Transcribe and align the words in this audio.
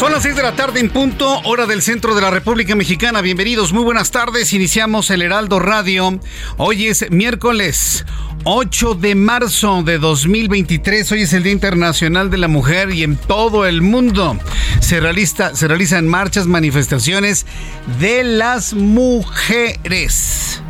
Son 0.00 0.12
las 0.12 0.22
6 0.22 0.34
de 0.34 0.42
la 0.42 0.56
tarde 0.56 0.80
en 0.80 0.88
punto, 0.88 1.42
hora 1.44 1.66
del 1.66 1.82
centro 1.82 2.14
de 2.14 2.22
la 2.22 2.30
República 2.30 2.74
Mexicana. 2.74 3.20
Bienvenidos, 3.20 3.74
muy 3.74 3.84
buenas 3.84 4.10
tardes. 4.10 4.54
Iniciamos 4.54 5.10
el 5.10 5.20
Heraldo 5.20 5.58
Radio. 5.58 6.18
Hoy 6.56 6.86
es 6.86 7.10
miércoles 7.10 8.06
8 8.44 8.94
de 8.94 9.14
marzo 9.14 9.82
de 9.82 9.98
2023. 9.98 11.12
Hoy 11.12 11.20
es 11.20 11.34
el 11.34 11.42
Día 11.42 11.52
Internacional 11.52 12.30
de 12.30 12.38
la 12.38 12.48
Mujer 12.48 12.94
y 12.94 13.02
en 13.02 13.16
todo 13.18 13.66
el 13.66 13.82
mundo 13.82 14.38
se, 14.80 15.00
realiza, 15.00 15.54
se 15.54 15.68
realizan 15.68 16.08
marchas, 16.08 16.46
manifestaciones 16.46 17.44
de 17.98 18.24
las 18.24 18.72
mujeres. 18.72 20.62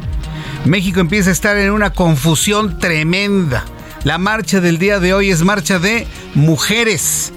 México 0.64 0.98
empieza 0.98 1.30
a 1.30 1.34
estar 1.34 1.56
en 1.56 1.70
una 1.70 1.90
confusión 1.92 2.80
tremenda. 2.80 3.64
La 4.02 4.18
marcha 4.18 4.60
del 4.60 4.78
día 4.78 4.98
de 4.98 5.14
hoy 5.14 5.30
es 5.30 5.44
marcha 5.44 5.78
de 5.78 6.08
mujeres. 6.34 7.32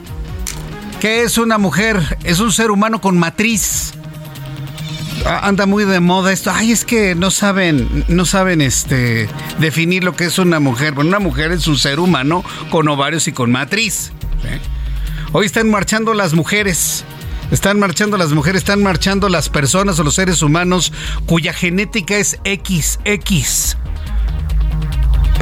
¿Qué 1.04 1.24
es 1.24 1.38
una 1.38 1.58
mujer? 1.58 2.18
Es 2.24 2.40
un 2.40 2.54
ser 2.54 2.72
humano 2.72 3.02
con 3.02 3.18
matriz. 3.18 3.92
Anda 5.26 5.66
muy 5.66 5.84
de 5.84 6.00
moda 6.00 6.32
esto. 6.32 6.50
Ay, 6.50 6.72
es 6.72 6.86
que 6.86 7.14
no 7.14 7.30
saben, 7.30 8.06
no 8.08 8.24
saben 8.24 8.62
este 8.62 9.28
definir 9.60 10.06
lo 10.06 10.16
que 10.16 10.24
es 10.24 10.40
una 10.40 10.62
mujer. 10.62 10.94
Bueno, 10.94 11.10
una 11.10 11.20
mujer 11.20 11.52
es 11.52 11.68
un 11.68 11.78
ser 11.78 12.00
humano 12.00 12.42
con 12.72 12.88
ovarios 12.88 13.28
y 13.28 13.34
con 13.34 13.52
matriz. 13.52 14.14
¿sí? 14.44 14.48
Hoy 15.34 15.46
están 15.46 15.70
marchando 15.70 16.14
las 16.14 16.34
mujeres. 16.34 17.04
Están 17.52 17.80
marchando 17.80 18.16
las 18.16 18.32
mujeres, 18.32 18.62
están 18.62 18.82
marchando 18.82 19.28
las 19.28 19.50
personas 19.50 20.00
o 20.00 20.06
los 20.06 20.16
seres 20.16 20.42
humanos 20.42 20.94
cuya 21.26 21.52
genética 21.52 22.16
es 22.16 22.40
XX. 22.46 23.76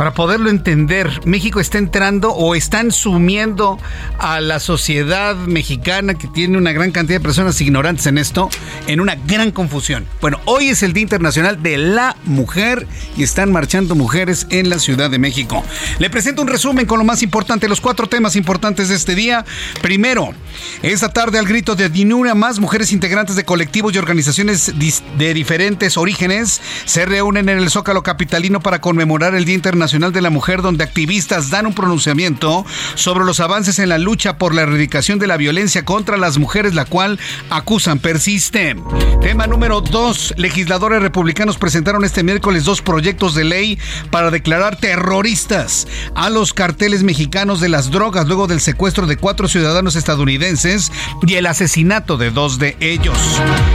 Para 0.01 0.15
poderlo 0.15 0.49
entender, 0.49 1.11
México 1.25 1.59
está 1.59 1.77
entrando 1.77 2.31
o 2.31 2.55
están 2.55 2.91
sumiendo 2.91 3.77
a 4.17 4.41
la 4.41 4.59
sociedad 4.59 5.35
mexicana 5.35 6.15
que 6.15 6.27
tiene 6.27 6.57
una 6.57 6.71
gran 6.71 6.89
cantidad 6.89 7.19
de 7.19 7.23
personas 7.23 7.61
ignorantes 7.61 8.07
en 8.07 8.17
esto 8.17 8.49
en 8.87 8.99
una 8.99 9.13
gran 9.13 9.51
confusión. 9.51 10.07
Bueno, 10.19 10.39
hoy 10.45 10.69
es 10.69 10.81
el 10.81 10.93
Día 10.93 11.03
Internacional 11.03 11.61
de 11.61 11.77
la 11.77 12.15
Mujer 12.23 12.87
y 13.15 13.21
están 13.21 13.51
marchando 13.51 13.93
mujeres 13.93 14.47
en 14.49 14.71
la 14.71 14.79
Ciudad 14.79 15.11
de 15.11 15.19
México. 15.19 15.63
Le 15.99 16.09
presento 16.09 16.41
un 16.41 16.47
resumen 16.47 16.87
con 16.87 16.97
lo 16.97 17.05
más 17.05 17.21
importante, 17.21 17.69
los 17.69 17.79
cuatro 17.79 18.09
temas 18.09 18.35
importantes 18.35 18.89
de 18.89 18.95
este 18.95 19.13
día. 19.13 19.45
Primero, 19.83 20.33
esta 20.81 21.09
tarde 21.09 21.37
al 21.37 21.45
grito 21.45 21.75
de 21.75 21.89
Dinura 21.89 22.33
más 22.33 22.57
mujeres 22.57 22.91
integrantes 22.91 23.35
de 23.35 23.45
colectivos 23.45 23.93
y 23.93 23.99
organizaciones 23.99 24.73
de 25.19 25.33
diferentes 25.35 25.95
orígenes 25.95 26.59
se 26.85 27.05
reúnen 27.05 27.49
en 27.49 27.59
el 27.59 27.69
Zócalo 27.69 28.01
Capitalino 28.01 28.61
para 28.61 28.81
conmemorar 28.81 29.35
el 29.35 29.45
Día 29.45 29.53
Internacional 29.53 29.90
de 29.91 30.21
la 30.21 30.29
Mujer, 30.29 30.61
donde 30.61 30.85
activistas 30.85 31.49
dan 31.49 31.65
un 31.65 31.73
pronunciamiento 31.73 32.65
sobre 32.95 33.25
los 33.25 33.41
avances 33.41 33.77
en 33.77 33.89
la 33.89 33.97
lucha 33.97 34.37
por 34.37 34.55
la 34.55 34.61
erradicación 34.61 35.19
de 35.19 35.27
la 35.27 35.35
violencia 35.35 35.83
contra 35.83 36.15
las 36.15 36.37
mujeres, 36.37 36.73
la 36.75 36.85
cual 36.85 37.19
acusan 37.49 37.99
persiste. 37.99 38.77
Tema 39.21 39.47
número 39.47 39.81
dos. 39.81 40.33
Legisladores 40.37 41.01
republicanos 41.01 41.57
presentaron 41.57 42.05
este 42.05 42.23
miércoles 42.23 42.63
dos 42.63 42.81
proyectos 42.81 43.35
de 43.35 43.43
ley 43.43 43.79
para 44.11 44.31
declarar 44.31 44.77
terroristas 44.77 45.87
a 46.15 46.29
los 46.29 46.53
carteles 46.53 47.03
mexicanos 47.03 47.59
de 47.59 47.67
las 47.67 47.91
drogas 47.91 48.27
luego 48.27 48.47
del 48.47 48.61
secuestro 48.61 49.07
de 49.07 49.17
cuatro 49.17 49.49
ciudadanos 49.49 49.97
estadounidenses 49.97 50.89
y 51.27 51.35
el 51.35 51.47
asesinato 51.47 52.15
de 52.15 52.31
dos 52.31 52.59
de 52.59 52.77
ellos. 52.79 53.17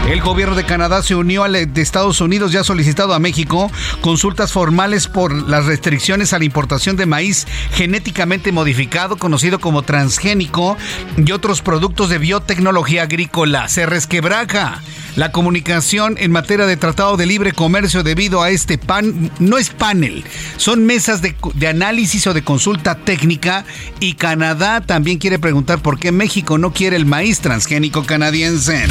El 0.09 0.23
gobierno 0.23 0.57
de 0.57 0.65
Canadá 0.65 1.03
se 1.03 1.15
unió 1.15 1.45
al 1.45 1.53
de 1.53 1.83
Estados 1.83 2.23
Unidos 2.23 2.55
y 2.55 2.57
ha 2.57 2.65
solicitado 2.65 3.13
a 3.13 3.19
México 3.19 3.71
consultas 4.01 4.53
formales 4.53 5.09
por 5.09 5.33
las 5.49 5.67
restricciones 5.67 6.06
a 6.13 6.39
la 6.39 6.45
importación 6.45 6.97
de 6.97 7.05
maíz 7.05 7.49
genéticamente 7.73 8.53
modificado, 8.53 9.17
conocido 9.17 9.59
como 9.59 9.83
transgénico, 9.83 10.77
y 11.17 11.33
otros 11.33 11.63
productos 11.63 12.11
de 12.11 12.19
biotecnología 12.19 13.03
agrícola. 13.03 13.69
Se 13.69 13.87
resquebraja 13.87 14.83
la 15.17 15.33
comunicación 15.33 16.15
en 16.19 16.31
materia 16.31 16.67
de 16.67 16.77
tratado 16.77 17.17
de 17.17 17.27
libre 17.27 17.53
comercio 17.53 18.05
debido 18.05 18.43
a 18.43 18.51
este 18.51 18.79
pan, 18.79 19.33
no 19.41 19.59
es 19.59 19.71
panel, 19.71 20.23
son 20.59 20.87
mesas 20.87 21.23
de, 21.23 21.35
de 21.55 21.67
análisis 21.67 22.27
o 22.29 22.35
de 22.35 22.45
consulta 22.45 22.95
técnica 22.95 23.65
y 23.99 24.15
Canadá 24.15 24.83
también 24.83 25.19
quiere 25.19 25.41
preguntar 25.41 25.81
por 25.81 25.99
qué 25.99 26.13
México 26.13 26.57
no 26.57 26.73
quiere 26.73 26.97
el 26.97 27.07
maíz 27.07 27.41
transgénico 27.41 28.05
canadiense. 28.05 28.85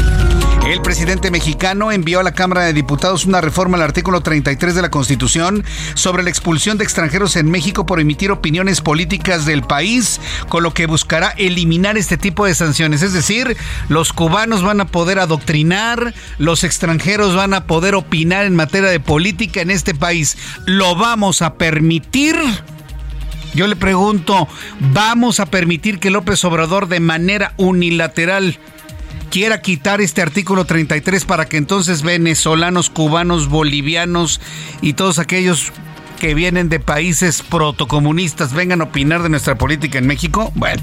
El 0.65 0.81
presidente 0.81 1.29
mexicano 1.29 1.91
envió 1.91 2.19
a 2.19 2.23
la 2.23 2.33
Cámara 2.33 2.63
de 2.63 2.73
Diputados 2.73 3.25
una 3.25 3.39
reforma 3.39 3.77
al 3.77 3.83
artículo 3.83 4.21
33 4.21 4.73
de 4.73 4.81
la 4.81 4.89
Constitución 4.89 5.63
sobre 5.93 6.23
la 6.23 6.31
expulsión 6.31 6.79
de 6.79 6.83
extranjeros 6.95 7.35
en 7.35 7.51
México 7.51 7.85
por 7.85 7.99
emitir 7.99 8.31
opiniones 8.31 8.79
políticas 8.79 9.45
del 9.45 9.63
país, 9.63 10.21
con 10.47 10.63
lo 10.63 10.73
que 10.73 10.85
buscará 10.85 11.31
eliminar 11.31 11.97
este 11.97 12.15
tipo 12.17 12.45
de 12.45 12.55
sanciones. 12.55 13.01
Es 13.01 13.11
decir, 13.11 13.57
los 13.89 14.13
cubanos 14.13 14.63
van 14.63 14.79
a 14.79 14.87
poder 14.87 15.19
adoctrinar, 15.19 16.13
los 16.37 16.63
extranjeros 16.63 17.35
van 17.35 17.53
a 17.53 17.65
poder 17.65 17.95
opinar 17.95 18.45
en 18.45 18.55
materia 18.55 18.89
de 18.89 19.01
política 19.01 19.59
en 19.59 19.71
este 19.71 19.93
país. 19.93 20.37
¿Lo 20.65 20.95
vamos 20.95 21.41
a 21.41 21.55
permitir? 21.55 22.37
Yo 23.53 23.67
le 23.67 23.75
pregunto, 23.75 24.47
¿vamos 24.79 25.41
a 25.41 25.47
permitir 25.47 25.99
que 25.99 26.11
López 26.11 26.45
Obrador 26.45 26.87
de 26.87 27.01
manera 27.01 27.55
unilateral 27.57 28.57
quiera 29.31 29.59
quitar 29.59 29.99
este 29.99 30.21
artículo 30.21 30.63
33 30.63 31.25
para 31.25 31.43
que 31.43 31.57
entonces 31.57 32.03
venezolanos, 32.03 32.89
cubanos, 32.89 33.49
bolivianos 33.49 34.39
y 34.81 34.93
todos 34.93 35.19
aquellos 35.19 35.73
que 36.15 36.33
vienen 36.33 36.69
de 36.69 36.79
países 36.79 37.43
protocomunistas 37.43 38.53
vengan 38.53 38.81
a 38.81 38.85
opinar 38.85 39.21
de 39.21 39.29
nuestra 39.29 39.55
política 39.55 39.97
en 39.97 40.07
México? 40.07 40.51
Bueno, 40.55 40.81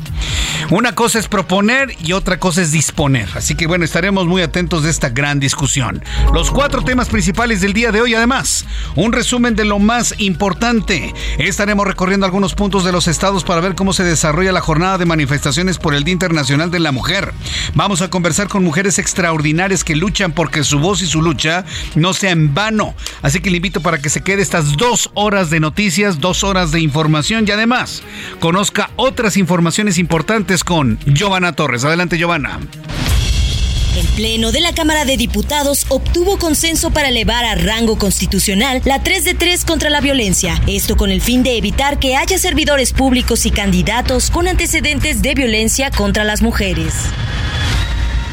una 0.70 0.94
cosa 0.94 1.19
es 1.19 1.29
proponer 1.29 1.96
y 2.00 2.12
otra 2.12 2.38
cosa 2.38 2.62
es 2.62 2.73
disponer. 2.73 3.29
Así 3.34 3.55
que 3.55 3.67
bueno, 3.67 3.84
estaremos 3.84 4.26
muy 4.26 4.43
atentos 4.43 4.82
de 4.82 4.90
esta 4.90 5.08
gran 5.08 5.40
discusión. 5.40 6.05
Los 6.32 6.50
cuatro 6.50 6.82
temas 6.82 7.08
principales 7.08 7.61
del 7.61 7.73
día 7.73 7.90
de 7.90 8.00
hoy, 8.00 8.14
además, 8.14 8.67
un 8.94 9.12
resumen 9.12 9.56
de 9.56 9.64
lo 9.64 9.79
más 9.79 10.14
importante. 10.19 11.14
Estaremos 11.38 11.87
recorriendo 11.87 12.26
algunos 12.26 12.55
puntos 12.55 12.84
de 12.84 12.93
los 12.93 13.08
estados 13.08 13.44
para 13.44 13.61
ver 13.61 13.75
cómo 13.75 13.93
se 13.93 14.05
desarrolla 14.05 14.52
la 14.52 14.61
jornada 14.61 14.99
de 14.99 15.06
manifestaciones 15.06 15.79
por 15.79 15.94
el 15.94 16.05
Día 16.05 16.12
Internacional 16.12 16.70
de 16.70 16.81
la 16.81 16.93
Mujer. 16.93 17.32
Vamos 17.75 18.02
a 18.02 18.11
conversar 18.11 18.49
con 18.49 18.64
mujeres 18.64 18.99
extraordinarias 18.99 19.84
que 19.84 19.96
luchan 19.96 20.32
porque 20.32 20.64
su 20.64 20.79
voz 20.79 21.02
y 21.02 21.06
su 21.06 21.23
lucha 21.23 21.64
no 21.94 22.12
sea 22.12 22.31
en 22.31 22.55
vano. 22.55 22.94
Así 23.23 23.40
que 23.40 23.50
le 23.50 23.56
invito 23.56 23.81
para 23.81 23.99
que 23.99 24.11
se 24.11 24.23
quede 24.23 24.43
estas 24.43 24.76
dos 24.76 25.11
horas 25.14 25.21
de 25.22 25.60
noticias, 25.60 26.19
dos 26.19 26.42
horas 26.42 26.72
de 26.72 26.80
información 26.80 27.44
y 27.46 27.52
además 27.52 28.02
conozca 28.40 28.90
otras 28.96 29.36
informaciones 29.36 29.96
importantes 29.98 30.64
con 30.64 30.98
Giovanna 31.06 31.52
Torres. 31.52 31.84
Adelante, 31.84 32.19
Giovanna. 32.19 32.58
El 33.96 34.06
Pleno 34.16 34.50
de 34.50 34.60
la 34.60 34.74
Cámara 34.74 35.04
de 35.04 35.16
Diputados 35.16 35.86
obtuvo 35.90 36.38
consenso 36.38 36.90
para 36.90 37.08
elevar 37.08 37.44
a 37.44 37.54
rango 37.54 37.98
constitucional 37.98 38.82
la 38.84 39.04
3 39.04 39.24
de 39.24 39.34
3 39.34 39.64
contra 39.64 39.90
la 39.90 40.00
violencia. 40.00 40.60
Esto 40.66 40.96
con 40.96 41.12
el 41.12 41.20
fin 41.20 41.44
de 41.44 41.56
evitar 41.56 42.00
que 42.00 42.16
haya 42.16 42.36
servidores 42.36 42.92
públicos 42.92 43.46
y 43.46 43.52
candidatos 43.52 44.28
con 44.30 44.48
antecedentes 44.48 45.22
de 45.22 45.34
violencia 45.34 45.92
contra 45.92 46.24
las 46.24 46.42
mujeres. 46.42 46.94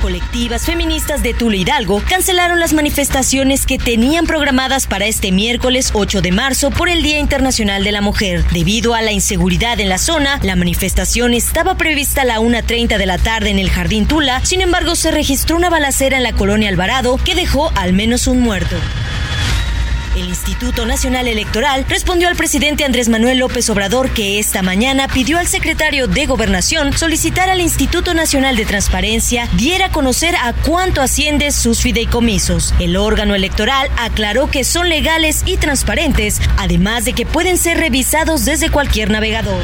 Colectivas 0.01 0.65
feministas 0.65 1.21
de 1.23 1.33
Tula 1.33 1.57
Hidalgo 1.57 2.01
cancelaron 2.07 2.59
las 2.59 2.73
manifestaciones 2.73 3.65
que 3.65 3.77
tenían 3.77 4.25
programadas 4.25 4.87
para 4.87 5.05
este 5.05 5.31
miércoles 5.31 5.91
8 5.93 6.21
de 6.21 6.31
marzo 6.31 6.71
por 6.71 6.87
el 6.87 7.03
Día 7.03 7.19
Internacional 7.19 7.83
de 7.83 7.91
la 7.91 8.01
Mujer. 8.01 8.45
Debido 8.51 8.93
a 8.93 9.01
la 9.01 9.11
inseguridad 9.11 9.79
en 9.79 9.89
la 9.89 9.97
zona, 9.97 10.39
la 10.41 10.55
manifestación 10.55 11.33
estaba 11.33 11.75
prevista 11.75 12.21
a 12.21 12.25
la 12.25 12.39
1.30 12.39 12.97
de 12.97 13.05
la 13.05 13.17
tarde 13.17 13.49
en 13.49 13.59
el 13.59 13.69
Jardín 13.69 14.07
Tula, 14.07 14.43
sin 14.45 14.61
embargo 14.61 14.95
se 14.95 15.11
registró 15.11 15.57
una 15.57 15.69
balacera 15.69 16.17
en 16.17 16.23
la 16.23 16.33
colonia 16.33 16.69
Alvarado 16.69 17.17
que 17.17 17.35
dejó 17.35 17.71
al 17.75 17.93
menos 17.93 18.27
un 18.27 18.39
muerto. 18.39 18.77
El 20.15 20.27
Instituto 20.27 20.85
Nacional 20.85 21.27
Electoral 21.27 21.85
respondió 21.87 22.27
al 22.27 22.35
presidente 22.35 22.83
Andrés 22.83 23.09
Manuel 23.09 23.37
López 23.37 23.69
Obrador 23.69 24.09
que 24.09 24.39
esta 24.39 24.61
mañana 24.61 25.07
pidió 25.07 25.37
al 25.37 25.47
secretario 25.47 26.07
de 26.07 26.25
Gobernación 26.25 26.97
solicitar 26.97 27.49
al 27.49 27.61
Instituto 27.61 28.13
Nacional 28.13 28.55
de 28.55 28.65
Transparencia 28.65 29.47
diera 29.53 29.87
a 29.87 29.91
conocer 29.91 30.35
a 30.35 30.53
cuánto 30.53 31.01
asciende 31.01 31.51
sus 31.51 31.81
fideicomisos. 31.81 32.73
El 32.79 32.97
órgano 32.97 33.35
electoral 33.35 33.89
aclaró 33.97 34.47
que 34.47 34.63
son 34.63 34.89
legales 34.89 35.43
y 35.45 35.57
transparentes, 35.57 36.41
además 36.57 37.05
de 37.05 37.13
que 37.13 37.25
pueden 37.25 37.57
ser 37.57 37.77
revisados 37.77 38.45
desde 38.45 38.69
cualquier 38.69 39.11
navegador. 39.11 39.63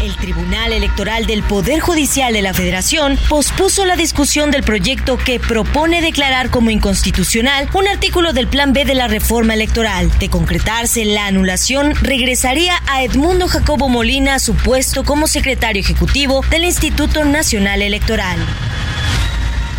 El 0.00 0.16
Tribunal 0.16 0.72
Electoral 0.72 1.26
del 1.26 1.42
Poder 1.42 1.80
Judicial 1.80 2.32
de 2.32 2.42
la 2.42 2.54
Federación 2.54 3.18
pospuso 3.28 3.84
la 3.84 3.96
discusión 3.96 4.52
del 4.52 4.62
proyecto 4.62 5.18
que 5.18 5.40
propone 5.40 6.00
declarar 6.00 6.50
como 6.50 6.70
inconstitucional 6.70 7.68
un 7.74 7.88
artículo 7.88 8.32
del 8.32 8.46
Plan 8.46 8.72
B 8.72 8.84
de 8.84 8.94
la 8.94 9.08
reforma 9.08 9.54
electoral. 9.54 10.10
De 10.20 10.30
concretarse 10.30 11.04
la 11.04 11.26
anulación, 11.26 11.96
regresaría 11.96 12.80
a 12.86 13.02
Edmundo 13.02 13.48
Jacobo 13.48 13.88
Molina 13.88 14.36
a 14.36 14.38
su 14.38 14.54
puesto 14.54 15.02
como 15.02 15.26
secretario 15.26 15.80
ejecutivo 15.80 16.44
del 16.48 16.64
Instituto 16.64 17.24
Nacional 17.24 17.82
Electoral. 17.82 18.38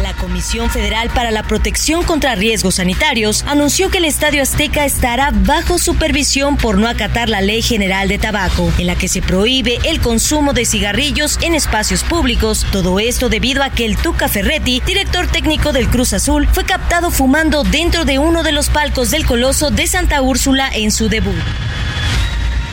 La 0.02 0.14
Comisión 0.14 0.70
Federal 0.70 1.10
para 1.10 1.30
la 1.30 1.44
Protección 1.44 2.04
contra 2.04 2.36
Riesgos 2.36 2.76
Sanitarios 2.76 3.44
anunció 3.48 3.90
que 3.90 3.98
el 3.98 4.06
Estadio 4.06 4.42
Azteca 4.42 4.86
estará 4.86 5.32
bajo 5.32 5.78
supervisión 5.78 6.56
por 6.56 6.78
no 6.78 6.88
acatar 6.88 7.28
la 7.28 7.42
Ley 7.42 7.62
General 7.62 8.08
de 8.08 8.18
Tabaco, 8.18 8.72
en 8.78 8.88
la 8.88 8.96
que 8.96 9.10
se 9.10 9.22
prohíbe 9.22 9.78
el 9.84 10.00
consumo 10.00 10.54
de 10.54 10.66
cigarrillos 10.66 11.38
en 11.42 11.54
espacios 11.54 12.04
públicos. 12.04 12.66
Todo 12.72 13.00
esto 13.02 13.28
debido 13.28 13.62
a 13.62 13.72
que 13.72 13.86
el 13.86 13.98
Tuca 13.98 14.30
Ferretti, 14.30 14.82
director 14.86 15.28
técnico 15.28 15.74
del 15.74 15.90
Cruz 15.90 16.14
Azul, 16.14 16.48
fue 16.52 16.64
captado 16.64 17.12
fumando 17.12 17.64
dentro 17.64 18.06
de 18.06 18.20
uno 18.20 18.44
de 18.44 18.54
los 18.54 18.70
palcos 18.70 19.12
del 19.12 19.26
Coloso 19.26 19.70
de 19.70 19.86
Santa 19.86 20.22
Úrsula 20.22 20.70
en 20.74 20.92
su 20.92 21.10
debut. 21.10 21.36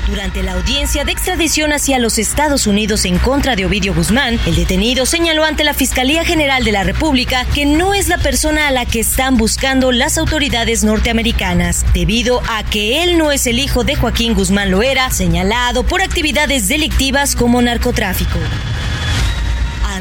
Durante 0.06 0.44
la 0.44 0.52
audiencia 0.52 1.04
de 1.04 1.10
extradición 1.10 1.72
hacia 1.72 1.98
los 1.98 2.18
Estados 2.18 2.68
Unidos 2.68 3.04
en 3.06 3.18
contra 3.18 3.56
de 3.56 3.66
Ovidio 3.66 3.92
Guzmán, 3.92 4.38
el 4.46 4.54
detenido 4.54 5.04
señaló 5.04 5.44
ante 5.44 5.64
la 5.64 5.74
Fiscalía 5.74 6.24
General 6.24 6.62
de 6.62 6.70
la 6.70 6.84
República 6.84 7.44
que 7.52 7.66
no 7.66 7.92
es 7.92 8.06
la 8.06 8.18
persona 8.18 8.68
a 8.68 8.70
la 8.70 8.86
que 8.86 9.00
están 9.00 9.36
buscando 9.36 9.90
las 9.90 10.16
autoridades 10.16 10.84
norteamericanas, 10.84 11.84
debido 11.92 12.40
a 12.48 12.62
que 12.62 13.02
él 13.02 13.18
no 13.18 13.32
es 13.32 13.48
el 13.48 13.58
hijo 13.58 13.82
de 13.82 13.96
Joaquín 13.96 14.34
Guzmán 14.34 14.70
Loera, 14.70 15.10
señalado 15.10 15.82
por 15.82 16.00
actividades 16.00 16.68
delictivas 16.68 17.34
como 17.34 17.60
narcotráfico. 17.60 18.38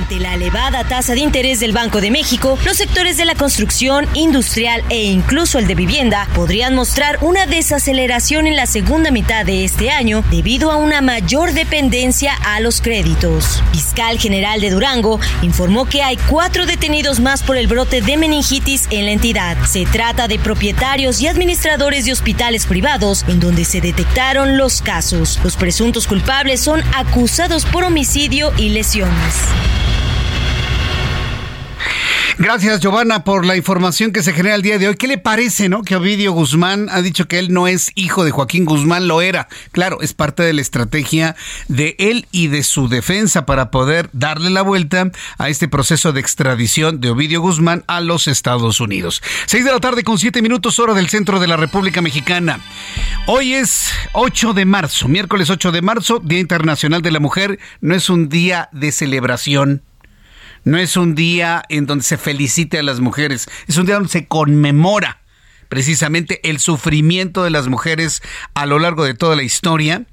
Ante 0.06 0.20
la 0.20 0.36
elevada 0.36 0.84
tasa 0.84 1.16
de 1.16 1.22
interés 1.22 1.60
del 1.60 1.72
Banco 1.72 2.00
de 2.00 2.12
México, 2.12 2.60
los 2.64 2.78
sectores 2.78 3.18
de 3.18 3.26
la 3.26 3.34
construcción, 3.34 4.08
industrial 4.14 4.84
e 4.90 5.06
incluso 5.06 5.58
el 5.58 5.66
de 5.66 5.74
vivienda 5.74 6.28
podrían 6.36 6.76
mostrar 6.76 7.18
una 7.22 7.48
desaceleración 7.48 8.46
en 8.46 8.56
la 8.56 8.68
segunda 8.68 9.10
mitad 9.10 9.48
de 9.48 9.64
este 9.64 9.90
año 9.90 10.24
debido 10.30 10.70
a 10.70 10.76
una 10.76 11.02
mayor 11.02 11.54
dependencia 11.54 12.36
a 12.36 12.60
los 12.60 12.82
créditos. 12.82 13.64
Fiscal 13.72 14.20
General 14.20 14.62
de 14.62 14.70
Durango 14.70 15.20
informó 15.42 15.86
que 15.86 16.04
hay 16.04 16.18
cuatro 16.30 16.68
detenidos 16.68 17.20
más 17.20 17.42
por 17.42 17.58
el 17.58 17.66
brote 17.66 18.02
de 18.02 18.16
meningitis 18.16 18.88
en 18.92 19.06
la 19.06 19.12
entidad. 19.12 19.58
Se 19.66 19.88
trata 19.88 20.28
de 20.28 20.38
propietarios 20.38 21.20
y 21.20 21.26
administradores 21.26 22.06
de 22.06 22.12
hospitales 22.12 22.68
privados 22.68 23.26
en 23.28 23.40
donde 23.40 23.66
se 23.66 23.82
detectaron 23.82 24.56
los 24.56 24.84
casos. 24.84 25.40
Los 25.44 25.56
presuntos 25.56 26.06
culpables 26.06 26.62
son 26.62 26.84
acusados 26.94 27.66
por 27.66 27.84
homicidio 27.84 28.54
y 28.56 28.70
lesiones. 28.70 29.34
Gracias, 32.38 32.82
Giovanna, 32.82 33.24
por 33.24 33.46
la 33.46 33.56
información 33.56 34.12
que 34.12 34.22
se 34.22 34.34
genera 34.34 34.56
el 34.56 34.62
día 34.62 34.78
de 34.78 34.90
hoy. 34.90 34.96
¿Qué 34.96 35.08
le 35.08 35.18
parece, 35.18 35.70
no? 35.70 35.84
Que 35.84 35.96
Ovidio 35.96 36.34
Guzmán 36.34 36.90
ha 36.92 37.02
dicho 37.02 37.30
que 37.30 37.40
él 37.40 37.54
no 37.54 37.66
es 37.66 37.94
hijo 37.96 38.26
de 38.26 38.32
Joaquín 38.32 38.66
Guzmán, 38.66 39.08
lo 39.08 39.22
era. 39.22 39.48
Claro, 39.72 40.02
es 40.02 40.14
parte 40.14 40.44
de 40.44 40.52
la 40.52 40.60
estrategia 40.60 41.38
de 41.70 41.96
él 41.98 42.28
y 42.32 42.48
de 42.48 42.64
su 42.64 42.90
defensa 42.90 43.46
para 43.46 43.72
poder 43.72 44.10
darle 44.12 44.50
la 44.50 44.64
vuelta 44.64 45.12
a 45.38 45.48
este 45.48 45.70
proceso 45.70 46.12
de 46.12 46.20
extradición 46.20 47.00
de 47.00 47.12
Ovidio 47.12 47.40
Guzmán 47.40 47.86
a 47.88 48.02
los 48.02 48.28
Estados 48.28 48.82
Unidos. 48.82 49.24
Seis 49.46 49.64
de 49.64 49.72
la 49.72 49.80
tarde 49.80 50.04
con 50.04 50.20
siete 50.20 50.42
minutos, 50.42 50.78
hora 50.78 50.94
del 50.94 51.08
centro 51.08 51.40
de 51.40 51.48
la 51.48 51.56
República 51.56 52.02
Mexicana. 52.02 52.60
Hoy 53.28 53.54
es 53.54 53.94
8 54.12 54.54
de 54.54 54.66
marzo, 54.66 55.08
miércoles 55.08 55.50
8 55.50 55.72
de 55.72 55.82
marzo, 55.82 56.20
Día 56.22 56.40
Internacional 56.40 57.02
de 57.02 57.12
la 57.12 57.22
Mujer. 57.22 57.60
No 57.80 57.96
es 57.96 58.10
un 58.10 58.28
día 58.28 58.68
de 58.74 58.92
celebración 58.92 59.84
no 60.66 60.78
es 60.78 60.98
un 60.98 61.16
día 61.16 61.64
en 61.70 61.86
donde 61.86 62.04
se 62.04 62.18
felicite 62.18 62.80
a 62.80 62.84
las 62.84 63.00
mujeres, 63.00 63.48
es 63.68 63.78
un 63.78 63.86
día 63.86 63.96
donde 63.96 64.10
se 64.10 64.28
conmemora 64.28 65.22
precisamente 65.70 66.48
el 66.50 66.60
sufrimiento 66.60 67.44
de 67.44 67.50
las 67.50 67.68
mujeres 67.68 68.22
a 68.54 68.66
lo 68.66 68.80
largo 68.80 69.06
de 69.06 69.14
toda 69.14 69.36
la 69.36 69.44
historia 69.44 70.06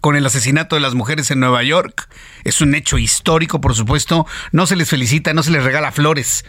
con 0.00 0.16
el 0.16 0.26
asesinato 0.26 0.76
de 0.76 0.80
las 0.80 0.94
mujeres 0.94 1.30
en 1.30 1.40
Nueva 1.40 1.62
York. 1.62 2.08
Es 2.44 2.60
un 2.60 2.74
hecho 2.74 2.98
histórico, 2.98 3.60
por 3.60 3.74
supuesto. 3.74 4.26
No 4.52 4.66
se 4.66 4.76
les 4.76 4.88
felicita, 4.88 5.32
no 5.32 5.42
se 5.42 5.50
les 5.50 5.64
regala 5.64 5.92
flores. 5.92 6.44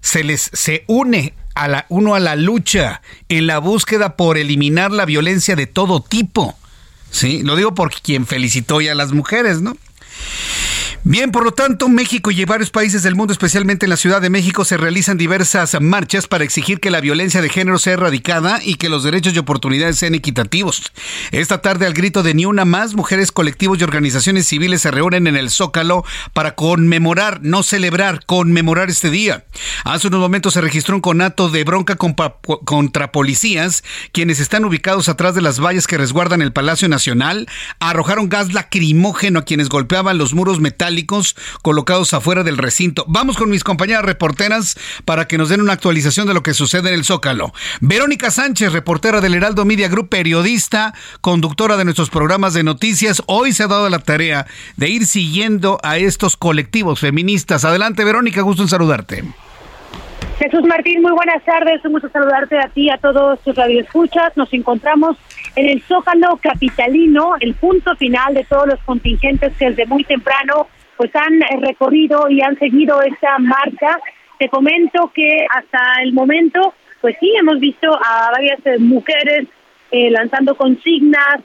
Se 0.00 0.22
les 0.22 0.50
se 0.52 0.84
une 0.86 1.34
a 1.54 1.68
la, 1.68 1.86
uno 1.88 2.14
a 2.14 2.20
la 2.20 2.36
lucha 2.36 3.00
en 3.28 3.46
la 3.46 3.58
búsqueda 3.58 4.16
por 4.16 4.36
eliminar 4.36 4.90
la 4.90 5.06
violencia 5.06 5.56
de 5.56 5.66
todo 5.66 6.02
tipo. 6.02 6.58
Sí, 7.10 7.42
lo 7.42 7.56
digo 7.56 7.74
por 7.74 7.92
quien 7.92 8.26
felicitó 8.26 8.80
ya 8.80 8.92
a 8.92 8.96
las 8.96 9.12
mujeres, 9.12 9.62
¿no? 9.62 9.76
Bien, 11.06 11.30
por 11.32 11.44
lo 11.44 11.52
tanto, 11.52 11.90
México 11.90 12.30
y 12.30 12.46
varios 12.46 12.70
países 12.70 13.02
del 13.02 13.14
mundo, 13.14 13.34
especialmente 13.34 13.84
en 13.84 13.90
la 13.90 13.98
Ciudad 13.98 14.22
de 14.22 14.30
México, 14.30 14.64
se 14.64 14.78
realizan 14.78 15.18
diversas 15.18 15.78
marchas 15.78 16.26
para 16.26 16.44
exigir 16.44 16.80
que 16.80 16.90
la 16.90 17.02
violencia 17.02 17.42
de 17.42 17.50
género 17.50 17.78
sea 17.78 17.92
erradicada 17.92 18.60
y 18.62 18.76
que 18.76 18.88
los 18.88 19.04
derechos 19.04 19.34
y 19.34 19.38
oportunidades 19.38 19.98
sean 19.98 20.14
equitativos. 20.14 20.92
Esta 21.30 21.60
tarde, 21.60 21.84
al 21.84 21.92
grito 21.92 22.22
de 22.22 22.32
Ni 22.32 22.46
una 22.46 22.64
más, 22.64 22.94
mujeres, 22.94 23.32
colectivos 23.32 23.78
y 23.78 23.84
organizaciones 23.84 24.46
civiles 24.46 24.80
se 24.80 24.90
reúnen 24.90 25.26
en 25.26 25.36
el 25.36 25.50
Zócalo 25.50 26.06
para 26.32 26.54
conmemorar, 26.54 27.40
no 27.42 27.62
celebrar, 27.62 28.24
conmemorar 28.24 28.88
este 28.88 29.10
día. 29.10 29.44
Hace 29.84 30.08
unos 30.08 30.20
momentos 30.20 30.54
se 30.54 30.62
registró 30.62 30.94
un 30.94 31.02
conato 31.02 31.50
de 31.50 31.64
bronca 31.64 31.96
contra 31.96 33.12
policías, 33.12 33.84
quienes 34.12 34.40
están 34.40 34.64
ubicados 34.64 35.10
atrás 35.10 35.34
de 35.34 35.42
las 35.42 35.60
vallas 35.60 35.86
que 35.86 35.98
resguardan 35.98 36.40
el 36.40 36.54
Palacio 36.54 36.88
Nacional, 36.88 37.46
arrojaron 37.78 38.30
gas 38.30 38.54
lacrimógeno 38.54 39.40
a 39.40 39.44
quienes 39.44 39.68
golpeaban 39.68 40.16
los 40.16 40.32
muros 40.32 40.60
metálicos 40.60 40.93
colocados 41.62 42.14
afuera 42.14 42.42
del 42.42 42.58
recinto. 42.58 43.04
Vamos 43.08 43.36
con 43.36 43.50
mis 43.50 43.64
compañeras 43.64 44.04
reporteras 44.04 44.76
para 45.04 45.26
que 45.26 45.38
nos 45.38 45.48
den 45.48 45.60
una 45.60 45.72
actualización 45.72 46.26
de 46.26 46.34
lo 46.34 46.42
que 46.42 46.54
sucede 46.54 46.88
en 46.88 46.94
el 46.94 47.04
Zócalo. 47.04 47.52
Verónica 47.80 48.30
Sánchez, 48.30 48.72
reportera 48.72 49.20
del 49.20 49.34
Heraldo 49.34 49.64
Media 49.64 49.88
Group, 49.88 50.08
periodista, 50.08 50.94
conductora 51.20 51.76
de 51.76 51.84
nuestros 51.84 52.10
programas 52.10 52.54
de 52.54 52.62
noticias, 52.62 53.22
hoy 53.26 53.52
se 53.52 53.64
ha 53.64 53.68
dado 53.68 53.88
la 53.88 53.98
tarea 53.98 54.46
de 54.76 54.88
ir 54.88 55.06
siguiendo 55.06 55.78
a 55.82 55.98
estos 55.98 56.36
colectivos 56.36 57.00
feministas. 57.00 57.64
Adelante, 57.64 58.04
Verónica, 58.04 58.42
gusto 58.42 58.62
en 58.62 58.68
saludarte. 58.68 59.24
Jesús 60.38 60.62
Martín, 60.66 61.00
muy 61.00 61.12
buenas 61.12 61.44
tardes. 61.44 61.84
Un 61.84 61.92
gusto 61.92 62.08
saludarte 62.08 62.58
a 62.58 62.68
ti, 62.68 62.90
a 62.90 62.98
todos 62.98 63.40
tus 63.40 63.54
radioescuchas. 63.54 64.36
Nos 64.36 64.52
encontramos 64.52 65.16
en 65.54 65.68
el 65.68 65.82
Zócalo 65.82 66.38
Capitalino, 66.42 67.34
el 67.40 67.54
punto 67.54 67.94
final 67.96 68.34
de 68.34 68.44
todos 68.44 68.66
los 68.66 68.80
contingentes 68.80 69.52
que 69.56 69.70
desde 69.70 69.86
muy 69.86 70.02
temprano 70.04 70.66
pues 70.96 71.10
han 71.14 71.42
eh, 71.42 71.60
recorrido 71.60 72.28
y 72.28 72.40
han 72.40 72.58
seguido 72.58 73.00
esta 73.02 73.38
marcha. 73.38 73.98
Te 74.38 74.48
comento 74.48 75.10
que 75.14 75.46
hasta 75.50 76.02
el 76.02 76.12
momento, 76.12 76.74
pues 77.00 77.16
sí, 77.20 77.32
hemos 77.38 77.60
visto 77.60 77.88
a 77.92 78.30
varias 78.30 78.58
eh, 78.64 78.78
mujeres 78.78 79.46
eh, 79.90 80.10
lanzando 80.10 80.54
consignas. 80.56 81.40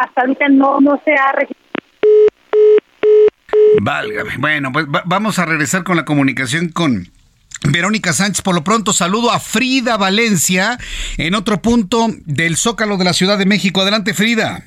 hasta 0.00 0.20
ahorita 0.20 0.48
no, 0.48 0.80
no 0.80 1.00
se 1.04 1.14
ha 1.14 1.34
Válgame. 3.80 4.36
Bueno, 4.38 4.70
pues 4.72 4.86
vamos 5.04 5.38
a 5.38 5.46
regresar 5.46 5.82
con 5.82 5.96
la 5.96 6.04
comunicación 6.04 6.68
con 6.68 7.08
Verónica 7.62 8.12
Sánchez, 8.12 8.42
por 8.42 8.54
lo 8.54 8.62
pronto 8.62 8.92
saludo 8.92 9.30
a 9.30 9.40
Frida 9.40 9.96
Valencia 9.96 10.78
en 11.16 11.34
otro 11.34 11.62
punto 11.62 12.08
del 12.24 12.56
Zócalo 12.56 12.96
de 12.96 13.04
la 13.04 13.12
Ciudad 13.12 13.38
de 13.38 13.46
México. 13.46 13.80
Adelante, 13.80 14.14
Frida. 14.14 14.64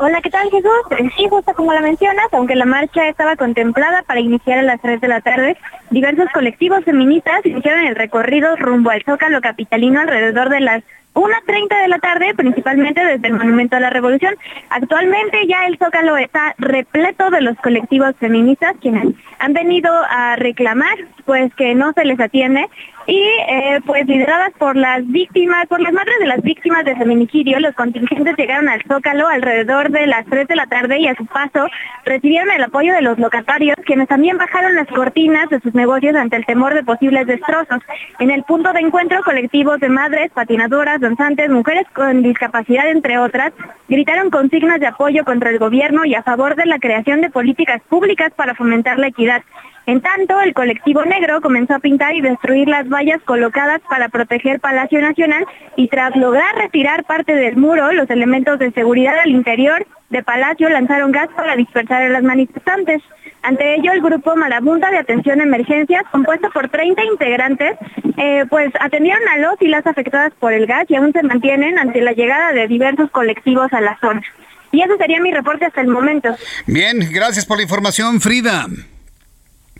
Hola, 0.00 0.20
¿qué 0.22 0.30
tal 0.30 0.48
Jesús? 0.48 0.70
Sí, 1.16 1.26
justo 1.28 1.52
como 1.54 1.72
la 1.72 1.80
mencionas, 1.80 2.28
aunque 2.30 2.54
la 2.54 2.66
marcha 2.66 3.08
estaba 3.08 3.34
contemplada 3.34 4.04
para 4.04 4.20
iniciar 4.20 4.60
a 4.60 4.62
las 4.62 4.80
3 4.80 5.00
de 5.00 5.08
la 5.08 5.20
tarde, 5.20 5.56
diversos 5.90 6.28
colectivos 6.32 6.84
feministas 6.84 7.44
iniciaron 7.44 7.84
el 7.84 7.96
recorrido 7.96 8.54
rumbo 8.54 8.90
al 8.90 9.02
Zócalo 9.02 9.40
Capitalino 9.40 9.98
alrededor 9.98 10.50
de 10.50 10.60
las 10.60 10.84
1.30 11.14 11.82
de 11.82 11.88
la 11.88 11.98
tarde, 11.98 12.32
principalmente 12.36 13.04
desde 13.04 13.26
el 13.26 13.34
Monumento 13.34 13.74
a 13.74 13.80
la 13.80 13.90
Revolución. 13.90 14.36
Actualmente 14.70 15.48
ya 15.48 15.66
el 15.66 15.78
Zócalo 15.78 16.16
está 16.16 16.54
repleto 16.58 17.30
de 17.30 17.40
los 17.40 17.56
colectivos 17.56 18.14
feministas 18.20 18.76
quienes 18.80 19.16
han 19.40 19.52
venido 19.52 19.92
a 20.08 20.36
reclamar 20.36 20.96
pues 21.24 21.52
que 21.56 21.74
no 21.74 21.92
se 21.94 22.04
les 22.04 22.20
atiende 22.20 22.68
y 23.08 23.22
eh, 23.22 23.80
pues 23.86 24.06
lideradas 24.06 24.52
por 24.58 24.76
las 24.76 25.04
víctimas, 25.06 25.66
por 25.66 25.80
las 25.80 25.94
madres 25.94 26.14
de 26.20 26.26
las 26.26 26.42
víctimas 26.42 26.84
de 26.84 26.94
feminicidio, 26.94 27.58
los 27.58 27.74
contingentes 27.74 28.36
llegaron 28.36 28.68
al 28.68 28.82
Zócalo 28.82 29.26
alrededor 29.26 29.90
de 29.90 30.06
las 30.06 30.26
3 30.26 30.46
de 30.46 30.56
la 30.56 30.66
tarde 30.66 30.98
y 30.98 31.08
a 31.08 31.14
su 31.14 31.24
paso 31.24 31.68
recibieron 32.04 32.50
el 32.50 32.62
apoyo 32.62 32.92
de 32.92 33.00
los 33.00 33.18
locatarios, 33.18 33.76
quienes 33.86 34.08
también 34.08 34.36
bajaron 34.36 34.74
las 34.74 34.86
cortinas 34.88 35.48
de 35.48 35.58
sus 35.60 35.74
negocios 35.74 36.14
ante 36.16 36.36
el 36.36 36.44
temor 36.44 36.74
de 36.74 36.84
posibles 36.84 37.26
destrozos. 37.26 37.80
En 38.18 38.30
el 38.30 38.42
punto 38.42 38.74
de 38.74 38.80
encuentro, 38.80 39.22
colectivos 39.22 39.80
de 39.80 39.88
madres, 39.88 40.30
patinadoras, 40.32 41.00
danzantes, 41.00 41.48
mujeres 41.48 41.86
con 41.94 42.22
discapacidad, 42.22 42.90
entre 42.90 43.16
otras, 43.16 43.54
gritaron 43.88 44.28
consignas 44.28 44.80
de 44.80 44.86
apoyo 44.86 45.24
contra 45.24 45.48
el 45.48 45.58
gobierno 45.58 46.04
y 46.04 46.14
a 46.14 46.22
favor 46.22 46.56
de 46.56 46.66
la 46.66 46.78
creación 46.78 47.22
de 47.22 47.30
políticas 47.30 47.80
públicas 47.88 48.34
para 48.36 48.54
fomentar 48.54 48.98
la 48.98 49.06
equidad. 49.06 49.42
En 49.88 50.02
tanto, 50.02 50.38
el 50.42 50.52
colectivo 50.52 51.02
negro 51.06 51.40
comenzó 51.40 51.74
a 51.74 51.78
pintar 51.78 52.14
y 52.14 52.20
destruir 52.20 52.68
las 52.68 52.86
vallas 52.90 53.22
colocadas 53.24 53.80
para 53.88 54.10
proteger 54.10 54.60
Palacio 54.60 55.00
Nacional 55.00 55.46
y 55.76 55.88
tras 55.88 56.14
lograr 56.14 56.56
retirar 56.56 57.04
parte 57.04 57.34
del 57.34 57.56
muro, 57.56 57.90
los 57.92 58.10
elementos 58.10 58.58
de 58.58 58.70
seguridad 58.72 59.18
al 59.18 59.30
interior 59.30 59.86
de 60.10 60.22
Palacio 60.22 60.68
lanzaron 60.68 61.10
gas 61.10 61.30
para 61.34 61.56
dispersar 61.56 62.02
a 62.02 62.10
las 62.10 62.22
manifestantes. 62.22 63.00
Ante 63.40 63.76
ello, 63.76 63.92
el 63.92 64.02
grupo 64.02 64.36
Marabunta 64.36 64.90
de 64.90 64.98
Atención 64.98 65.40
a 65.40 65.44
Emergencias, 65.44 66.02
compuesto 66.12 66.50
por 66.50 66.68
30 66.68 67.04
integrantes, 67.04 67.78
eh, 68.18 68.44
pues 68.50 68.70
atendieron 68.80 69.26
a 69.26 69.38
los 69.38 69.54
y 69.62 69.68
las 69.68 69.86
afectadas 69.86 70.34
por 70.38 70.52
el 70.52 70.66
gas 70.66 70.84
y 70.90 70.96
aún 70.96 71.14
se 71.14 71.22
mantienen 71.22 71.78
ante 71.78 72.02
la 72.02 72.12
llegada 72.12 72.52
de 72.52 72.68
diversos 72.68 73.10
colectivos 73.10 73.72
a 73.72 73.80
la 73.80 73.98
zona. 74.00 74.22
Y 74.70 74.82
eso 74.82 74.98
sería 74.98 75.18
mi 75.18 75.32
reporte 75.32 75.64
hasta 75.64 75.80
el 75.80 75.88
momento. 75.88 76.36
Bien, 76.66 77.08
gracias 77.10 77.46
por 77.46 77.56
la 77.56 77.62
información, 77.62 78.20
Frida. 78.20 78.66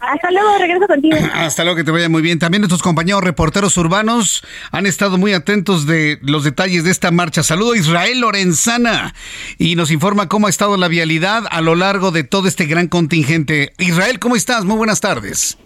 Hasta 0.00 0.30
luego, 0.30 0.58
regreso 0.58 0.86
contigo. 0.86 1.16
Hasta 1.34 1.64
luego, 1.64 1.76
que 1.76 1.84
te 1.84 1.90
vaya 1.90 2.08
muy 2.08 2.22
bien. 2.22 2.38
También 2.38 2.62
nuestros 2.62 2.82
compañeros 2.82 3.22
reporteros 3.22 3.76
urbanos 3.76 4.44
han 4.70 4.86
estado 4.86 5.18
muy 5.18 5.32
atentos 5.32 5.86
de 5.86 6.18
los 6.22 6.44
detalles 6.44 6.84
de 6.84 6.90
esta 6.90 7.10
marcha. 7.10 7.42
Saludo 7.42 7.72
a 7.72 7.76
Israel 7.76 8.20
Lorenzana 8.20 9.14
y 9.58 9.76
nos 9.76 9.90
informa 9.90 10.28
cómo 10.28 10.46
ha 10.46 10.50
estado 10.50 10.76
la 10.76 10.88
vialidad 10.88 11.44
a 11.50 11.60
lo 11.60 11.74
largo 11.74 12.10
de 12.10 12.24
todo 12.24 12.48
este 12.48 12.66
gran 12.66 12.88
contingente. 12.88 13.72
Israel, 13.78 14.18
¿cómo 14.18 14.36
estás? 14.36 14.64
Muy 14.64 14.76
buenas 14.76 15.00
tardes. 15.00 15.58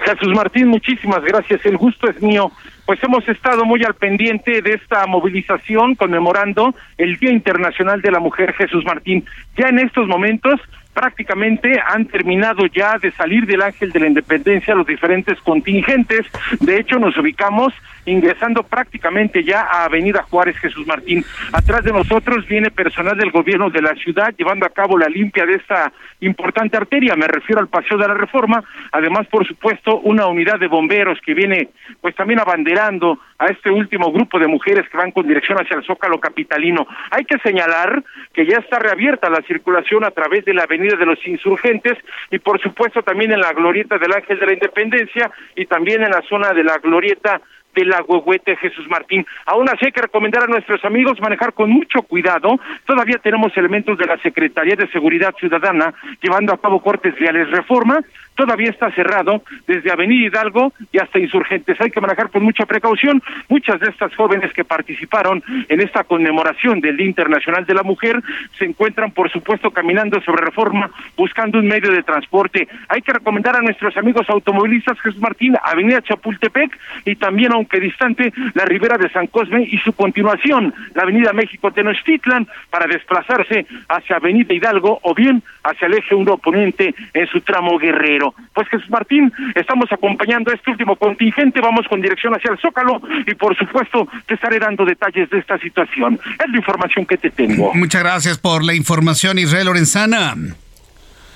Jesús 0.00 0.34
Martín, 0.34 0.68
muchísimas 0.68 1.22
gracias. 1.24 1.64
El 1.66 1.76
gusto 1.76 2.08
es 2.08 2.22
mío. 2.22 2.52
Pues 2.86 3.02
hemos 3.02 3.28
estado 3.28 3.64
muy 3.64 3.82
al 3.84 3.94
pendiente 3.94 4.62
de 4.62 4.74
esta 4.74 5.06
movilización 5.06 5.94
conmemorando 5.94 6.74
el 6.96 7.16
Día 7.18 7.32
Internacional 7.32 8.00
de 8.00 8.10
la 8.10 8.20
Mujer 8.20 8.54
Jesús 8.54 8.84
Martín. 8.84 9.24
Ya 9.56 9.68
en 9.68 9.80
estos 9.80 10.06
momentos 10.06 10.60
prácticamente 10.98 11.80
han 11.86 12.06
terminado 12.06 12.66
ya 12.66 12.98
de 12.98 13.12
salir 13.12 13.46
del 13.46 13.62
Ángel 13.62 13.92
de 13.92 14.00
la 14.00 14.08
Independencia 14.08 14.74
los 14.74 14.84
diferentes 14.84 15.38
contingentes. 15.42 16.26
De 16.58 16.76
hecho, 16.76 16.98
nos 16.98 17.16
ubicamos 17.16 17.72
ingresando 18.04 18.62
prácticamente 18.62 19.44
ya 19.44 19.60
a 19.60 19.84
Avenida 19.84 20.24
Juárez 20.28 20.56
Jesús 20.58 20.86
Martín. 20.86 21.24
Atrás 21.52 21.84
de 21.84 21.92
nosotros 21.92 22.46
viene 22.48 22.70
personal 22.70 23.16
del 23.16 23.30
gobierno 23.30 23.70
de 23.70 23.82
la 23.82 23.94
ciudad 23.94 24.34
llevando 24.36 24.66
a 24.66 24.70
cabo 24.70 24.98
la 24.98 25.08
limpia 25.08 25.46
de 25.46 25.54
esta 25.54 25.92
importante 26.20 26.76
arteria, 26.76 27.14
me 27.14 27.28
refiero 27.28 27.60
al 27.60 27.68
Paseo 27.68 27.96
de 27.96 28.08
la 28.08 28.14
Reforma, 28.14 28.64
además 28.90 29.26
por 29.28 29.46
supuesto 29.46 30.00
una 30.00 30.26
unidad 30.26 30.58
de 30.58 30.66
bomberos 30.66 31.18
que 31.24 31.34
viene 31.34 31.68
pues 32.00 32.14
también 32.16 32.40
abanderando 32.40 33.20
a 33.38 33.46
este 33.46 33.70
último 33.70 34.10
grupo 34.10 34.38
de 34.38 34.48
mujeres 34.48 34.88
que 34.88 34.96
van 34.96 35.12
con 35.12 35.28
dirección 35.28 35.58
hacia 35.58 35.76
el 35.76 35.84
Zócalo 35.84 36.18
capitalino. 36.18 36.86
Hay 37.10 37.24
que 37.24 37.38
señalar 37.38 38.02
que 38.32 38.46
ya 38.46 38.56
está 38.56 38.78
reabierta 38.78 39.30
la 39.30 39.42
circulación 39.42 40.04
a 40.04 40.10
través 40.10 40.44
de 40.44 40.54
la 40.54 40.64
Avenida 40.64 40.87
de 40.96 41.06
los 41.06 41.24
Insurgentes 41.26 41.98
y 42.30 42.38
por 42.38 42.60
supuesto 42.60 43.02
también 43.02 43.32
en 43.32 43.40
la 43.40 43.52
glorieta 43.52 43.98
del 43.98 44.12
Ángel 44.12 44.38
de 44.38 44.46
la 44.46 44.52
Independencia 44.52 45.30
y 45.56 45.66
también 45.66 46.02
en 46.02 46.10
la 46.10 46.22
zona 46.22 46.52
de 46.52 46.64
la 46.64 46.78
glorieta 46.78 47.40
de 47.74 47.84
la 47.84 48.02
Huehuete 48.02 48.56
Jesús 48.56 48.88
Martín. 48.88 49.24
Aún 49.46 49.68
así 49.68 49.86
hay 49.86 49.92
que 49.92 50.02
recomendar 50.02 50.42
a 50.42 50.46
nuestros 50.46 50.84
amigos 50.84 51.20
manejar 51.20 51.52
con 51.52 51.70
mucho 51.70 52.02
cuidado. 52.02 52.58
Todavía 52.84 53.18
tenemos 53.18 53.56
elementos 53.56 53.96
de 53.98 54.06
la 54.06 54.18
Secretaría 54.18 54.74
de 54.74 54.88
Seguridad 54.88 55.34
Ciudadana 55.38 55.94
llevando 56.20 56.52
a 56.52 56.60
cabo 56.60 56.80
cortes 56.80 57.14
viales 57.16 57.50
reforma 57.50 58.00
todavía 58.38 58.70
está 58.70 58.90
cerrado 58.92 59.42
desde 59.66 59.90
Avenida 59.90 60.28
Hidalgo 60.28 60.72
y 60.92 60.98
hasta 60.98 61.18
Insurgentes. 61.18 61.78
Hay 61.80 61.90
que 61.90 62.00
manejar 62.00 62.30
con 62.30 62.44
mucha 62.44 62.66
precaución. 62.66 63.20
Muchas 63.48 63.80
de 63.80 63.90
estas 63.90 64.14
jóvenes 64.14 64.52
que 64.52 64.64
participaron 64.64 65.42
en 65.68 65.80
esta 65.80 66.04
conmemoración 66.04 66.80
del 66.80 66.96
Día 66.96 67.08
Internacional 67.08 67.66
de 67.66 67.74
la 67.74 67.82
Mujer 67.82 68.22
se 68.56 68.64
encuentran, 68.64 69.10
por 69.10 69.28
supuesto, 69.32 69.72
caminando 69.72 70.20
sobre 70.20 70.44
reforma, 70.44 70.88
buscando 71.16 71.58
un 71.58 71.66
medio 71.66 71.90
de 71.90 72.04
transporte. 72.04 72.68
Hay 72.88 73.02
que 73.02 73.12
recomendar 73.12 73.56
a 73.56 73.60
nuestros 73.60 73.96
amigos 73.96 74.30
automovilistas 74.30 75.00
Jesús 75.00 75.20
Martín, 75.20 75.56
Avenida 75.60 76.00
Chapultepec 76.00 76.78
y 77.06 77.16
también, 77.16 77.52
aunque 77.52 77.80
distante, 77.80 78.32
la 78.54 78.64
Ribera 78.66 78.98
de 78.98 79.10
San 79.10 79.26
Cosme 79.26 79.66
y 79.68 79.78
su 79.78 79.92
continuación, 79.94 80.72
la 80.94 81.02
Avenida 81.02 81.32
México 81.32 81.72
Tenochtitlan, 81.72 82.46
para 82.70 82.86
desplazarse 82.86 83.66
hacia 83.88 84.16
Avenida 84.16 84.54
Hidalgo 84.54 85.00
o 85.02 85.12
bien 85.12 85.42
hacia 85.64 85.86
el 85.86 85.94
eje 85.94 86.14
1 86.14 86.32
oponente 86.32 86.94
en 87.12 87.26
su 87.26 87.40
tramo 87.40 87.78
guerrero. 87.78 88.27
Pues 88.54 88.68
Jesús 88.68 88.90
Martín, 88.90 89.32
estamos 89.54 89.90
acompañando 89.90 90.50
a 90.50 90.54
este 90.54 90.70
último 90.70 90.96
contingente, 90.96 91.60
vamos 91.60 91.86
con 91.88 92.00
dirección 92.00 92.34
hacia 92.34 92.52
el 92.52 92.58
Zócalo 92.58 93.00
y 93.26 93.34
por 93.34 93.56
supuesto 93.56 94.08
te 94.26 94.34
estaré 94.34 94.58
dando 94.58 94.84
detalles 94.84 95.30
de 95.30 95.38
esta 95.38 95.58
situación. 95.58 96.18
Es 96.38 96.50
la 96.50 96.56
información 96.56 97.06
que 97.06 97.16
te 97.16 97.30
tengo. 97.30 97.72
Muchas 97.74 98.02
gracias 98.02 98.38
por 98.38 98.64
la 98.64 98.74
información, 98.74 99.38
Israel 99.38 99.66
Lorenzana. 99.66 100.34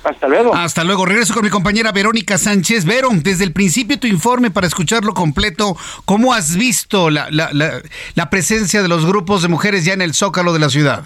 Hasta 0.05 0.27
luego. 0.27 0.55
Hasta 0.55 0.85
luego. 0.85 1.07
Regreso 1.07 1.33
con 1.33 1.45
mi 1.45 1.51
compañera 1.51 1.93
Verónica 1.93 2.37
Sánchez. 2.37 2.85
Vero, 2.85 3.09
desde 3.13 3.45
el 3.45 3.53
principio 3.53 4.01
tu 4.01 4.07
informe 4.09 4.51
para 4.51 4.67
escucharlo 4.67 5.15
completo. 5.15 5.77
¿Cómo 6.05 6.35
has 6.35 6.57
visto 6.57 7.09
la, 7.11 7.29
la, 7.31 7.51
la 8.15 8.31
presencia 8.31 8.83
de 8.83 8.89
los 8.89 9.07
grupos 9.07 9.43
de 9.43 9.49
mujeres 9.49 9.85
ya 9.85 9.93
en 9.93 10.03
el 10.03 10.15
zócalo 10.15 10.53
de 10.53 10.59
la 10.59 10.71
ciudad? 10.71 11.05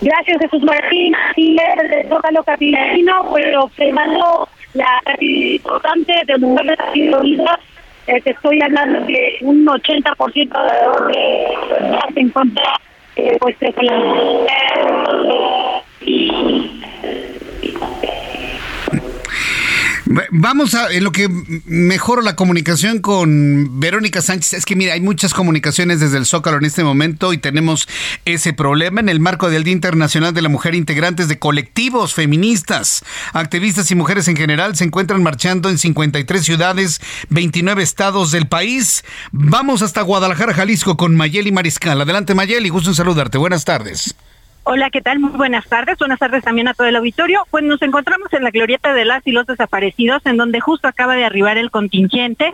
Gracias, 0.00 0.38
Jesús 0.40 0.62
Martín. 0.62 1.14
Sí, 1.34 1.56
desde 1.76 2.02
el 2.02 2.08
Zócalo 2.08 2.42
Capitalino, 2.44 3.30
pero 3.34 3.64
observando 3.64 4.48
la 4.74 5.00
cantidad 5.04 5.50
importante 5.54 6.12
de 6.26 6.38
mujeres 6.38 6.78
unidas, 6.94 7.58
eh, 8.06 8.20
te 8.22 8.30
estoy 8.30 8.62
hablando 8.62 9.00
de 9.00 9.38
un 9.42 9.66
80% 9.66 10.28
de 10.28 11.12
que 11.12 12.14
se 12.14 12.20
encuentra 12.20 12.80
eh, 13.16 13.36
pues 13.40 13.56
con 13.74 13.86
la 13.86 13.98
Vamos 20.30 20.74
a, 20.74 20.90
en 20.90 21.04
lo 21.04 21.12
que 21.12 21.28
mejoro 21.66 22.22
la 22.22 22.34
comunicación 22.34 23.00
con 23.00 23.78
Verónica 23.78 24.22
Sánchez, 24.22 24.54
es 24.54 24.64
que 24.64 24.74
mira, 24.74 24.94
hay 24.94 25.02
muchas 25.02 25.34
comunicaciones 25.34 26.00
desde 26.00 26.16
el 26.16 26.24
Zócalo 26.24 26.56
en 26.56 26.64
este 26.64 26.82
momento 26.82 27.34
y 27.34 27.38
tenemos 27.38 27.86
ese 28.24 28.54
problema 28.54 29.00
en 29.00 29.10
el 29.10 29.20
marco 29.20 29.50
del 29.50 29.64
Día 29.64 29.74
Internacional 29.74 30.32
de 30.32 30.40
la 30.40 30.48
Mujer. 30.48 30.74
Integrantes 30.74 31.28
de 31.28 31.38
colectivos 31.38 32.14
feministas, 32.14 33.04
activistas 33.34 33.90
y 33.90 33.96
mujeres 33.96 34.28
en 34.28 34.36
general 34.36 34.76
se 34.76 34.84
encuentran 34.84 35.22
marchando 35.22 35.68
en 35.68 35.76
53 35.76 36.42
ciudades, 36.42 37.00
29 37.28 37.82
estados 37.82 38.30
del 38.30 38.48
país. 38.48 39.04
Vamos 39.30 39.82
hasta 39.82 40.00
Guadalajara, 40.00 40.54
Jalisco 40.54 40.96
con 40.96 41.16
Mayeli 41.16 41.52
Mariscal. 41.52 42.00
Adelante 42.00 42.34
Mayeli, 42.34 42.70
gusto 42.70 42.90
en 42.90 42.96
saludarte. 42.96 43.36
Buenas 43.36 43.66
tardes. 43.66 44.14
Hola, 44.64 44.90
¿qué 44.90 45.00
tal? 45.00 45.18
Muy 45.18 45.30
buenas 45.30 45.66
tardes. 45.66 45.96
Buenas 45.98 46.18
tardes 46.18 46.44
también 46.44 46.68
a 46.68 46.74
todo 46.74 46.86
el 46.86 46.96
auditorio. 46.96 47.46
Pues 47.50 47.64
nos 47.64 47.80
encontramos 47.80 48.30
en 48.32 48.44
la 48.44 48.50
glorieta 48.50 48.92
de 48.92 49.06
las 49.06 49.26
y 49.26 49.32
los 49.32 49.46
desaparecidos, 49.46 50.24
en 50.26 50.36
donde 50.36 50.60
justo 50.60 50.88
acaba 50.88 51.16
de 51.16 51.24
arribar 51.24 51.56
el 51.56 51.70
contingente. 51.70 52.52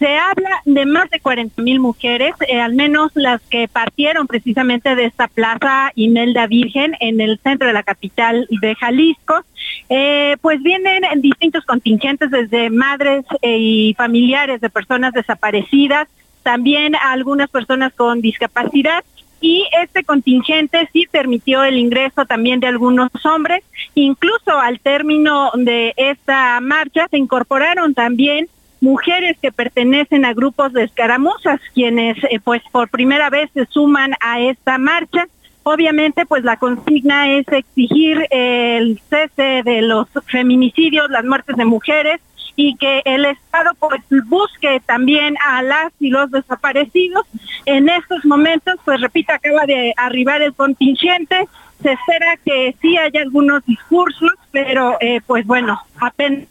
Se 0.00 0.16
habla 0.16 0.60
de 0.64 0.86
más 0.86 1.08
de 1.10 1.20
40 1.20 1.62
mil 1.62 1.78
mujeres, 1.78 2.34
eh, 2.48 2.60
al 2.60 2.74
menos 2.74 3.12
las 3.14 3.40
que 3.42 3.68
partieron 3.68 4.26
precisamente 4.26 4.96
de 4.96 5.04
esta 5.04 5.28
plaza 5.28 5.92
Imelda 5.94 6.48
Virgen 6.48 6.96
en 6.98 7.20
el 7.20 7.38
centro 7.38 7.68
de 7.68 7.74
la 7.74 7.84
capital 7.84 8.48
de 8.50 8.74
Jalisco. 8.74 9.44
Eh, 9.88 10.36
pues 10.40 10.60
vienen 10.62 11.04
distintos 11.20 11.64
contingentes 11.64 12.30
desde 12.32 12.70
madres 12.70 13.24
eh, 13.40 13.56
y 13.58 13.94
familiares 13.94 14.60
de 14.60 14.68
personas 14.68 15.12
desaparecidas, 15.12 16.08
también 16.42 16.96
algunas 16.96 17.48
personas 17.50 17.92
con 17.92 18.20
discapacidad 18.20 19.04
y 19.42 19.66
este 19.82 20.04
contingente 20.04 20.88
sí 20.92 21.06
permitió 21.10 21.64
el 21.64 21.76
ingreso 21.76 22.24
también 22.24 22.60
de 22.60 22.68
algunos 22.68 23.10
hombres. 23.26 23.62
Incluso 23.94 24.58
al 24.58 24.80
término 24.80 25.50
de 25.54 25.92
esta 25.96 26.60
marcha 26.60 27.08
se 27.10 27.18
incorporaron 27.18 27.92
también 27.92 28.48
mujeres 28.80 29.36
que 29.42 29.52
pertenecen 29.52 30.24
a 30.24 30.32
grupos 30.32 30.72
de 30.72 30.84
escaramuzas, 30.84 31.60
quienes 31.74 32.16
eh, 32.24 32.40
pues 32.42 32.62
por 32.70 32.88
primera 32.88 33.30
vez 33.30 33.50
se 33.52 33.66
suman 33.66 34.14
a 34.20 34.40
esta 34.40 34.78
marcha. 34.78 35.26
Obviamente, 35.64 36.24
pues 36.24 36.44
la 36.44 36.56
consigna 36.56 37.32
es 37.32 37.46
exigir 37.48 38.26
el 38.30 39.00
cese 39.10 39.62
de 39.64 39.82
los 39.82 40.08
feminicidios, 40.26 41.10
las 41.10 41.24
muertes 41.24 41.56
de 41.56 41.64
mujeres 41.64 42.20
y 42.56 42.76
que 42.76 43.02
el 43.04 43.24
Estado 43.24 43.70
pues 43.78 44.02
busque 44.26 44.80
también 44.86 45.36
a 45.46 45.62
las 45.62 45.92
y 46.00 46.10
los 46.10 46.30
desaparecidos. 46.30 47.26
En 47.66 47.88
estos 47.88 48.24
momentos, 48.24 48.76
pues 48.84 49.00
repito, 49.00 49.32
acaba 49.32 49.64
de 49.66 49.94
arribar 49.96 50.42
el 50.42 50.54
contingente, 50.54 51.48
se 51.82 51.92
espera 51.92 52.36
que 52.44 52.76
sí 52.80 52.96
haya 52.96 53.22
algunos 53.22 53.64
discursos, 53.66 54.32
pero 54.50 54.96
eh, 55.00 55.20
pues 55.26 55.46
bueno, 55.46 55.80
apenas 55.98 56.46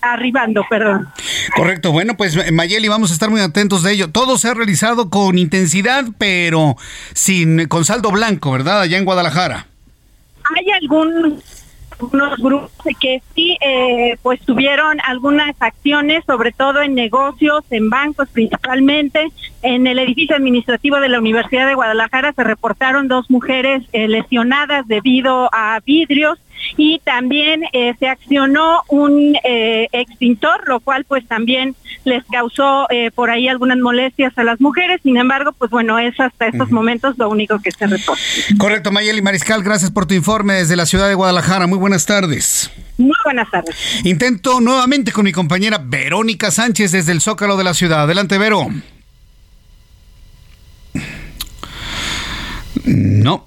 arribando, 0.00 0.64
perdón. 0.68 1.08
Correcto, 1.54 1.92
bueno, 1.92 2.16
pues 2.16 2.52
Mayeli, 2.52 2.88
vamos 2.88 3.10
a 3.10 3.14
estar 3.14 3.30
muy 3.30 3.40
atentos 3.40 3.82
de 3.82 3.92
ello. 3.92 4.10
Todo 4.10 4.38
se 4.38 4.48
ha 4.48 4.54
realizado 4.54 5.10
con 5.10 5.38
intensidad, 5.38 6.04
pero 6.18 6.76
sin 7.14 7.66
con 7.68 7.84
saldo 7.84 8.10
blanco, 8.10 8.50
¿verdad? 8.52 8.82
Allá 8.82 8.98
en 8.98 9.04
Guadalajara. 9.04 9.66
Hay 10.56 10.70
algún 10.70 11.42
unos 12.00 12.36
grupos 12.38 12.70
que 13.00 13.22
sí 13.34 13.56
eh, 13.60 14.16
pues 14.22 14.40
tuvieron 14.40 14.98
algunas 15.04 15.54
acciones 15.60 16.24
sobre 16.26 16.52
todo 16.52 16.82
en 16.82 16.94
negocios 16.94 17.64
en 17.70 17.90
bancos 17.90 18.28
principalmente. 18.30 19.28
En 19.62 19.86
el 19.86 19.98
edificio 19.98 20.36
administrativo 20.36 21.00
de 21.00 21.08
la 21.08 21.18
Universidad 21.18 21.66
de 21.66 21.74
Guadalajara 21.74 22.32
se 22.32 22.44
reportaron 22.44 23.08
dos 23.08 23.30
mujeres 23.30 23.82
eh, 23.92 24.08
lesionadas 24.08 24.86
debido 24.86 25.48
a 25.52 25.80
vidrios 25.84 26.38
y 26.76 27.00
también 27.00 27.64
eh, 27.72 27.94
se 27.98 28.08
accionó 28.08 28.82
un 28.88 29.36
eh, 29.44 29.88
extintor, 29.92 30.66
lo 30.66 30.80
cual 30.80 31.04
pues 31.04 31.26
también 31.26 31.74
les 32.04 32.24
causó 32.24 32.86
eh, 32.90 33.10
por 33.14 33.30
ahí 33.30 33.48
algunas 33.48 33.78
molestias 33.78 34.36
a 34.36 34.44
las 34.44 34.60
mujeres. 34.60 35.00
Sin 35.02 35.16
embargo, 35.16 35.52
pues 35.52 35.70
bueno, 35.70 35.98
es 35.98 36.18
hasta 36.20 36.48
estos 36.48 36.70
momentos 36.70 37.16
lo 37.18 37.28
único 37.28 37.58
que 37.60 37.70
se 37.70 37.86
reporta. 37.86 38.22
Correcto, 38.58 38.92
Mayeli 38.92 39.22
Mariscal, 39.22 39.62
gracias 39.62 39.90
por 39.90 40.06
tu 40.06 40.14
informe 40.14 40.54
desde 40.54 40.76
la 40.76 40.86
ciudad 40.86 41.08
de 41.08 41.14
Guadalajara. 41.14 41.66
Muy 41.66 41.78
buenas 41.78 42.06
tardes. 42.06 42.70
Muy 42.98 43.16
buenas 43.24 43.50
tardes. 43.50 43.76
Intento 44.04 44.60
nuevamente 44.60 45.12
con 45.12 45.24
mi 45.24 45.32
compañera 45.32 45.78
Verónica 45.82 46.50
Sánchez 46.50 46.92
desde 46.92 47.12
el 47.12 47.20
Zócalo 47.20 47.56
de 47.56 47.64
la 47.64 47.74
ciudad. 47.74 48.02
Adelante, 48.02 48.38
Vero. 48.38 48.68
No. 52.84 53.46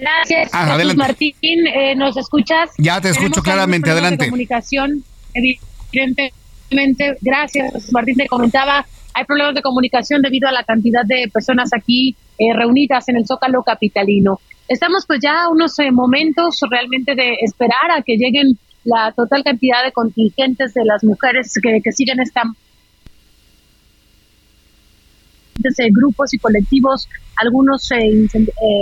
Gracias, 0.00 0.50
ah, 0.52 0.78
Martín. 0.96 1.66
Eh, 1.66 1.94
¿Nos 1.94 2.16
escuchas? 2.16 2.70
Ya 2.78 3.00
te 3.00 3.10
escucho 3.10 3.42
claramente, 3.42 3.90
adelante. 3.90 4.26
comunicación, 4.26 5.04
evidentemente, 5.34 7.18
gracias, 7.20 7.92
Martín. 7.92 8.16
Te 8.16 8.26
comentaba, 8.26 8.86
hay 9.12 9.24
problemas 9.24 9.54
de 9.54 9.62
comunicación 9.62 10.22
debido 10.22 10.48
a 10.48 10.52
la 10.52 10.64
cantidad 10.64 11.04
de 11.04 11.28
personas 11.30 11.70
aquí 11.76 12.16
eh, 12.38 12.54
reunidas 12.54 13.08
en 13.10 13.18
el 13.18 13.26
Zócalo 13.26 13.62
Capitalino. 13.62 14.40
Estamos 14.68 15.04
pues 15.06 15.20
ya 15.22 15.48
unos 15.50 15.78
eh, 15.78 15.90
momentos 15.90 16.60
realmente 16.70 17.14
de 17.14 17.34
esperar 17.42 17.90
a 17.94 18.02
que 18.02 18.16
lleguen 18.16 18.58
la 18.84 19.12
total 19.12 19.44
cantidad 19.44 19.84
de 19.84 19.92
contingentes 19.92 20.72
de 20.72 20.84
las 20.86 21.04
mujeres 21.04 21.52
que, 21.62 21.80
que 21.84 21.92
siguen 21.92 22.20
esta 22.20 22.42
grupos 25.92 26.34
y 26.34 26.38
colectivos, 26.38 27.08
algunos 27.36 27.90
eh, 27.92 28.28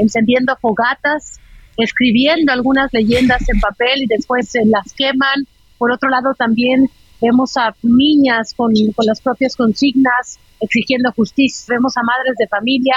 encendiendo 0.01 0.57
fogatas, 0.61 1.41
escribiendo 1.77 2.53
algunas 2.53 2.93
leyendas 2.93 3.49
en 3.49 3.61
papel 3.61 4.03
y 4.03 4.07
después 4.07 4.55
eh, 4.55 4.61
las 4.67 4.93
queman. 4.95 5.47
Por 5.79 5.93
otro 5.93 6.09
lado, 6.11 6.35
también 6.37 6.89
vemos 7.21 7.57
a 7.57 7.75
niñas 7.83 8.55
con, 8.55 8.73
con 8.95 9.07
las 9.07 9.21
propias 9.21 9.57
consignas 9.57 10.39
exigiendo 10.61 11.13
justicia, 11.13 11.75
vemos 11.77 11.97
a 11.97 12.03
madres 12.03 12.35
de 12.39 12.49
familia, 12.49 12.95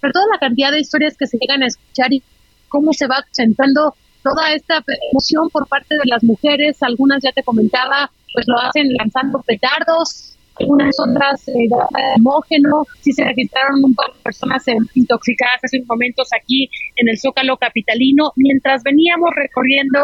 pero 0.00 0.12
toda 0.12 0.26
la 0.32 0.38
cantidad 0.38 0.70
de 0.70 0.80
historias 0.80 1.16
que 1.16 1.26
se 1.26 1.38
llegan 1.38 1.62
a 1.62 1.66
escuchar 1.66 2.12
y 2.12 2.22
cómo 2.68 2.92
se 2.92 3.06
va 3.06 3.24
sentando 3.30 3.94
toda 4.22 4.52
esta 4.52 4.84
emoción 5.10 5.48
por 5.50 5.66
parte 5.68 5.94
de 5.94 6.06
las 6.06 6.22
mujeres, 6.22 6.82
algunas 6.82 7.22
ya 7.22 7.32
te 7.32 7.42
comentaba, 7.42 8.10
pues 8.32 8.46
lo 8.46 8.58
hacen 8.58 8.88
lanzando 8.98 9.42
petardos, 9.42 10.36
algunas 10.60 10.94
otras 10.98 11.46
eh, 11.48 11.68
homógeno, 12.16 12.84
sí 13.00 13.12
se 13.12 13.24
registraron 13.24 13.84
un 13.84 13.94
par 13.94 14.12
de 14.12 14.20
personas 14.22 14.64
intoxicadas 14.94 15.60
hace 15.62 15.78
unos 15.78 15.88
momentos 15.88 16.28
aquí 16.38 16.68
en 16.96 17.08
el 17.08 17.18
Zócalo 17.18 17.56
Capitalino. 17.56 18.32
Mientras 18.36 18.82
veníamos 18.82 19.30
recorriendo 19.36 19.98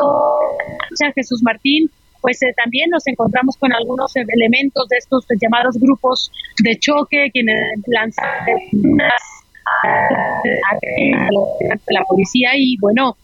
San 0.94 1.12
Jesús 1.12 1.42
Martín, 1.42 1.90
pues 2.24 2.42
eh, 2.42 2.54
también 2.56 2.88
nos 2.88 3.06
encontramos 3.06 3.54
con 3.58 3.70
algunos 3.74 4.16
elementos 4.16 4.88
de 4.88 4.96
estos 4.96 5.26
llamados 5.38 5.76
grupos 5.76 6.30
de 6.62 6.74
choque, 6.78 7.28
quienes 7.30 7.80
lanzan 7.86 8.24
a 9.82 11.28
la 11.90 12.02
policía 12.08 12.52
y 12.56 12.78
bueno, 12.78 13.14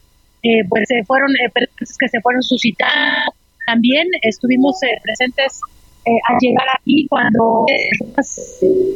eh, 0.42 0.62
pues 0.68 0.86
se 0.86 1.02
fueron 1.04 1.30
eh, 1.30 1.50
que 1.78 2.08
se 2.08 2.20
fueron 2.20 2.42
suscitando. 2.42 3.32
También 3.66 4.06
estuvimos 4.20 4.76
presentes 5.02 5.62
eh, 6.04 6.10
al 6.28 6.36
llegar 6.40 6.66
aquí 6.78 7.06
cuando 7.08 7.66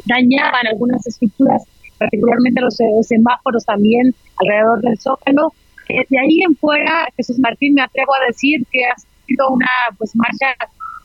dañaban 0.05 0.67
algunas 0.67 1.05
estructuras, 1.05 1.63
particularmente 1.99 2.61
los 2.61 2.79
eh, 2.79 2.85
semáforos 3.03 3.63
también 3.65 4.13
alrededor 4.37 4.81
del 4.81 4.99
Zócalo. 4.99 5.53
Eh, 5.87 6.05
de 6.09 6.19
ahí 6.19 6.41
en 6.41 6.55
fuera, 6.55 7.07
Jesús 7.15 7.37
Martín, 7.39 7.75
me 7.75 7.83
atrevo 7.83 8.13
a 8.15 8.25
decir 8.27 8.65
que 8.71 8.79
ha 8.85 8.95
sido 9.27 9.49
una 9.49 9.69
pues 9.97 10.15
marcha 10.15 10.55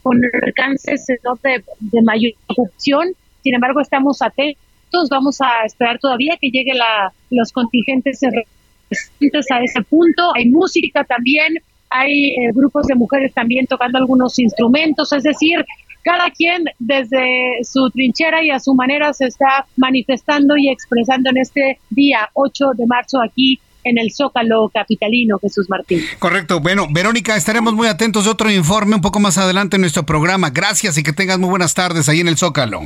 con 0.02 0.18
alcances 0.42 1.04
de, 1.06 1.64
de 1.80 2.02
mayor 2.02 2.32
corrupción. 2.46 3.08
Sin 3.42 3.54
embargo, 3.54 3.80
estamos 3.80 4.22
atentos, 4.22 5.08
vamos 5.10 5.38
a 5.40 5.64
esperar 5.66 5.98
todavía 5.98 6.38
que 6.40 6.48
lleguen 6.48 6.78
los 7.30 7.52
contingentes 7.52 8.22
a 8.22 9.62
ese 9.62 9.82
punto. 9.82 10.34
Hay 10.34 10.48
música 10.48 11.04
también, 11.04 11.54
hay 11.90 12.34
grupos 12.54 12.86
de 12.86 12.94
mujeres 12.94 13.34
también 13.34 13.66
tocando 13.66 13.98
algunos 13.98 14.38
instrumentos, 14.38 15.12
es 15.12 15.24
decir, 15.24 15.64
cada 16.02 16.30
quien 16.30 16.64
desde 16.78 17.62
su 17.62 17.90
trinchera 17.90 18.42
y 18.42 18.50
a 18.50 18.60
su 18.60 18.74
manera 18.74 19.12
se 19.12 19.26
está 19.26 19.66
manifestando 19.76 20.56
y 20.56 20.70
expresando 20.70 21.30
en 21.30 21.38
este 21.38 21.78
día 21.90 22.30
8 22.32 22.70
de 22.76 22.86
marzo 22.86 23.20
aquí 23.20 23.60
en 23.84 23.98
el 23.98 24.12
Zócalo 24.12 24.70
Capitalino, 24.72 25.38
Jesús 25.38 25.68
Martín. 25.68 26.02
Correcto. 26.18 26.60
Bueno, 26.60 26.86
Verónica, 26.90 27.36
estaremos 27.36 27.74
muy 27.74 27.88
atentos 27.88 28.24
de 28.24 28.30
otro 28.30 28.50
informe 28.50 28.96
un 28.96 29.00
poco 29.00 29.20
más 29.20 29.38
adelante 29.38 29.76
en 29.76 29.82
nuestro 29.82 30.04
programa. 30.04 30.50
Gracias 30.50 30.96
y 30.98 31.02
que 31.02 31.12
tengas 31.12 31.38
muy 31.38 31.50
buenas 31.50 31.74
tardes 31.74 32.08
ahí 32.08 32.20
en 32.20 32.28
el 32.28 32.36
Zócalo. 32.36 32.82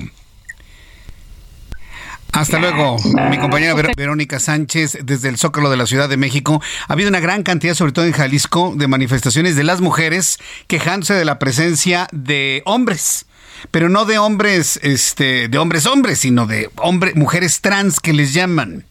Hasta 2.35 2.59
luego, 2.59 2.97
mi 3.31 3.39
compañera 3.39 3.75
Verónica 3.97 4.41
Sánchez 4.41 4.99
desde 5.05 5.29
el 5.29 5.39
Zócalo 5.39 5.71
de 5.71 5.77
la 5.77 5.87
Ciudad 5.87 6.09
de 6.09 6.17
México. 6.17 6.61
Ha 6.89 6.93
habido 6.93 7.09
una 7.09 7.21
gran 7.21 7.45
cantidad, 7.45 7.75
sobre 7.75 7.93
todo 7.93 8.07
en 8.07 8.13
Jalisco, 8.13 8.75
de 8.77 8.89
manifestaciones 8.89 9.55
de 9.55 9.63
las 9.63 9.81
mujeres 9.81 10.39
quejándose 10.67 11.15
de 11.15 11.25
la 11.25 11.39
presencia 11.39 12.09
de 12.13 12.63
hombres 12.67 13.27
pero 13.71 13.89
no 13.89 14.05
de 14.05 14.19
hombres, 14.19 14.79
este, 14.83 15.49
de 15.49 15.59
hombres 15.59 15.87
hombres, 15.87 16.19
sino 16.19 16.47
de 16.47 16.71
hombres, 16.77 17.17
mujeres 17.17 17.63
trans 17.63 17.99
que 17.99 18.13
les 18.13 18.35
llaman. 18.35 18.85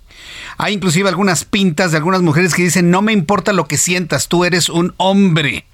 Hay 0.58 0.74
inclusive 0.74 1.10
algunas 1.10 1.46
pintas 1.46 1.92
de 1.92 1.98
algunas 1.98 2.24
mujeres 2.24 2.56
que 2.56 2.64
dicen, 2.64 2.90
no 2.90 3.04
me 3.04 3.14
importa 3.14 3.54
lo 3.54 3.68
que 3.68 3.78
sientas, 3.78 4.30
tú 4.30 4.46
eres 4.46 4.70
un 4.70 4.96
hombre. 4.98 5.66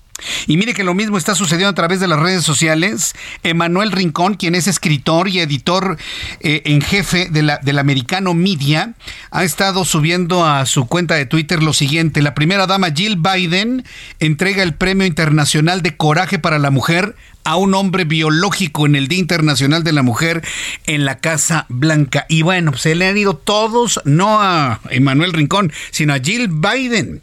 Y 0.47 0.57
mire 0.57 0.73
que 0.73 0.83
lo 0.83 0.93
mismo 0.93 1.17
está 1.17 1.35
sucediendo 1.35 1.69
a 1.69 1.75
través 1.75 1.99
de 1.99 2.07
las 2.07 2.19
redes 2.19 2.43
sociales. 2.43 3.15
Emanuel 3.43 3.91
Rincón, 3.91 4.35
quien 4.35 4.55
es 4.55 4.67
escritor 4.67 5.27
y 5.27 5.39
editor 5.39 5.97
eh, 6.39 6.61
en 6.65 6.81
jefe 6.81 7.29
de 7.29 7.43
la, 7.43 7.57
del 7.57 7.79
americano 7.79 8.33
Media, 8.33 8.93
ha 9.31 9.43
estado 9.43 9.85
subiendo 9.85 10.45
a 10.45 10.65
su 10.65 10.87
cuenta 10.87 11.15
de 11.15 11.25
Twitter 11.25 11.63
lo 11.63 11.73
siguiente. 11.73 12.21
La 12.21 12.33
primera 12.33 12.67
dama 12.67 12.91
Jill 12.91 13.17
Biden 13.17 13.85
entrega 14.19 14.63
el 14.63 14.73
Premio 14.73 15.05
Internacional 15.05 15.81
de 15.81 15.95
Coraje 15.95 16.39
para 16.39 16.59
la 16.59 16.71
Mujer 16.71 17.15
a 17.43 17.55
un 17.55 17.73
hombre 17.73 18.03
biológico 18.03 18.85
en 18.85 18.95
el 18.95 19.07
Día 19.07 19.19
Internacional 19.19 19.83
de 19.83 19.93
la 19.93 20.03
Mujer 20.03 20.43
en 20.85 21.05
la 21.05 21.17
Casa 21.17 21.65
Blanca. 21.69 22.25
Y 22.29 22.41
bueno, 22.41 22.75
se 22.77 22.95
le 22.95 23.07
han 23.07 23.17
ido 23.17 23.35
todos, 23.35 24.01
no 24.05 24.41
a 24.41 24.81
Emanuel 24.89 25.33
Rincón, 25.33 25.71
sino 25.91 26.13
a 26.13 26.19
Jill 26.19 26.49
Biden. 26.49 27.21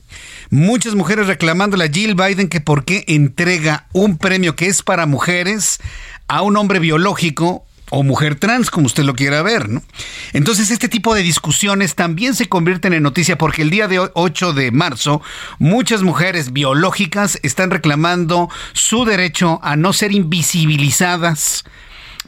Muchas 0.50 0.94
mujeres 0.94 1.26
reclamándole 1.26 1.84
a 1.84 1.90
Jill 1.90 2.14
Biden 2.14 2.48
que 2.48 2.60
por 2.60 2.84
qué 2.84 3.04
entrega 3.08 3.86
un 3.92 4.18
premio 4.18 4.56
que 4.56 4.66
es 4.66 4.82
para 4.82 5.06
mujeres 5.06 5.78
a 6.28 6.42
un 6.42 6.56
hombre 6.56 6.78
biológico 6.78 7.64
o 7.90 8.02
mujer 8.02 8.34
trans, 8.34 8.70
como 8.70 8.86
usted 8.86 9.04
lo 9.04 9.14
quiera 9.14 9.42
ver, 9.42 9.68
¿no? 9.68 9.82
Entonces, 10.32 10.70
este 10.70 10.88
tipo 10.88 11.14
de 11.14 11.22
discusiones 11.22 11.94
también 11.94 12.34
se 12.34 12.48
convierten 12.48 12.92
en 12.92 13.02
noticia 13.02 13.38
porque 13.38 13.62
el 13.62 13.70
día 13.70 13.86
de 13.86 14.10
8 14.12 14.52
de 14.52 14.72
marzo, 14.72 15.22
muchas 15.58 16.02
mujeres 16.02 16.52
biológicas 16.52 17.38
están 17.42 17.70
reclamando 17.70 18.48
su 18.72 19.04
derecho 19.04 19.60
a 19.62 19.76
no 19.76 19.92
ser 19.92 20.12
invisibilizadas 20.12 21.64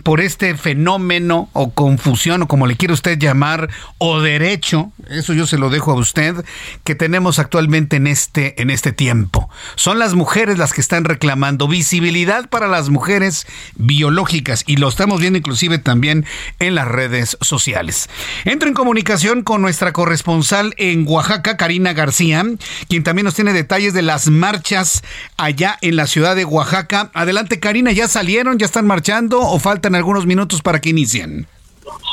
por 0.03 0.21
este 0.21 0.57
fenómeno 0.57 1.49
o 1.53 1.71
confusión 1.71 2.43
o 2.43 2.49
como 2.49 2.67
le 2.67 2.77
quiere 2.77 2.95
usted 2.95 3.19
llamar 3.19 3.69
o 3.99 4.21
derecho, 4.21 4.93
eso 5.09 5.33
yo 5.33 5.47
se 5.47 5.59
lo 5.59 5.71
dejo 5.71 5.93
a 5.93 5.95
usted, 5.95 6.45
que 6.85 6.95
tenemos 6.95 7.39
actualmente 7.39 7.97
en 7.97 8.07
este 8.07 8.61
en 8.63 8.71
este 8.71 8.93
tiempo. 8.93 9.49
Son 9.75 9.99
las 9.99 10.15
mujeres 10.15 10.59
las 10.59 10.73
que 10.73 10.81
están 10.81 11.05
reclamando 11.05 11.69
visibilidad 11.69 12.49
para 12.49 12.69
las 12.69 12.89
mujeres 12.89 13.47
biológicas 13.77 14.65
y 14.67 14.77
lo 14.77 14.89
estamos 14.89 15.21
viendo 15.21 15.39
inclusive 15.39 15.79
también 15.79 16.27
en 16.59 16.75
las 16.75 16.89
redes 16.89 17.37
sociales. 17.41 18.09
Entro 18.45 18.69
en 18.69 18.75
comunicación 18.75 19.43
con 19.43 19.63
nuestra 19.63 19.93
corresponsal 19.93 20.75
en 20.77 21.05
Oaxaca, 21.07 21.57
Karina 21.57 21.93
García, 21.93 22.45
quien 22.89 23.03
también 23.03 23.25
nos 23.25 23.35
tiene 23.35 23.53
detalles 23.53 23.95
de 23.95 24.03
las 24.03 24.29
marchas 24.29 25.03
allá 25.37 25.79
en 25.81 25.97
la 25.97 26.07
ciudad 26.07 26.37
de 26.37 26.45
Oaxaca. 26.45 27.11
Adelante, 27.15 27.61
Karina, 27.61 27.93
¿ya 27.93 28.09
salieron? 28.09 28.59
¿Ya 28.59 28.67
están 28.67 28.87
marchando 28.87 29.41
o 29.41 29.59
faltan 29.89 29.95
algunos 29.95 30.27
minutos 30.27 30.61
para 30.63 30.81
que 30.81 30.91
inicien? 30.91 31.47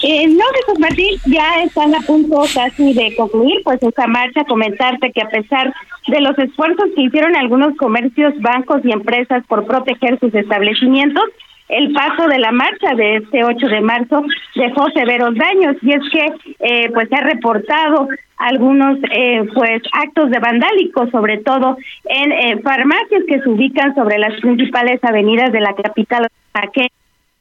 Eh, 0.04 0.28
no, 0.28 0.46
Jesús 0.56 0.80
Martín, 0.80 1.20
ya 1.26 1.64
están 1.64 1.94
a 1.96 2.00
punto 2.02 2.42
casi 2.54 2.94
de 2.94 3.16
concluir 3.16 3.62
pues 3.64 3.82
esta 3.82 4.08
marcha. 4.08 4.46
Comentarte 4.46 5.12
que 5.12 5.22
a 5.22 5.30
pesar 5.30 5.74
de 6.08 6.22
los 6.22 6.38
esfuerzos 6.38 6.86
que 6.96 7.04
hicieron 7.04 7.36
algunos 7.36 7.76
comercios, 7.78 8.34
bancos 8.40 8.82
y 8.84 8.92
empresas 8.92 9.44
por 9.48 9.66
proteger 9.66 10.20
sus 10.20 10.34
establecimientos, 10.34 11.24
el 11.68 11.92
paso 11.94 12.28
de 12.28 12.38
la 12.38 12.52
marcha 12.52 12.94
de 12.96 13.18
este 13.18 13.44
8 13.44 13.68
de 13.68 13.82
marzo 13.82 14.24
dejó 14.56 14.88
severos 14.92 15.34
daños 15.36 15.76
y 15.82 15.94
es 15.94 16.04
que 16.12 16.26
eh, 16.60 16.92
pues 16.94 17.10
se 17.10 17.16
ha 17.16 17.22
reportado 17.22 18.08
algunos 18.38 19.00
eh, 19.12 19.44
pues 19.54 19.82
actos 19.94 20.30
de 20.30 20.40
vandálicos 20.40 21.10
sobre 21.10 21.40
todo 21.40 21.78
en 22.06 22.32
eh, 22.32 22.62
farmacias 22.62 23.24
que 23.28 23.42
se 23.42 23.50
ubican 23.50 23.96
sobre 23.96 24.20
las 24.20 24.40
principales 24.42 25.04
avenidas 25.04 25.52
de 25.52 25.62
la 25.62 25.74
capital 25.74 26.28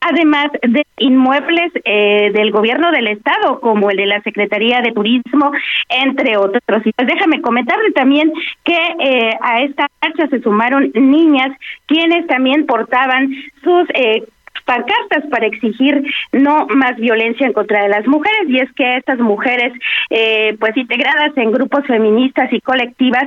además 0.04 0.48
de 0.62 0.86
inmuebles 0.98 1.72
eh, 1.84 2.30
del 2.32 2.50
gobierno 2.50 2.90
del 2.92 3.08
estado, 3.08 3.60
como 3.60 3.90
el 3.90 3.96
de 3.96 4.06
la 4.06 4.22
Secretaría 4.22 4.80
de 4.82 4.92
Turismo, 4.92 5.50
entre 5.88 6.36
otros. 6.36 6.82
Y 6.84 6.92
pues 6.92 7.08
déjame 7.08 7.40
comentarle 7.40 7.90
también 7.92 8.32
que 8.64 8.76
eh, 9.00 9.36
a 9.40 9.62
esta 9.62 9.88
marcha 10.02 10.28
se 10.28 10.42
sumaron 10.42 10.90
niñas, 10.94 11.56
quienes 11.86 12.26
también 12.26 12.66
portaban 12.66 13.30
sus 13.62 13.88
eh, 13.94 14.24
pancartas 14.64 15.24
para 15.30 15.46
exigir 15.46 16.02
no 16.32 16.66
más 16.66 16.96
violencia 16.96 17.46
en 17.46 17.52
contra 17.52 17.82
de 17.82 17.88
las 17.88 18.06
mujeres. 18.06 18.48
Y 18.48 18.58
es 18.58 18.72
que 18.72 18.96
estas 18.96 19.18
mujeres 19.18 19.72
eh, 20.10 20.56
pues 20.58 20.76
integradas 20.76 21.36
en 21.36 21.52
grupos 21.52 21.86
feministas 21.86 22.52
y 22.52 22.60
colectivas 22.60 23.24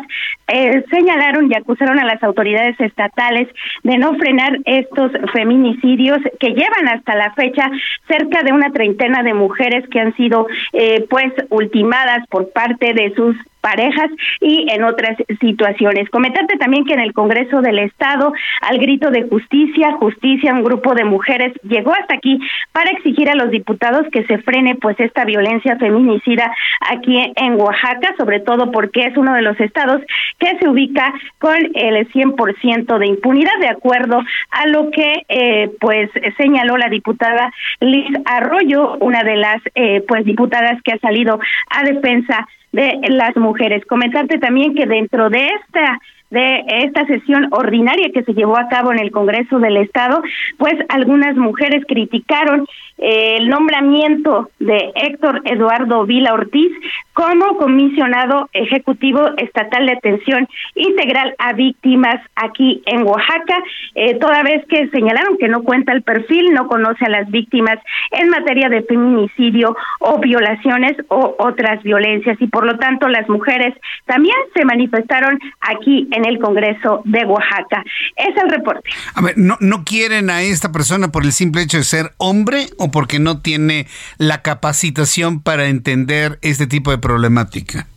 eh, 0.48 0.84
señalaron 0.90 1.52
y 1.52 1.56
acusaron 1.56 2.00
a 2.00 2.06
las 2.06 2.22
autoridades 2.24 2.80
estatales 2.80 3.48
de 3.84 3.98
no 3.98 4.16
frenar 4.16 4.60
estos 4.66 5.12
feminicidios 5.34 6.20
que 6.40 6.50
llevan 6.50 6.88
hasta 6.88 7.16
la 7.16 7.34
fecha 7.34 7.70
cerca 8.08 8.44
de 8.44 8.54
una 8.54 8.72
treintena 8.72 9.24
de 9.24 9.34
mujeres 9.34 9.88
que 9.90 10.00
han 10.00 10.16
sido 10.16 10.48
eh, 10.74 11.06
pues 11.10 11.34
ultimadas 11.50 12.26
por 12.30 12.52
parte 12.52 12.94
de 12.94 13.14
sus 13.16 13.36
parejas 13.68 14.10
y 14.40 14.66
en 14.72 14.84
otras 14.86 15.18
situaciones. 15.42 16.10
Comentarte 16.10 16.56
también 16.58 16.86
que 16.86 16.94
en 16.94 17.02
el 17.02 17.12
Congreso 17.12 17.62
del 17.62 17.80
Estado, 17.80 18.32
al 18.62 18.78
grito 18.78 19.12
de 19.12 19.24
justicia, 19.24 19.98
justicia, 20.00 20.54
un 20.54 20.64
grupo 20.64 20.94
de 20.96 21.04
mujeres 21.04 21.52
llegó 21.64 21.92
hasta 21.94 22.16
aquí 22.16 22.40
para 22.72 22.92
exigir 22.92 23.30
a 23.30 23.36
los 23.36 23.52
diputados 23.52 24.06
que 24.14 24.24
se 24.24 24.38
frene 24.38 24.76
pues 24.76 24.98
esta 25.00 25.26
violencia 25.26 25.76
feminicida 25.78 26.50
aquí 26.80 27.18
en 27.36 27.60
Oaxaca, 27.60 28.16
sobre 28.18 28.40
todo 28.40 28.72
porque 28.72 29.02
es 29.02 29.18
uno 29.18 29.34
de 29.34 29.42
los 29.42 29.60
estados 29.60 30.02
que 30.40 30.58
se 30.60 30.70
ubica 30.70 31.14
con 31.40 31.58
el 31.74 32.08
100% 32.10 32.98
de 32.98 33.08
impunidad, 33.08 33.60
de 33.60 33.68
acuerdo 33.68 34.22
a 34.52 34.68
lo 34.68 34.92
que 34.92 35.26
eh, 35.28 35.72
pues 35.82 36.10
señaló 36.38 36.78
la 36.78 36.88
diputada 36.88 37.52
Liz 37.82 38.08
Arroyo, 38.24 38.96
una 39.02 39.24
de 39.24 39.36
las 39.36 39.62
eh, 39.76 40.06
pues 40.08 40.24
diputadas 40.24 40.82
que 40.84 40.94
ha 40.94 41.00
salido 41.00 41.38
a 41.70 41.84
defensa 41.84 42.48
de 42.78 43.10
las 43.10 43.36
mujeres. 43.36 43.84
Comentarte 43.86 44.38
también 44.38 44.76
que 44.76 44.86
dentro 44.86 45.30
de 45.30 45.48
esta 45.48 46.00
de 46.30 46.66
esta 46.84 47.06
sesión 47.06 47.48
ordinaria 47.52 48.12
que 48.14 48.24
se 48.24 48.34
llevó 48.34 48.58
a 48.58 48.68
cabo 48.68 48.92
en 48.92 49.00
el 49.00 49.12
Congreso 49.12 49.60
del 49.60 49.78
Estado, 49.78 50.22
pues 50.58 50.74
algunas 50.90 51.38
mujeres 51.38 51.86
criticaron 51.88 52.68
eh, 52.98 53.38
el 53.38 53.48
nombramiento 53.48 54.50
de 54.60 54.92
Héctor 54.96 55.42
Eduardo 55.46 56.06
Vila 56.06 56.34
Ortiz 56.34 56.72
como 57.18 57.58
comisionado 57.58 58.48
ejecutivo 58.54 59.28
estatal 59.38 59.88
de 59.88 59.94
atención 59.94 60.48
integral 60.76 61.34
a 61.40 61.54
víctimas 61.54 62.18
aquí 62.36 62.84
en 62.86 63.02
Oaxaca, 63.08 63.58
eh, 63.96 64.20
toda 64.20 64.44
vez 64.44 64.64
que 64.70 64.88
señalaron 64.90 65.36
que 65.40 65.48
no 65.48 65.64
cuenta 65.64 65.94
el 65.94 66.04
perfil, 66.04 66.54
no 66.54 66.68
conoce 66.68 67.06
a 67.06 67.10
las 67.10 67.28
víctimas 67.32 67.80
en 68.12 68.30
materia 68.30 68.70
de 68.70 68.84
feminicidio 68.84 69.76
o 70.00 70.20
violaciones 70.20 70.96
o 71.08 71.36
otras 71.40 71.82
violencias 71.82 72.38
y 72.40 72.46
por 72.46 72.68
lo 72.68 72.78
tanto 72.78 73.08
las 73.08 73.28
mujeres 73.28 73.74
también 74.06 74.38
se 74.56 74.64
manifestaron 74.64 75.40
aquí 75.62 76.08
en 76.12 76.24
el 76.24 76.38
Congreso 76.38 77.02
de 77.06 77.26
Oaxaca. 77.26 77.84
Es 78.16 78.38
el 78.44 78.48
reporte. 78.52 78.92
A 79.16 79.22
ver, 79.24 79.34
¿no, 79.40 79.58
no 79.60 79.84
quieren 79.86 80.30
a 80.30 80.44
esta 80.44 80.72
persona 80.72 81.08
por 81.08 81.26
el 81.26 81.32
simple 81.32 81.64
hecho 81.64 81.78
de 81.78 81.84
ser 81.84 82.12
hombre 82.18 82.68
o 82.78 82.92
porque 82.92 83.18
no 83.18 83.42
tiene 83.42 83.88
la 84.20 84.44
capacitación 84.44 85.42
para 85.42 85.66
entender 85.66 86.38
este 86.44 86.68
tipo 86.68 86.92
de 86.92 87.07
problemática? 87.08 87.88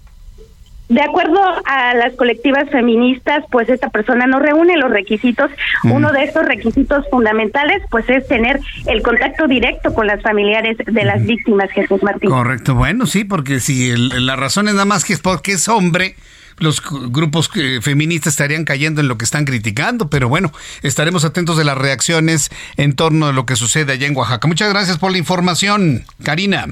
De 0.88 1.02
acuerdo 1.02 1.40
a 1.66 1.94
las 1.94 2.14
colectivas 2.16 2.68
feministas, 2.70 3.44
pues 3.50 3.68
esta 3.68 3.90
persona 3.90 4.26
no 4.26 4.40
reúne 4.40 4.76
los 4.76 4.90
requisitos. 4.90 5.48
Uno 5.84 6.10
de 6.10 6.24
estos 6.24 6.44
requisitos 6.44 7.06
fundamentales, 7.10 7.82
pues 7.90 8.08
es 8.08 8.26
tener 8.26 8.58
el 8.86 9.00
contacto 9.02 9.46
directo 9.46 9.94
con 9.94 10.08
las 10.08 10.20
familiares 10.20 10.76
de 10.84 11.04
las 11.04 11.24
víctimas, 11.24 11.70
Jesús 11.70 12.02
Martín. 12.02 12.28
Correcto, 12.28 12.74
bueno, 12.74 13.06
sí, 13.06 13.22
porque 13.22 13.60
si 13.60 13.92
la 13.96 14.34
razón 14.34 14.66
es 14.66 14.74
nada 14.74 14.84
más 14.84 15.04
que 15.04 15.12
es 15.12 15.20
porque 15.20 15.52
es 15.52 15.68
hombre, 15.68 16.16
los 16.58 16.82
grupos 16.82 17.50
eh, 17.54 17.78
feministas 17.80 18.32
estarían 18.32 18.64
cayendo 18.64 19.00
en 19.00 19.06
lo 19.06 19.16
que 19.16 19.24
están 19.24 19.44
criticando, 19.44 20.10
pero 20.10 20.28
bueno, 20.28 20.52
estaremos 20.82 21.24
atentos 21.24 21.56
de 21.56 21.64
las 21.64 21.78
reacciones 21.78 22.50
en 22.76 22.94
torno 22.94 23.26
a 23.26 23.32
lo 23.32 23.46
que 23.46 23.54
sucede 23.54 23.92
allá 23.92 24.08
en 24.08 24.16
Oaxaca. 24.16 24.48
Muchas 24.48 24.70
gracias 24.70 24.98
por 24.98 25.12
la 25.12 25.18
información, 25.18 26.04
Karina. 26.24 26.66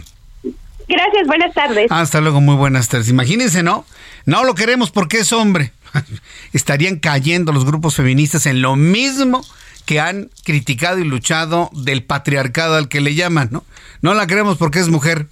Gracias, 0.88 1.27
buenas 1.27 1.55
tardes. 1.55 1.90
Hasta 1.90 2.20
luego, 2.20 2.40
muy 2.40 2.57
buenas 2.57 2.88
tardes. 2.88 3.09
Imagínense, 3.09 3.62
¿no? 3.62 3.85
No 4.24 4.44
lo 4.44 4.55
queremos 4.55 4.90
porque 4.90 5.18
es 5.18 5.33
hombre. 5.33 5.72
Estarían 6.53 6.96
cayendo 6.96 7.53
los 7.53 7.64
grupos 7.64 7.94
feministas 7.94 8.46
en 8.46 8.62
lo 8.62 8.74
mismo 8.77 9.44
que 9.85 10.01
han 10.01 10.31
criticado 10.44 10.98
y 10.98 11.05
luchado 11.05 11.70
del 11.72 12.05
patriarcado 12.05 12.77
al 12.77 12.88
que 12.88 13.01
le 13.01 13.14
llaman, 13.14 13.48
¿no? 13.51 13.64
No 14.03 14.14
la 14.14 14.27
queremos 14.27 14.59
porque 14.59 14.81
es 14.81 14.88
mujer 14.88 15.27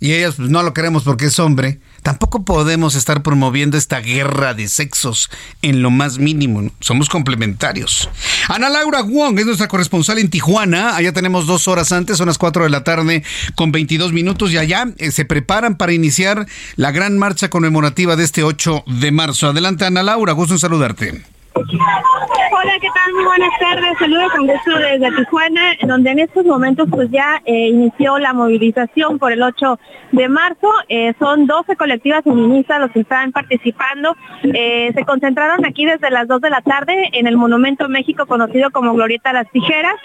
y 0.00 0.12
ellas 0.12 0.34
pues, 0.36 0.48
no 0.48 0.62
lo 0.62 0.74
queremos 0.74 1.04
porque 1.04 1.26
es 1.26 1.38
hombre, 1.38 1.80
tampoco 2.02 2.44
podemos 2.44 2.94
estar 2.94 3.22
promoviendo 3.22 3.76
esta 3.76 4.00
guerra 4.00 4.54
de 4.54 4.68
sexos 4.68 5.30
en 5.62 5.82
lo 5.82 5.90
más 5.90 6.18
mínimo. 6.18 6.70
Somos 6.80 7.08
complementarios. 7.08 8.08
Ana 8.48 8.68
Laura 8.68 9.02
Wong 9.02 9.38
es 9.38 9.46
nuestra 9.46 9.68
corresponsal 9.68 10.18
en 10.18 10.30
Tijuana. 10.30 10.96
Allá 10.96 11.12
tenemos 11.12 11.46
dos 11.46 11.68
horas 11.68 11.92
antes, 11.92 12.18
son 12.18 12.28
las 12.28 12.38
cuatro 12.38 12.64
de 12.64 12.70
la 12.70 12.84
tarde 12.84 13.22
con 13.54 13.72
22 13.72 14.12
minutos 14.12 14.52
y 14.52 14.58
allá 14.58 14.86
eh, 14.98 15.10
se 15.10 15.24
preparan 15.24 15.76
para 15.76 15.92
iniciar 15.92 16.46
la 16.76 16.90
gran 16.90 17.18
marcha 17.18 17.50
conmemorativa 17.50 18.16
de 18.16 18.24
este 18.24 18.42
8 18.42 18.84
de 18.86 19.12
marzo. 19.12 19.48
Adelante 19.48 19.84
Ana 19.84 20.02
Laura, 20.02 20.32
gusto 20.32 20.54
en 20.54 20.58
saludarte. 20.58 21.37
Hola, 21.58 22.72
¿qué 22.80 22.88
tal? 22.94 23.14
Muy 23.14 23.24
buenas 23.24 23.50
tardes. 23.58 23.98
Saludos 23.98 24.32
con 24.32 24.46
gusto 24.46 24.78
desde 24.78 25.10
Tijuana, 25.16 25.74
donde 25.86 26.10
en 26.10 26.18
estos 26.20 26.44
momentos 26.44 26.88
pues 26.90 27.10
ya 27.10 27.42
eh, 27.44 27.68
inició 27.68 28.18
la 28.18 28.32
movilización 28.32 29.18
por 29.18 29.32
el 29.32 29.42
8 29.42 29.78
de 30.12 30.28
marzo. 30.28 30.68
Eh, 30.88 31.14
son 31.18 31.46
12 31.46 31.74
colectivas 31.76 32.22
feministas 32.22 32.80
los 32.80 32.92
que 32.92 33.00
están 33.00 33.32
participando. 33.32 34.14
Eh, 34.44 34.92
se 34.94 35.04
concentraron 35.04 35.64
aquí 35.64 35.84
desde 35.84 36.10
las 36.10 36.28
2 36.28 36.40
de 36.40 36.50
la 36.50 36.60
tarde 36.60 37.10
en 37.12 37.26
el 37.26 37.36
Monumento 37.36 37.88
México 37.88 38.26
conocido 38.26 38.70
como 38.70 38.94
Glorieta 38.94 39.32
Las 39.32 39.50
Tijeras. 39.50 39.96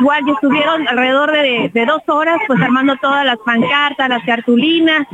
igual 0.00 0.22
ya 0.26 0.32
estuvieron 0.32 0.86
alrededor 0.86 1.32
de, 1.32 1.86
dos 1.86 2.02
horas 2.08 2.38
pues 2.46 2.60
armando 2.60 2.96
todas 3.02 3.24
las 3.24 3.38
pancartas, 3.44 4.08
las 4.08 4.24
cartulinas. 4.24 5.06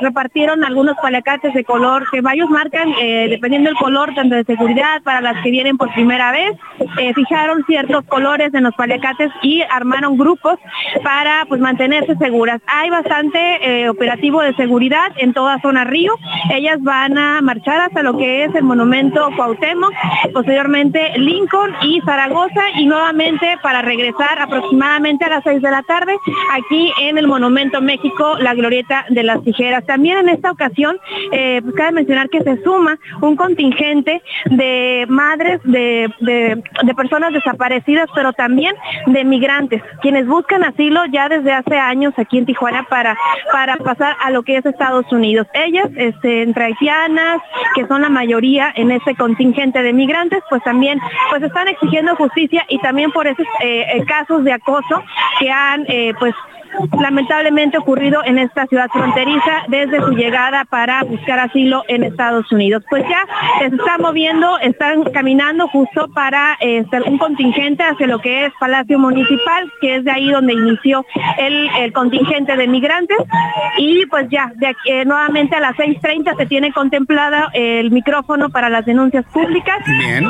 repartieron 0.00 0.64
algunos 0.64 0.96
palacates 1.02 1.54
de 1.54 1.64
color 1.64 2.04
que 2.10 2.20
varios 2.20 2.48
marcan, 2.50 2.92
dependiendo 3.28 3.70
del 3.70 3.78
color, 3.78 4.14
de 4.36 4.44
seguridad 4.44 5.02
para 5.02 5.20
las 5.20 5.42
que 5.42 5.50
vienen 5.50 5.76
por 5.76 5.92
primera 5.92 6.32
vez. 6.32 6.52
Eh, 6.98 7.12
fijaron 7.14 7.64
ciertos 7.66 8.04
colores 8.04 8.52
en 8.54 8.64
los 8.64 8.74
paliacates 8.74 9.30
y 9.42 9.62
armaron 9.62 10.16
grupos 10.16 10.58
para 11.02 11.44
pues 11.48 11.60
mantenerse 11.60 12.16
seguras. 12.16 12.60
Hay 12.66 12.90
bastante 12.90 13.38
eh, 13.62 13.88
operativo 13.88 14.42
de 14.42 14.54
seguridad 14.54 15.12
en 15.16 15.32
toda 15.32 15.60
zona 15.60 15.84
río. 15.84 16.14
Ellas 16.50 16.78
van 16.82 17.18
a 17.18 17.40
marchar 17.40 17.80
hasta 17.80 18.02
lo 18.02 18.16
que 18.16 18.44
es 18.44 18.54
el 18.54 18.64
monumento 18.64 19.28
Cuauhtémoc, 19.36 19.92
posteriormente 20.32 21.18
Lincoln 21.18 21.74
y 21.82 22.00
Zaragoza 22.02 22.62
y 22.76 22.86
nuevamente 22.86 23.56
para 23.62 23.82
regresar 23.82 24.38
aproximadamente 24.40 25.24
a 25.24 25.30
las 25.30 25.44
6 25.44 25.62
de 25.62 25.70
la 25.70 25.82
tarde 25.82 26.16
aquí 26.52 26.92
en 27.00 27.18
el 27.18 27.26
monumento 27.26 27.80
México, 27.80 28.36
la 28.38 28.54
glorieta 28.54 29.06
de 29.08 29.22
las 29.22 29.42
tijeras. 29.42 29.84
También 29.86 30.18
en 30.18 30.28
esta 30.28 30.50
ocasión, 30.50 30.96
eh, 31.32 31.60
pues 31.62 31.74
cabe 31.74 31.92
mencionar 31.92 32.28
que 32.28 32.42
se 32.42 32.62
suma 32.62 32.98
un 33.20 33.36
contingente 33.36 34.07
de 34.46 35.06
madres 35.08 35.60
de, 35.64 36.12
de 36.20 36.94
personas 36.94 37.32
desaparecidas, 37.32 38.08
pero 38.14 38.32
también 38.32 38.74
de 39.06 39.24
migrantes, 39.24 39.82
quienes 40.02 40.26
buscan 40.26 40.64
asilo 40.64 41.04
ya 41.06 41.28
desde 41.28 41.52
hace 41.52 41.78
años 41.78 42.14
aquí 42.16 42.38
en 42.38 42.46
Tijuana 42.46 42.86
para, 42.88 43.16
para 43.52 43.76
pasar 43.76 44.16
a 44.20 44.30
lo 44.30 44.42
que 44.42 44.56
es 44.56 44.66
Estados 44.66 45.10
Unidos. 45.12 45.46
Ellas, 45.54 45.88
este, 45.96 46.42
entre 46.42 46.64
haitianas, 46.64 47.40
que 47.74 47.86
son 47.86 48.02
la 48.02 48.08
mayoría 48.08 48.72
en 48.74 48.90
ese 48.90 49.14
contingente 49.14 49.82
de 49.82 49.92
migrantes, 49.92 50.42
pues 50.48 50.62
también 50.62 51.00
pues 51.30 51.42
están 51.42 51.68
exigiendo 51.68 52.16
justicia 52.16 52.64
y 52.68 52.78
también 52.78 53.10
por 53.12 53.26
esos 53.26 53.46
eh, 53.60 53.86
eh, 53.94 54.04
casos 54.06 54.44
de 54.44 54.52
acoso 54.52 55.02
que 55.38 55.50
han 55.50 55.84
eh, 55.88 56.14
pues 56.18 56.34
lamentablemente 57.00 57.78
ocurrido 57.78 58.20
en 58.24 58.38
esta 58.38 58.66
ciudad 58.66 58.88
fronteriza 58.90 59.64
desde 59.68 60.00
su 60.00 60.12
llegada 60.12 60.64
para 60.64 61.02
buscar 61.04 61.38
asilo 61.38 61.82
en 61.88 62.04
Estados 62.04 62.50
Unidos. 62.52 62.84
Pues 62.88 63.04
ya 63.08 63.24
se 63.58 63.66
está 63.66 63.98
moviendo, 63.98 64.58
están 64.58 65.04
caminando 65.04 65.68
justo 65.68 66.08
para 66.14 66.56
eh, 66.60 66.84
un 67.06 67.18
contingente 67.18 67.82
hacia 67.82 68.06
lo 68.06 68.20
que 68.20 68.46
es 68.46 68.52
Palacio 68.58 68.98
Municipal, 68.98 69.72
que 69.80 69.96
es 69.96 70.04
de 70.04 70.10
ahí 70.10 70.30
donde 70.30 70.52
inició 70.52 71.04
el, 71.38 71.92
contingente 71.92 72.56
de 72.56 72.66
migrantes. 72.68 73.18
Y 73.78 74.06
pues 74.06 74.28
ya, 74.30 74.52
de 74.56 74.74
eh, 74.86 75.04
nuevamente 75.04 75.56
a 75.56 75.60
las 75.60 75.74
6.30 75.76 76.36
se 76.36 76.46
tiene 76.46 76.72
contemplada 76.72 77.50
el 77.54 77.90
micrófono 77.90 78.50
para 78.50 78.68
las 78.68 78.84
denuncias 78.84 79.24
públicas. 79.26 79.78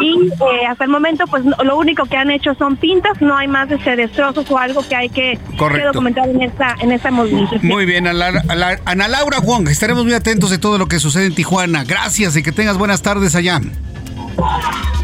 Y 0.01 0.29
eh, 0.29 0.67
hasta 0.67 0.85
el 0.85 0.91
momento, 0.91 1.25
pues 1.27 1.45
lo 1.45 1.77
único 1.77 2.05
que 2.07 2.17
han 2.17 2.31
hecho 2.31 2.55
son 2.55 2.77
pintas, 2.77 3.21
no 3.21 3.37
hay 3.37 3.49
más 3.49 3.71
este 3.71 3.97
destrozos 3.97 4.51
o 4.51 4.59
algo 4.59 4.83
que 4.89 4.95
hay 4.95 5.09
que, 5.09 5.39
que 5.59 5.85
documentar 5.85 6.28
en 6.31 6.43
esta, 6.43 6.77
en 6.81 6.93
esta 6.93 7.11
movilización. 7.11 7.67
Muy 7.67 7.85
bien, 7.87 8.07
Ana 8.07 9.09
Laura 9.09 9.39
Juan, 9.39 9.67
estaremos 9.69 10.05
muy 10.05 10.15
atentos 10.15 10.51
de 10.51 10.59
todo 10.59 10.79
lo 10.79 10.87
que 10.87 10.99
sucede 11.01 11.27
en 11.27 11.35
Tijuana. 11.35 11.85
Gracias 11.85 12.37
y 12.37 12.43
que 12.43 12.53
tengas 12.53 12.79
buenas 12.79 13.03
tardes 13.03 13.35
allá. 13.35 13.61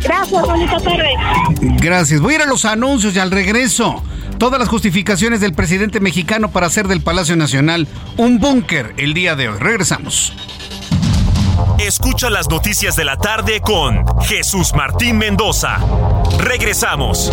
Gracias, 0.02 0.42
bonita 0.42 0.78
tarde. 0.78 1.10
Gracias. 1.80 2.20
Voy 2.20 2.34
a 2.34 2.36
ir 2.36 2.42
a 2.42 2.46
los 2.46 2.64
anuncios 2.64 3.14
y 3.16 3.18
al 3.18 3.30
regreso. 3.30 4.02
Todas 4.38 4.58
las 4.58 4.68
justificaciones 4.68 5.40
del 5.40 5.54
presidente 5.54 6.00
mexicano 6.00 6.50
para 6.50 6.66
hacer 6.66 6.88
del 6.88 7.00
Palacio 7.00 7.36
Nacional 7.36 7.86
un 8.16 8.38
búnker 8.38 8.94
el 8.96 9.14
día 9.14 9.36
de 9.36 9.48
hoy. 9.48 9.58
Regresamos. 9.58 10.34
Escucha 11.78 12.30
las 12.30 12.48
noticias 12.48 12.96
de 12.96 13.04
la 13.04 13.16
tarde 13.16 13.60
con 13.60 14.04
Jesús 14.22 14.72
Martín 14.74 15.18
Mendoza. 15.18 15.78
Regresamos. 16.38 17.32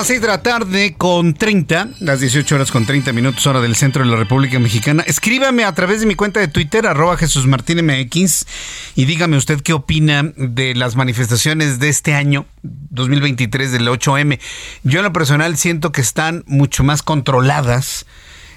Las 0.00 0.06
6 0.06 0.22
de 0.22 0.28
la 0.28 0.42
tarde 0.42 0.94
con 0.96 1.34
30, 1.34 1.90
las 2.00 2.20
18 2.20 2.54
horas 2.54 2.72
con 2.72 2.86
30 2.86 3.12
minutos 3.12 3.46
hora 3.46 3.60
del 3.60 3.76
centro 3.76 4.02
de 4.02 4.08
la 4.10 4.16
República 4.16 4.58
Mexicana. 4.58 5.02
Escríbame 5.06 5.64
a 5.64 5.74
través 5.74 6.00
de 6.00 6.06
mi 6.06 6.14
cuenta 6.14 6.40
de 6.40 6.48
Twitter, 6.48 6.86
arroba 6.86 7.18
Jesús 7.18 7.46
Martín 7.46 7.84
MX, 7.84 8.46
y 8.94 9.04
dígame 9.04 9.36
usted 9.36 9.60
qué 9.60 9.74
opina 9.74 10.22
de 10.38 10.74
las 10.74 10.96
manifestaciones 10.96 11.80
de 11.80 11.90
este 11.90 12.14
año, 12.14 12.46
2023, 12.62 13.72
del 13.72 13.88
8M. 13.88 14.40
Yo 14.84 15.00
en 15.00 15.04
lo 15.04 15.12
personal 15.12 15.58
siento 15.58 15.92
que 15.92 16.00
están 16.00 16.44
mucho 16.46 16.82
más 16.82 17.02
controladas, 17.02 18.06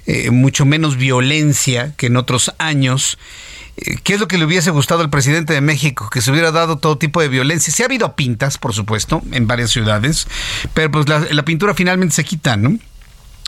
eh, 0.06 0.32
mucho 0.32 0.65
menos 0.65 0.95
violencia 0.95 1.93
que 1.97 2.06
en 2.06 2.15
otros 2.15 2.53
años. 2.58 3.17
¿Qué 3.75 4.13
es 4.13 4.19
lo 4.19 4.27
que 4.27 4.38
le 4.38 4.45
hubiese 4.45 4.69
gustado 4.69 5.01
al 5.01 5.09
presidente 5.09 5.53
de 5.53 5.62
México? 5.62 6.09
Que 6.12 6.21
se 6.21 6.31
hubiera 6.31 6.51
dado 6.51 6.77
todo 6.77 6.97
tipo 6.97 7.21
de 7.21 7.27
violencia. 7.27 7.73
Sí 7.73 7.81
ha 7.81 7.88
habido 7.88 8.15
pintas, 8.15 8.57
por 8.57 8.73
supuesto, 8.73 9.21
en 9.31 9.47
varias 9.47 9.71
ciudades, 9.71 10.27
pero 10.73 10.91
pues 10.91 11.07
la, 11.09 11.45
pintura 11.45 11.73
finalmente 11.73 12.15
se 12.15 12.23
quita, 12.23 12.55
¿no? 12.55 12.77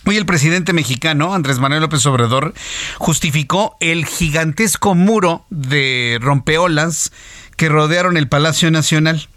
Hoy 0.07 0.17
el 0.17 0.25
presidente 0.25 0.73
mexicano, 0.73 1.33
Andrés 1.33 1.59
Manuel 1.59 1.81
López 1.81 2.05
Obrador, 2.05 2.53
justificó 2.97 3.77
el 3.79 4.05
gigantesco 4.05 4.93
muro 4.93 5.45
de 5.49 6.19
rompeolas 6.21 7.11
que 7.55 7.69
rodearon 7.69 8.17
el 8.17 8.27
Palacio 8.27 8.69
Nacional 8.69 9.27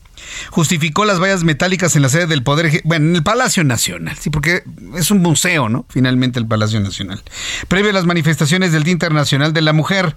justificó 0.50 1.04
las 1.04 1.20
vallas 1.20 1.44
metálicas 1.44 1.96
en 1.96 2.02
la 2.02 2.08
sede 2.08 2.26
del 2.26 2.42
Poder, 2.42 2.82
bueno, 2.84 3.06
en 3.06 3.16
el 3.16 3.22
Palacio 3.22 3.64
Nacional, 3.64 4.16
sí, 4.18 4.30
porque 4.30 4.62
es 4.96 5.10
un 5.10 5.18
museo, 5.18 5.68
¿no? 5.68 5.86
Finalmente 5.88 6.38
el 6.38 6.46
Palacio 6.46 6.80
Nacional. 6.80 7.22
Previo 7.68 7.90
a 7.90 7.94
las 7.94 8.06
manifestaciones 8.06 8.72
del 8.72 8.84
Día 8.84 8.92
Internacional 8.92 9.52
de 9.52 9.62
la 9.62 9.72
Mujer, 9.72 10.16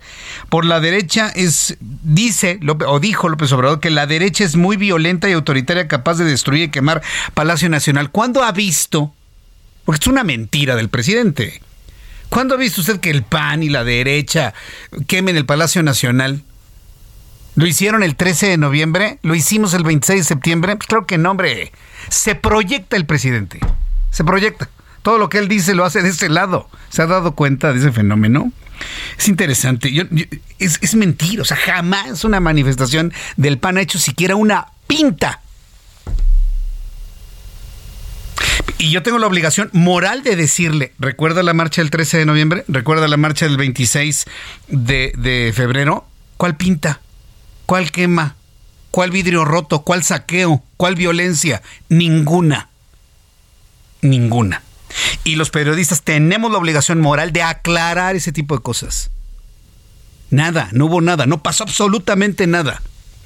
por 0.50 0.66
la 0.66 0.80
derecha 0.80 1.30
es, 1.30 1.78
dice, 1.80 2.60
o 2.88 3.00
dijo 3.00 3.30
López 3.30 3.52
Obrador, 3.52 3.80
que 3.80 3.90
la 3.90 4.08
derecha 4.08 4.44
es 4.44 4.56
muy 4.56 4.78
violenta 4.78 5.30
y 5.30 5.34
autoritaria, 5.34 5.88
capaz 5.88 6.16
de 6.16 6.26
destruir 6.26 6.64
y 6.64 6.70
quemar 6.70 7.02
Palacio 7.34 7.70
Nacional. 7.70 8.12
¿Cuándo 8.12 8.44
ha 8.44 8.52
visto? 8.52 9.14
Porque 9.86 10.00
es 10.02 10.08
una 10.08 10.24
mentira 10.24 10.76
del 10.76 10.90
presidente. 10.90 11.62
¿Cuándo 12.30 12.56
ha 12.56 12.58
visto 12.58 12.82
usted 12.82 13.00
que 13.00 13.10
el 13.10 13.24
PAN 13.24 13.62
y 13.62 13.70
la 13.70 13.84
derecha 13.84 14.54
quemen 15.08 15.36
el 15.36 15.46
Palacio 15.46 15.84
Nacional? 15.84 16.44
Lo 17.56 17.68
hicieron 17.68 18.02
el 18.04 18.16
13 18.16 18.48
de 18.48 18.58
noviembre, 18.58 19.20
lo 19.24 19.36
hicimos 19.36 19.74
el 19.74 19.84
26 19.84 20.22
de 20.22 20.24
septiembre. 20.24 20.76
Pues 20.76 20.88
claro 20.88 21.06
que 21.06 21.18
no, 21.18 21.32
hombre. 21.32 21.72
Se 22.10 22.36
proyecta 22.36 22.96
el 22.96 23.06
presidente. 23.06 23.60
Se 24.10 24.24
proyecta. 24.24 24.70
Todo 25.02 25.18
lo 25.18 25.30
que 25.30 25.40
él 25.40 25.48
dice 25.48 25.76
lo 25.76 25.84
hace 25.84 26.02
de 26.02 26.10
ese 26.10 26.30
lado. 26.30 26.70
¿Se 26.90 27.02
ha 27.02 27.08
dado 27.08 27.34
cuenta 27.34 27.74
de 27.74 27.80
ese 27.80 27.92
fenómeno? 27.92 28.52
Es 29.18 29.28
interesante. 29.28 29.92
es, 30.60 30.80
es 30.82 30.96
mentira. 30.96 31.42
O 31.42 31.46
sea, 31.46 31.58
jamás 31.58 32.24
una 32.24 32.40
manifestación 32.40 33.14
del 33.36 33.58
PAN 33.58 33.78
ha 33.78 33.82
hecho 33.82 34.00
siquiera 34.00 34.36
una 34.36 34.68
pinta. 34.88 35.42
Y 38.78 38.90
yo 38.90 39.04
tengo 39.04 39.20
la 39.20 39.28
obligación 39.28 39.70
moral 39.74 40.24
de 40.24 40.36
decirle, 40.36 40.94
¿recuerda 40.98 41.44
la 41.44 41.54
marcha 41.54 41.82
del 41.82 41.92
13 41.92 42.18
de 42.18 42.26
noviembre? 42.26 42.64
¿Recuerda 42.68 43.08
la 43.08 43.18
marcha 43.18 43.46
del 43.46 43.58
26 43.58 44.26
de, 44.70 45.14
de 45.18 45.54
febrero? 45.56 46.08
¿Cuál 46.38 46.56
pinta? 46.56 47.00
¿Cuál 47.72 47.90
quema? 47.90 48.36
¿Cuál 48.92 49.12
vidrio 49.12 49.46
roto? 49.46 49.84
¿Cuál 49.84 50.04
saqueo? 50.04 50.62
¿Cuál 50.76 50.96
violencia? 50.96 51.62
Ninguna. 51.88 52.68
Ninguna. 54.02 54.62
Y 55.24 55.38
los 55.38 55.52
periodistas 55.52 56.02
tenemos 56.02 56.52
la 56.52 56.58
obligación 56.58 57.00
moral 57.00 57.32
de 57.32 57.44
aclarar 57.44 58.18
ese 58.18 58.34
tipo 58.34 58.58
de 58.58 58.62
cosas. 58.62 59.10
Nada, 60.32 60.68
no 60.74 60.88
hubo 60.88 61.00
nada, 61.00 61.26
no 61.28 61.42
pasó 61.44 61.64
absolutamente 61.64 62.46
nada. 62.46 62.82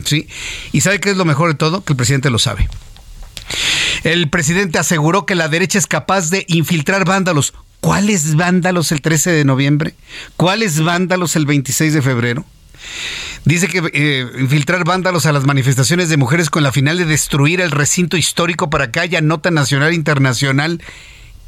¿Sí? 0.05 0.27
¿Y 0.71 0.81
sabe 0.81 0.99
qué 0.99 1.10
es 1.10 1.17
lo 1.17 1.25
mejor 1.25 1.49
de 1.49 1.55
todo? 1.55 1.84
Que 1.84 1.93
el 1.93 1.97
presidente 1.97 2.29
lo 2.29 2.38
sabe. 2.38 2.69
El 4.03 4.29
presidente 4.29 4.77
aseguró 4.77 5.25
que 5.25 5.34
la 5.34 5.47
derecha 5.47 5.79
es 5.79 5.88
capaz 5.88 6.29
de 6.29 6.45
infiltrar 6.49 7.03
vándalos. 7.03 7.55
¿Cuáles 7.81 8.36
vándalos 8.36 8.91
el 8.91 9.01
13 9.01 9.31
de 9.31 9.43
noviembre? 9.43 9.95
¿Cuáles 10.38 10.84
vándalos 10.84 11.36
el 11.36 11.47
26 11.47 11.95
de 11.95 12.01
febrero? 12.03 12.45
Dice 13.45 13.67
que 13.67 13.82
eh, 13.93 14.28
infiltrar 14.39 14.84
vándalos 14.86 15.26
a 15.26 15.32
las 15.32 15.45
manifestaciones 15.45 16.10
de 16.10 16.17
mujeres 16.17 16.50
con 16.50 16.63
la 16.63 16.71
final 16.71 16.98
de 16.98 17.06
destruir 17.06 17.62
el 17.62 17.71
recinto 17.71 18.17
histórico 18.17 18.69
para 18.69 18.91
que 18.91 19.00
haya 19.00 19.21
nota 19.21 19.52
nacional 19.52 19.91
e 19.91 19.95
internacional. 19.95 20.82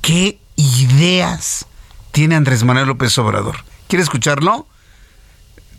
¿Qué 0.02 0.38
ideas 0.56 1.66
tiene 2.12 2.36
Andrés 2.36 2.64
Manuel 2.64 2.88
López 2.88 3.18
Obrador? 3.18 3.58
¿Quiere 3.88 4.04
escucharlo? 4.04 4.68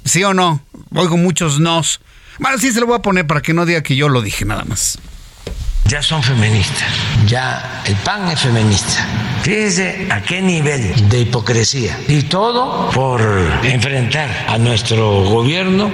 ¿Sí 0.05 0.25
o 0.25 0.35
no? 0.35 0.63
Oigo 0.95 1.17
muchos 1.17 1.61
nos. 1.61 2.01
Bueno, 2.39 2.59
sí 2.59 2.73
se 2.73 2.81
lo 2.81 2.87
voy 2.87 2.97
a 2.97 3.03
poner 3.03 3.27
para 3.27 3.43
que 3.43 3.55
no 3.55 3.67
diga 3.67 3.83
que 3.83 3.95
yo 3.95 4.09
lo 4.09 4.23
dije 4.23 4.45
nada 4.45 4.65
más. 4.65 4.99
Ya 5.89 6.03
son 6.03 6.23
feministas, 6.23 6.87
ya 7.27 7.83
el 7.87 7.97
PAN 7.97 8.29
es 8.29 8.41
feminista. 8.41 9.07
Fíjense 9.43 10.07
a 10.11 10.21
qué 10.23 10.43
nivel 10.43 11.09
de 11.09 11.21
hipocresía. 11.21 11.99
Y 12.07 12.25
todo 12.25 12.91
por 12.91 13.23
enfrentar 13.63 14.29
a 14.49 14.59
nuestro 14.59 15.25
gobierno. 15.25 15.91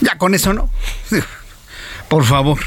Ya 0.00 0.16
con 0.16 0.34
eso 0.34 0.54
no. 0.54 0.70
Por 2.08 2.24
favor. 2.24 2.58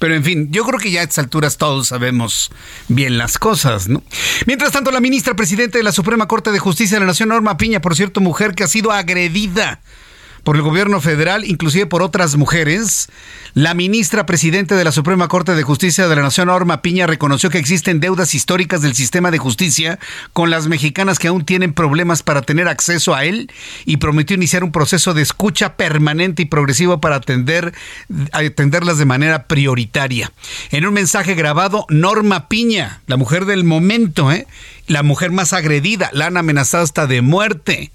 Pero 0.00 0.14
en 0.14 0.24
fin, 0.24 0.48
yo 0.50 0.64
creo 0.64 0.80
que 0.80 0.90
ya 0.90 1.00
a 1.00 1.04
estas 1.04 1.18
alturas 1.18 1.56
todos 1.56 1.88
sabemos 1.88 2.50
bien 2.88 3.16
las 3.16 3.38
cosas, 3.38 3.88
¿no? 3.88 4.02
Mientras 4.46 4.72
tanto, 4.72 4.90
la 4.90 5.00
ministra 5.00 5.34
presidenta 5.34 5.78
de 5.78 5.84
la 5.84 5.92
Suprema 5.92 6.26
Corte 6.26 6.50
de 6.50 6.58
Justicia 6.58 6.96
de 6.96 7.00
la 7.00 7.06
Nación, 7.06 7.28
Norma 7.28 7.56
Piña, 7.56 7.80
por 7.80 7.94
cierto, 7.94 8.20
mujer 8.20 8.54
que 8.54 8.64
ha 8.64 8.68
sido 8.68 8.90
agredida 8.90 9.80
por 10.48 10.56
el 10.56 10.62
gobierno 10.62 11.02
federal, 11.02 11.44
inclusive 11.44 11.84
por 11.84 12.00
otras 12.00 12.36
mujeres. 12.36 13.10
La 13.52 13.74
ministra 13.74 14.24
presidente 14.24 14.76
de 14.76 14.82
la 14.82 14.92
Suprema 14.92 15.28
Corte 15.28 15.54
de 15.54 15.62
Justicia 15.62 16.08
de 16.08 16.16
la 16.16 16.22
Nación, 16.22 16.46
Norma 16.46 16.80
Piña, 16.80 17.06
reconoció 17.06 17.50
que 17.50 17.58
existen 17.58 18.00
deudas 18.00 18.32
históricas 18.34 18.80
del 18.80 18.94
sistema 18.94 19.30
de 19.30 19.36
justicia 19.36 19.98
con 20.32 20.48
las 20.48 20.66
mexicanas 20.66 21.18
que 21.18 21.28
aún 21.28 21.44
tienen 21.44 21.74
problemas 21.74 22.22
para 22.22 22.40
tener 22.40 22.66
acceso 22.66 23.14
a 23.14 23.26
él 23.26 23.52
y 23.84 23.98
prometió 23.98 24.36
iniciar 24.36 24.64
un 24.64 24.72
proceso 24.72 25.12
de 25.12 25.20
escucha 25.20 25.76
permanente 25.76 26.40
y 26.40 26.46
progresivo 26.46 26.98
para 26.98 27.16
atender, 27.16 27.74
atenderlas 28.32 28.96
de 28.96 29.04
manera 29.04 29.48
prioritaria. 29.48 30.32
En 30.70 30.86
un 30.86 30.94
mensaje 30.94 31.34
grabado, 31.34 31.84
Norma 31.90 32.48
Piña, 32.48 33.02
la 33.06 33.18
mujer 33.18 33.44
del 33.44 33.64
momento, 33.64 34.32
¿eh? 34.32 34.46
la 34.86 35.02
mujer 35.02 35.30
más 35.30 35.52
agredida, 35.52 36.08
la 36.14 36.24
han 36.24 36.38
amenazado 36.38 36.84
hasta 36.84 37.06
de 37.06 37.20
muerte 37.20 37.92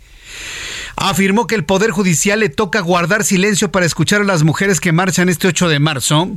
afirmó 0.96 1.48
que 1.48 1.56
el 1.56 1.66
Poder 1.66 1.92
Judicial 1.92 2.40
le 2.40 2.50
toca 2.50 2.82
guardar 2.82 3.24
silencio 3.24 3.72
para 3.72 3.86
escuchar 3.86 4.22
a 4.22 4.26
las 4.26 4.44
mujeres 4.44 4.80
que 4.80 4.92
marchan 4.92 5.30
este 5.30 5.48
8 5.48 5.70
de 5.70 5.80
marzo 5.80 6.32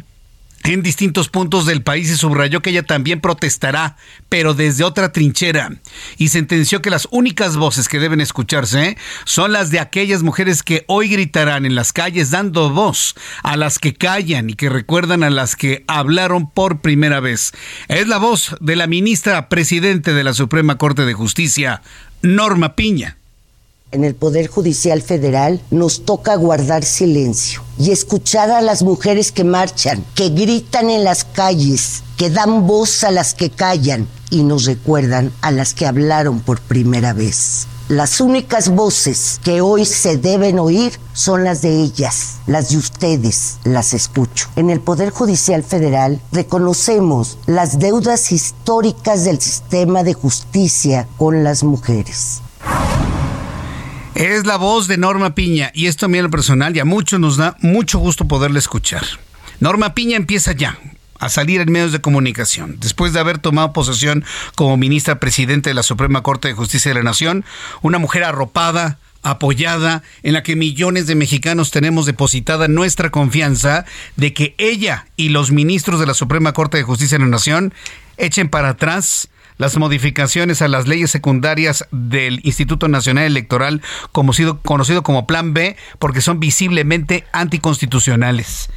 en 0.64 0.82
distintos 0.82 1.28
puntos 1.28 1.66
del 1.66 1.82
país 1.82 2.10
y 2.10 2.16
subrayó 2.16 2.60
que 2.60 2.70
ella 2.70 2.82
también 2.82 3.20
protestará, 3.20 3.96
pero 4.28 4.54
desde 4.54 4.84
otra 4.84 5.12
trinchera. 5.12 5.70
Y 6.16 6.28
sentenció 6.28 6.82
que 6.82 6.90
las 6.90 7.06
únicas 7.10 7.56
voces 7.56 7.88
que 7.88 8.00
deben 8.00 8.20
escucharse 8.20 8.96
son 9.24 9.52
las 9.52 9.70
de 9.70 9.78
aquellas 9.78 10.22
mujeres 10.22 10.62
que 10.62 10.84
hoy 10.88 11.08
gritarán 11.08 11.66
en 11.66 11.74
las 11.74 11.92
calles 11.92 12.30
dando 12.30 12.70
voz 12.70 13.14
a 13.42 13.56
las 13.56 13.78
que 13.78 13.94
callan 13.94 14.50
y 14.50 14.54
que 14.54 14.68
recuerdan 14.68 15.22
a 15.22 15.30
las 15.30 15.54
que 15.54 15.84
hablaron 15.86 16.50
por 16.50 16.80
primera 16.80 17.20
vez. 17.20 17.52
Es 17.88 18.08
la 18.08 18.18
voz 18.18 18.56
de 18.60 18.76
la 18.76 18.86
ministra 18.86 19.48
presidente 19.48 20.14
de 20.14 20.24
la 20.24 20.34
Suprema 20.34 20.78
Corte 20.78 21.04
de 21.04 21.14
Justicia, 21.14 21.82
Norma 22.22 22.74
Piña 22.74 23.18
en 23.96 24.04
el 24.04 24.14
Poder 24.14 24.46
Judicial 24.46 25.00
Federal 25.00 25.61
nos 25.70 26.04
toca 26.04 26.37
guardar 26.37 26.85
silencio 26.85 27.62
y 27.78 27.92
escuchar 27.92 28.50
a 28.50 28.61
las 28.61 28.82
mujeres 28.82 29.32
que 29.32 29.42
marchan, 29.42 30.04
que 30.14 30.28
gritan 30.28 30.90
en 30.90 31.02
las 31.02 31.24
calles, 31.24 32.02
que 32.18 32.28
dan 32.28 32.66
voz 32.66 33.04
a 33.04 33.11
las 33.11 33.32
que 33.32 33.48
callan 33.48 34.06
y 34.30 34.42
nos 34.42 34.66
recuerdan 34.66 35.32
a 35.40 35.50
las 35.50 35.72
que 35.72 35.87
hablaron 35.87 36.40
por 36.40 36.61
primera 36.61 37.14
vez. 37.14 37.66
Las 37.88 38.20
únicas 38.20 38.68
voces 38.68 39.40
que 39.42 39.62
hoy 39.62 39.87
se 39.87 40.18
deben 40.18 40.59
oír 40.59 40.98
son 41.14 41.44
las 41.44 41.62
de 41.62 41.80
ellas, 41.80 42.40
las 42.46 42.68
de 42.70 42.76
ustedes, 42.76 43.56
las 43.64 43.94
escucho. 43.94 44.48
En 44.56 44.68
el 44.68 44.80
Poder 44.80 45.09
Judicial 45.09 45.62
Federal 45.62 46.20
reconocemos 46.32 47.38
las 47.46 47.78
deudas 47.78 48.30
históricas 48.30 49.24
del 49.24 49.40
sistema 49.40 50.02
de 50.02 50.12
justicia 50.12 51.09
con 51.16 51.44
las 51.44 51.64
mujeres. 51.64 52.42
Es 54.16 54.46
la 54.46 54.57
voz 54.57 54.88
de 54.88 54.96
Norma 54.96 55.35
Piña 55.35 55.70
y 55.74 55.88
esto 55.88 56.07
a 56.07 56.09
mí 56.09 56.16
en 56.16 56.24
lo 56.24 56.31
personal 56.31 56.74
y 56.74 56.81
a 56.81 56.87
muchos 56.87 57.20
nos 57.20 57.37
da 57.37 57.55
mucho 57.61 57.98
gusto 57.98 58.26
poderle 58.26 58.59
escuchar. 58.59 59.05
Norma 59.61 59.92
Piña 59.94 60.16
empieza 60.16 60.52
ya 60.52 60.79
a 61.18 61.29
salir 61.29 61.61
en 61.61 61.70
medios 61.70 61.92
de 61.92 62.00
comunicación. 62.00 62.79
Después 62.81 63.12
de 63.12 63.20
haber 63.20 63.37
tomado 63.37 63.74
posesión 63.74 64.24
como 64.55 64.79
ministra 64.79 65.20
presidente 65.20 65.68
de 65.68 65.74
la 65.74 65.83
Suprema 65.83 66.22
Corte 66.22 66.48
de 66.48 66.55
Justicia 66.55 66.90
de 66.90 66.94
la 66.94 67.02
Nación, 67.02 67.44
una 67.83 67.98
mujer 67.98 68.24
arropada, 68.24 68.98
apoyada, 69.22 70.02
en 70.22 70.33
la 70.33 70.42
que 70.42 70.57
millones 70.57 71.07
de 71.07 71.14
mexicanos 71.14 71.70
tenemos 71.70 72.07
depositada 72.07 72.68
nuestra 72.68 73.11
confianza 73.11 73.85
de 74.16 74.33
que 74.33 74.55
ella 74.57 75.09
y 75.18 75.29
los 75.29 75.50
ministros 75.50 76.00
de 76.00 76.07
la 76.07 76.14
Suprema 76.14 76.55
Corte 76.55 76.79
de 76.79 76.85
Justicia 76.85 77.18
de 77.18 77.24
la 77.24 77.31
Nación 77.31 77.74
echen 78.16 78.48
para 78.48 78.70
atrás 78.70 79.29
las 79.58 79.76
modificaciones 79.76 80.62
a 80.62 80.68
las 80.68 80.86
leyes 80.86 81.10
secundarias 81.10 81.86
del 81.90 82.40
Instituto 82.44 82.88
Nacional 82.88 83.24
Electoral, 83.24 83.82
conocido, 84.12 84.60
conocido 84.60 85.02
como 85.02 85.26
Plan 85.26 85.54
B, 85.54 85.76
porque 85.98 86.20
son 86.20 86.40
visiblemente 86.40 87.24
anticonstitucionales. 87.32 88.68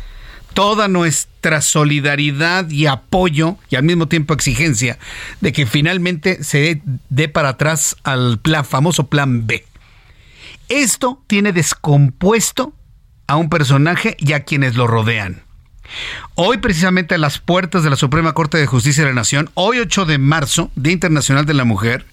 Toda 0.53 0.87
nuestra 0.87 1.61
solidaridad 1.61 2.69
y 2.69 2.87
apoyo 2.87 3.57
y 3.69 3.75
al 3.75 3.83
mismo 3.83 4.07
tiempo 4.07 4.33
exigencia 4.33 4.97
de 5.41 5.53
que 5.53 5.65
finalmente 5.65 6.43
se 6.43 6.81
dé 7.09 7.29
para 7.29 7.49
atrás 7.49 7.95
al 8.03 8.41
famoso 8.63 9.07
Plan 9.07 9.45
B. 9.45 9.65
Esto 10.69 11.21
tiene 11.27 11.51
descompuesto 11.51 12.73
a 13.27 13.35
un 13.37 13.49
personaje 13.49 14.17
y 14.19 14.33
a 14.33 14.43
quienes 14.43 14.75
lo 14.75 14.87
rodean. 14.87 15.43
Hoy 16.35 16.57
precisamente 16.57 17.15
a 17.15 17.17
las 17.17 17.39
puertas 17.39 17.83
de 17.83 17.89
la 17.89 17.95
Suprema 17.95 18.33
Corte 18.33 18.57
de 18.57 18.67
Justicia 18.67 19.03
de 19.03 19.09
la 19.09 19.15
Nación, 19.15 19.49
hoy 19.53 19.79
8 19.79 20.05
de 20.05 20.17
marzo, 20.17 20.71
Día 20.75 20.93
Internacional 20.93 21.45
de 21.45 21.53
la 21.53 21.65
Mujer, 21.65 22.05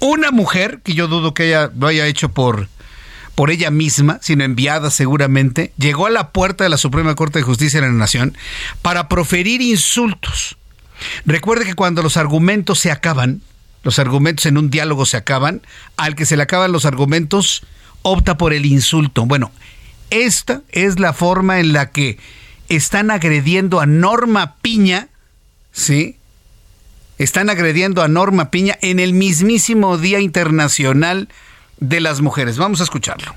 una 0.00 0.30
mujer 0.30 0.80
que 0.82 0.94
yo 0.94 1.08
dudo 1.08 1.34
que 1.34 1.46
ella 1.48 1.70
lo 1.76 1.86
haya 1.86 2.06
hecho 2.06 2.30
por 2.30 2.68
por 3.34 3.50
ella 3.50 3.70
misma, 3.70 4.18
sino 4.20 4.44
enviada 4.44 4.90
seguramente, 4.90 5.72
llegó 5.78 6.06
a 6.06 6.10
la 6.10 6.32
puerta 6.32 6.64
de 6.64 6.70
la 6.70 6.76
Suprema 6.76 7.14
Corte 7.14 7.38
de 7.38 7.44
Justicia 7.44 7.80
de 7.80 7.86
la 7.86 7.92
Nación 7.92 8.36
para 8.82 9.08
proferir 9.08 9.62
insultos. 9.62 10.58
Recuerde 11.24 11.64
que 11.64 11.74
cuando 11.74 12.02
los 12.02 12.16
argumentos 12.16 12.78
se 12.78 12.90
acaban, 12.90 13.40
los 13.82 13.98
argumentos 13.98 14.46
en 14.46 14.58
un 14.58 14.70
diálogo 14.70 15.06
se 15.06 15.16
acaban, 15.16 15.62
al 15.96 16.14
que 16.14 16.26
se 16.26 16.36
le 16.36 16.42
acaban 16.42 16.72
los 16.72 16.84
argumentos, 16.84 17.64
opta 18.02 18.36
por 18.36 18.52
el 18.52 18.66
insulto. 18.66 19.24
Bueno, 19.26 19.50
esta 20.10 20.62
es 20.70 21.00
la 21.00 21.12
forma 21.12 21.58
en 21.58 21.72
la 21.72 21.90
que 21.90 22.18
están 22.76 23.10
agrediendo 23.10 23.80
a 23.80 23.86
Norma 23.86 24.56
Piña, 24.62 25.08
¿sí? 25.72 26.16
Están 27.18 27.50
agrediendo 27.50 28.02
a 28.02 28.08
Norma 28.08 28.50
Piña 28.50 28.78
en 28.80 28.98
el 28.98 29.12
mismísimo 29.12 29.98
Día 29.98 30.20
Internacional 30.20 31.28
de 31.78 32.00
las 32.00 32.20
Mujeres. 32.20 32.56
Vamos 32.58 32.80
a 32.80 32.84
escucharlo. 32.84 33.34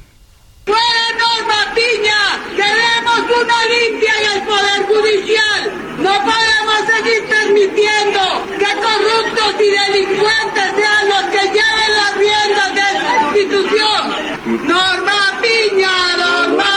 ¡Fuera 0.66 1.06
Norma 1.20 1.74
Piña! 1.76 2.20
¡Queremos 2.56 3.20
una 3.42 3.66
limpia 3.66 4.14
en 4.22 4.32
el 4.38 4.48
Poder 4.48 4.86
Judicial! 4.88 5.74
¡No 6.00 6.14
podemos 6.24 6.80
seguir 6.88 7.26
permitiendo 7.30 8.22
que 8.58 8.72
corruptos 8.82 9.56
y 9.60 9.94
delincuentes 9.94 10.68
sean 10.76 11.10
los 11.10 11.24
que 11.32 11.44
lleven 11.48 11.92
las 11.98 12.18
riendas 12.18 12.74
de 12.74 12.82
esta 12.82 13.14
institución! 13.28 14.68
¡Norma 14.68 15.40
Piña! 15.42 16.18
¡Norma. 16.18 16.75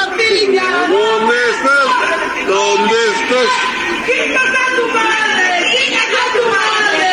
¿Dónde 2.59 2.99
estás? 3.15 3.51
¡Quítate 4.05 4.59
a 4.59 4.69
tu 4.77 4.85
madre! 4.93 5.49
¡Quítate 5.71 6.17
a 6.19 6.27
tu 6.35 6.43
madre! 6.51 7.07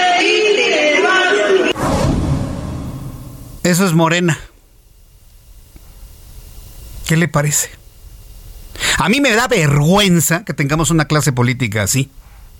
Eso 3.63 3.85
es 3.85 3.93
Morena. 3.93 4.39
¿Qué 7.05 7.15
le 7.15 7.27
parece? 7.27 7.69
A 8.97 9.07
mí 9.07 9.21
me 9.21 9.35
da 9.35 9.47
vergüenza 9.47 10.43
que 10.45 10.55
tengamos 10.55 10.89
una 10.89 11.05
clase 11.05 11.31
política 11.31 11.83
así, 11.83 12.09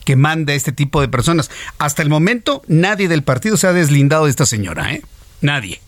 que 0.04 0.15
manda 0.15 0.54
a 0.54 0.56
este 0.56 0.71
tipo 0.71 1.02
de 1.02 1.08
personas. 1.08 1.50
Hasta 1.80 2.04
el 2.04 2.10
momento 2.10 2.62
nadie 2.67 3.08
del 3.08 3.24
partido 3.24 3.58
se 3.58 3.65
ha 3.65 3.74
deslindado 3.74 4.26
de 4.26 4.30
esta 4.30 4.45
señora, 4.45 4.93
¿eh? 4.93 5.02
Nadie. 5.41 5.82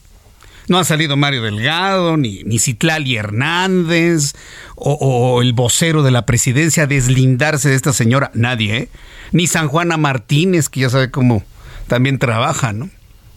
No 0.67 0.77
ha 0.77 0.83
salido 0.83 1.15
Mario 1.15 1.43
Delgado, 1.43 2.17
ni, 2.17 2.43
ni 2.43 2.59
Citlali 2.59 3.15
Hernández, 3.15 4.33
o, 4.75 5.41
el 5.41 5.53
vocero 5.53 6.03
de 6.03 6.11
la 6.11 6.25
presidencia 6.25 6.83
a 6.83 6.87
deslindarse 6.87 7.69
de 7.69 7.75
esta 7.75 7.93
señora. 7.93 8.31
Nadie, 8.33 8.77
¿eh? 8.77 8.89
Ni 9.31 9.47
San 9.47 9.69
Juana 9.69 9.97
Martínez, 9.97 10.67
que 10.67 10.81
ya 10.81 10.89
sabe 10.89 11.09
cómo 11.09 11.43
también 11.87 12.19
trabaja, 12.19 12.73
¿no? 12.73 12.89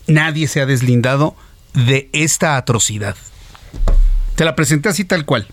Nadie 0.09 0.49
se 0.49 0.61
ha 0.61 0.67
deslindado 0.67 1.37
de 1.73 2.11
esta 2.13 2.57
atrocidad. 2.57 3.15
Te 4.35 4.45
la 4.45 4.57
presenté 4.57 4.89
así 4.89 5.05
tal 5.05 5.25
cual. 5.25 5.47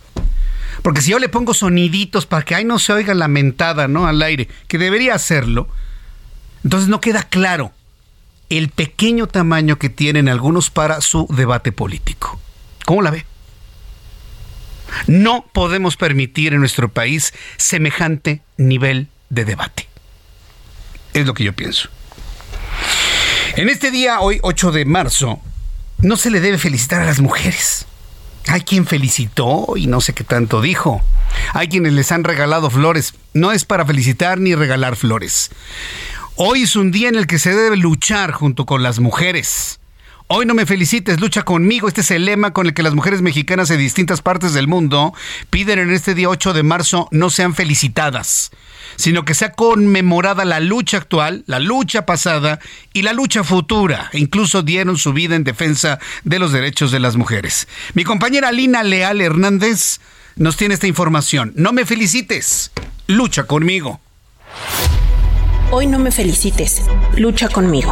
Porque 0.82 1.02
si 1.02 1.12
yo 1.12 1.20
le 1.20 1.30
pongo 1.30 1.54
soniditos 1.54 2.26
para 2.26 2.44
que 2.44 2.56
ahí 2.56 2.66
no 2.66 2.80
se 2.80 2.94
oiga 2.94 3.13
lamentada, 3.13 3.88
¿no? 3.88 4.08
Al 4.08 4.22
aire, 4.24 4.48
que 4.68 4.80
debería 4.80 5.13
hacerlo, 5.13 5.68
entonces 6.63 6.90
no 6.90 7.02
queda 7.02 7.24
claro 7.24 7.72
el 8.49 8.69
pequeño 8.69 9.27
tamaño 9.27 9.77
que 9.77 9.89
tienen 9.89 10.29
algunos 10.29 10.69
para 10.69 11.01
su 11.01 11.27
debate 11.29 11.71
político. 11.71 12.39
¿Cómo 12.86 13.01
la 13.01 13.12
ve? 13.12 13.25
No 15.07 15.45
podemos 15.51 15.97
permitir 15.97 16.53
en 16.53 16.60
nuestro 16.60 16.89
país 16.89 17.33
semejante 17.57 18.41
nivel 18.57 19.10
de 19.29 19.45
debate. 19.45 19.88
Es 21.13 21.25
lo 21.25 21.33
que 21.33 21.43
yo 21.43 21.53
pienso. 21.53 21.89
En 23.55 23.69
este 23.69 23.91
día, 23.91 24.19
hoy 24.19 24.39
8 24.43 24.71
de 24.71 24.86
marzo, 24.86 25.41
no 25.99 26.15
se 26.15 26.29
le 26.29 26.39
debe 26.39 26.57
felicitar 26.57 27.01
a 27.01 27.05
las 27.05 27.19
mujeres. 27.19 27.86
Hay 28.47 28.62
quien 28.62 28.86
felicitó 28.86 29.73
y 29.75 29.88
no 29.88 29.99
sé 29.99 30.13
qué 30.13 30.23
tanto 30.23 30.62
dijo. 30.62 31.02
Hay 31.54 31.67
quienes 31.67 31.93
les 31.93 32.12
han 32.12 32.23
regalado 32.23 32.69
flores. 32.69 33.13
No 33.33 33.52
es 33.52 33.65
para 33.65 33.85
felicitar 33.85 34.39
ni 34.39 34.56
regalar 34.56 34.95
flores. 34.95 35.50
Hoy 36.40 36.62
es 36.62 36.75
un 36.75 36.92
día 36.92 37.10
en 37.10 37.15
el 37.15 37.25
que 37.25 37.40
se 37.40 37.56
debe 37.56 37.77
luchar 37.77 38.31
junto 38.31 38.67
con 38.67 38.83
las 38.83 39.00
mujeres. 39.00 39.79
Hoy 40.27 40.46
no 40.46 40.54
me 40.54 40.67
felicites, 40.67 41.19
lucha 41.19 41.42
conmigo. 41.42 41.88
Este 41.88 42.02
es 42.02 42.12
el 42.12 42.25
lema 42.25 42.54
con 42.54 42.67
el 42.67 42.75
que 42.75 42.83
las 42.83 42.94
mujeres 42.94 43.23
mexicanas 43.23 43.69
de 43.69 43.77
distintas 43.77 44.21
partes 44.21 44.54
del 44.54 44.67
mundo 44.67 45.15
piden 45.50 45.79
en 45.79 45.92
este 45.92 46.13
día 46.13 46.29
8 46.29 46.54
de 46.54 46.62
marzo 46.62 47.08
no 47.10 47.31
sean 47.31 47.56
felicitadas, 47.56 48.52
sino 48.98 49.25
que 49.25 49.33
sea 49.33 49.54
conmemorada 49.54 50.46
la 50.46 50.60
lucha 50.60 50.98
actual, 50.98 51.44
la 51.48 51.58
lucha 51.58 52.06
pasada 52.06 52.60
y 52.94 53.02
la 53.02 53.13
lucha 53.13 53.44
futura. 53.44 54.12
E 54.13 54.19
incluso 54.19 54.62
dieron 54.62 55.00
su 55.00 55.13
vida 55.13 55.35
en 55.35 55.44
defensa 55.44 55.98
de 56.23 56.38
los 56.38 56.52
derechos 56.52 56.92
de 56.92 57.00
las 57.00 57.15
mujeres. 57.15 57.67
Mi 57.96 58.04
compañera 58.04 58.52
Lina 58.52 58.83
Leal 58.83 59.21
Hernández 59.21 60.02
nos 60.35 60.56
tiene 60.56 60.75
esta 60.75 60.85
información. 60.85 61.54
No 61.56 61.73
me 61.73 61.83
felicites, 61.83 62.69
lucha 63.08 63.46
conmigo. 63.46 64.00
Hoy 65.70 65.86
no 65.86 66.00
me 66.00 66.12
felicites, 66.12 66.82
lucha 67.18 67.50
conmigo. 67.50 67.92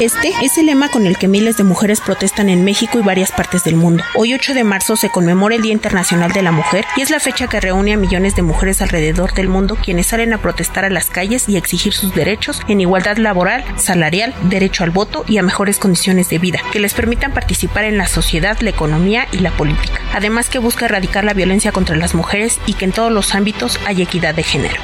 Este 0.00 0.32
es 0.40 0.56
el 0.56 0.64
lema 0.64 0.88
con 0.88 1.06
el 1.06 1.18
que 1.18 1.28
miles 1.28 1.58
de 1.58 1.62
mujeres 1.62 2.00
protestan 2.00 2.48
en 2.48 2.64
México 2.64 2.98
y 2.98 3.02
varias 3.02 3.32
partes 3.32 3.64
del 3.64 3.76
mundo. 3.76 4.02
Hoy 4.14 4.32
8 4.32 4.54
de 4.54 4.64
marzo 4.64 4.96
se 4.96 5.10
conmemora 5.10 5.56
el 5.56 5.60
Día 5.60 5.74
Internacional 5.74 6.32
de 6.32 6.40
la 6.40 6.52
Mujer 6.52 6.86
y 6.96 7.02
es 7.02 7.10
la 7.10 7.20
fecha 7.20 7.48
que 7.48 7.60
reúne 7.60 7.92
a 7.92 7.98
millones 7.98 8.34
de 8.34 8.40
mujeres 8.40 8.80
alrededor 8.80 9.34
del 9.34 9.50
mundo 9.50 9.76
quienes 9.76 10.06
salen 10.06 10.32
a 10.32 10.38
protestar 10.38 10.86
a 10.86 10.90
las 10.90 11.10
calles 11.10 11.50
y 11.50 11.58
exigir 11.58 11.92
sus 11.92 12.14
derechos 12.14 12.62
en 12.66 12.80
igualdad 12.80 13.18
laboral, 13.18 13.62
salarial, 13.76 14.34
derecho 14.44 14.84
al 14.84 14.90
voto 14.90 15.22
y 15.28 15.36
a 15.36 15.42
mejores 15.42 15.78
condiciones 15.78 16.30
de 16.30 16.38
vida 16.38 16.62
que 16.72 16.80
les 16.80 16.94
permitan 16.94 17.34
participar 17.34 17.84
en 17.84 17.98
la 17.98 18.06
sociedad, 18.06 18.58
la 18.62 18.70
economía 18.70 19.28
y 19.32 19.40
la 19.40 19.50
política. 19.50 20.00
Además 20.14 20.48
que 20.48 20.60
busca 20.60 20.86
erradicar 20.86 21.24
la 21.24 21.34
violencia 21.34 21.72
contra 21.72 21.96
las 21.96 22.14
mujeres 22.14 22.58
y 22.64 22.72
que 22.72 22.86
en 22.86 22.92
todos 22.92 23.12
los 23.12 23.34
ámbitos 23.34 23.78
haya 23.84 24.04
equidad 24.04 24.34
de 24.34 24.44
género. 24.44 24.80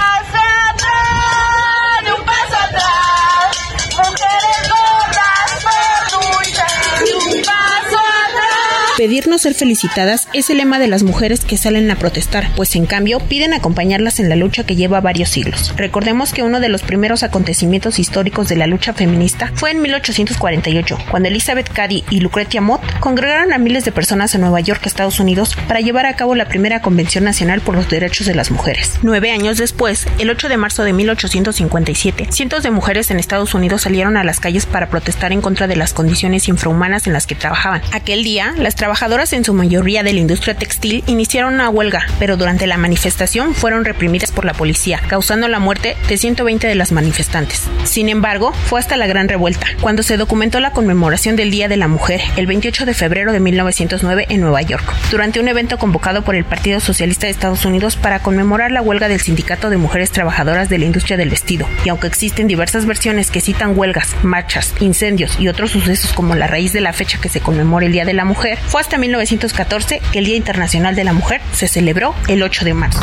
Pedirnos 8.96 9.42
ser 9.42 9.52
felicitadas 9.52 10.26
es 10.32 10.48
el 10.48 10.56
lema 10.56 10.78
de 10.78 10.88
las 10.88 11.02
mujeres 11.02 11.44
que 11.44 11.58
salen 11.58 11.90
a 11.90 11.96
protestar, 11.96 12.48
pues 12.56 12.74
en 12.76 12.86
cambio 12.86 13.20
piden 13.20 13.52
acompañarlas 13.52 14.20
en 14.20 14.30
la 14.30 14.36
lucha 14.36 14.64
que 14.64 14.74
lleva 14.74 15.02
varios 15.02 15.28
siglos. 15.28 15.74
Recordemos 15.76 16.32
que 16.32 16.42
uno 16.42 16.60
de 16.60 16.70
los 16.70 16.80
primeros 16.80 17.22
acontecimientos 17.22 17.98
históricos 17.98 18.48
de 18.48 18.56
la 18.56 18.66
lucha 18.66 18.94
feminista 18.94 19.52
fue 19.54 19.72
en 19.72 19.82
1848, 19.82 20.98
cuando 21.10 21.28
Elizabeth 21.28 21.70
Cady 21.70 22.04
y 22.08 22.20
Lucretia 22.20 22.62
Mott 22.62 22.80
congregaron 22.98 23.52
a 23.52 23.58
miles 23.58 23.84
de 23.84 23.92
personas 23.92 24.34
en 24.34 24.40
Nueva 24.40 24.60
York, 24.60 24.86
Estados 24.86 25.20
Unidos, 25.20 25.54
para 25.68 25.82
llevar 25.82 26.06
a 26.06 26.16
cabo 26.16 26.34
la 26.34 26.48
primera 26.48 26.80
Convención 26.80 27.24
Nacional 27.24 27.60
por 27.60 27.74
los 27.74 27.90
Derechos 27.90 28.26
de 28.26 28.34
las 28.34 28.50
Mujeres. 28.50 28.94
Nueve 29.02 29.30
años 29.30 29.58
después, 29.58 30.06
el 30.18 30.30
8 30.30 30.48
de 30.48 30.56
marzo 30.56 30.84
de 30.84 30.94
1857, 30.94 32.28
cientos 32.30 32.62
de 32.62 32.70
mujeres 32.70 33.10
en 33.10 33.18
Estados 33.18 33.52
Unidos 33.52 33.82
salieron 33.82 34.16
a 34.16 34.24
las 34.24 34.40
calles 34.40 34.64
para 34.64 34.88
protestar 34.88 35.32
en 35.32 35.42
contra 35.42 35.66
de 35.66 35.76
las 35.76 35.92
condiciones 35.92 36.48
infrahumanas 36.48 37.06
en 37.06 37.12
las 37.12 37.26
que 37.26 37.34
trabajaban. 37.34 37.82
Aquel 37.92 38.24
día, 38.24 38.54
las 38.56 38.74
trabajadoras 38.86 39.32
en 39.32 39.44
su 39.44 39.52
mayoría 39.52 40.04
de 40.04 40.12
la 40.12 40.20
industria 40.20 40.54
textil 40.54 41.02
iniciaron 41.08 41.54
una 41.54 41.68
huelga, 41.68 42.06
pero 42.20 42.36
durante 42.36 42.68
la 42.68 42.76
manifestación 42.76 43.52
fueron 43.52 43.84
reprimidas 43.84 44.30
por 44.30 44.44
la 44.44 44.54
policía, 44.54 45.00
causando 45.08 45.48
la 45.48 45.58
muerte 45.58 45.96
de 46.08 46.16
120 46.16 46.68
de 46.68 46.74
las 46.76 46.92
manifestantes. 46.92 47.64
Sin 47.82 48.08
embargo, 48.08 48.52
fue 48.52 48.78
hasta 48.78 48.96
la 48.96 49.08
Gran 49.08 49.28
Revuelta, 49.28 49.66
cuando 49.80 50.04
se 50.04 50.16
documentó 50.16 50.60
la 50.60 50.70
conmemoración 50.70 51.34
del 51.34 51.50
Día 51.50 51.66
de 51.66 51.76
la 51.76 51.88
Mujer, 51.88 52.20
el 52.36 52.46
28 52.46 52.86
de 52.86 52.94
febrero 52.94 53.32
de 53.32 53.40
1909 53.40 54.26
en 54.28 54.40
Nueva 54.40 54.62
York, 54.62 54.84
durante 55.10 55.40
un 55.40 55.48
evento 55.48 55.78
convocado 55.78 56.22
por 56.22 56.36
el 56.36 56.44
Partido 56.44 56.78
Socialista 56.78 57.26
de 57.26 57.32
Estados 57.32 57.64
Unidos 57.64 57.96
para 57.96 58.20
conmemorar 58.20 58.70
la 58.70 58.82
huelga 58.82 59.08
del 59.08 59.18
Sindicato 59.18 59.68
de 59.68 59.78
Mujeres 59.78 60.12
Trabajadoras 60.12 60.68
de 60.68 60.78
la 60.78 60.84
Industria 60.84 61.16
del 61.16 61.30
Vestido. 61.30 61.66
Y 61.84 61.88
aunque 61.88 62.06
existen 62.06 62.46
diversas 62.46 62.86
versiones 62.86 63.32
que 63.32 63.40
citan 63.40 63.76
huelgas, 63.76 64.14
marchas, 64.22 64.74
incendios 64.78 65.40
y 65.40 65.48
otros 65.48 65.72
sucesos 65.72 66.12
como 66.12 66.36
la 66.36 66.46
raíz 66.46 66.72
de 66.72 66.80
la 66.80 66.92
fecha 66.92 67.18
que 67.20 67.28
se 67.28 67.40
conmemora 67.40 67.86
el 67.86 67.90
Día 67.90 68.04
de 68.04 68.14
la 68.14 68.24
Mujer, 68.24 68.60
fue 68.76 68.82
hasta 68.82 68.98
1914 68.98 70.02
que 70.12 70.18
el 70.18 70.26
Día 70.26 70.36
Internacional 70.36 70.94
de 70.94 71.02
la 71.02 71.14
Mujer 71.14 71.40
se 71.54 71.66
celebró 71.66 72.14
el 72.28 72.42
8 72.42 72.66
de 72.66 72.74
marzo. 72.74 73.00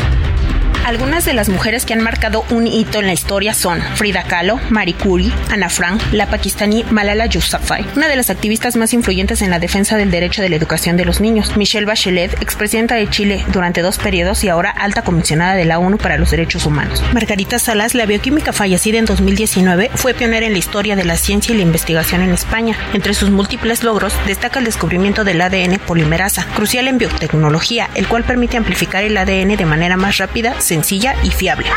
Algunas 0.84 1.24
de 1.24 1.32
las 1.32 1.48
mujeres 1.48 1.86
que 1.86 1.94
han 1.94 2.02
marcado 2.02 2.44
un 2.50 2.66
hito 2.66 3.00
en 3.00 3.06
la 3.06 3.14
historia 3.14 3.54
son 3.54 3.80
Frida 3.94 4.24
Kahlo, 4.24 4.60
Marie 4.68 4.94
Curie, 4.94 5.32
Ana 5.50 5.70
Frank, 5.70 6.02
la 6.12 6.26
pakistaní 6.26 6.84
Malala 6.90 7.24
Yousafzai, 7.24 7.86
una 7.96 8.06
de 8.06 8.16
las 8.16 8.28
activistas 8.28 8.76
más 8.76 8.92
influyentes 8.92 9.40
en 9.40 9.48
la 9.48 9.58
defensa 9.58 9.96
del 9.96 10.10
derecho 10.10 10.42
de 10.42 10.50
la 10.50 10.56
educación 10.56 10.98
de 10.98 11.06
los 11.06 11.22
niños, 11.22 11.56
Michelle 11.56 11.86
Bachelet, 11.86 12.34
expresidenta 12.42 12.96
de 12.96 13.08
Chile 13.08 13.42
durante 13.50 13.80
dos 13.80 13.96
periodos 13.96 14.44
y 14.44 14.50
ahora 14.50 14.68
alta 14.68 15.00
comisionada 15.00 15.54
de 15.54 15.64
la 15.64 15.78
ONU 15.78 15.96
para 15.96 16.18
los 16.18 16.30
Derechos 16.30 16.66
Humanos. 16.66 17.02
Margarita 17.14 17.58
Salas, 17.58 17.94
la 17.94 18.04
bioquímica 18.04 18.52
fallecida 18.52 18.98
en 18.98 19.06
2019, 19.06 19.90
fue 19.94 20.12
pionera 20.12 20.44
en 20.44 20.52
la 20.52 20.58
historia 20.58 20.96
de 20.96 21.04
la 21.06 21.16
ciencia 21.16 21.54
y 21.54 21.56
la 21.56 21.62
investigación 21.62 22.20
en 22.20 22.32
España. 22.34 22.76
Entre 22.92 23.14
sus 23.14 23.30
múltiples 23.30 23.84
logros 23.84 24.12
destaca 24.26 24.58
el 24.58 24.66
descubrimiento 24.66 25.24
del 25.24 25.40
ADN 25.40 25.78
polimerasa, 25.78 26.44
crucial 26.54 26.88
en 26.88 26.98
biotecnología, 26.98 27.88
el 27.94 28.06
cual 28.06 28.24
permite 28.24 28.58
amplificar 28.58 29.02
el 29.02 29.16
ADN 29.16 29.56
de 29.56 29.64
manera 29.64 29.96
más 29.96 30.18
rápida, 30.18 30.60
sencilla 30.74 31.14
y 31.22 31.30
fiable. 31.30 31.70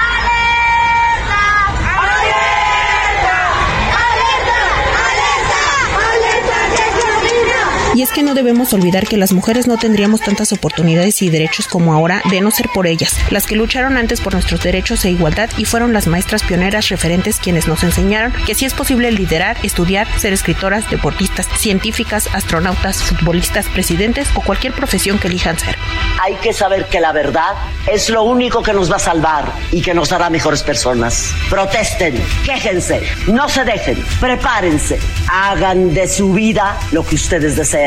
Y 7.98 8.04
es 8.04 8.12
que 8.12 8.22
no 8.22 8.36
debemos 8.36 8.74
olvidar 8.74 9.08
que 9.08 9.18
las 9.18 9.34
mujeres 9.34 9.66
no 9.66 9.78
tendríamos 9.78 10.22
tantas 10.22 10.54
oportunidades 10.54 11.20
y 11.24 11.32
derechos 11.32 11.68
como 11.68 11.96
ahora 11.96 12.22
de 12.30 12.42
no 12.42 12.52
ser 12.52 12.70
por 12.72 12.86
ellas, 12.86 13.18
las 13.32 13.48
que 13.48 13.56
lucharon 13.56 13.98
antes 13.98 14.22
por 14.22 14.34
nuestros 14.34 14.62
derechos 14.62 15.04
e 15.04 15.10
igualdad 15.10 15.50
y 15.58 15.66
fueron 15.66 15.94
las 15.94 16.06
maestras 16.06 16.44
pioneras 16.44 16.90
referentes 16.90 17.40
quienes 17.40 17.68
nos 17.68 17.84
enseñaron 17.84 18.34
que 18.46 18.54
sí 18.54 18.66
es 18.66 18.76
posible 18.76 19.12
liderar, 19.12 19.58
estudiar, 19.64 20.08
ser 20.20 20.32
escritoras, 20.32 20.88
deportistas, 20.92 21.48
científicas, 21.58 22.30
astronautas, 22.36 23.02
futbolistas, 23.02 23.66
presidentes 23.66 24.28
o 24.36 24.42
cualquier 24.42 24.74
profesión 24.74 25.18
que 25.18 25.30
elijan 25.30 25.58
ser. 25.58 25.76
Hay 26.22 26.36
que 26.36 26.54
saber 26.54 26.86
que 26.86 27.00
la 27.00 27.14
verdad 27.14 27.56
es 27.92 28.12
lo 28.12 28.22
único 28.22 28.62
que 28.62 28.74
nos 28.74 28.92
va 28.92 28.98
a 28.98 29.00
salvar 29.00 29.52
y 29.72 29.82
que 29.82 29.96
nos 29.96 30.12
hará 30.12 30.30
mejores 30.30 30.62
personas. 30.62 31.34
Protesten, 31.50 32.24
quéjense, 32.46 33.02
no 33.26 33.50
se 33.50 33.64
dejen, 33.64 33.98
prepárense, 34.20 35.00
hagan 35.32 35.96
de 35.96 36.08
su 36.08 36.32
vida 36.34 36.78
lo 36.92 37.04
que 37.04 37.16
ustedes 37.16 37.56
desean 37.56 37.87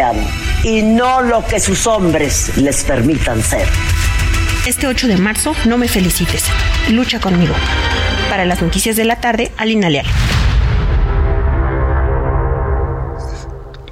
y 0.64 0.82
no 0.82 1.20
lo 1.20 1.44
que 1.46 1.61
sus 1.61 1.86
hombres 1.86 2.57
les 2.57 2.84
permitan 2.84 3.42
ser. 3.42 3.68
Este 4.66 4.86
8 4.86 5.09
de 5.09 5.16
marzo 5.18 5.55
no 5.66 5.76
me 5.76 5.88
felicites, 5.88 6.44
lucha 6.90 7.20
conmigo. 7.20 7.55
Para 8.28 8.44
las 8.44 8.62
noticias 8.62 8.96
de 8.96 9.05
la 9.05 9.20
tarde, 9.20 9.53
Alina 9.59 9.90
Leal. 9.90 10.07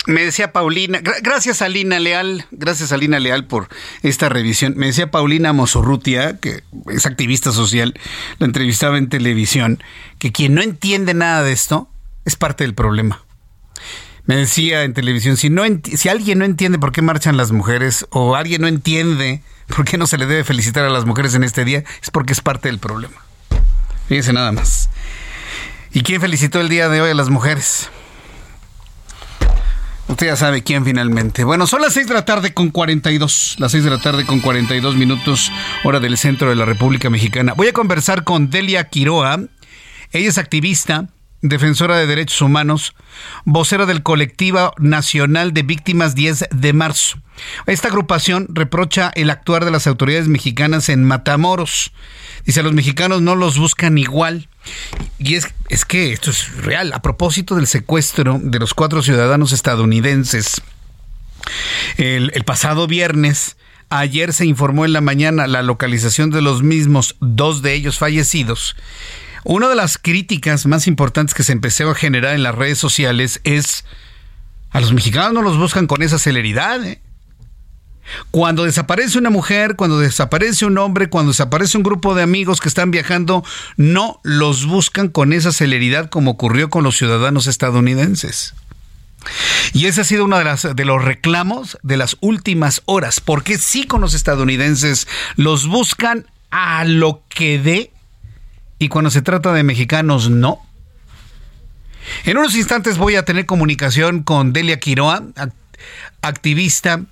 Me 0.06 0.24
decía 0.24 0.52
Paulina, 0.52 1.00
gracias 1.22 1.60
Alina 1.60 2.00
Leal, 2.00 2.46
gracias 2.50 2.92
Alina 2.92 3.20
Leal 3.20 3.44
por 3.44 3.68
esta 4.02 4.30
revisión. 4.30 4.72
Me 4.76 4.86
decía 4.86 5.10
Paulina 5.10 5.52
Mosorrutia, 5.52 6.38
que 6.38 6.62
es 6.90 7.04
activista 7.04 7.52
social, 7.52 7.92
la 8.38 8.46
entrevistaba 8.46 8.96
en 8.96 9.10
televisión, 9.10 9.82
que 10.18 10.32
quien 10.32 10.54
no 10.54 10.62
entiende 10.62 11.12
nada 11.12 11.42
de 11.42 11.52
esto 11.52 11.90
es 12.24 12.36
parte 12.36 12.64
del 12.64 12.72
problema 12.74 13.22
me 14.28 14.36
decía 14.36 14.84
en 14.84 14.92
televisión, 14.92 15.38
si, 15.38 15.48
no 15.48 15.62
si 15.82 16.08
alguien 16.10 16.38
no 16.38 16.44
entiende 16.44 16.78
por 16.78 16.92
qué 16.92 17.00
marchan 17.00 17.38
las 17.38 17.50
mujeres 17.50 18.06
o 18.10 18.36
alguien 18.36 18.60
no 18.60 18.68
entiende 18.68 19.42
por 19.74 19.86
qué 19.86 19.96
no 19.96 20.06
se 20.06 20.18
le 20.18 20.26
debe 20.26 20.44
felicitar 20.44 20.84
a 20.84 20.90
las 20.90 21.06
mujeres 21.06 21.34
en 21.34 21.44
este 21.44 21.64
día, 21.64 21.82
es 22.02 22.10
porque 22.10 22.34
es 22.34 22.42
parte 22.42 22.68
del 22.68 22.78
problema. 22.78 23.16
Fíjense 24.06 24.34
nada 24.34 24.52
más. 24.52 24.90
¿Y 25.94 26.02
quién 26.02 26.20
felicitó 26.20 26.60
el 26.60 26.68
día 26.68 26.90
de 26.90 27.00
hoy 27.00 27.10
a 27.10 27.14
las 27.14 27.30
mujeres? 27.30 27.88
Usted 30.08 30.26
ya 30.26 30.36
sabe 30.36 30.62
quién 30.62 30.84
finalmente. 30.84 31.44
Bueno, 31.44 31.66
son 31.66 31.80
las 31.80 31.94
6 31.94 32.08
de 32.08 32.14
la 32.14 32.26
tarde 32.26 32.52
con 32.52 32.68
42. 32.68 33.56
Las 33.58 33.72
6 33.72 33.84
de 33.84 33.90
la 33.90 33.98
tarde 33.98 34.26
con 34.26 34.40
42 34.40 34.94
minutos, 34.96 35.50
hora 35.84 36.00
del 36.00 36.18
centro 36.18 36.50
de 36.50 36.56
la 36.56 36.66
República 36.66 37.08
Mexicana. 37.08 37.54
Voy 37.54 37.68
a 37.68 37.72
conversar 37.72 38.24
con 38.24 38.50
Delia 38.50 38.90
Quiroa. 38.90 39.40
Ella 40.12 40.28
es 40.28 40.36
activista 40.36 41.08
defensora 41.42 41.96
de 41.96 42.06
derechos 42.06 42.40
humanos, 42.40 42.94
vocera 43.44 43.86
del 43.86 44.02
Colectivo 44.02 44.72
Nacional 44.78 45.52
de 45.52 45.62
Víctimas 45.62 46.14
10 46.14 46.48
de 46.50 46.72
marzo. 46.72 47.18
Esta 47.66 47.88
agrupación 47.88 48.48
reprocha 48.50 49.12
el 49.14 49.30
actuar 49.30 49.64
de 49.64 49.70
las 49.70 49.86
autoridades 49.86 50.28
mexicanas 50.28 50.88
en 50.88 51.04
Matamoros. 51.04 51.92
Dice, 52.44 52.62
los 52.62 52.72
mexicanos 52.72 53.22
no 53.22 53.36
los 53.36 53.58
buscan 53.58 53.98
igual. 53.98 54.48
Y 55.18 55.36
es, 55.36 55.48
es 55.68 55.84
que 55.84 56.12
esto 56.12 56.30
es 56.30 56.56
real. 56.56 56.92
A 56.92 57.02
propósito 57.02 57.54
del 57.54 57.66
secuestro 57.66 58.40
de 58.42 58.58
los 58.58 58.74
cuatro 58.74 59.02
ciudadanos 59.02 59.52
estadounidenses, 59.52 60.60
el, 61.96 62.32
el 62.34 62.44
pasado 62.44 62.86
viernes, 62.86 63.56
Ayer 63.90 64.34
se 64.34 64.44
informó 64.44 64.84
en 64.84 64.92
la 64.92 65.00
mañana 65.00 65.46
la 65.46 65.62
localización 65.62 66.28
de 66.28 66.42
los 66.42 66.62
mismos, 66.62 67.16
dos 67.20 67.62
de 67.62 67.72
ellos 67.72 67.98
fallecidos. 67.98 68.76
Una 69.44 69.68
de 69.68 69.76
las 69.76 69.98
críticas 69.98 70.66
más 70.66 70.86
importantes 70.86 71.34
que 71.34 71.44
se 71.44 71.52
empezó 71.52 71.90
a 71.90 71.94
generar 71.94 72.34
en 72.34 72.42
las 72.42 72.54
redes 72.54 72.78
sociales 72.78 73.40
es 73.44 73.84
a 74.70 74.80
los 74.80 74.92
mexicanos 74.92 75.32
no 75.32 75.42
los 75.42 75.56
buscan 75.56 75.86
con 75.86 76.02
esa 76.02 76.18
celeridad. 76.18 76.84
¿eh? 76.84 77.00
Cuando 78.30 78.64
desaparece 78.64 79.18
una 79.18 79.30
mujer, 79.30 79.76
cuando 79.76 79.98
desaparece 79.98 80.66
un 80.66 80.78
hombre, 80.78 81.08
cuando 81.08 81.32
desaparece 81.32 81.76
un 81.76 81.82
grupo 81.82 82.14
de 82.14 82.22
amigos 82.22 82.60
que 82.60 82.68
están 82.68 82.90
viajando, 82.90 83.44
no 83.76 84.20
los 84.22 84.66
buscan 84.66 85.08
con 85.08 85.32
esa 85.32 85.52
celeridad 85.52 86.10
como 86.10 86.32
ocurrió 86.32 86.70
con 86.70 86.84
los 86.84 86.96
ciudadanos 86.96 87.46
estadounidenses. 87.46 88.54
Y 89.72 89.86
ese 89.86 90.02
ha 90.02 90.04
sido 90.04 90.24
uno 90.24 90.38
de, 90.38 90.74
de 90.74 90.84
los 90.84 91.04
reclamos 91.04 91.78
de 91.82 91.96
las 91.96 92.16
últimas 92.20 92.82
horas, 92.86 93.20
porque 93.20 93.58
sí 93.58 93.84
con 93.84 94.00
los 94.00 94.14
estadounidenses 94.14 95.08
los 95.36 95.66
buscan 95.66 96.26
a 96.50 96.84
lo 96.84 97.22
que 97.28 97.58
dé 97.58 97.92
y 98.78 98.88
cuando 98.88 99.10
se 99.10 99.22
trata 99.22 99.52
de 99.52 99.62
mexicanos 99.62 100.30
no. 100.30 100.60
En 102.24 102.38
unos 102.38 102.54
instantes 102.54 102.96
voy 102.98 103.16
a 103.16 103.24
tener 103.24 103.46
comunicación 103.46 104.22
con 104.22 104.52
Delia 104.52 104.78
Quiroa, 104.78 105.24
activista 106.22 107.02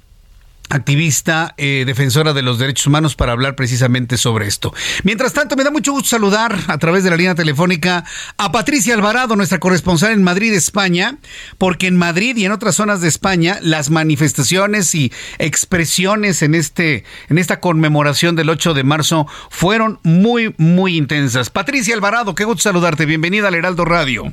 activista 0.68 1.54
eh, 1.56 1.84
defensora 1.86 2.32
de 2.32 2.42
los 2.42 2.58
derechos 2.58 2.86
humanos 2.86 3.16
para 3.16 3.32
hablar 3.32 3.54
precisamente 3.56 4.16
sobre 4.16 4.46
esto. 4.46 4.74
Mientras 5.04 5.32
tanto, 5.32 5.56
me 5.56 5.64
da 5.64 5.70
mucho 5.70 5.92
gusto 5.92 6.08
saludar 6.08 6.58
a 6.68 6.78
través 6.78 7.04
de 7.04 7.10
la 7.10 7.16
línea 7.16 7.34
telefónica 7.34 8.04
a 8.36 8.52
Patricia 8.52 8.94
Alvarado, 8.94 9.36
nuestra 9.36 9.58
corresponsal 9.58 10.12
en 10.12 10.22
Madrid, 10.22 10.52
España, 10.52 11.18
porque 11.58 11.86
en 11.86 11.96
Madrid 11.96 12.36
y 12.36 12.44
en 12.44 12.52
otras 12.52 12.76
zonas 12.76 13.00
de 13.00 13.08
España 13.08 13.58
las 13.62 13.90
manifestaciones 13.90 14.94
y 14.94 15.12
expresiones 15.38 16.42
en 16.42 16.54
este 16.54 17.04
en 17.28 17.38
esta 17.38 17.60
conmemoración 17.60 18.36
del 18.36 18.50
8 18.50 18.74
de 18.74 18.84
marzo 18.84 19.26
fueron 19.50 19.98
muy 20.02 20.54
muy 20.58 20.96
intensas. 20.96 21.50
Patricia 21.50 21.94
Alvarado, 21.94 22.34
qué 22.34 22.44
gusto 22.44 22.62
saludarte. 22.62 23.06
Bienvenida 23.06 23.48
al 23.48 23.54
Heraldo 23.54 23.84
Radio. 23.84 24.32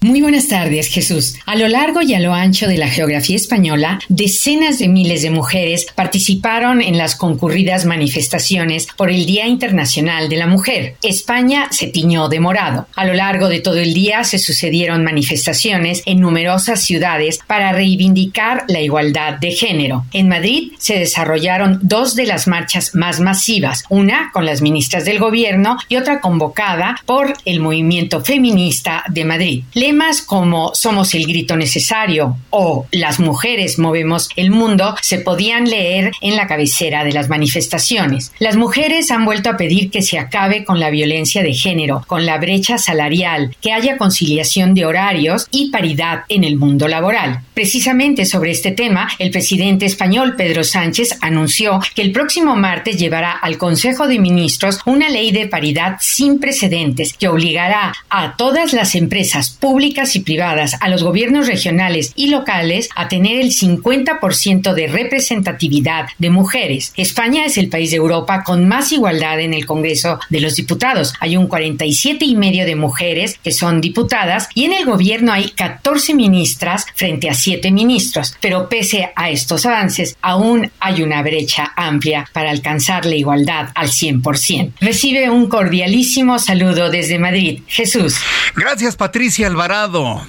Muy 0.00 0.20
buenas 0.20 0.46
tardes, 0.46 0.86
Jesús. 0.86 1.34
A 1.44 1.56
lo 1.56 1.66
largo 1.66 2.02
y 2.02 2.14
a 2.14 2.20
lo 2.20 2.32
ancho 2.32 2.68
de 2.68 2.78
la 2.78 2.86
geografía 2.86 3.34
española, 3.34 3.98
decenas 4.08 4.78
de 4.78 4.86
miles 4.86 5.22
de 5.22 5.30
mujeres 5.30 5.88
participaron 5.92 6.80
en 6.80 6.96
las 6.96 7.16
concurridas 7.16 7.84
manifestaciones 7.84 8.86
por 8.96 9.10
el 9.10 9.26
Día 9.26 9.48
Internacional 9.48 10.28
de 10.28 10.36
la 10.36 10.46
Mujer. 10.46 10.94
España 11.02 11.66
se 11.72 11.88
tiñó 11.88 12.28
de 12.28 12.38
morado. 12.38 12.86
A 12.94 13.04
lo 13.06 13.12
largo 13.12 13.48
de 13.48 13.58
todo 13.58 13.78
el 13.78 13.92
día 13.92 14.22
se 14.22 14.38
sucedieron 14.38 15.02
manifestaciones 15.02 16.04
en 16.06 16.20
numerosas 16.20 16.84
ciudades 16.84 17.40
para 17.44 17.72
reivindicar 17.72 18.66
la 18.68 18.80
igualdad 18.80 19.40
de 19.40 19.50
género. 19.50 20.04
En 20.12 20.28
Madrid 20.28 20.74
se 20.78 20.96
desarrollaron 20.96 21.80
dos 21.82 22.14
de 22.14 22.26
las 22.26 22.46
marchas 22.46 22.94
más 22.94 23.18
masivas, 23.18 23.82
una 23.88 24.30
con 24.32 24.46
las 24.46 24.62
ministras 24.62 25.04
del 25.04 25.18
gobierno 25.18 25.76
y 25.88 25.96
otra 25.96 26.20
convocada 26.20 26.94
por 27.04 27.34
el 27.44 27.58
movimiento 27.58 28.24
feminista 28.24 29.02
de 29.08 29.24
Madrid 29.24 29.64
temas 29.88 30.20
como 30.20 30.74
Somos 30.74 31.14
el 31.14 31.26
grito 31.26 31.56
necesario 31.56 32.36
o 32.50 32.86
Las 32.90 33.20
mujeres 33.20 33.78
movemos 33.78 34.28
el 34.36 34.50
mundo 34.50 34.94
se 35.00 35.18
podían 35.18 35.64
leer 35.64 36.12
en 36.20 36.36
la 36.36 36.46
cabecera 36.46 37.04
de 37.04 37.12
las 37.12 37.30
manifestaciones. 37.30 38.32
Las 38.38 38.56
mujeres 38.56 39.10
han 39.10 39.24
vuelto 39.24 39.48
a 39.48 39.56
pedir 39.56 39.90
que 39.90 40.02
se 40.02 40.18
acabe 40.18 40.66
con 40.66 40.78
la 40.78 40.90
violencia 40.90 41.42
de 41.42 41.54
género, 41.54 42.04
con 42.06 42.26
la 42.26 42.36
brecha 42.36 42.76
salarial, 42.76 43.56
que 43.62 43.72
haya 43.72 43.96
conciliación 43.96 44.74
de 44.74 44.84
horarios 44.84 45.46
y 45.50 45.70
paridad 45.70 46.24
en 46.28 46.44
el 46.44 46.56
mundo 46.56 46.86
laboral. 46.86 47.40
Precisamente 47.54 48.26
sobre 48.26 48.50
este 48.50 48.72
tema, 48.72 49.08
el 49.18 49.30
presidente 49.30 49.86
español 49.86 50.36
Pedro 50.36 50.64
Sánchez 50.64 51.16
anunció 51.22 51.80
que 51.94 52.02
el 52.02 52.12
próximo 52.12 52.56
martes 52.56 52.98
llevará 52.98 53.32
al 53.32 53.56
Consejo 53.56 54.06
de 54.06 54.18
Ministros 54.18 54.80
una 54.84 55.08
ley 55.08 55.32
de 55.32 55.48
paridad 55.48 55.96
sin 55.98 56.38
precedentes 56.40 57.14
que 57.14 57.28
obligará 57.28 57.94
a 58.10 58.36
todas 58.36 58.74
las 58.74 58.94
empresas 58.94 59.48
públicas 59.48 59.77
públicas 59.78 60.16
y 60.16 60.20
privadas 60.20 60.76
a 60.80 60.88
los 60.88 61.04
gobiernos 61.04 61.46
regionales 61.46 62.10
y 62.16 62.30
locales 62.30 62.88
a 62.96 63.06
tener 63.06 63.40
el 63.40 63.52
50% 63.52 64.74
de 64.74 64.88
representatividad 64.88 66.06
de 66.18 66.30
mujeres. 66.30 66.92
España 66.96 67.44
es 67.44 67.58
el 67.58 67.68
país 67.68 67.92
de 67.92 67.98
Europa 67.98 68.42
con 68.42 68.66
más 68.66 68.90
igualdad 68.90 69.38
en 69.38 69.54
el 69.54 69.66
Congreso 69.66 70.18
de 70.30 70.40
los 70.40 70.56
Diputados. 70.56 71.14
Hay 71.20 71.36
un 71.36 71.46
47 71.46 72.24
y 72.24 72.34
medio 72.34 72.66
de 72.66 72.74
mujeres 72.74 73.38
que 73.38 73.52
son 73.52 73.80
diputadas 73.80 74.48
y 74.52 74.64
en 74.64 74.72
el 74.72 74.84
gobierno 74.84 75.32
hay 75.32 75.50
14 75.50 76.12
ministras 76.12 76.84
frente 76.96 77.30
a 77.30 77.34
7 77.34 77.70
ministros. 77.70 78.34
Pero 78.40 78.68
pese 78.68 79.12
a 79.14 79.30
estos 79.30 79.64
avances, 79.64 80.16
aún 80.20 80.72
hay 80.80 81.02
una 81.02 81.22
brecha 81.22 81.72
amplia 81.76 82.28
para 82.32 82.50
alcanzar 82.50 83.06
la 83.06 83.14
igualdad 83.14 83.68
al 83.76 83.90
100%. 83.90 84.72
Recibe 84.80 85.30
un 85.30 85.48
cordialísimo 85.48 86.40
saludo 86.40 86.90
desde 86.90 87.20
Madrid. 87.20 87.60
Jesús. 87.68 88.16
Gracias, 88.56 88.96
Patricia 88.96 89.46
Alvarado 89.46 89.67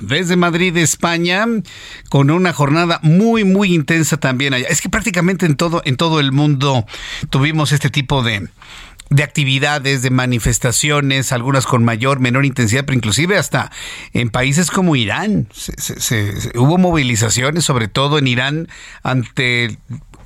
desde 0.02 0.36
Madrid, 0.36 0.76
España, 0.76 1.46
con 2.10 2.30
una 2.30 2.52
jornada 2.52 3.00
muy, 3.04 3.46
muy 3.46 3.74
intensa 3.74 4.18
también 4.18 4.54
allá. 4.54 4.68
Es 4.68 4.82
que 4.82 4.90
prácticamente 4.90 5.46
en 5.46 5.56
todo, 5.56 5.82
en 5.86 5.96
todo 5.96 6.20
el 6.20 6.34
mundo 6.34 6.86
tuvimos 7.30 7.72
este 7.72 7.90
tipo 7.90 8.22
de, 8.22 8.50
de 9.10 9.24
actividades, 9.24 10.02
de 10.02 10.10
manifestaciones, 10.10 11.32
algunas 11.32 11.66
con 11.66 11.86
mayor, 11.86 12.20
menor 12.20 12.44
intensidad, 12.44 12.84
pero 12.84 12.98
inclusive 12.98 13.38
hasta 13.38 13.72
en 14.12 14.30
países 14.30 14.72
como 14.72 14.98
Irán. 14.98 15.48
hubo 16.56 16.78
movilizaciones, 16.78 17.64
sobre 17.64 17.88
todo 17.88 18.18
en 18.18 18.28
Irán, 18.28 18.68
ante 19.04 19.78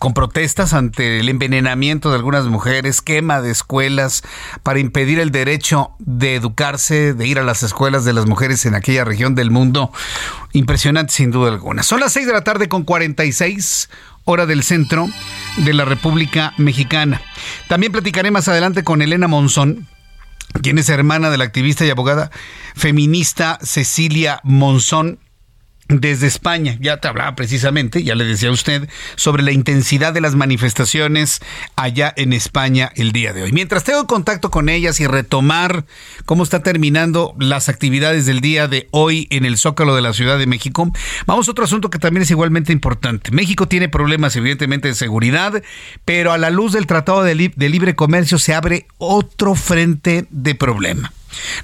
con 0.04 0.14
protestas 0.14 0.74
ante 0.74 1.22
el 1.22 1.30
envenenamiento 1.30 2.10
de 2.10 2.18
algunas 2.18 2.44
mujeres, 2.48 3.00
quema 3.00 3.40
de 3.40 3.52
escuelas 3.52 4.22
para 4.62 4.80
impedir 4.80 5.18
el 5.18 5.32
derecho 5.32 5.92
de 5.98 6.36
educarse, 6.36 7.14
de 7.14 7.26
ir 7.26 7.40
a 7.40 7.44
las 7.44 7.64
escuelas 7.64 8.04
de 8.04 8.12
las 8.12 8.26
mujeres 8.26 8.66
en 8.66 8.76
aquella 8.76 9.06
región 9.06 9.34
del 9.34 9.50
mundo. 9.50 9.94
Impresionante 10.52 11.14
sin 11.14 11.32
duda 11.32 11.54
alguna. 11.54 11.84
Son 11.84 12.02
las 12.02 12.12
6 12.12 12.28
de 12.28 12.34
la 12.34 12.44
tarde 12.44 12.68
con 12.68 12.84
46 12.84 13.90
hora 14.26 14.46
del 14.46 14.64
centro 14.64 15.08
de 15.56 15.74
la 15.74 15.86
República 15.86 16.54
Mexicana. 16.58 17.22
También 17.70 17.94
platicaré 17.94 18.30
más 18.30 18.50
adelante 18.50 18.84
con 18.84 19.02
Elena 19.02 19.30
Monzón, 19.30 19.88
quien 20.62 20.80
es 20.80 20.90
hermana 20.90 21.30
de 21.30 21.38
la 21.38 21.46
activista 21.46 21.86
y 21.86 21.90
abogada 21.90 22.30
feminista 22.76 23.58
Cecilia 23.62 24.42
Monzón, 24.44 25.20
desde 25.88 26.28
España. 26.28 26.78
Ya 26.80 26.98
te 26.98 27.08
hablaba 27.08 27.36
precisamente, 27.36 28.04
ya 28.04 28.16
le 28.16 28.26
decía 28.26 28.50
a 28.50 28.54
usted, 28.54 28.90
sobre 29.16 29.44
la 29.44 29.52
intensidad 29.52 30.14
de 30.14 30.22
las 30.22 30.36
manifestaciones 30.36 31.42
allá 31.76 32.14
en 32.16 32.34
España 32.34 32.92
el 32.96 33.12
día 33.12 33.34
de 33.34 33.44
hoy. 33.44 33.52
Mientras 33.52 33.84
tengo 33.84 34.08
contacto 34.08 34.50
con 34.50 34.70
ellas 34.70 35.00
y 35.00 35.08
retomar 35.08 35.86
cómo 36.26 36.44
está 36.44 36.64
terminando 36.64 37.36
las 37.40 37.70
actividades 37.70 38.26
del 38.26 38.42
día 38.42 38.68
de 38.68 38.88
hoy 38.92 39.28
en 39.30 39.46
el 39.46 39.58
Zócalo 39.58 39.96
de 39.96 40.02
la 40.02 40.14
Ciudad 40.14 40.38
de 40.38 40.48
México, 40.48 40.92
vamos 41.26 41.48
a 41.48 41.52
otro 41.52 41.66
asunto 41.66 41.90
que 41.90 42.00
también 42.00 42.24
es 42.24 42.32
igualmente 42.32 42.72
importante. 42.72 43.32
México 43.32 43.68
tiene 43.68 43.90
problemas 43.90 44.36
evidentemente 44.36 44.88
de 44.88 44.96
seguridad, 44.96 45.62
pero 46.06 46.32
a 46.32 46.38
la 46.38 46.50
luz 46.50 46.74
del 46.74 46.88
Tratado 46.88 47.24
de, 47.24 47.52
de 47.56 47.70
Libre 47.70 47.96
Comercio 47.96 48.38
se 48.38 48.54
abre 48.54 48.88
otro 48.98 49.56
frente 49.56 50.26
de 50.30 50.56
problema. 50.56 51.12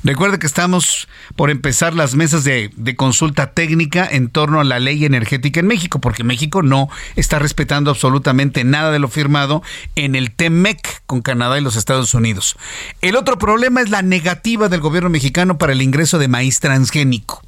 Recuerde 0.04 0.40
que 0.40 0.48
estamos 0.48 1.08
por 1.36 1.50
empezar 1.50 1.94
las 1.94 2.16
mesas 2.16 2.44
de, 2.44 2.72
consulta 2.96 3.52
técnica 3.52 4.08
en 4.10 4.30
torno 4.30 4.60
a 4.60 4.64
la 4.64 4.80
ley 4.80 5.06
energética 5.06 5.60
en 5.60 5.68
México, 5.68 6.00
porque 6.00 6.24
México 6.24 6.62
no 6.62 6.90
está 7.16 7.40
respetando 7.40 7.92
absolutamente 7.92 8.64
nada 8.64 8.92
de 8.92 9.00
lo 9.00 9.08
firmado 9.08 9.62
en 9.96 10.16
el 10.16 10.32
TEMEC 10.32 11.02
con 11.06 11.22
Canadá 11.22 11.58
y 11.58 11.62
los 11.62 11.76
Estados 11.76 12.14
Unidos. 12.14 12.58
El 13.02 13.16
otro 13.16 13.38
problema 13.38 13.82
es 13.82 13.90
la 13.90 14.02
negativa 14.02 14.70
del 14.70 14.82
gobierno 14.82 15.10
mexicano 15.10 15.58
para 15.58 15.74
el 15.74 15.82
ingreso 15.82 16.18
de 16.18 16.28
maíz 16.28 16.60
transgénico. 16.60 17.42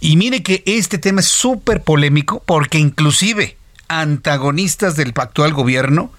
Y 0.00 0.16
mire 0.16 0.42
que 0.42 0.62
este 0.66 0.98
tema 0.98 1.20
es 1.20 1.28
súper 1.28 1.82
polémico 1.82 2.42
porque 2.46 2.78
inclusive 2.78 3.56
antagonistas 3.88 4.96
del 4.96 5.12
actual 5.16 5.52
gobierno 5.52 6.10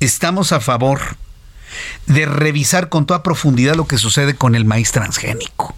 estamos 0.00 0.52
a 0.52 0.60
favor 0.60 1.00
de 2.06 2.26
revisar 2.26 2.88
con 2.88 3.06
toda 3.06 3.22
profundidad 3.22 3.74
lo 3.74 3.86
que 3.86 3.98
sucede 3.98 4.34
con 4.34 4.54
el 4.54 4.64
maíz 4.64 4.92
transgénico. 4.92 5.74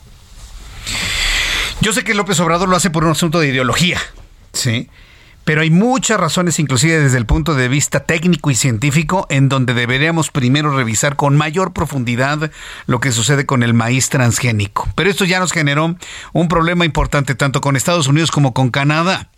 Yo 1.80 1.92
sé 1.92 2.04
que 2.04 2.14
López 2.14 2.38
Obrador 2.40 2.68
lo 2.68 2.76
hace 2.76 2.90
por 2.90 3.04
un 3.04 3.12
asunto 3.12 3.40
de 3.40 3.48
ideología, 3.48 4.00
¿sí? 4.52 4.88
Pero 5.44 5.62
hay 5.62 5.70
muchas 5.70 6.20
razones, 6.20 6.58
inclusive 6.58 7.00
desde 7.00 7.16
el 7.16 7.26
punto 7.26 7.54
de 7.54 7.68
vista 7.68 8.00
técnico 8.00 8.50
y 8.50 8.54
científico, 8.54 9.26
en 9.30 9.48
donde 9.48 9.74
deberíamos 9.74 10.30
primero 10.30 10.76
revisar 10.76 11.16
con 11.16 11.36
mayor 11.36 11.72
profundidad 11.72 12.50
lo 12.86 13.00
que 13.00 13.10
sucede 13.10 13.46
con 13.46 13.62
el 13.62 13.72
maíz 13.74 14.10
transgénico. 14.10 14.88
Pero 14.94 15.10
esto 15.10 15.24
ya 15.24 15.40
nos 15.40 15.52
generó 15.52 15.96
un 16.32 16.48
problema 16.48 16.84
importante 16.84 17.34
tanto 17.34 17.60
con 17.60 17.74
Estados 17.74 18.06
Unidos 18.06 18.30
como 18.30 18.52
con 18.52 18.70
Canadá. 18.70 19.30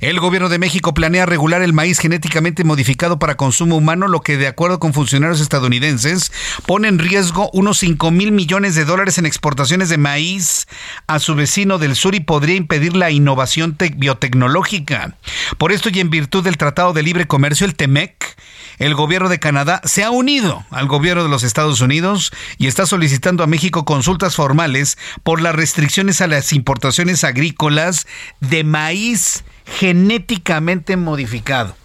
El 0.00 0.18
gobierno 0.20 0.48
de 0.48 0.58
México 0.58 0.94
planea 0.94 1.26
regular 1.26 1.62
el 1.62 1.72
maíz 1.72 1.98
genéticamente 1.98 2.64
modificado 2.64 3.18
para 3.18 3.36
consumo 3.36 3.76
humano, 3.76 4.08
lo 4.08 4.20
que 4.20 4.36
de 4.36 4.46
acuerdo 4.46 4.78
con 4.78 4.94
funcionarios 4.94 5.40
estadounidenses 5.40 6.32
pone 6.66 6.88
en 6.88 6.98
riesgo 6.98 7.50
unos 7.52 7.78
5 7.78 8.10
mil 8.10 8.32
millones 8.32 8.74
de 8.74 8.84
dólares 8.84 9.18
en 9.18 9.26
exportaciones 9.26 9.88
de 9.88 9.98
maíz 9.98 10.66
a 11.06 11.18
su 11.18 11.34
vecino 11.34 11.78
del 11.78 11.96
sur 11.96 12.14
y 12.14 12.20
podría 12.20 12.56
impedir 12.56 12.96
la 12.96 13.10
innovación 13.10 13.76
biotecnológica. 13.96 15.16
Por 15.58 15.72
esto 15.72 15.90
y 15.90 16.00
en 16.00 16.10
virtud 16.10 16.44
del 16.44 16.56
Tratado 16.56 16.92
de 16.92 17.02
Libre 17.02 17.26
Comercio, 17.26 17.66
el 17.66 17.74
TEMEC, 17.74 18.36
el 18.80 18.94
gobierno 18.94 19.28
de 19.28 19.38
Canadá 19.38 19.82
se 19.84 20.02
ha 20.02 20.10
unido 20.10 20.64
al 20.70 20.88
gobierno 20.88 21.22
de 21.22 21.28
los 21.28 21.42
Estados 21.44 21.82
Unidos 21.82 22.32
y 22.56 22.66
está 22.66 22.86
solicitando 22.86 23.44
a 23.44 23.46
México 23.46 23.84
consultas 23.84 24.34
formales 24.34 24.96
por 25.22 25.42
las 25.42 25.54
restricciones 25.54 26.22
a 26.22 26.26
las 26.26 26.54
importaciones 26.54 27.22
agrícolas 27.22 28.06
de 28.40 28.64
maíz 28.64 29.44
genéticamente 29.66 30.96
modificado, 30.96 31.76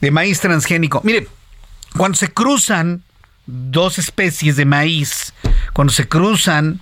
de 0.00 0.12
maíz 0.12 0.40
transgénico. 0.40 1.00
Mire, 1.02 1.26
cuando 1.96 2.16
se 2.16 2.28
cruzan 2.28 3.02
dos 3.46 3.98
especies 3.98 4.54
de 4.54 4.64
maíz, 4.64 5.34
cuando 5.72 5.92
se 5.92 6.06
cruzan 6.06 6.80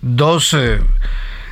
dos, 0.00 0.54
eh, 0.54 0.80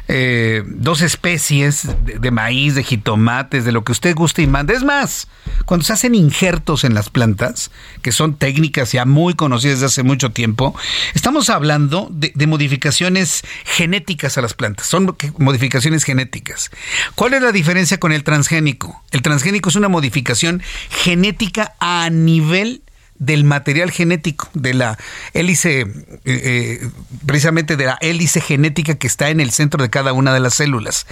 eh, 0.09 0.63
dos 0.67 1.01
especies 1.01 1.89
de, 2.05 2.31
maíz, 2.31 2.75
de 2.75 2.83
jitomates, 2.83 3.65
de 3.65 3.73
lo 3.73 3.85
que 3.85 3.93
usted 3.93 4.15
guste 4.15 4.43
y 4.43 4.47
mande. 4.47 4.75
Es 4.75 4.83
más, 4.83 5.29
cuando 5.65 5.85
se 5.85 5.93
hacen 5.93 6.15
injertos 6.15 6.85
en 6.85 6.95
las 6.95 7.09
plantas, 7.09 7.71
que 8.03 8.13
son 8.13 8.37
técnicas 8.37 8.93
ya 8.93 9.05
muy 9.05 9.35
conocidas 9.35 9.77
desde 9.77 9.87
hace 9.87 10.03
mucho 10.03 10.31
tiempo, 10.31 10.75
estamos 11.15 11.51
hablando 11.51 12.09
de, 12.11 12.33
de 12.35 12.47
modificaciones 12.47 13.43
genéticas 13.65 14.37
a 14.39 14.43
las 14.43 14.55
plantas. 14.55 14.87
Son 14.87 15.17
modificaciones 15.39 16.05
genéticas. 16.05 16.71
¿Cuál 17.15 17.35
es 17.35 17.43
la 17.43 17.53
diferencia 17.53 17.99
con 17.99 18.13
el 18.13 18.25
transgénico? 18.25 19.03
El 19.13 19.23
transgénico 19.23 19.69
es 19.69 19.77
una 19.77 19.89
modificación 19.89 20.63
genética 20.91 21.75
a 21.81 22.11
nivel 22.11 22.83
del 23.23 23.45
material 23.45 23.93
genético, 23.93 24.49
de 24.53 24.75
la 24.75 24.99
hélice, 25.33 25.83
eh, 25.83 25.87
eh, 26.25 26.89
precisamente 27.25 27.77
de 27.77 27.87
la 27.87 27.97
hélice 28.01 28.41
genética 28.41 28.97
que 28.97 29.07
está 29.07 29.31
en 29.31 29.39
el 29.39 29.53
centro 29.53 29.81
de 29.81 29.91
cada 29.91 30.13
una 30.13 30.35
de 30.35 30.41
las 30.41 30.55
células. 30.55 31.07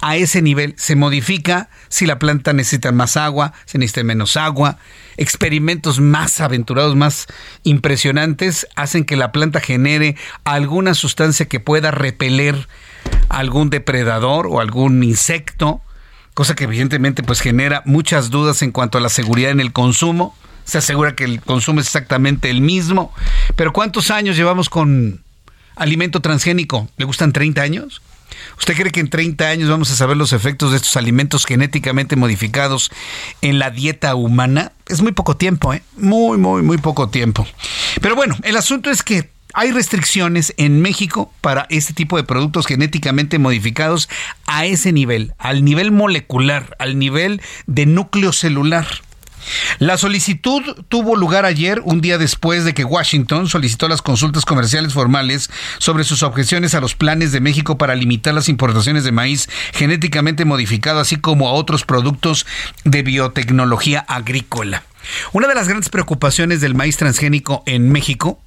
A 0.00 0.14
ese 0.14 0.40
nivel 0.40 0.74
se 0.78 0.94
modifica 0.94 1.68
si 1.88 2.06
la 2.06 2.20
planta 2.20 2.52
necesita 2.52 2.92
más 2.92 3.16
agua, 3.16 3.54
se 3.64 3.78
necesita 3.78 4.04
menos 4.04 4.36
agua. 4.36 4.78
Experimentos 5.16 5.98
más 5.98 6.40
aventurados, 6.40 6.94
más 6.94 7.26
impresionantes, 7.64 8.68
hacen 8.76 9.04
que 9.04 9.16
la 9.16 9.32
planta 9.32 9.58
genere 9.58 10.14
alguna 10.44 10.94
sustancia 10.94 11.46
que 11.46 11.58
pueda 11.58 11.90
repeler 11.90 12.68
algún 13.28 13.68
depredador 13.68 14.46
o 14.46 14.60
algún 14.60 15.02
insecto, 15.02 15.80
cosa 16.34 16.54
que 16.54 16.64
evidentemente 16.64 17.24
pues 17.24 17.40
genera 17.40 17.82
muchas 17.84 18.30
dudas 18.30 18.62
en 18.62 18.70
cuanto 18.70 18.98
a 18.98 19.00
la 19.00 19.08
seguridad 19.08 19.50
en 19.50 19.58
el 19.58 19.72
consumo 19.72 20.36
se 20.68 20.76
asegura 20.76 21.14
que 21.14 21.24
el 21.24 21.40
consumo 21.40 21.80
es 21.80 21.86
exactamente 21.86 22.50
el 22.50 22.60
mismo. 22.60 23.10
Pero 23.56 23.72
¿cuántos 23.72 24.10
años 24.10 24.36
llevamos 24.36 24.68
con 24.68 25.22
alimento 25.76 26.20
transgénico? 26.20 26.90
¿Le 26.98 27.06
gustan 27.06 27.32
30 27.32 27.62
años? 27.62 28.02
¿Usted 28.58 28.76
cree 28.76 28.92
que 28.92 29.00
en 29.00 29.08
30 29.08 29.48
años 29.48 29.70
vamos 29.70 29.90
a 29.90 29.96
saber 29.96 30.18
los 30.18 30.34
efectos 30.34 30.72
de 30.72 30.76
estos 30.76 30.98
alimentos 30.98 31.46
genéticamente 31.46 32.16
modificados 32.16 32.90
en 33.40 33.58
la 33.58 33.70
dieta 33.70 34.14
humana? 34.14 34.72
Es 34.86 35.00
muy 35.00 35.12
poco 35.12 35.38
tiempo, 35.38 35.72
¿eh? 35.72 35.82
Muy, 35.96 36.36
muy, 36.36 36.60
muy 36.60 36.76
poco 36.76 37.08
tiempo. 37.08 37.46
Pero 38.02 38.14
bueno, 38.14 38.36
el 38.42 38.58
asunto 38.58 38.90
es 38.90 39.02
que 39.02 39.30
hay 39.54 39.72
restricciones 39.72 40.52
en 40.58 40.82
México 40.82 41.32
para 41.40 41.66
este 41.70 41.94
tipo 41.94 42.18
de 42.18 42.24
productos 42.24 42.66
genéticamente 42.66 43.38
modificados 43.38 44.10
a 44.44 44.66
ese 44.66 44.92
nivel, 44.92 45.32
al 45.38 45.64
nivel 45.64 45.92
molecular, 45.92 46.76
al 46.78 46.98
nivel 46.98 47.40
de 47.66 47.86
núcleo 47.86 48.34
celular. 48.34 48.86
La 49.78 49.98
solicitud 49.98 50.62
tuvo 50.88 51.16
lugar 51.16 51.44
ayer, 51.44 51.80
un 51.84 52.00
día 52.00 52.18
después 52.18 52.64
de 52.64 52.74
que 52.74 52.84
Washington 52.84 53.48
solicitó 53.48 53.88
las 53.88 54.02
consultas 54.02 54.44
comerciales 54.44 54.92
formales 54.92 55.50
sobre 55.78 56.04
sus 56.04 56.22
objeciones 56.22 56.74
a 56.74 56.80
los 56.80 56.94
planes 56.94 57.32
de 57.32 57.40
México 57.40 57.78
para 57.78 57.94
limitar 57.94 58.34
las 58.34 58.48
importaciones 58.48 59.04
de 59.04 59.12
maíz 59.12 59.48
genéticamente 59.72 60.44
modificado, 60.44 61.00
así 61.00 61.16
como 61.16 61.48
a 61.48 61.52
otros 61.52 61.84
productos 61.84 62.46
de 62.84 63.02
biotecnología 63.02 64.00
agrícola. 64.00 64.84
Una 65.32 65.48
de 65.48 65.54
las 65.54 65.68
grandes 65.68 65.88
preocupaciones 65.88 66.60
del 66.60 66.74
maíz 66.74 66.96
transgénico 66.96 67.62
en 67.66 67.90
México 67.90 68.40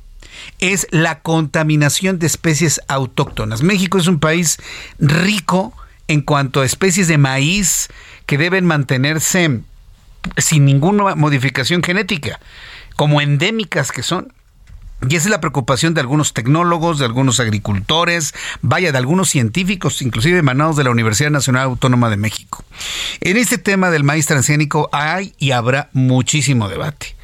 es 0.59 0.87
la 0.91 1.19
contaminación 1.19 2.19
de 2.19 2.27
especies 2.27 2.81
autóctonas. 2.87 3.63
México 3.63 3.97
es 3.97 4.07
un 4.07 4.19
país 4.19 4.57
rico 4.99 5.73
en 6.07 6.21
cuanto 6.21 6.61
a 6.61 6.65
especies 6.65 7.07
de 7.07 7.17
maíz 7.17 7.87
que 8.25 8.37
deben 8.37 8.65
mantenerse 8.65 9.61
sin 10.37 10.65
ninguna 10.65 11.15
modificación 11.15 11.83
genética, 11.83 12.39
como 12.95 13.21
endémicas 13.21 13.91
que 13.91 14.03
son. 14.03 14.33
Y 15.07 15.15
esa 15.15 15.27
es 15.27 15.31
la 15.31 15.41
preocupación 15.41 15.95
de 15.95 16.01
algunos 16.01 16.33
tecnólogos, 16.33 16.99
de 16.99 17.05
algunos 17.05 17.39
agricultores, 17.39 18.35
vaya, 18.61 18.91
de 18.91 18.99
algunos 18.99 19.29
científicos, 19.29 20.01
inclusive 20.03 20.37
emanados 20.37 20.75
de 20.75 20.83
la 20.83 20.91
Universidad 20.91 21.31
Nacional 21.31 21.63
Autónoma 21.63 22.11
de 22.11 22.17
México. 22.17 22.63
En 23.19 23.37
este 23.37 23.57
tema 23.57 23.89
del 23.89 24.03
maíz 24.03 24.27
transgénico 24.27 24.89
hay 24.91 25.33
y 25.39 25.51
habrá 25.51 25.89
muchísimo 25.93 26.69
debate. 26.69 27.15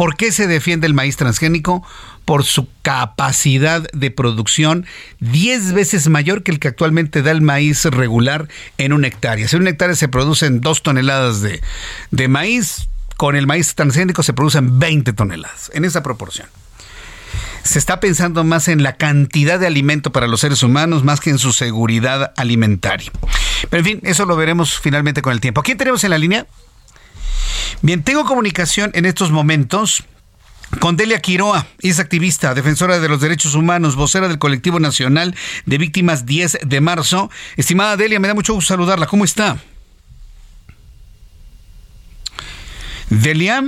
¿Por 0.00 0.16
qué 0.16 0.32
se 0.32 0.46
defiende 0.46 0.86
el 0.86 0.94
maíz 0.94 1.18
transgénico? 1.18 1.86
Por 2.24 2.44
su 2.44 2.66
capacidad 2.80 3.82
de 3.92 4.10
producción 4.10 4.86
10 5.18 5.74
veces 5.74 6.08
mayor 6.08 6.42
que 6.42 6.52
el 6.52 6.58
que 6.58 6.68
actualmente 6.68 7.20
da 7.20 7.32
el 7.32 7.42
maíz 7.42 7.84
regular 7.84 8.48
en 8.78 8.94
una 8.94 9.08
hectárea. 9.08 9.46
Si 9.46 9.56
en 9.56 9.60
una 9.60 9.72
hectárea 9.72 9.94
se 9.94 10.08
producen 10.08 10.62
2 10.62 10.82
toneladas 10.82 11.42
de, 11.42 11.60
de 12.12 12.28
maíz, 12.28 12.88
con 13.18 13.36
el 13.36 13.46
maíz 13.46 13.74
transgénico 13.74 14.22
se 14.22 14.32
producen 14.32 14.78
20 14.78 15.12
toneladas, 15.12 15.70
en 15.74 15.84
esa 15.84 16.02
proporción 16.02 16.48
se 17.62 17.78
está 17.78 18.00
pensando 18.00 18.42
más 18.42 18.68
en 18.68 18.82
la 18.82 18.96
cantidad 18.96 19.60
de 19.60 19.66
alimento 19.66 20.12
para 20.12 20.28
los 20.28 20.40
seres 20.40 20.62
humanos 20.62 21.04
más 21.04 21.20
que 21.20 21.28
en 21.28 21.38
su 21.38 21.52
seguridad 21.52 22.32
alimentaria. 22.38 23.12
Pero 23.68 23.80
en 23.80 23.84
fin, 23.84 24.00
eso 24.04 24.24
lo 24.24 24.34
veremos 24.34 24.80
finalmente 24.80 25.20
con 25.20 25.34
el 25.34 25.40
tiempo. 25.40 25.62
quién 25.62 25.76
tenemos 25.76 26.02
en 26.04 26.10
la 26.10 26.16
línea? 26.16 26.46
Bien, 27.82 28.02
tengo 28.02 28.24
comunicación 28.24 28.90
en 28.94 29.06
estos 29.06 29.30
momentos 29.30 30.04
con 30.78 30.96
Delia 30.96 31.20
Quiroa, 31.20 31.66
es 31.80 31.98
activista, 31.98 32.54
defensora 32.54 33.00
de 33.00 33.08
los 33.08 33.20
derechos 33.20 33.54
humanos, 33.54 33.96
vocera 33.96 34.28
del 34.28 34.38
Colectivo 34.38 34.78
Nacional 34.78 35.34
de 35.66 35.78
Víctimas 35.78 36.26
10 36.26 36.60
de 36.64 36.80
marzo. 36.80 37.30
Estimada 37.56 37.96
Delia, 37.96 38.20
me 38.20 38.28
da 38.28 38.34
mucho 38.34 38.54
gusto 38.54 38.68
saludarla. 38.68 39.06
¿Cómo 39.06 39.24
está? 39.24 39.58
Delia. 43.08 43.64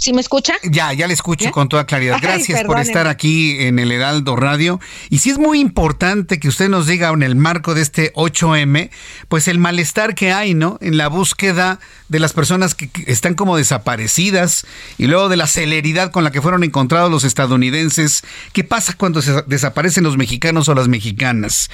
¿Sí 0.00 0.14
me 0.14 0.22
escucha? 0.22 0.54
Ya, 0.62 0.94
ya 0.94 1.06
le 1.06 1.12
escucho 1.12 1.50
con 1.50 1.68
toda 1.68 1.84
claridad. 1.84 2.16
Gracias 2.22 2.64
por 2.64 2.80
estar 2.80 3.06
aquí 3.06 3.60
en 3.60 3.78
el 3.78 3.92
Heraldo 3.92 4.34
Radio. 4.34 4.80
Y 5.10 5.18
sí 5.18 5.28
es 5.28 5.38
muy 5.38 5.60
importante 5.60 6.40
que 6.40 6.48
usted 6.48 6.70
nos 6.70 6.86
diga 6.86 7.10
en 7.10 7.22
el 7.22 7.36
marco 7.36 7.74
de 7.74 7.82
este 7.82 8.10
8M, 8.14 8.88
pues 9.28 9.46
el 9.46 9.58
malestar 9.58 10.14
que 10.14 10.32
hay, 10.32 10.54
¿no? 10.54 10.78
En 10.80 10.96
la 10.96 11.08
búsqueda 11.08 11.80
de 12.08 12.18
las 12.18 12.32
personas 12.32 12.74
que 12.74 12.88
están 13.06 13.34
como 13.34 13.58
desaparecidas 13.58 14.66
y 14.96 15.06
luego 15.06 15.28
de 15.28 15.36
la 15.36 15.46
celeridad 15.46 16.12
con 16.12 16.24
la 16.24 16.30
que 16.30 16.40
fueron 16.40 16.64
encontrados 16.64 17.10
los 17.10 17.24
estadounidenses. 17.24 18.22
¿Qué 18.54 18.64
pasa 18.64 18.94
cuando 18.96 19.20
se 19.20 19.42
desaparecen 19.48 20.02
los 20.02 20.16
mexicanos 20.16 20.70
o 20.70 20.74
las 20.74 20.88
mexicanas? 20.88 21.68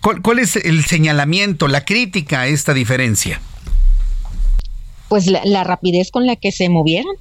¿Cuál, 0.00 0.20
cuál 0.20 0.40
es 0.40 0.56
el 0.56 0.84
señalamiento, 0.84 1.68
la 1.68 1.84
crítica 1.84 2.40
a 2.40 2.46
esta 2.48 2.74
diferencia? 2.74 3.40
Pues 5.08 5.28
la, 5.28 5.42
la 5.44 5.62
rapidez 5.62 6.10
con 6.10 6.26
la 6.26 6.34
que 6.34 6.50
se 6.50 6.68
movieron 6.68 7.14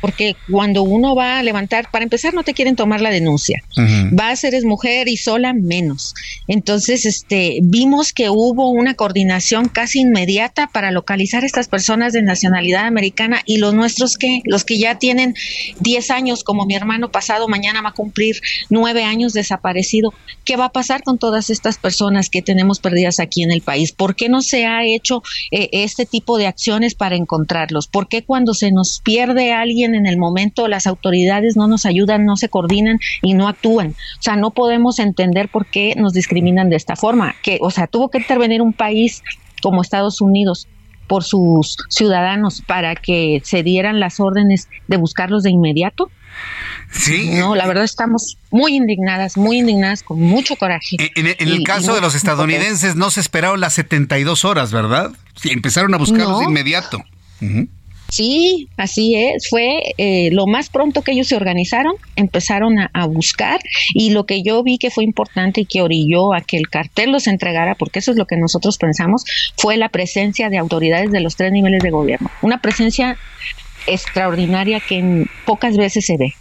porque 0.00 0.36
cuando 0.50 0.82
uno 0.82 1.14
va 1.14 1.38
a 1.38 1.42
levantar, 1.42 1.90
para 1.90 2.04
empezar 2.04 2.34
no 2.34 2.42
te 2.42 2.54
quieren 2.54 2.76
tomar 2.76 3.00
la 3.00 3.10
denuncia, 3.10 3.62
va 3.78 4.30
a 4.30 4.36
ser 4.36 4.54
es 4.54 4.64
mujer 4.64 5.08
y 5.08 5.16
sola 5.16 5.52
menos. 5.52 6.14
Entonces, 6.48 7.06
este, 7.06 7.58
vimos 7.62 8.12
que 8.12 8.30
hubo 8.30 8.68
una 8.70 8.94
coordinación 8.94 9.68
casi 9.68 10.00
inmediata 10.00 10.68
para 10.68 10.90
localizar 10.90 11.42
a 11.42 11.46
estas 11.46 11.68
personas 11.68 12.12
de 12.12 12.22
nacionalidad 12.22 12.86
americana 12.86 13.42
y 13.44 13.58
los 13.58 13.74
nuestros 13.74 14.16
que, 14.16 14.42
los 14.44 14.64
que 14.64 14.78
ya 14.78 14.98
tienen 14.98 15.34
10 15.80 16.10
años, 16.10 16.44
como 16.44 16.66
mi 16.66 16.74
hermano 16.74 17.10
pasado, 17.10 17.48
mañana 17.48 17.82
va 17.82 17.90
a 17.90 17.94
cumplir 17.94 18.36
9 18.70 19.04
años 19.04 19.32
desaparecido. 19.32 20.12
¿Qué 20.44 20.56
va 20.56 20.66
a 20.66 20.72
pasar 20.72 21.02
con 21.02 21.18
todas 21.18 21.50
estas 21.50 21.78
personas 21.78 22.30
que 22.30 22.42
tenemos 22.42 22.80
perdidas 22.80 23.20
aquí 23.20 23.42
en 23.42 23.50
el 23.50 23.60
país? 23.60 23.92
¿Por 23.92 24.16
qué 24.16 24.28
no 24.28 24.42
se 24.42 24.66
ha 24.66 24.84
hecho 24.84 25.22
eh, 25.50 25.68
este 25.72 26.06
tipo 26.06 26.38
de 26.38 26.46
acciones 26.46 26.94
para 26.94 27.16
encontrarlos? 27.16 27.86
¿Por 27.86 28.08
qué 28.08 28.24
cuando 28.24 28.54
se 28.54 28.72
nos 28.72 29.00
pierde 29.00 29.52
alguien 29.52 29.89
en 29.94 30.06
el 30.06 30.18
momento, 30.18 30.68
las 30.68 30.86
autoridades 30.86 31.56
no 31.56 31.68
nos 31.68 31.86
ayudan, 31.86 32.24
no 32.24 32.36
se 32.36 32.48
coordinan 32.48 32.98
y 33.22 33.34
no 33.34 33.48
actúan. 33.48 33.90
O 34.18 34.22
sea, 34.22 34.36
no 34.36 34.50
podemos 34.50 34.98
entender 34.98 35.48
por 35.48 35.66
qué 35.66 35.94
nos 35.96 36.12
discriminan 36.12 36.70
de 36.70 36.76
esta 36.76 36.96
forma. 36.96 37.34
Que, 37.42 37.58
o 37.60 37.70
sea, 37.70 37.86
tuvo 37.86 38.10
que 38.10 38.18
intervenir 38.18 38.62
un 38.62 38.72
país 38.72 39.22
como 39.62 39.82
Estados 39.82 40.20
Unidos 40.20 40.68
por 41.06 41.24
sus 41.24 41.76
ciudadanos 41.88 42.62
para 42.64 42.94
que 42.94 43.42
se 43.44 43.64
dieran 43.64 43.98
las 43.98 44.20
órdenes 44.20 44.68
de 44.86 44.96
buscarlos 44.96 45.42
de 45.42 45.50
inmediato. 45.50 46.08
Sí. 46.92 47.30
No, 47.34 47.56
la 47.56 47.66
verdad 47.66 47.82
estamos 47.82 48.38
muy 48.52 48.76
indignadas, 48.76 49.36
muy 49.36 49.58
indignadas, 49.58 50.04
con 50.04 50.20
mucho 50.20 50.54
coraje. 50.54 50.96
En, 51.16 51.26
el 51.26 51.62
caso 51.64 51.94
de 51.94 52.00
los 52.00 52.14
estadounidenses 52.14 52.94
no 52.94 53.10
se 53.10 53.20
esperaron 53.20 53.60
las 53.60 53.74
72 53.74 54.44
horas, 54.44 54.70
¿verdad? 54.72 55.10
Sí, 55.34 55.50
empezaron 55.50 55.94
a 55.94 55.98
buscarlos 55.98 56.38
de 56.40 56.44
inmediato. 56.44 57.02
Sí, 58.10 58.68
así 58.76 59.14
es. 59.14 59.48
Fue 59.48 59.94
eh, 59.96 60.30
lo 60.32 60.46
más 60.46 60.68
pronto 60.68 61.02
que 61.02 61.12
ellos 61.12 61.28
se 61.28 61.36
organizaron, 61.36 61.94
empezaron 62.16 62.78
a, 62.78 63.06
buscar 63.06 63.60
y 63.94 64.10
lo 64.10 64.26
que 64.26 64.42
yo 64.42 64.62
vi 64.62 64.78
que 64.78 64.90
fue 64.90 65.04
importante 65.04 65.62
y 65.62 65.64
que 65.64 65.80
orilló 65.80 66.34
a 66.34 66.42
que 66.42 66.56
el 66.56 66.68
cartel 66.68 67.12
los 67.12 67.26
entregara, 67.26 67.74
porque 67.74 68.00
eso 68.00 68.10
es 68.10 68.16
lo 68.16 68.26
que 68.26 68.36
nosotros 68.36 68.76
pensamos, 68.78 69.24
fue 69.56 69.76
la 69.76 69.88
presencia 69.88 70.50
de 70.50 70.58
autoridades 70.58 71.10
de 71.10 71.20
los 71.20 71.36
tres 71.36 71.50
niveles 71.50 71.82
de 71.82 71.90
gobierno. 71.90 72.30
Una 72.42 72.60
presencia 72.60 73.16
extraordinaria 73.86 74.80
que 74.80 75.26
pocas 75.46 75.76
veces 75.76 76.04
se 76.06 76.16
ve. 76.18 76.34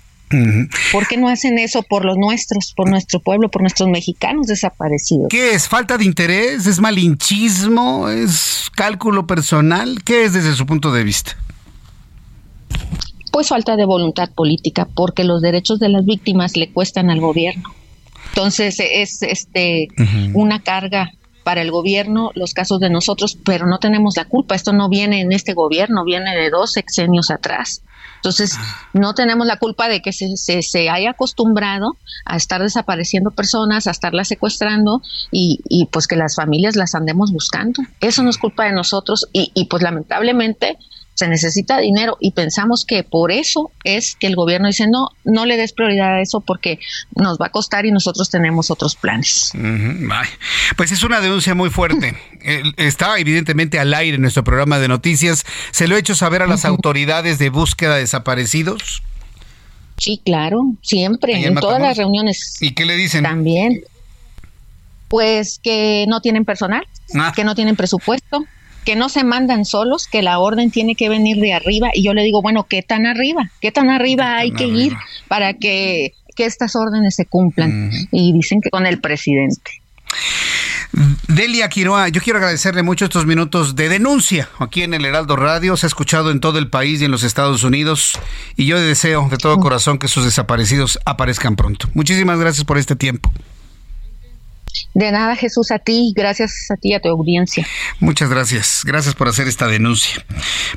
¿Por 0.92 1.08
qué 1.08 1.18
no 1.18 1.28
hacen 1.28 1.58
eso 1.58 1.82
por 1.82 2.06
los 2.06 2.16
nuestros, 2.18 2.74
por 2.76 2.90
nuestro 2.90 3.20
pueblo, 3.20 3.50
por 3.50 3.62
nuestros 3.62 3.90
mexicanos 3.90 4.46
desaparecidos? 4.46 5.28
¿Qué 5.30 5.56
es? 5.56 5.68
¿Falta 5.68 5.98
de 5.98 6.06
interés? 6.06 6.68
¿Es 6.68 6.80
malinchismo? 6.80 8.10
¿Es 8.10 8.70
cálculo 8.76 9.26
personal? 9.26 10.04
¿Qué 10.04 10.26
es 10.26 10.34
desde 10.34 10.54
su 10.54 10.68
punto 10.68 10.92
de 10.92 11.04
vista? 11.04 11.36
Pues 13.32 13.50
falta 13.50 13.76
de 13.76 13.86
voluntad 13.86 14.30
política, 14.32 14.88
porque 14.94 15.24
los 15.24 15.42
derechos 15.42 15.80
de 15.80 15.90
las 15.90 16.06
víctimas 16.06 16.58
le 16.58 16.72
cuestan 16.72 17.10
al 17.10 17.20
gobierno. 17.20 17.70
Entonces 18.30 18.80
es 18.80 19.22
este 19.22 19.88
una 20.34 20.62
carga 20.62 21.12
para 21.44 21.62
el 21.62 21.72
gobierno 21.72 22.32
los 22.36 22.54
casos 22.54 22.80
de 22.80 22.90
nosotros, 22.90 23.38
pero 23.44 23.66
no 23.66 23.80
tenemos 23.80 24.16
la 24.18 24.26
culpa. 24.26 24.56
Esto 24.56 24.74
no 24.74 24.90
viene 24.90 25.22
en 25.22 25.32
este 25.32 25.54
gobierno, 25.54 26.04
viene 26.04 26.36
de 26.36 26.50
dos 26.50 26.74
sexenios 26.74 27.32
atrás. 27.32 27.82
Entonces, 28.18 28.58
no 28.94 29.14
tenemos 29.14 29.48
la 29.48 29.58
culpa 29.58 29.88
de 29.88 30.02
que 30.02 30.12
se, 30.12 30.28
se, 30.36 30.90
haya 30.90 31.12
acostumbrado 31.12 31.96
a 32.26 32.36
estar 32.36 32.62
desapareciendo 32.62 33.32
personas, 33.32 33.88
a 33.88 33.92
estarlas 33.92 34.28
secuestrando 34.28 35.02
y, 35.32 35.62
y, 35.70 35.86
pues 35.86 36.06
que 36.06 36.18
las 36.18 36.36
familias 36.36 36.76
las 36.76 36.96
andemos 36.96 37.32
buscando. 37.32 37.82
Eso 38.02 38.22
no 38.22 38.30
es 38.30 38.38
culpa 38.38 38.66
de 38.66 38.74
nosotros 38.74 39.28
y, 39.32 39.52
y 39.54 39.66
pues 39.66 39.82
lamentablemente 39.82 40.78
se 41.20 41.28
necesita 41.28 41.78
dinero 41.80 42.18
y 42.20 42.32
pensamos 42.32 42.86
que 42.86 43.04
por 43.04 43.32
eso 43.32 43.72
es 43.84 44.16
que 44.16 44.28
el 44.28 44.36
gobierno 44.36 44.68
dice 44.68 44.88
no, 44.88 45.10
no 45.26 45.46
le 45.46 45.58
des 45.58 45.74
prioridad 45.74 46.16
a 46.16 46.22
eso 46.22 46.40
porque 46.40 46.80
nos 47.16 47.38
va 47.38 47.48
a 47.48 47.50
costar 47.50 47.86
y 47.86 47.92
nosotros 47.92 48.30
tenemos 48.30 48.72
otros 48.72 48.96
planes. 48.96 49.52
Pues 50.78 50.92
es 50.92 51.04
una 51.04 51.20
denuncia 51.20 51.54
muy 51.54 51.70
fuerte. 51.70 52.16
Está 52.78 53.20
evidentemente 53.20 53.80
al 53.80 53.94
aire 53.94 54.16
en 54.16 54.22
nuestro 54.22 54.44
programa 54.44 54.80
de 54.80 54.88
noticias. 54.88 55.46
¿Se 55.72 55.88
lo 55.88 55.98
he 55.98 56.00
hecho 56.00 56.16
saber 56.16 56.42
a 56.42 56.48
las 56.48 56.64
autoridades 56.64 57.38
de 57.38 57.50
búsqueda 57.50 57.96
de 57.96 58.02
desaparecidos? 58.02 59.04
Sí, 59.98 60.22
claro, 60.24 60.62
siempre, 60.82 61.46
en 61.46 61.56
todas 61.56 61.82
las 61.82 61.98
reuniones. 61.98 62.56
¿Y 62.62 62.72
qué 62.72 62.86
le 62.86 62.96
dicen? 62.96 63.24
También. 63.24 63.82
Pues 65.10 65.60
que 65.62 66.06
no 66.08 66.22
tienen 66.22 66.46
personal, 66.46 66.88
ah. 67.16 67.34
que 67.36 67.44
no 67.44 67.56
tienen 67.56 67.76
presupuesto, 67.76 68.46
que 68.86 68.96
no 68.96 69.10
se 69.10 69.24
mandan 69.24 69.66
solos, 69.66 70.08
que 70.08 70.22
la 70.22 70.40
orden 70.40 70.72
tiene 70.72 70.96
que 70.96 71.10
venir 71.10 71.38
de 71.38 71.54
arriba. 71.54 71.90
Y 71.94 72.04
yo 72.04 72.14
le 72.14 72.24
digo, 72.24 72.42
bueno, 72.42 72.66
¿qué 72.70 72.82
tan 72.82 73.06
arriba? 73.06 73.52
¿Qué 73.62 73.72
tan 73.72 73.90
arriba 73.90 74.38
hay 74.38 74.52
que 74.52 74.66
ir 74.66 74.94
para 75.28 75.54
que, 75.54 76.14
estas 76.38 76.76
órdenes 76.78 77.16
se 77.16 77.26
cumplan? 77.26 77.92
Y 78.12 78.32
dicen 78.32 78.62
que 78.62 78.70
con 78.70 78.86
el 78.86 79.02
presidente. 79.02 79.72
Delia 81.28 81.70
Quiroa, 81.70 82.08
yo 82.08 82.22
quiero 82.22 82.40
agradecerle 82.40 82.82
mucho 82.82 83.06
estos 83.06 83.26
minutos 83.26 83.76
de 83.76 83.90
denuncia 83.90 84.50
aquí 84.58 84.82
en 84.82 84.94
el 84.94 85.06
Heraldo 85.06 85.36
Radio. 85.36 85.78
Se 85.78 85.86
ha 85.86 85.88
escuchado 85.88 86.32
en 86.32 86.40
todo 86.40 86.58
el 86.58 86.70
país 86.70 87.02
y 87.02 87.06
en 87.06 87.12
los 87.12 87.24
Estados 87.24 87.64
Unidos. 87.64 88.18
Y 88.56 88.66
yo 88.66 88.80
deseo 88.80 89.28
de 89.30 89.38
todo 89.38 89.60
corazón 89.60 90.00
que 90.00 90.08
sus 90.08 90.24
desaparecidos 90.24 90.98
aparezcan 91.06 91.56
pronto. 91.56 91.90
Muchísimas 91.94 92.40
gracias 92.40 92.66
por 92.66 92.78
este 92.78 92.96
tiempo. 92.96 93.32
De 94.94 95.12
nada, 95.12 95.36
Jesús, 95.36 95.72
a 95.72 95.80
ti, 95.80 96.14
gracias 96.16 96.70
a 96.72 96.76
ti, 96.76 96.94
a 96.94 97.00
tu 97.00 97.10
audiencia. 97.10 97.66
Muchas 98.00 98.30
gracias, 98.30 98.82
gracias 98.84 99.16
por 99.16 99.28
hacer 99.28 99.48
esta 99.48 99.68
denuncia. 99.68 100.26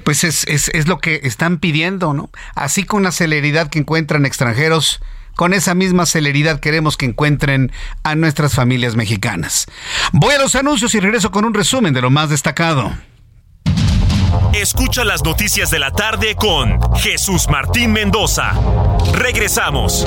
Pues 0.04 0.24
es, 0.24 0.46
es, 0.46 0.68
es 0.74 0.86
lo 0.86 0.98
que 0.98 1.20
están 1.24 1.58
pidiendo, 1.58 2.12
¿no? 2.12 2.30
Así 2.54 2.84
con 2.84 3.02
la 3.02 3.12
celeridad 3.12 3.68
que 3.68 3.78
encuentran 3.78 4.26
extranjeros, 4.26 5.00
con 5.34 5.54
esa 5.54 5.74
misma 5.74 6.04
celeridad 6.04 6.60
queremos 6.60 6.96
que 6.96 7.06
encuentren 7.06 7.72
a 8.02 8.14
nuestras 8.14 8.54
familias 8.54 8.96
mexicanas. 8.96 9.66
Voy 10.12 10.34
a 10.34 10.38
los 10.38 10.54
anuncios 10.54 10.94
y 10.94 11.00
regreso 11.00 11.30
con 11.30 11.44
un 11.44 11.54
resumen 11.54 11.94
de 11.94 12.02
lo 12.02 12.10
más 12.10 12.28
destacado. 12.28 12.92
Escucha 14.52 15.04
las 15.04 15.24
noticias 15.24 15.70
de 15.70 15.78
la 15.78 15.90
tarde 15.92 16.34
con 16.34 16.78
Jesús 16.96 17.48
Martín 17.48 17.92
Mendoza. 17.92 18.52
Regresamos. 19.14 20.06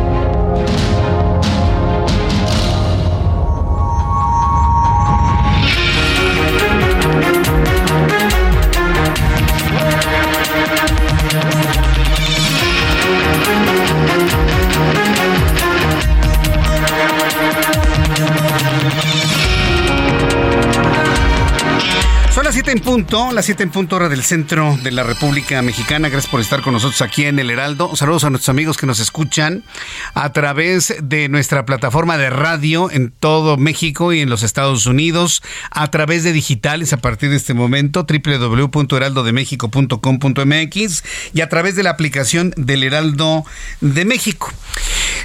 7 22.71 22.79
en 22.79 22.85
punto, 22.85 23.33
las 23.33 23.43
7 23.43 23.63
en 23.63 23.69
punto 23.69 23.97
hora 23.97 24.07
del 24.07 24.23
centro 24.23 24.77
de 24.81 24.91
la 24.91 25.03
República 25.03 25.61
Mexicana. 25.61 26.07
Gracias 26.07 26.31
por 26.31 26.39
estar 26.39 26.61
con 26.61 26.71
nosotros 26.71 27.01
aquí 27.01 27.25
en 27.25 27.37
el 27.37 27.49
Heraldo. 27.49 27.97
Saludos 27.97 28.23
a 28.23 28.29
nuestros 28.29 28.47
amigos 28.47 28.77
que 28.77 28.85
nos 28.85 29.01
escuchan 29.01 29.65
a 30.13 30.31
través 30.31 30.95
de 31.03 31.27
nuestra 31.27 31.65
plataforma 31.65 32.17
de 32.17 32.29
radio 32.29 32.89
en 32.89 33.11
todo 33.11 33.57
México 33.57 34.13
y 34.13 34.21
en 34.21 34.29
los 34.29 34.41
Estados 34.41 34.85
Unidos, 34.85 35.43
a 35.69 35.91
través 35.91 36.23
de 36.23 36.31
digitales 36.31 36.93
a 36.93 36.97
partir 36.97 37.29
de 37.29 37.35
este 37.35 37.53
momento, 37.53 38.07
www.heraldodemexico.com.mx 38.07 41.03
y 41.33 41.41
a 41.41 41.49
través 41.49 41.75
de 41.75 41.83
la 41.83 41.89
aplicación 41.89 42.53
del 42.55 42.83
Heraldo 42.83 43.43
de 43.81 44.05
México. 44.05 44.49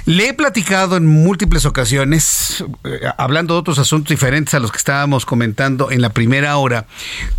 Le 0.05 0.29
he 0.29 0.33
platicado 0.33 0.97
en 0.97 1.05
múltiples 1.05 1.65
ocasiones, 1.65 2.63
eh, 2.83 2.99
hablando 3.17 3.53
de 3.53 3.59
otros 3.59 3.79
asuntos 3.79 4.09
diferentes 4.09 4.53
a 4.53 4.59
los 4.59 4.71
que 4.71 4.77
estábamos 4.77 5.25
comentando 5.25 5.91
en 5.91 6.01
la 6.01 6.09
primera 6.09 6.57
hora, 6.57 6.85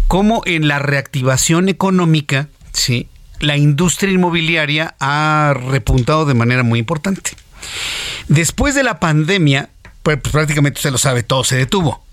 cómo 0.06 0.42
en 0.44 0.68
la 0.68 0.78
reactivación 0.78 1.68
económica, 1.68 2.48
sí, 2.72 3.08
la 3.40 3.56
industria 3.56 4.12
inmobiliaria 4.12 4.94
ha 5.00 5.54
repuntado 5.68 6.26
de 6.26 6.34
manera 6.34 6.62
muy 6.62 6.78
importante. 6.78 7.32
Después 8.28 8.74
de 8.74 8.82
la 8.82 9.00
pandemia, 9.00 9.70
pues, 10.02 10.18
pues 10.20 10.32
prácticamente 10.32 10.78
usted 10.78 10.90
lo 10.90 10.98
sabe, 10.98 11.22
todo 11.22 11.44
se 11.44 11.56
detuvo. 11.56 12.04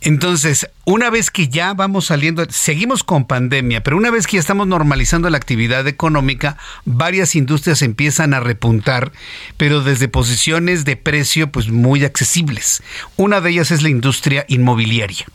Entonces, 0.00 0.68
una 0.84 1.10
vez 1.10 1.30
que 1.30 1.48
ya 1.48 1.74
vamos 1.74 2.06
saliendo, 2.06 2.44
seguimos 2.48 3.04
con 3.04 3.26
pandemia, 3.26 3.82
pero 3.82 3.96
una 3.96 4.10
vez 4.10 4.26
que 4.26 4.36
ya 4.36 4.40
estamos 4.40 4.66
normalizando 4.66 5.28
la 5.28 5.36
actividad 5.36 5.86
económica, 5.86 6.56
varias 6.84 7.34
industrias 7.34 7.82
empiezan 7.82 8.34
a 8.34 8.40
repuntar, 8.40 9.12
pero 9.56 9.82
desde 9.82 10.08
posiciones 10.08 10.84
de 10.84 10.96
precio 10.96 11.52
pues 11.52 11.68
muy 11.68 12.04
accesibles. 12.04 12.82
Una 13.16 13.40
de 13.40 13.50
ellas 13.50 13.70
es 13.70 13.82
la 13.82 13.90
industria 13.90 14.44
inmobiliaria. 14.48 15.26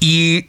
Y 0.00 0.46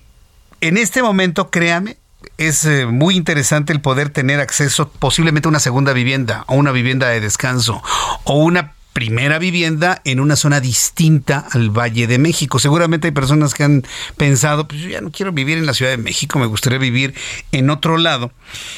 en 0.62 0.78
este 0.78 1.04
momento, 1.04 1.52
créame, 1.52 1.98
es 2.38 2.66
eh, 2.66 2.86
muy 2.86 3.16
interesante 3.16 3.74
el 3.74 3.82
poder 3.82 4.10
tener 4.10 4.40
acceso 4.40 4.90
posiblemente 4.90 5.48
a 5.48 5.50
una 5.50 5.60
segunda 5.60 5.94
vivienda 5.94 6.44
o 6.48 6.56
una 6.56 6.72
vivienda 6.72 7.10
de 7.10 7.20
descanso 7.20 7.82
o 8.24 8.44
una 8.44 8.74
primera 8.98 9.38
vivienda 9.38 10.02
en 10.06 10.20
una 10.20 10.36
zona 10.36 10.60
distinta 10.60 11.46
al 11.52 11.70
Valle 11.70 12.08
de 12.08 12.18
México. 12.18 12.58
Seguramente 12.58 13.06
hay 13.06 13.12
personas 13.12 13.54
que 13.54 13.64
han 13.64 13.84
pensado, 14.18 14.68
pues 14.68 14.82
yo 14.82 14.90
ya 14.90 15.02
no 15.02 15.12
quiero 15.12 15.32
vivir 15.32 15.60
en 15.60 15.68
la 15.68 15.76
Ciudad 15.76 15.92
de 15.92 16.00
México, 16.00 16.40
me 16.40 16.48
gustaría 16.48 16.80
vivir 16.80 17.14
en 17.52 17.70
otro 17.70 18.00
lado. 18.00 18.32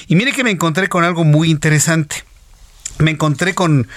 Y 0.09 0.17
mire 0.17 0.33
que 0.33 0.43
me 0.43 0.51
encontré 0.51 0.89
con 0.89 1.05
algo 1.05 1.23
muy 1.23 1.49
interesante. 1.49 2.25
Me 2.97 3.11
encontré 3.11 3.55
con, 3.55 3.87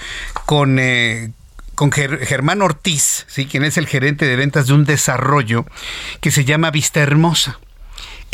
con, 0.45 0.79
eh, 0.79 1.33
con 1.75 1.91
Germán 1.91 2.61
Ortiz, 2.61 3.25
¿sí? 3.27 3.45
quien 3.45 3.65
es 3.65 3.75
el 3.75 3.85
gerente 3.85 4.25
de 4.25 4.37
ventas 4.37 4.67
de 4.67 4.75
un 4.75 4.85
desarrollo 4.85 5.65
que 6.21 6.31
se 6.31 6.45
llama 6.45 6.71
Vista 6.71 7.01
Hermosa. 7.01 7.59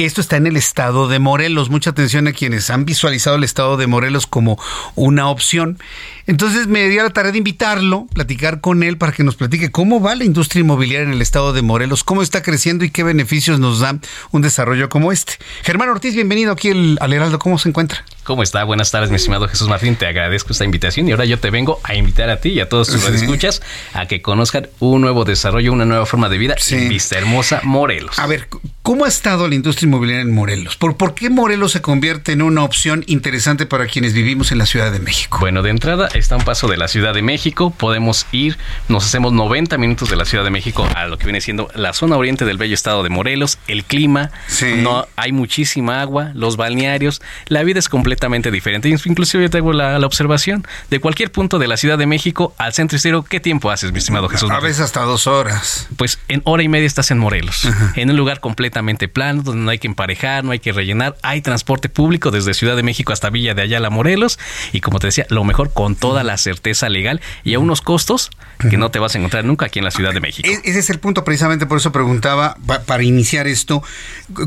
Esto 0.06 0.22
está 0.22 0.38
en 0.38 0.48
el 0.48 0.56
estado 0.56 1.10
de 1.10 1.20
Morelos. 1.20 1.70
Mucha 1.70 1.90
atención 1.90 2.26
a 2.30 2.32
quienes 2.32 2.70
han 2.70 2.86
visualizado 2.86 3.36
el 3.36 3.44
estado 3.44 3.76
de 3.76 3.86
Morelos 3.86 4.28
como 4.28 4.58
una 4.96 5.28
opción. 5.28 5.78
Entonces 6.26 6.68
me 6.68 6.88
dio 6.88 7.04
la 7.04 7.10
tarea 7.10 7.34
de 7.34 7.38
invitarlo, 7.38 8.08
platicar 8.14 8.62
con 8.62 8.82
él 8.84 8.98
para 8.98 9.12
que 9.12 9.26
nos 9.26 9.36
platique 9.36 9.72
cómo 9.72 10.00
va 10.00 10.16
la 10.16 10.24
industria 10.24 10.62
inmobiliaria 10.62 11.06
en 11.06 11.12
el 11.12 11.22
estado 11.22 11.52
de 11.52 11.64
Morelos, 11.64 12.06
cómo 12.06 12.22
está 12.22 12.42
creciendo 12.42 12.86
y 12.86 12.92
qué 12.92 13.04
beneficios 13.04 13.60
nos 13.60 13.82
da 13.82 14.00
un 14.32 14.42
desarrollo 14.42 14.88
como 14.88 15.12
este. 15.12 15.34
Germán 15.64 15.90
Ortiz, 15.90 16.16
bienvenido 16.16 16.54
aquí 16.54 16.70
al 16.70 17.14
Heraldo. 17.14 17.38
¿Cómo 17.38 17.60
se 17.60 17.68
encuentra? 17.68 18.06
¿Cómo 18.30 18.44
está? 18.44 18.64
Buenas 18.64 18.92
tardes, 18.92 19.10
mi 19.10 19.16
estimado 19.16 19.48
Jesús 19.48 19.68
Martín. 19.68 19.96
Te 19.96 20.06
agradezco 20.06 20.54
esta 20.54 20.64
invitación 20.64 21.08
y 21.08 21.12
ahora 21.14 21.26
yo 21.26 21.40
te 21.40 21.50
vengo 21.50 21.80
a 21.82 21.96
invitar 21.96 22.30
a 22.30 22.40
ti 22.40 22.50
y 22.50 22.60
a 22.60 22.70
todos 22.70 22.88
tus 22.88 23.04
escuchas 23.08 23.60
a 23.92 24.06
que 24.06 24.22
conozcan 24.22 24.68
un 24.78 25.02
nuevo 25.02 25.26
desarrollo, 25.26 25.74
una 25.74 25.86
nueva 25.86 26.06
forma 26.06 26.30
de 26.30 26.38
vida 26.38 26.56
en 26.70 26.90
Vista 26.90 27.18
Hermosa, 27.18 27.62
Morelos. 27.64 28.20
A 28.20 28.28
ver, 28.28 28.48
¿cómo 28.84 29.06
ha 29.06 29.08
estado 29.08 29.48
la 29.48 29.56
industria 29.56 29.88
inmobiliaria 29.88 30.22
en 30.22 30.32
Morelos? 30.32 30.76
¿Por, 30.76 30.96
¿Por 30.96 31.16
qué 31.16 31.32
Morelos 31.32 31.72
se 31.72 31.82
convierte 31.82 32.32
en 32.32 32.44
una 32.44 32.64
opción 32.64 33.04
interesante 33.08 33.66
para 33.66 33.88
quienes 33.88 34.14
vivimos 34.14 34.52
en 34.52 34.60
la 34.60 34.68
Ciudad 34.68 34.92
de 34.92 35.00
México? 35.00 35.40
Bueno, 35.40 35.64
de 35.64 35.72
entrada 35.72 36.08
está 36.14 36.36
un 36.36 36.44
paso 36.44 36.68
de 36.68 36.78
la 36.78 36.88
Ciudad 36.88 37.16
de 37.16 37.24
México. 37.24 37.72
Podemos 37.72 38.28
ir, 38.32 38.60
nos 38.90 39.08
hacemos 39.08 39.34
90 39.34 39.76
minutos 39.80 40.08
de 40.08 40.18
la 40.18 40.26
Ciudad 40.26 40.44
de 40.44 40.52
México 40.52 40.88
a 40.96 41.08
lo 41.08 41.18
que 41.18 41.26
viene 41.26 41.42
siendo 41.42 41.68
la 41.74 41.94
zona 41.94 42.16
oriente 42.16 42.46
del 42.46 42.60
bello 42.60 42.76
estado 42.76 43.02
de 43.02 43.10
Morelos. 43.10 43.58
El 43.68 43.86
clima, 43.86 44.30
no 44.84 45.08
hay 45.16 45.32
muchísima 45.32 46.00
agua, 46.00 46.30
los 46.36 46.58
balnearios, 46.58 47.24
la 47.48 47.64
vida 47.64 47.80
es 47.80 47.90
completamente 48.20 48.52
diferente. 48.52 48.90
Inclusive 48.90 49.44
yo 49.44 49.50
tengo 49.50 49.72
la, 49.72 49.98
la, 49.98 50.06
observación 50.06 50.68
de 50.90 51.00
cualquier 51.00 51.32
punto 51.32 51.58
de 51.58 51.68
la 51.68 51.78
Ciudad 51.78 51.98
de 51.98 52.06
México 52.06 52.54
al 52.58 52.74
centro 52.74 52.98
histórico. 52.98 53.24
¿Qué 53.24 53.40
tiempo 53.40 53.72
haces, 53.72 53.94
mi 53.94 54.00
estimado 54.00 54.28
Jesús? 54.28 54.52
A 54.52 54.60
veces 54.60 54.82
hasta 54.82 55.04
dos 55.04 55.26
horas. 55.26 55.88
Pues 55.96 56.20
en 56.28 56.42
hora 56.44 56.62
y 56.62 56.68
media 56.68 56.86
estás 56.86 57.12
en 57.12 57.18
Morelos, 57.18 57.66
en 57.96 58.10
un 58.10 58.18
lugar 58.18 58.42
completamente 58.42 59.08
plano, 59.08 59.42
donde 59.42 59.64
no 59.64 59.72
hay 59.72 59.80
que 59.80 59.88
emparejar, 59.88 60.44
no 60.44 60.52
hay 60.52 60.60
que 60.60 60.74
rellenar. 60.74 61.16
Hay 61.22 61.42
transporte 61.42 61.88
público 61.88 62.30
desde 62.30 62.54
Ciudad 62.54 62.76
de 62.76 62.84
México 62.84 63.14
hasta 63.14 63.30
Villa 63.30 63.54
de 63.54 63.62
Ayala, 63.62 63.90
Morelos. 63.90 64.38
Y 64.74 64.82
como 64.82 65.00
te 65.00 65.08
decía, 65.08 65.26
lo 65.30 65.46
mejor 65.46 65.72
con 65.72 65.96
toda 65.96 66.24
la 66.24 66.38
certeza 66.38 66.90
legal 66.90 67.22
y 67.46 67.54
a 67.54 67.60
unos 67.60 67.80
costos 67.80 68.32
que 68.70 68.76
no 68.76 68.92
te 68.92 69.00
vas 69.00 69.16
a 69.16 69.20
encontrar 69.20 69.46
nunca 69.46 69.68
aquí 69.68 69.80
en 69.80 69.86
la 69.86 69.92
Ciudad 69.92 70.14
de 70.14 70.20
México. 70.20 70.50
E-, 70.50 70.60
ese 70.66 70.80
es 70.80 70.90
el 70.90 71.00
punto, 71.00 71.24
precisamente 71.24 71.66
por 71.66 71.78
eso 71.78 71.94
preguntaba, 71.94 72.58
para 72.86 73.04
iniciar 73.04 73.48
esto, 73.48 73.82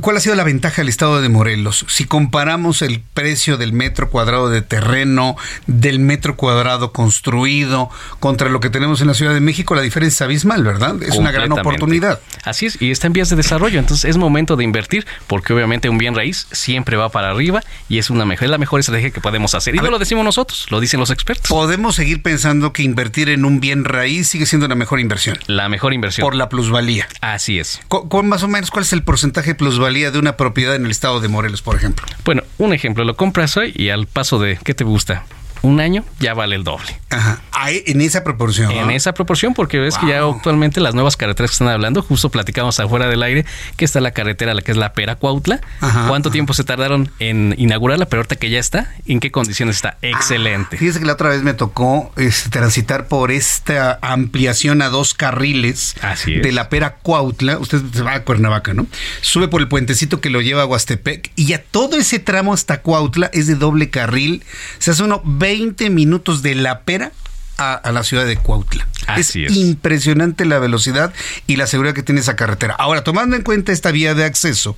¿cuál 0.02 0.18
ha 0.18 0.20
sido 0.20 0.34
la 0.34 0.44
ventaja 0.44 0.82
del 0.82 0.90
Estado 0.90 1.22
de 1.22 1.30
Morelos? 1.30 1.86
Si 1.88 2.04
comparamos 2.04 2.82
el 2.82 3.00
precio 3.14 3.56
del 3.62 3.72
metro 3.72 4.10
cuadrado 4.10 4.50
de 4.50 4.60
terreno, 4.60 5.36
del 5.66 6.00
metro 6.00 6.36
cuadrado 6.36 6.92
construido, 6.92 7.90
contra 8.18 8.48
lo 8.48 8.58
que 8.58 8.70
tenemos 8.70 9.00
en 9.00 9.06
la 9.06 9.14
Ciudad 9.14 9.32
de 9.32 9.40
México, 9.40 9.74
la 9.74 9.82
diferencia 9.82 10.16
es 10.16 10.22
abismal, 10.22 10.64
¿verdad? 10.64 11.00
Es 11.02 11.16
una 11.16 11.30
gran 11.30 11.52
oportunidad. 11.52 12.20
Así 12.44 12.66
es, 12.66 12.80
y 12.82 12.90
está 12.90 13.06
en 13.06 13.12
vías 13.12 13.30
de 13.30 13.36
desarrollo, 13.36 13.78
entonces 13.78 14.10
es 14.10 14.16
momento 14.16 14.56
de 14.56 14.64
invertir, 14.64 15.06
porque 15.28 15.52
obviamente 15.52 15.88
un 15.88 15.98
bien 15.98 16.16
raíz 16.16 16.48
siempre 16.50 16.96
va 16.96 17.10
para 17.10 17.30
arriba 17.30 17.62
y 17.88 17.98
es 17.98 18.10
una 18.10 18.24
mejor, 18.24 18.46
es 18.46 18.50
la 18.50 18.58
mejor 18.58 18.80
estrategia 18.80 19.10
que 19.10 19.20
podemos 19.20 19.54
hacer. 19.54 19.74
Y 19.76 19.78
no 19.78 19.90
lo 19.90 19.98
decimos 19.98 20.24
nosotros, 20.24 20.66
lo 20.70 20.80
dicen 20.80 20.98
los 20.98 21.10
expertos. 21.10 21.48
Podemos 21.48 21.94
seguir 21.94 22.20
pensando 22.22 22.72
que 22.72 22.82
invertir 22.82 23.28
en 23.28 23.44
un 23.44 23.60
bien 23.60 23.84
raíz 23.84 24.28
sigue 24.28 24.46
siendo 24.46 24.66
la 24.66 24.74
mejor 24.74 24.98
inversión. 24.98 25.38
La 25.46 25.68
mejor 25.68 25.94
inversión. 25.94 26.24
Por 26.24 26.34
la 26.34 26.48
plusvalía. 26.48 27.08
Así 27.20 27.58
es. 27.58 27.80
¿Con, 27.88 28.26
más 28.26 28.42
o 28.42 28.48
menos 28.48 28.70
cuál 28.70 28.84
es 28.84 28.92
el 28.92 29.04
porcentaje 29.04 29.50
de 29.50 29.54
plusvalía 29.54 30.10
de 30.10 30.18
una 30.18 30.36
propiedad 30.36 30.74
en 30.74 30.84
el 30.84 30.90
estado 30.90 31.20
de 31.20 31.28
Morelos, 31.28 31.62
por 31.62 31.76
ejemplo? 31.76 32.04
Bueno, 32.24 32.42
un 32.58 32.72
ejemplo, 32.72 33.04
lo 33.04 33.16
compras 33.16 33.51
hoy 33.56 33.72
y 33.74 33.90
al 33.90 34.06
paso 34.06 34.38
de, 34.38 34.58
¿qué 34.64 34.74
te 34.74 34.84
gusta? 34.84 35.24
Un 35.62 35.80
año 35.80 36.04
ya 36.18 36.34
vale 36.34 36.56
el 36.56 36.64
doble. 36.64 36.98
Ajá. 37.10 37.40
En 37.68 38.00
esa 38.00 38.24
proporción. 38.24 38.72
En 38.72 38.90
esa 38.90 39.14
proporción, 39.14 39.54
porque 39.54 39.78
ves 39.78 39.96
que 39.96 40.08
ya 40.08 40.24
actualmente 40.24 40.80
las 40.80 40.94
nuevas 40.94 41.16
carreteras 41.16 41.50
que 41.50 41.54
están 41.54 41.68
hablando, 41.68 42.02
justo 42.02 42.28
platicamos 42.28 42.80
afuera 42.80 43.06
del 43.06 43.22
aire, 43.22 43.44
que 43.76 43.84
está 43.84 44.00
la 44.00 44.10
carretera, 44.10 44.52
la 44.54 44.62
que 44.62 44.72
es 44.72 44.76
la 44.76 44.92
Pera 44.94 45.16
Cuautla. 45.16 45.60
¿Cuánto 46.08 46.30
tiempo 46.30 46.54
se 46.54 46.64
tardaron 46.64 47.10
en 47.20 47.54
inaugurarla? 47.58 48.06
Pero 48.06 48.20
ahorita 48.20 48.36
que 48.36 48.50
ya 48.50 48.58
está, 48.58 48.92
¿en 49.06 49.20
qué 49.20 49.30
condiciones 49.30 49.76
está? 49.76 49.96
Excelente. 50.02 50.76
Ah, 50.76 50.78
fíjese 50.78 50.98
que 50.98 51.06
la 51.06 51.12
otra 51.12 51.28
vez 51.28 51.42
me 51.42 51.54
tocó 51.54 52.12
este, 52.16 52.50
transitar 52.50 53.06
por 53.06 53.30
esta 53.30 53.98
ampliación 54.02 54.82
a 54.82 54.88
dos 54.88 55.14
carriles 55.14 55.94
de 56.26 56.52
la 56.52 56.68
Pera 56.68 56.96
Cuautla. 56.96 57.58
Usted 57.58 57.80
se 57.92 58.02
va 58.02 58.14
a 58.14 58.24
Cuernavaca, 58.24 58.74
¿no? 58.74 58.86
Sube 59.20 59.46
por 59.46 59.60
el 59.60 59.68
puentecito 59.68 60.20
que 60.20 60.30
lo 60.30 60.40
lleva 60.40 60.62
a 60.62 60.66
Huastepec 60.66 61.30
y 61.36 61.46
ya 61.46 61.62
todo 61.62 61.96
ese 61.96 62.18
tramo 62.18 62.52
hasta 62.52 62.80
Cuautla 62.80 63.30
es 63.32 63.46
de 63.46 63.54
doble 63.54 63.90
carril. 63.90 64.42
Se 64.78 64.90
hace 64.90 65.04
uno 65.04 65.22
20 65.24 65.51
minutos 65.90 66.42
de 66.42 66.54
la 66.54 66.80
pera 66.80 67.12
a, 67.58 67.92
la 67.92 68.02
ciudad 68.02 68.26
de 68.26 68.36
Cuautla. 68.36 68.88
es, 69.16 69.36
impresionante 69.36 70.44
la 70.44 70.58
velocidad 70.58 71.12
y 71.46 71.56
la 71.56 71.66
seguridad 71.66 71.94
que 71.94 72.02
tiene 72.02 72.20
esa 72.20 72.36
carretera. 72.36 72.74
Ahora, 72.74 73.04
tomando 73.04 73.36
en 73.36 73.42
cuenta 73.42 73.72
esta 73.72 73.92
vía 73.92 74.14
de 74.14 74.24
acceso, 74.24 74.76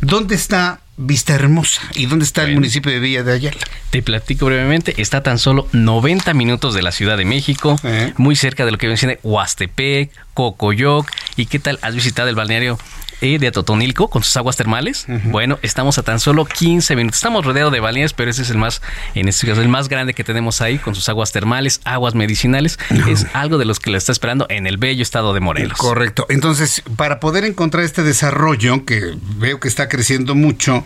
¿dónde 0.00 0.34
está 0.34 0.80
Vista 0.96 1.34
Hermosa. 1.34 1.82
¿Y 1.94 2.06
dónde 2.06 2.24
está 2.24 2.44
el 2.44 2.54
municipio 2.54 2.92
de 2.92 3.00
Villa 3.00 3.24
de 3.24 3.32
Ayala? 3.32 3.58
Te 3.90 4.00
platico 4.00 4.46
brevemente. 4.46 4.94
Está 5.02 5.24
tan 5.24 5.40
solo 5.40 5.66
90 5.72 6.34
minutos 6.34 6.72
de 6.72 6.82
la 6.82 6.92
Ciudad 6.92 7.16
de 7.16 7.24
México, 7.24 7.80
muy 8.16 8.36
cerca 8.36 8.64
de 8.64 8.70
lo 8.70 8.78
que 8.78 8.86
viene 8.86 9.18
Huastepec, 9.24 10.12
Cocoyoc. 10.34 11.10
¿Y 11.36 11.46
qué 11.46 11.58
tal? 11.58 11.80
¿Has 11.82 11.96
visitado 11.96 12.28
el 12.28 12.36
balneario 12.36 12.78
de 13.20 13.50
Totonilco 13.52 14.08
con 14.08 14.22
sus 14.22 14.36
aguas 14.36 14.56
termales. 14.56 15.06
Bueno, 15.24 15.58
estamos 15.62 15.98
a 15.98 16.02
tan 16.02 16.20
solo 16.20 16.44
15 16.44 16.96
minutos. 16.96 17.18
Estamos 17.18 17.44
rodeados 17.44 17.72
de 17.72 17.80
balnearios, 17.80 18.12
pero 18.12 18.30
ese 18.30 18.42
es 18.42 18.50
el 18.50 18.58
más, 18.58 18.82
en 19.14 19.28
este 19.28 19.46
caso, 19.46 19.62
el 19.62 19.68
más 19.68 19.88
grande 19.88 20.14
que 20.14 20.24
tenemos 20.24 20.60
ahí 20.60 20.78
con 20.78 20.94
sus 20.94 21.08
aguas 21.08 21.32
termales, 21.32 21.80
aguas 21.84 22.14
medicinales. 22.14 22.78
Es 23.08 23.26
algo 23.32 23.58
de 23.58 23.64
los 23.64 23.80
que 23.80 23.90
le 23.90 23.98
está 23.98 24.12
esperando 24.12 24.46
en 24.48 24.66
el 24.66 24.76
bello 24.76 25.02
estado 25.02 25.34
de 25.34 25.40
Morelos. 25.40 25.78
Correcto. 25.78 26.26
Entonces, 26.28 26.82
para 26.96 27.20
poder 27.20 27.44
encontrar 27.44 27.84
este 27.84 28.02
desarrollo, 28.02 28.84
que 28.84 29.14
veo 29.36 29.60
que 29.60 29.68
está 29.68 29.88
creciendo 29.88 30.34
mucho, 30.34 30.84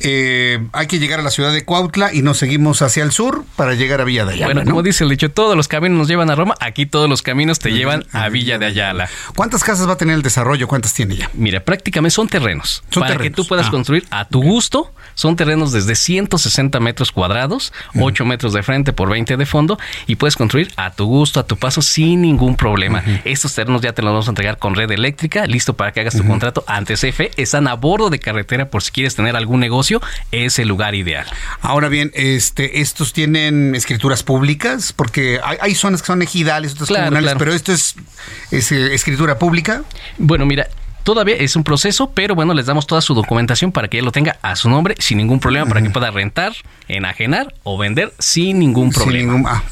eh, 0.00 0.66
hay 0.72 0.86
que 0.86 0.98
llegar 0.98 1.20
a 1.20 1.22
la 1.22 1.30
ciudad 1.30 1.52
de 1.52 1.64
Cuautla 1.64 2.12
y 2.12 2.22
nos 2.22 2.38
seguimos 2.38 2.82
hacia 2.82 3.02
el 3.02 3.12
sur 3.12 3.44
para 3.56 3.74
llegar 3.74 4.00
a 4.00 4.04
Villa 4.04 4.24
de 4.24 4.34
Ayala. 4.34 4.54
Bueno, 4.54 4.70
como 4.70 4.82
dice 4.82 5.04
el 5.04 5.10
dicho, 5.10 5.30
todos 5.30 5.56
los 5.56 5.68
caminos 5.68 5.98
nos 5.98 6.08
llevan 6.08 6.30
a 6.30 6.34
Roma, 6.34 6.54
aquí 6.60 6.86
todos 6.86 7.08
los 7.08 7.22
caminos 7.22 7.58
te 7.58 7.70
llevan 7.72 8.04
a 8.12 8.28
Villa 8.28 8.58
de 8.58 8.66
Ayala. 8.66 9.08
¿Cuántas 9.36 9.64
casas 9.64 9.88
va 9.88 9.92
a 9.92 9.96
tener 9.96 10.14
el 10.14 10.22
desarrollo? 10.22 10.68
¿Cuántas 10.68 10.94
tiene 10.94 11.16
ya? 11.16 11.30
Mira, 11.34 11.64
prácticamente 11.70 12.16
son 12.16 12.26
terrenos. 12.26 12.82
para 12.92 13.16
que 13.16 13.30
tú 13.30 13.46
puedas 13.46 13.68
ah. 13.68 13.70
construir 13.70 14.04
a 14.10 14.24
tu 14.26 14.42
gusto. 14.42 14.92
Son 15.14 15.36
terrenos 15.36 15.70
desde 15.70 15.94
160 15.94 16.80
metros 16.80 17.12
cuadrados, 17.12 17.72
8 17.94 18.24
metros 18.24 18.54
de 18.54 18.62
frente 18.62 18.92
por 18.92 19.10
20 19.10 19.36
de 19.36 19.46
fondo 19.46 19.78
y 20.06 20.16
puedes 20.16 20.34
construir 20.34 20.72
a 20.76 20.92
tu 20.92 21.04
gusto, 21.04 21.38
a 21.38 21.46
tu 21.46 21.56
paso, 21.56 21.82
sin 21.82 22.22
ningún 22.22 22.56
problema. 22.56 23.04
Estos 23.24 23.54
terrenos 23.54 23.82
ya 23.82 23.92
te 23.92 24.02
los 24.02 24.12
vamos 24.12 24.28
a 24.28 24.30
entregar 24.30 24.58
con 24.58 24.74
red 24.74 24.90
eléctrica, 24.90 25.46
listo 25.46 25.74
para 25.74 25.92
que 25.92 26.00
hagas 26.00 26.16
tu 26.16 26.26
contrato 26.26 26.64
ante 26.66 26.94
CFE. 26.94 27.32
Están 27.36 27.68
a 27.68 27.74
bordo 27.74 28.08
de 28.08 28.18
carretera 28.18 28.70
por 28.70 28.82
si 28.82 28.90
quieres 28.92 29.14
tener 29.14 29.36
algún 29.36 29.60
negocio, 29.60 30.00
es 30.32 30.58
el 30.58 30.68
lugar 30.68 30.94
ideal. 30.94 31.26
Ahora 31.60 31.88
bien, 31.88 32.10
este, 32.14 32.80
estos 32.80 33.12
tienen 33.12 33.74
escrituras 33.74 34.22
públicas, 34.22 34.92
porque 34.92 35.38
hay, 35.42 35.74
zonas 35.74 36.00
que 36.00 36.06
son 36.06 36.22
ejidales, 36.22 36.72
otras 36.72 36.88
comunales, 36.88 37.34
pero 37.38 37.52
esto 37.52 37.72
es, 37.72 37.94
es 38.50 38.72
eh, 38.72 38.94
escritura 38.94 39.38
pública. 39.38 39.82
Bueno, 40.18 40.46
mira, 40.46 40.68
Todavía 41.02 41.36
es 41.36 41.56
un 41.56 41.64
proceso, 41.64 42.10
pero 42.14 42.34
bueno, 42.34 42.54
les 42.54 42.66
damos 42.66 42.86
toda 42.86 43.00
su 43.00 43.14
documentación 43.14 43.72
para 43.72 43.88
que 43.88 43.98
ella 43.98 44.04
lo 44.04 44.12
tenga 44.12 44.38
a 44.42 44.56
su 44.56 44.68
nombre 44.68 44.94
sin 44.98 45.18
ningún 45.18 45.40
problema, 45.40 45.66
para 45.66 45.82
que 45.82 45.90
pueda 45.90 46.10
rentar, 46.10 46.52
enajenar 46.88 47.54
o 47.62 47.78
vender 47.78 48.12
sin 48.18 48.58
ningún 48.58 48.90
problema. 48.90 49.42
ah, 49.46 49.62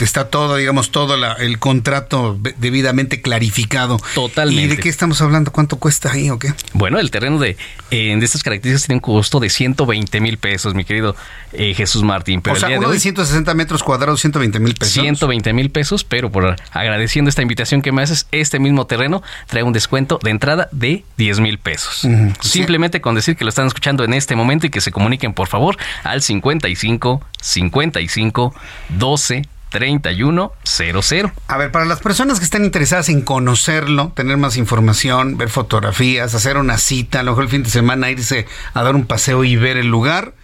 está 0.00 0.28
todo, 0.28 0.56
digamos, 0.56 0.90
todo 0.90 1.16
el 1.36 1.58
contrato 1.58 2.38
debidamente 2.58 3.20
clarificado. 3.20 3.98
Totalmente. 4.14 4.62
¿Y 4.62 4.68
de 4.68 4.78
qué 4.78 4.88
estamos 4.88 5.20
hablando? 5.20 5.52
¿Cuánto 5.52 5.78
cuesta 5.78 6.12
ahí 6.12 6.30
o 6.30 6.38
qué? 6.38 6.52
Bueno, 6.72 6.98
el 6.98 7.10
terreno 7.10 7.38
de, 7.38 7.56
eh, 7.90 8.16
de 8.16 8.24
estas 8.24 8.42
características 8.42 8.86
tiene 8.86 8.96
un 8.96 9.00
costo 9.00 9.40
de 9.40 9.50
120 9.50 10.20
mil 10.20 10.38
pesos, 10.38 10.74
mi 10.74 10.84
querido 10.84 11.16
eh, 11.52 11.74
Jesús 11.74 12.02
Martín. 12.02 12.42
Pero 12.42 12.56
o 12.56 12.60
sea, 12.60 12.78
uno 12.78 12.90
de, 12.90 13.00
160 13.00 13.54
metros 13.54 13.82
cuadrados, 13.82 14.20
120 14.20 14.60
mil 14.60 14.74
pesos. 14.74 14.94
120 14.94 15.52
mil 15.52 15.70
pesos, 15.70 16.04
pero 16.04 16.30
por 16.30 16.56
agradeciendo 16.72 17.28
esta 17.28 17.42
invitación 17.42 17.82
que 17.82 17.92
me 17.92 18.02
haces, 18.02 18.26
este 18.32 18.58
mismo 18.58 18.86
terreno 18.86 19.22
trae 19.46 19.62
un 19.62 19.72
descuento 19.72 20.18
de 20.22 20.30
entrada 20.30 20.68
de 20.76 21.04
10 21.16 21.40
mil 21.40 21.58
pesos. 21.58 22.06
Simplemente 22.40 23.00
con 23.00 23.14
decir 23.14 23.36
que 23.36 23.44
lo 23.44 23.48
están 23.48 23.66
escuchando 23.66 24.04
en 24.04 24.12
este 24.12 24.36
momento 24.36 24.66
y 24.66 24.70
que 24.70 24.80
se 24.80 24.92
comuniquen 24.92 25.32
por 25.32 25.48
favor 25.48 25.76
al 26.04 26.22
55 26.22 27.22
55 27.40 28.54
12 28.90 29.42
3100. 29.70 31.32
A 31.48 31.56
ver, 31.56 31.72
para 31.72 31.84
las 31.84 32.00
personas 32.00 32.38
que 32.38 32.44
están 32.44 32.64
interesadas 32.64 33.08
en 33.08 33.22
conocerlo, 33.22 34.12
tener 34.14 34.36
más 34.36 34.56
información, 34.56 35.36
ver 35.36 35.48
fotografías, 35.48 36.34
hacer 36.34 36.56
una 36.56 36.78
cita, 36.78 37.20
a 37.20 37.22
lo 37.22 37.32
mejor 37.32 37.44
el 37.44 37.50
fin 37.50 37.62
de 37.62 37.70
semana 37.70 38.10
irse 38.10 38.46
a 38.74 38.82
dar 38.82 38.94
un 38.94 39.06
paseo 39.06 39.44
y 39.44 39.56
ver 39.56 39.76
el 39.76 39.88
lugar, 39.88 40.34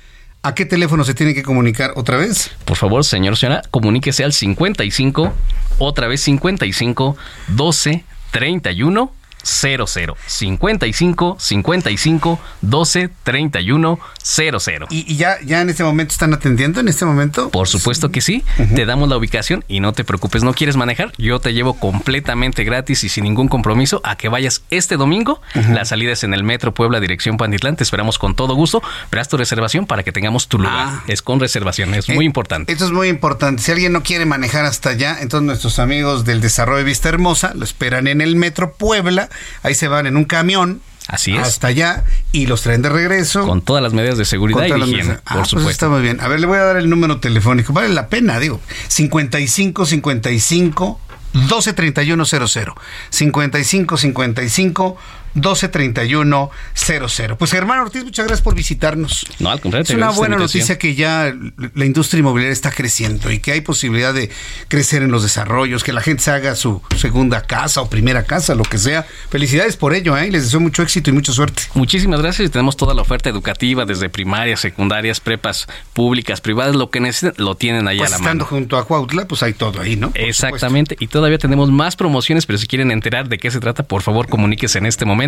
¿a 0.43 0.55
qué 0.55 0.64
teléfono 0.64 1.05
se 1.05 1.14
tiene 1.14 1.35
que 1.35 1.43
comunicar 1.43 1.93
otra 1.95 2.16
vez? 2.16 2.51
Por 2.64 2.76
favor, 2.76 3.05
señor, 3.05 3.37
señora, 3.37 3.62
comuníquese 3.70 4.24
al 4.24 4.33
55, 4.33 5.33
otra 5.78 6.09
vez 6.09 6.20
55 6.22 7.16
12 7.49 8.05
31 8.33 9.12
00 9.43 10.16
55 10.26 11.36
55 11.38 12.40
12 12.61 13.11
31 13.22 13.99
00. 14.22 14.86
¿Y, 14.90 15.16
ya, 15.16 15.38
ya 15.45 15.61
en 15.61 15.70
este 15.70 15.84
momento 15.84 16.12
están 16.12 16.32
atendiendo 16.32 16.80
en 16.80 16.88
este 16.88 17.05
momento? 17.05 17.51
Por 17.51 17.68
supuesto 17.68 18.11
que 18.11 18.20
sí. 18.20 18.45
Te 18.74 18.86
damos 18.86 19.09
la 19.09 19.16
ubicación 19.16 19.64
y 19.68 19.80
no 19.80 19.93
te 19.93 20.05
preocupes, 20.05 20.45
no 20.45 20.55
quieres 20.55 20.76
manejar, 20.76 21.12
yo 21.18 21.40
te 21.40 21.53
llevo 21.53 21.74
completamente 21.74 22.64
gratis 22.64 23.05
y 23.05 23.09
sin 23.09 23.24
ningún 23.24 23.49
compromiso 23.49 24.01
a 24.05 24.16
que 24.16 24.28
vayas 24.28 24.62
este 24.70 24.97
domingo. 24.97 25.40
La 25.55 25.84
salida 25.84 26.12
es 26.12 26.24
en 26.24 26.34
el 26.34 26.45
Metro 26.45 26.72
Puebla, 26.72 27.01
dirección 27.01 27.36
Pantitlán. 27.36 27.76
Te 27.76 27.82
esperamos 27.82 28.18
con 28.18 28.34
todo 28.34 28.55
gusto. 28.55 28.82
Pero 29.11 29.20
haz 29.20 29.28
tu 29.28 29.36
reservación 29.36 29.86
para 29.86 30.03
que 30.03 30.12
tengamos 30.12 30.49
tu 30.49 30.59
lugar. 30.59 30.88
Ah. 30.88 31.05
Es 31.07 31.22
con 31.22 31.40
reservación, 31.40 31.95
es 31.95 32.09
muy 32.09 32.24
eh, 32.24 32.26
importante. 32.26 32.72
Esto 32.72 32.84
es 32.84 32.93
muy 32.93 33.09
importante. 33.09 33.62
Si 33.62 33.72
alguien 33.72 33.93
no 33.93 34.03
quiere 34.03 34.26
manejar 34.26 34.64
hasta 34.64 34.90
allá, 34.90 35.18
entonces 35.20 35.47
nuestros 35.47 35.78
amigos 35.78 36.24
del 36.24 36.40
Desarrollo 36.40 36.78
de 36.78 36.84
Vista 36.84 37.09
Hermosa 37.09 37.53
lo 37.55 37.64
esperan 37.64 38.07
en 38.07 38.20
el 38.20 38.36
Metro 38.36 38.72
Puebla 38.72 39.28
Ahí 39.62 39.74
se 39.74 39.89
van 39.89 40.07
en 40.07 40.16
un 40.16 40.24
camión 40.24 40.80
Así 41.09 41.37
es. 41.37 41.47
Hasta 41.47 41.66
allá 41.68 42.05
y 42.30 42.47
los 42.47 42.62
traen 42.62 42.83
de 42.83 42.89
regreso. 42.89 43.47
Con 43.47 43.62
todas 43.62 43.83
las 43.83 43.93
medidas 43.93 44.18
de 44.18 44.24
seguridad 44.24 44.64
y 44.64 44.83
higiene, 44.83 45.18
ah, 45.24 45.35
por 45.35 45.39
pues 45.39 45.49
supuesto. 45.49 45.70
está 45.70 45.89
muy 45.89 46.01
bien. 46.01 46.20
A 46.20 46.28
ver, 46.28 46.41
le 46.41 46.47
voy 46.47 46.59
a 46.59 46.62
dar 46.62 46.76
el 46.76 46.89
número 46.89 47.18
telefónico. 47.18 47.72
Vale 47.72 47.89
la 47.89 48.09
pena, 48.09 48.39
digo. 48.39 48.61
55 48.89 49.85
55 49.85 51.01
12 51.33 51.72
31 51.72 52.24
00. 52.24 52.74
55 53.11 53.97
55 53.97 54.97
123100. 55.35 57.37
Pues 57.37 57.51
Germán 57.51 57.80
Ortiz, 57.80 58.05
muchas 58.05 58.26
gracias 58.26 58.43
por 58.43 58.55
visitarnos. 58.55 59.26
No, 59.39 59.51
al 59.51 59.61
contrario. 59.61 59.85
Es 59.85 59.95
una 59.95 60.11
buena 60.11 60.37
noticia 60.37 60.78
que 60.78 60.95
ya 60.95 61.35
la 61.74 61.85
industria 61.85 62.20
inmobiliaria 62.20 62.53
está 62.53 62.70
creciendo 62.70 63.30
y 63.30 63.39
que 63.39 63.53
hay 63.53 63.61
posibilidad 63.61 64.12
de 64.12 64.30
crecer 64.68 65.03
en 65.03 65.11
los 65.11 65.22
desarrollos, 65.22 65.85
que 65.85 65.93
la 65.93 66.01
gente 66.01 66.22
se 66.22 66.30
haga 66.30 66.55
su 66.55 66.83
segunda 66.97 67.43
casa 67.43 67.80
o 67.80 67.89
primera 67.89 68.24
casa, 68.24 68.55
lo 68.55 68.64
que 68.64 68.78
sea. 68.78 69.07
Felicidades 69.30 69.76
por 69.76 69.95
ello, 69.95 70.16
¿eh? 70.16 70.30
les 70.30 70.45
deseo 70.45 70.61
mucho 70.61 70.83
éxito 70.83 71.11
y 71.11 71.12
mucha 71.12 71.33
suerte. 71.33 71.62
Muchísimas 71.74 72.20
gracias. 72.20 72.51
Tenemos 72.51 72.76
toda 72.76 72.95
la 72.95 73.03
oferta 73.03 73.30
educativa 73.30 73.85
desde 73.85 74.09
primarias, 74.09 74.61
secundarias, 74.61 75.20
prepas 75.20 75.66
públicas, 75.93 76.41
privadas, 76.41 76.76
lo 76.76 76.91
que 76.91 77.01
necesiten, 77.01 77.45
lo 77.45 77.55
tienen 77.55 77.89
ahí 77.89 77.99
pues 77.99 78.11
a 78.11 78.12
la 78.12 78.16
estando 78.16 78.45
mano. 78.45 78.57
junto 78.57 78.76
a 78.76 78.87
Cuautla, 78.87 79.26
pues 79.26 79.43
hay 79.43 79.55
todo 79.55 79.80
ahí, 79.80 79.97
¿no? 79.97 80.11
Por 80.11 80.20
Exactamente. 80.20 80.97
Y 81.01 81.07
todavía 81.07 81.39
tenemos 81.39 81.70
más 81.70 81.97
promociones, 81.97 82.47
pero 82.47 82.59
si 82.59 82.66
quieren 82.66 82.91
enterar 82.91 83.28
de 83.28 83.39
qué 83.39 83.51
se 83.51 83.61
trata, 83.61 83.83
por 83.83 84.03
favor 84.03 84.28
comuníquese 84.28 84.78
en 84.78 84.87
este 84.87 85.05
momento. 85.05 85.22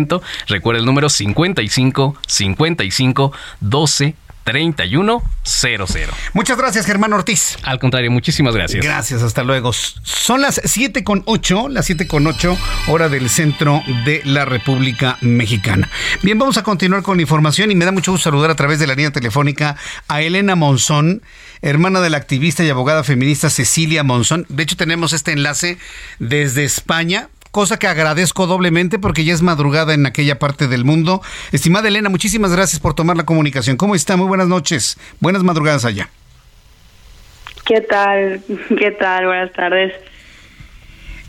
Recuerda 0.47 0.79
el 0.79 0.85
número 0.85 1.09
55 1.09 2.15
55 2.27 3.31
12 3.61 4.15
31 4.45 5.23
00. 5.43 5.85
Muchas 6.33 6.57
gracias, 6.57 6.85
Germán 6.85 7.11
Ortiz. 7.13 7.57
Al 7.63 7.79
contrario, 7.79 8.11
muchísimas 8.11 8.55
gracias. 8.55 8.85
Gracias, 8.85 9.23
hasta 9.23 9.43
luego. 9.43 9.73
Son 9.73 10.39
las 10.39 10.61
7 10.63 11.03
con 11.03 11.23
8, 11.25 11.67
las 11.69 11.87
7 11.87 12.07
con 12.07 12.27
8, 12.27 12.55
hora 12.87 13.09
del 13.09 13.29
centro 13.29 13.81
de 14.05 14.21
la 14.23 14.45
República 14.45 15.17
Mexicana. 15.21 15.89
Bien, 16.21 16.37
vamos 16.37 16.57
a 16.57 16.63
continuar 16.63 17.01
con 17.01 17.17
la 17.17 17.23
información 17.23 17.71
y 17.71 17.75
me 17.75 17.85
da 17.85 17.91
mucho 17.91 18.11
gusto 18.11 18.25
saludar 18.25 18.51
a 18.51 18.55
través 18.55 18.77
de 18.77 18.85
la 18.85 18.93
línea 18.93 19.11
telefónica 19.11 19.77
a 20.07 20.21
Elena 20.21 20.55
Monzón, 20.55 21.23
hermana 21.63 21.99
de 22.01 22.11
la 22.11 22.17
activista 22.17 22.63
y 22.63 22.69
abogada 22.69 23.03
feminista 23.03 23.49
Cecilia 23.49 24.03
Monzón. 24.03 24.45
De 24.49 24.61
hecho, 24.61 24.77
tenemos 24.77 25.11
este 25.13 25.31
enlace 25.31 25.79
desde 26.19 26.63
España 26.65 27.29
cosa 27.55 27.79
que 27.79 27.87
agradezco 27.87 28.47
doblemente 28.47 28.99
porque 28.99 29.23
ya 29.23 29.33
es 29.33 29.41
madrugada 29.41 29.93
en 29.93 30.05
aquella 30.05 30.37
parte 30.39 30.67
del 30.67 30.83
mundo. 30.83 31.21
Estimada 31.53 31.87
Elena, 31.87 32.09
muchísimas 32.09 32.51
gracias 32.51 32.81
por 32.81 32.95
tomar 32.95 33.15
la 33.15 33.23
comunicación. 33.23 33.77
¿Cómo 33.77 33.95
está? 33.95 34.17
Muy 34.17 34.27
buenas 34.27 34.49
noches. 34.49 34.97
Buenas 35.21 35.41
madrugadas 35.41 35.85
allá. 35.85 36.09
¿Qué 37.65 37.79
tal? 37.79 38.43
¿Qué 38.77 38.91
tal? 38.91 39.27
Buenas 39.27 39.53
tardes. 39.53 39.93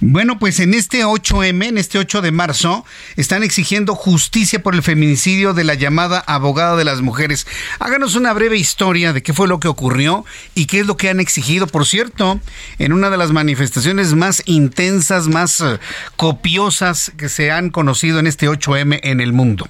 Bueno, 0.01 0.39
pues 0.39 0.61
en 0.61 0.75
este 0.75 1.07
8M, 1.07 1.69
en 1.69 1.79
este 1.79 1.99
8 1.99 2.21
de 2.21 2.31
marzo, 2.31 2.85
están 3.17 3.43
exigiendo 3.43 3.95
justicia 3.95 4.63
por 4.63 4.75
el 4.75 4.83
feminicidio 4.83 5.55
de 5.55 5.65
la 5.65 5.73
llamada 5.73 6.23
abogada 6.27 6.77
de 6.77 6.85
las 6.85 7.01
mujeres. 7.01 7.47
Háganos 7.79 8.15
una 8.15 8.35
breve 8.35 8.59
historia 8.59 9.15
de 9.15 9.23
qué 9.23 9.33
fue 9.33 9.49
lo 9.49 9.59
que 9.59 9.69
ocurrió 9.69 10.27
y 10.55 10.67
qué 10.67 10.81
es 10.81 10.87
lo 10.87 10.99
que 10.99 11.09
han 11.09 11.19
exigido. 11.19 11.67
Por 11.67 11.87
cierto, 11.87 12.41
en 12.79 12.93
una 12.93 13.09
de 13.09 13.17
las 13.17 13.33
manifestaciones 13.33 14.13
más 14.13 14.43
intensas, 14.45 15.29
más 15.29 15.61
uh, 15.61 15.79
copiosas 16.17 17.13
que 17.17 17.31
se 17.31 17.51
han 17.51 17.71
conocido 17.71 18.19
en 18.19 18.27
este 18.27 18.51
8M 18.51 19.01
en 19.03 19.23
el 19.23 19.33
mundo. 19.33 19.67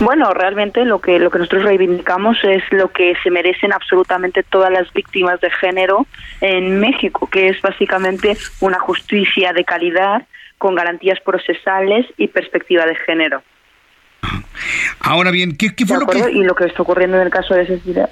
Bueno, 0.00 0.32
realmente 0.32 0.84
lo 0.84 1.00
que 1.00 1.18
lo 1.18 1.30
que 1.30 1.38
nosotros 1.38 1.64
reivindicamos 1.64 2.38
es 2.44 2.62
lo 2.70 2.88
que 2.92 3.14
se 3.22 3.30
merecen 3.30 3.72
absolutamente 3.72 4.44
todas 4.44 4.70
las 4.70 4.92
víctimas 4.92 5.40
de 5.40 5.50
género 5.50 6.06
en 6.40 6.78
México, 6.78 7.28
que 7.30 7.48
es 7.48 7.60
básicamente 7.60 8.36
una 8.60 8.78
justicia 8.78 9.52
de 9.52 9.64
calidad 9.64 10.26
con 10.56 10.74
garantías 10.74 11.20
procesales 11.20 12.06
y 12.16 12.28
perspectiva 12.28 12.86
de 12.86 12.94
género. 12.94 13.42
Ahora 15.00 15.30
bien, 15.30 15.56
¿qué, 15.56 15.74
qué 15.74 15.86
fue 15.86 15.98
lo 15.98 16.06
que...? 16.06 16.18
Y 16.32 16.42
lo 16.44 16.54
que 16.54 16.64
está 16.64 16.82
ocurriendo 16.82 17.16
en 17.16 17.24
el 17.24 17.30
caso 17.30 17.54
de 17.54 17.66
Cecilia. 17.66 18.08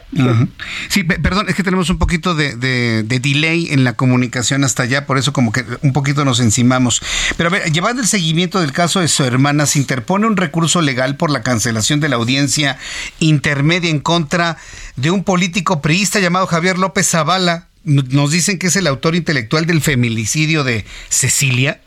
Sí, 0.89 1.05
pe- 1.05 1.19
perdón, 1.19 1.47
es 1.49 1.55
que 1.55 1.63
tenemos 1.63 1.91
un 1.91 1.99
poquito 1.99 2.35
de, 2.35 2.57
de- 2.57 3.03
de 3.03 3.21
delay 3.21 3.69
en 3.71 3.85
la 3.85 3.95
comunicación 3.95 4.65
hasta 4.65 4.83
allá, 4.85 5.07
por 5.07 5.19
eso 5.19 5.33
como 5.33 5.53
que 5.53 5.65
un 5.83 5.93
poquito 5.93 6.25
nos 6.25 6.41
encimamos. 6.41 7.03
Pero 7.37 7.49
a 7.49 7.53
ver, 7.53 7.73
llevando 7.73 8.03
el 8.03 8.09
seguimiento 8.09 8.61
del 8.61 8.73
caso 8.73 9.01
de 9.01 9.09
su 9.09 9.25
hermana, 9.25 9.67
se 9.67 9.79
interpone 9.79 10.27
un 10.27 10.37
recurso 10.37 10.81
legal 10.83 11.17
por 11.17 11.31
la 11.31 11.43
cancelación 11.43 12.01
de 12.01 12.09
la 12.09 12.17
audiencia 12.17 12.79
intermedia 13.19 13.91
en 13.91 14.01
contra 14.01 14.57
de 14.97 15.11
un 15.11 15.25
político 15.25 15.81
priista 15.83 16.21
llamado 16.21 16.47
Javier 16.47 16.79
López 16.79 17.09
Zavala. 17.09 17.69
Nos 17.85 18.33
dicen 18.33 18.59
que 18.59 18.67
es 18.67 18.77
el 18.77 18.87
autor 18.89 19.15
intelectual 19.15 19.65
del 19.67 19.81
feminicidio 19.81 20.65
de 20.65 20.85
Cecilia. 21.09 21.81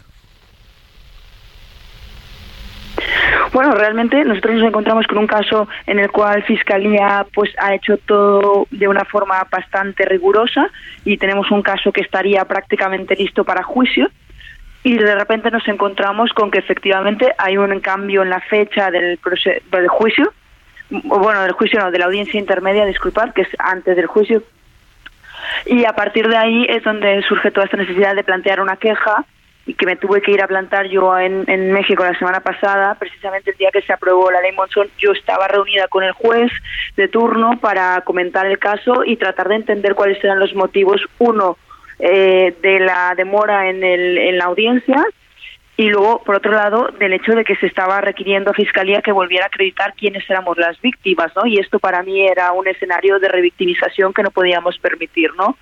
Bueno, 3.52 3.72
realmente 3.72 4.24
nosotros 4.26 4.56
nos 4.56 4.68
encontramos 4.68 5.08
con 5.08 5.18
un 5.18 5.28
caso 5.28 5.68
en 5.88 5.98
el 5.98 6.12
cual 6.12 6.44
Fiscalía 6.44 7.26
pues 7.34 7.52
ha 7.58 7.74
hecho 7.74 7.98
todo 7.98 8.68
de 8.70 8.88
una 8.88 9.06
forma 9.06 9.46
bastante 9.50 10.06
rigurosa 10.06 10.70
y 11.04 11.18
tenemos 11.18 11.50
un 11.50 11.64
caso 11.64 11.92
que 11.92 12.02
estaría 12.02 12.46
prácticamente 12.46 13.16
listo 13.16 13.44
para 13.44 13.64
juicio. 13.64 14.10
Y 14.84 14.98
de 14.98 15.16
repente 15.16 15.52
nos 15.52 15.68
encontramos 15.68 16.32
con 16.32 16.52
que 16.52 16.60
efectivamente 16.60 17.34
hay 17.38 17.58
un 17.58 17.80
cambio 17.80 18.22
en 18.22 18.30
la 18.30 18.40
fecha 18.40 18.92
del, 18.92 19.20
del 19.72 19.88
juicio, 19.90 20.32
o 21.10 21.20
bueno, 21.20 21.42
del 21.42 21.52
juicio 21.52 21.80
no, 21.80 21.92
de 21.92 22.00
la 22.00 22.06
audiencia 22.06 22.40
intermedia, 22.40 22.86
disculpad, 22.86 23.34
que 23.34 23.42
es 23.42 23.50
antes 23.58 23.96
del 23.96 24.06
juicio, 24.06 24.42
y 25.66 25.86
a 25.86 25.94
partir 25.94 26.28
de 26.28 26.38
ahí 26.38 26.66
es 26.70 26.84
donde 26.84 27.22
surge 27.24 27.52
toda 27.52 27.66
esta 27.66 27.78
necesidad 27.78 28.16
de 28.16 28.24
plantear 28.24 28.62
una 28.62 28.78
queja 28.78 29.26
y 29.70 29.76
que 29.76 29.86
me 29.86 29.96
tuve 29.96 30.20
que 30.22 30.32
ir 30.32 30.42
a 30.42 30.48
plantar 30.48 30.88
yo 30.88 31.16
en, 31.20 31.72
México 31.72 32.04
la 32.04 32.18
semana 32.18 32.40
pasada, 32.40 32.96
precisamente 32.96 33.52
el 33.52 33.58
día 33.58 33.70
que 33.72 33.84
se 33.84 33.94
aprobó 33.94 34.32
la 34.32 34.42
ley 34.42 34.52
Monzón, 34.52 34.88
yo 34.98 35.12
estaba 35.12 35.48
reunida 35.48 35.88
con 35.88 36.04
el 36.04 36.12
juez 36.12 36.52
de 36.98 37.08
turno 37.08 37.60
para 37.62 38.02
comentar 38.02 38.48
el 38.48 38.58
caso 38.58 39.04
y 39.06 39.16
tratar 39.18 39.48
de 39.48 39.58
entender 39.58 39.94
cuáles 39.94 40.24
eran 40.24 40.40
los 40.40 40.56
motivos, 40.56 41.00
uno, 41.20 41.56
eh, 42.00 42.56
de 42.64 42.80
la 42.80 43.14
demora 43.16 43.70
en, 43.70 43.84
el, 43.84 44.18
en 44.18 44.40
la 44.40 44.46
audiencia 44.46 45.06
y 45.80 45.90
luego, 45.90 46.22
por 46.26 46.36
otro 46.36 46.52
lado, 46.52 46.90
del 47.00 47.14
hecho 47.14 47.32
de 47.32 47.46
que 47.46 47.56
se 47.56 47.66
estaba 47.66 48.02
requiriendo 48.02 48.52
a 48.52 48.54
Fiscalía 48.54 49.02
que 49.02 49.14
volviera 49.14 49.46
a 49.46 49.48
acreditar 49.48 49.94
quiénes 49.94 50.30
éramos 50.30 50.58
las 50.58 50.78
víctimas, 50.82 51.32
¿no? 51.38 51.46
Y 51.46 51.58
esto 51.58 51.80
para 51.80 52.04
mí 52.04 52.28
era 52.28 52.52
un 52.52 52.68
escenario 52.68 53.18
de 53.18 53.30
revictimización 53.30 54.14
que 54.14 54.22
no 54.22 54.30
podíamos 54.30 54.78
permitir, 54.78 55.30
¿no? 55.38 55.56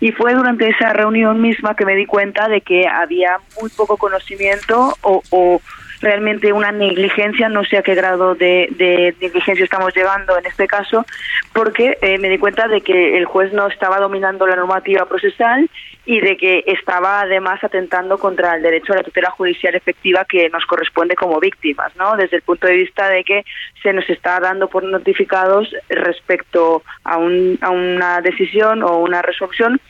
Y 0.00 0.10
fue 0.10 0.34
durante 0.34 0.68
esa 0.68 0.92
reunión 0.92 1.40
misma 1.40 1.76
que 1.76 1.84
me 1.84 1.94
di 1.94 2.04
cuenta 2.04 2.48
de 2.48 2.62
que 2.62 2.88
había 2.88 3.36
muy 3.60 3.70
poco 3.70 3.96
conocimiento 3.96 4.92
o, 5.02 5.22
o 5.30 5.62
realmente 6.00 6.52
una 6.52 6.72
negligencia, 6.72 7.48
no 7.48 7.64
sé 7.64 7.78
a 7.78 7.82
qué 7.82 7.94
grado 7.94 8.34
de, 8.34 8.68
de 8.70 9.14
negligencia 9.20 9.64
estamos 9.64 9.94
llegando 9.94 10.36
en 10.38 10.46
este 10.46 10.66
caso, 10.66 11.04
porque 11.52 11.98
eh, 12.00 12.18
me 12.18 12.28
di 12.28 12.38
cuenta 12.38 12.68
de 12.68 12.80
que 12.80 13.18
el 13.18 13.26
juez 13.26 13.52
no 13.52 13.68
estaba 13.68 13.98
dominando 13.98 14.46
la 14.46 14.56
normativa 14.56 15.06
procesal 15.06 15.68
y 16.06 16.20
de 16.20 16.36
que 16.36 16.64
estaba 16.66 17.20
además 17.20 17.62
atentando 17.62 18.18
contra 18.18 18.54
el 18.56 18.62
derecho 18.62 18.92
a 18.92 18.96
la 18.96 19.02
tutela 19.02 19.30
judicial 19.30 19.74
efectiva 19.74 20.24
que 20.24 20.48
nos 20.48 20.64
corresponde 20.64 21.14
como 21.14 21.38
víctimas, 21.38 21.94
¿no? 21.96 22.16
Desde 22.16 22.36
el 22.36 22.42
punto 22.42 22.66
de 22.66 22.76
vista 22.76 23.08
de 23.08 23.22
que 23.22 23.44
se 23.82 23.92
nos 23.92 24.08
está 24.08 24.40
dando 24.40 24.68
por 24.68 24.82
notificados 24.82 25.74
respecto 25.88 26.82
a, 27.04 27.18
un, 27.18 27.58
a 27.60 27.70
una 27.70 28.20
decisión 28.22 28.82
o 28.82 28.98
una 28.98 29.22
resolución 29.22 29.80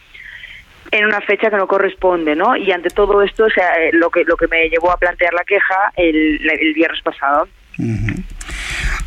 en 0.90 1.04
una 1.04 1.20
fecha 1.20 1.50
que 1.50 1.56
no 1.56 1.66
corresponde, 1.66 2.34
¿no? 2.34 2.56
Y 2.56 2.70
ante 2.72 2.90
todo 2.90 3.22
esto, 3.22 3.44
o 3.44 3.50
sea, 3.50 3.74
eh, 3.80 3.90
lo 3.92 4.10
que 4.10 4.24
lo 4.24 4.36
que 4.36 4.48
me 4.48 4.68
llevó 4.68 4.90
a 4.90 4.96
plantear 4.96 5.32
la 5.34 5.44
queja 5.44 5.92
el, 5.96 6.40
viernes 6.74 7.00
pasado. 7.02 7.48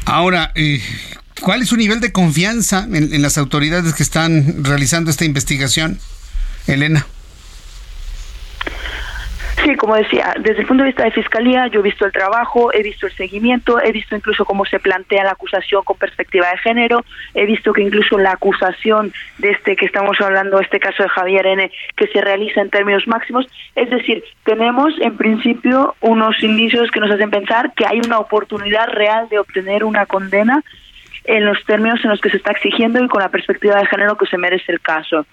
Ahora, 0.06 0.52
eh, 0.56 0.80
¿cuál 1.42 1.62
es 1.62 1.70
su 1.70 1.78
nivel 1.78 2.00
de 2.00 2.12
confianza 2.12 2.88
en 2.92 3.22
las 3.22 3.38
autoridades 3.38 3.94
que 3.94 4.04
están 4.04 4.64
realizando 4.64 5.12
esta 5.12 5.26
investigación, 5.26 6.00
Elena? 6.68 7.06
Sí, 9.62 9.76
como 9.76 9.96
decía, 9.96 10.34
desde 10.40 10.62
el 10.62 10.68
punto 10.68 10.84
de 10.84 10.90
vista 10.90 11.04
de 11.04 11.12
fiscalía, 11.12 11.68
yo 11.68 11.80
he 11.80 11.84
visto 11.84 12.06
el 12.06 12.12
trabajo, 12.12 12.74
he 12.74 12.82
visto 12.82 13.06
el 13.06 13.14
seguimiento, 13.14 13.82
he 13.82 13.92
visto 13.92 14.16
incluso 14.16 14.46
cómo 14.46 14.66
se 14.66 14.80
plantea 14.80 15.24
la 15.24 15.32
acusación 15.32 15.84
con 15.84 15.98
perspectiva 15.98 16.50
de 16.50 16.58
género, 16.58 17.06
he 17.34 17.46
visto 17.46 17.72
que 17.72 17.82
incluso 17.82 18.18
la 18.18 18.32
acusación 18.32 19.14
de 19.38 19.52
este 19.52 19.76
que 19.76 19.86
estamos 19.86 20.20
hablando, 20.20 20.60
este 20.60 20.80
caso 20.80 21.04
de 21.04 21.10
Javier 21.10 21.46
N, 21.46 21.72
que 21.96 22.08
se 22.08 22.20
realiza 22.20 22.62
en 22.62 22.72
términos 22.72 23.08
máximos, 23.08 23.48
es 23.76 23.90
decir, 23.90 24.24
tenemos 24.44 24.94
en 25.00 25.16
principio 25.16 25.96
unos 26.02 26.42
indicios 26.44 26.92
que 26.92 27.00
nos 27.00 27.12
hacen 27.12 27.30
pensar 27.30 27.74
que 27.74 27.86
hay 27.86 28.02
una 28.06 28.20
oportunidad 28.20 28.88
real 28.90 29.30
de 29.30 29.40
obtener 29.40 29.84
una 29.84 30.06
condena 30.06 30.64
en 31.26 31.46
los 31.46 31.64
términos 31.66 32.04
en 32.04 32.10
los 32.10 32.20
que 32.20 32.30
se 32.30 32.38
está 32.38 32.52
exigiendo 32.52 33.04
y 33.04 33.08
con 33.08 33.22
la 33.22 33.30
perspectiva 33.30 33.78
de 33.78 33.86
género 33.86 34.18
que 34.18 34.26
se 34.26 34.38
merece 34.38 34.74
el 34.74 34.82
caso. 34.82 35.26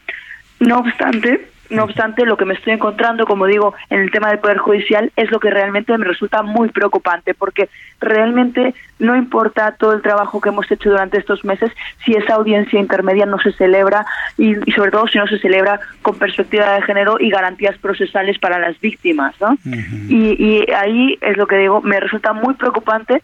No 0.61 0.79
obstante, 0.79 1.50
No 1.71 1.85
obstante, 1.85 2.27
lo 2.27 2.37
que 2.37 2.45
me 2.45 2.55
estoy 2.55 2.73
encontrando, 2.73 3.27
como 3.27 3.47
digo, 3.47 3.75
en 3.91 4.01
el 4.01 4.11
tema 4.11 4.29
del 4.29 4.41
Poder 4.41 4.59
Judicial 4.59 5.13
es 5.17 5.31
lo 5.31 5.39
que 5.39 5.51
realmente 5.51 5.97
me 5.97 6.05
resulta 6.05 6.43
muy 6.43 6.69
preocupante, 6.69 7.33
porque 7.33 7.69
realmente 8.01 8.75
no 8.99 9.17
importa 9.17 9.73
todo 9.73 9.93
el 9.93 10.03
trabajo 10.03 10.41
que 10.41 10.49
hemos 10.49 10.71
hecho 10.71 10.91
durante 10.91 11.19
estos 11.19 11.45
meses 11.45 11.71
si 12.05 12.15
esa 12.15 12.35
audiencia 12.35 12.81
intermedia 12.81 13.25
no 13.25 13.39
se 13.39 13.53
celebra 13.53 14.05
y, 14.37 14.55
sobre 14.73 14.91
todo 14.91 15.07
si 15.07 15.19
no 15.19 15.27
se 15.27 15.39
celebra 15.39 15.81
con 16.03 16.19
perspectiva 16.19 16.75
de 16.75 16.83
género 16.83 17.17
y 17.21 17.31
garantías 17.31 17.79
procesales 17.79 18.39
para 18.39 18.59
las 18.59 18.79
víctimas. 18.81 19.35
¿no? 19.41 19.57
y, 19.65 20.37
y 20.43 20.73
ahí 20.73 21.19
es 21.21 21.37
lo 21.37 21.47
que 21.47 21.57
digo, 21.57 21.81
me 21.83 22.01
resulta 22.01 22.33
muy 22.33 22.55
preocupante. 22.55 23.23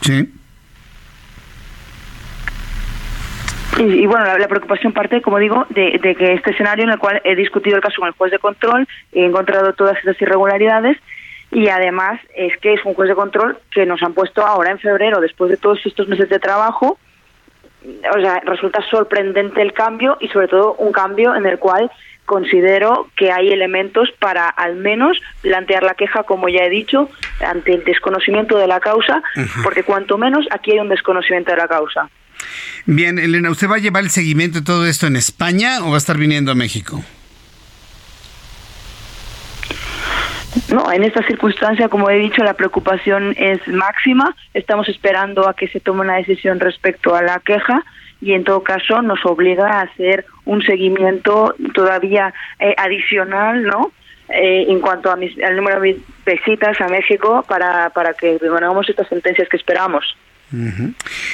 Sí. 0.00 0.37
Y, 3.76 4.06
bueno, 4.06 4.24
la, 4.24 4.48
preocupación 4.48 4.92
parte, 4.92 5.20
como 5.20 5.38
digo, 5.38 5.66
de, 5.68 6.00
que 6.00 6.32
este 6.32 6.50
escenario 6.50 6.84
en 6.84 6.90
el 6.90 6.98
cual 6.98 7.20
he 7.24 7.36
discutido 7.36 7.76
el 7.76 7.82
caso 7.82 8.00
con 8.00 8.08
el 8.08 8.14
juez 8.14 8.32
de 8.32 8.38
control, 8.38 8.88
he 9.12 9.24
encontrado 9.24 9.72
todas 9.74 9.96
estas 9.98 10.20
irregularidades 10.20 10.98
y 11.50 11.68
además 11.68 12.20
es 12.34 12.56
que 12.58 12.74
es 12.74 12.84
un 12.84 12.94
juez 12.94 13.08
de 13.08 13.14
control 13.14 13.58
que 13.70 13.86
nos 13.86 14.02
han 14.02 14.14
puesto 14.14 14.44
ahora 14.44 14.70
en 14.70 14.78
febrero, 14.78 15.20
después 15.20 15.50
de 15.50 15.56
todos 15.56 15.84
estos 15.84 16.08
meses 16.08 16.28
de 16.28 16.38
trabajo. 16.38 16.98
O 18.16 18.20
sea, 18.20 18.40
resulta 18.44 18.82
sorprendente 18.90 19.62
el 19.62 19.72
cambio 19.72 20.16
y 20.20 20.28
sobre 20.28 20.48
todo 20.48 20.74
un 20.74 20.92
cambio 20.92 21.36
en 21.36 21.46
el 21.46 21.58
cual 21.58 21.90
considero 22.28 23.08
que 23.16 23.32
hay 23.32 23.50
elementos 23.50 24.10
para 24.18 24.48
al 24.48 24.76
menos 24.76 25.18
plantear 25.40 25.82
la 25.82 25.94
queja, 25.94 26.24
como 26.24 26.48
ya 26.48 26.64
he 26.64 26.70
dicho, 26.70 27.08
ante 27.40 27.74
el 27.74 27.84
desconocimiento 27.84 28.58
de 28.58 28.66
la 28.66 28.80
causa, 28.80 29.22
porque 29.64 29.82
cuanto 29.82 30.18
menos 30.18 30.46
aquí 30.50 30.72
hay 30.72 30.80
un 30.80 30.90
desconocimiento 30.90 31.52
de 31.52 31.56
la 31.56 31.68
causa. 31.68 32.10
Bien, 32.86 33.18
Elena, 33.18 33.50
¿usted 33.50 33.68
va 33.68 33.76
a 33.76 33.78
llevar 33.78 34.04
el 34.04 34.10
seguimiento 34.10 34.60
de 34.60 34.64
todo 34.64 34.86
esto 34.86 35.06
en 35.06 35.16
España 35.16 35.80
o 35.82 35.90
va 35.90 35.96
a 35.96 35.98
estar 35.98 36.16
viniendo 36.16 36.52
a 36.52 36.54
México? 36.54 37.02
No, 40.72 40.90
en 40.92 41.04
esta 41.04 41.22
circunstancia, 41.22 41.88
como 41.88 42.10
he 42.10 42.18
dicho, 42.18 42.42
la 42.42 42.54
preocupación 42.54 43.34
es 43.36 43.66
máxima. 43.68 44.34
Estamos 44.54 44.88
esperando 44.88 45.48
a 45.48 45.54
que 45.54 45.68
se 45.68 45.80
tome 45.80 46.00
una 46.00 46.16
decisión 46.16 46.60
respecto 46.60 47.14
a 47.14 47.22
la 47.22 47.40
queja 47.40 47.84
y 48.20 48.32
en 48.32 48.44
todo 48.44 48.62
caso 48.62 49.00
nos 49.02 49.24
obliga 49.24 49.66
a 49.66 49.82
hacer 49.82 50.26
un 50.44 50.62
seguimiento 50.62 51.54
todavía 51.74 52.34
eh, 52.58 52.74
adicional, 52.76 53.62
¿no? 53.62 53.92
Eh, 54.28 54.66
en 54.68 54.80
cuanto 54.80 55.10
a 55.10 55.14
al 55.14 55.56
número 55.56 55.80
de 55.80 55.98
visitas 56.26 56.78
a 56.82 56.88
México 56.88 57.44
para, 57.48 57.88
para 57.90 58.12
que 58.12 58.36
ganemos 58.38 58.88
estas 58.88 59.08
sentencias 59.08 59.48
que 59.48 59.56
esperamos. 59.56 60.16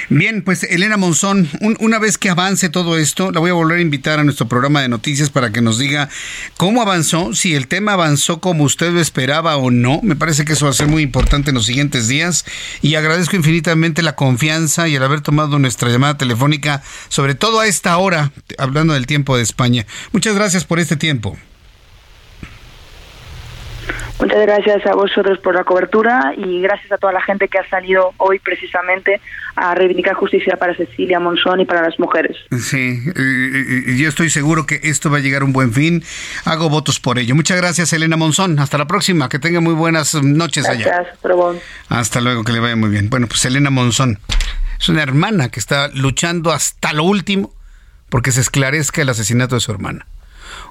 Bien, 0.09 0.43
pues 0.43 0.65
Elena 0.65 0.97
Monzón, 0.97 1.49
una 1.79 1.99
vez 2.01 2.19
que 2.19 2.31
avance 2.31 2.69
todo 2.69 2.99
esto, 2.99 3.31
la 3.31 3.39
voy 3.39 3.51
a 3.51 3.55
volver 3.55 3.79
a 3.79 3.83
invitar 3.83 4.19
a 4.19 4.25
nuestro 4.25 4.49
programa 4.49 4.83
de 4.83 4.89
noticias 4.89 5.31
para 5.31 5.51
que 5.51 5.61
nos 5.61 5.79
diga 5.79 6.09
cómo 6.57 6.83
avanzó, 6.83 7.33
si 7.33 7.55
el 7.55 7.69
tema 7.69 7.93
avanzó 7.93 8.41
como 8.41 8.65
usted 8.65 8.91
lo 8.91 9.01
esperaba 9.01 9.57
o 9.57 9.71
no. 9.71 10.01
Me 10.03 10.17
parece 10.17 10.45
que 10.45 10.55
eso 10.55 10.65
va 10.67 10.73
a 10.73 10.75
ser 10.75 10.89
muy 10.89 11.03
importante 11.03 11.51
en 11.51 11.55
los 11.55 11.67
siguientes 11.67 12.09
días 12.09 12.45
y 12.83 12.97
agradezco 12.97 13.37
infinitamente 13.37 14.03
la 14.03 14.17
confianza 14.17 14.89
y 14.89 14.97
el 14.97 15.03
haber 15.03 15.21
tomado 15.21 15.59
nuestra 15.59 15.91
llamada 15.91 16.19
telefónica, 16.19 16.83
sobre 17.09 17.35
todo 17.35 17.61
a 17.61 17.67
esta 17.67 17.97
hora, 17.99 18.33
hablando 18.59 18.95
del 18.95 19.07
tiempo 19.07 19.37
de 19.37 19.45
España. 19.45 19.87
Muchas 20.12 20.35
gracias 20.35 20.65
por 20.65 20.81
este 20.81 20.97
tiempo. 20.97 21.39
Muchas 24.18 24.41
gracias 24.41 24.87
a 24.87 24.95
vosotros 24.95 25.39
por 25.41 25.55
la 25.55 25.64
cobertura 25.64 26.32
y 26.37 26.61
gracias 26.62 26.91
a 26.93 26.99
toda 26.99 27.12
la 27.12 27.20
gente 27.22 27.49
que 27.49 27.59
ha 27.59 27.68
salido 27.68 28.12
hoy 28.18 28.39
precisamente 28.39 29.20
a 29.57 29.74
reivindicar 29.74 30.14
justicia 30.14 30.57
para 30.57 30.74
Cecilia 30.74 31.20
Monzón 31.20 31.61
y 31.61 31.64
para 31.64 31.82
las 31.82 31.99
mujeres. 31.99 32.37
Sí, 32.59 33.01
yo 33.97 34.09
estoy 34.09 34.30
seguro 34.30 34.66
que 34.66 34.80
esto 34.82 35.11
va 35.11 35.18
a 35.18 35.20
llegar 35.20 35.43
a 35.43 35.45
un 35.45 35.53
buen 35.53 35.72
fin. 35.72 36.03
Hago 36.45 36.68
votos 36.68 37.01
por 37.01 37.18
ello. 37.18 37.35
Muchas 37.35 37.57
gracias, 37.57 37.93
Elena 37.93 38.16
Monzón. 38.16 38.59
Hasta 38.59 38.78
la 38.78 38.87
próxima. 38.87 39.28
Que 39.28 39.39
tenga 39.39 39.61
muy 39.61 39.74
buenas 39.74 40.14
noches 40.14 40.68
allá. 40.68 40.87
Gracias, 40.87 41.18
Probón. 41.18 41.59
Hasta 41.89 42.20
luego, 42.20 42.45
que 42.45 42.53
le 42.53 42.61
vaya 42.61 42.76
muy 42.76 42.91
bien. 42.91 43.11
Bueno, 43.11 43.26
pues 43.26 43.45
Elena 43.45 43.70
Monzón 43.70 44.18
es 44.78 44.89
una 44.89 45.03
hermana 45.03 45.49
que 45.51 45.61
está 45.61 45.89
luchando 45.89 46.53
hasta 46.53 46.93
lo 46.93 47.05
último 47.05 47.53
porque 48.09 48.32
se 48.32 48.41
esclarezca 48.41 49.03
el 49.03 49.09
asesinato 49.09 49.55
de 49.57 49.61
su 49.61 49.72
hermana 49.72 50.07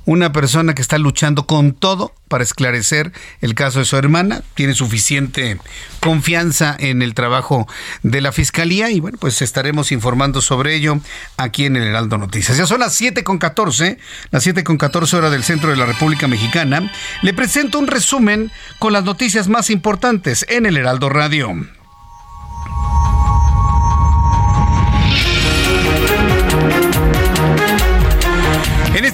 una 0.06 0.32
persona 0.32 0.76
que 0.76 0.82
está 0.82 0.98
luchando 0.98 1.46
con 1.46 1.74
todo 1.74 2.14
para 2.28 2.44
esclarecer 2.44 3.12
el 3.42 3.54
caso 3.54 3.80
de 3.80 3.86
su 3.86 3.96
hermana, 3.96 4.42
tiene 4.56 4.74
suficiente 4.74 5.60
confianza 6.00 6.76
en 6.80 7.02
el 7.02 7.14
trabajo 7.14 7.68
de 8.02 8.22
la 8.22 8.32
fiscalía 8.32 8.90
y 8.90 9.00
bueno, 9.00 9.18
pues 9.20 9.42
estaremos 9.42 9.92
informando 9.92 10.42
sobre 10.42 10.76
ello 10.76 11.00
aquí 11.38 11.66
en 11.66 11.76
el 11.76 11.84
Heraldo 11.84 12.18
Noticias. 12.18 12.58
Ya 12.58 12.66
son 12.66 12.80
las 12.80 12.96
7 12.96 13.24
con 13.24 13.38
14, 13.38 13.98
las 14.32 14.44
7 14.44 14.64
con 14.64 14.78
14 14.78 15.16
horas 15.16 15.32
del 15.32 15.44
centro 15.44 15.70
de 15.70 15.78
la 15.78 15.86
República 15.86 16.28
Mexicana. 16.28 16.92
Le 17.22 17.34
presento 17.34 17.80
un 17.80 17.88
resumen 17.88 18.52
con 18.80 18.94
las 18.94 19.04
noticias 19.04 19.48
más 19.48 19.70
importantes 19.70 20.46
en 20.50 20.66
el 20.66 20.78
Heraldo 20.78 21.10
Radio. 21.10 21.56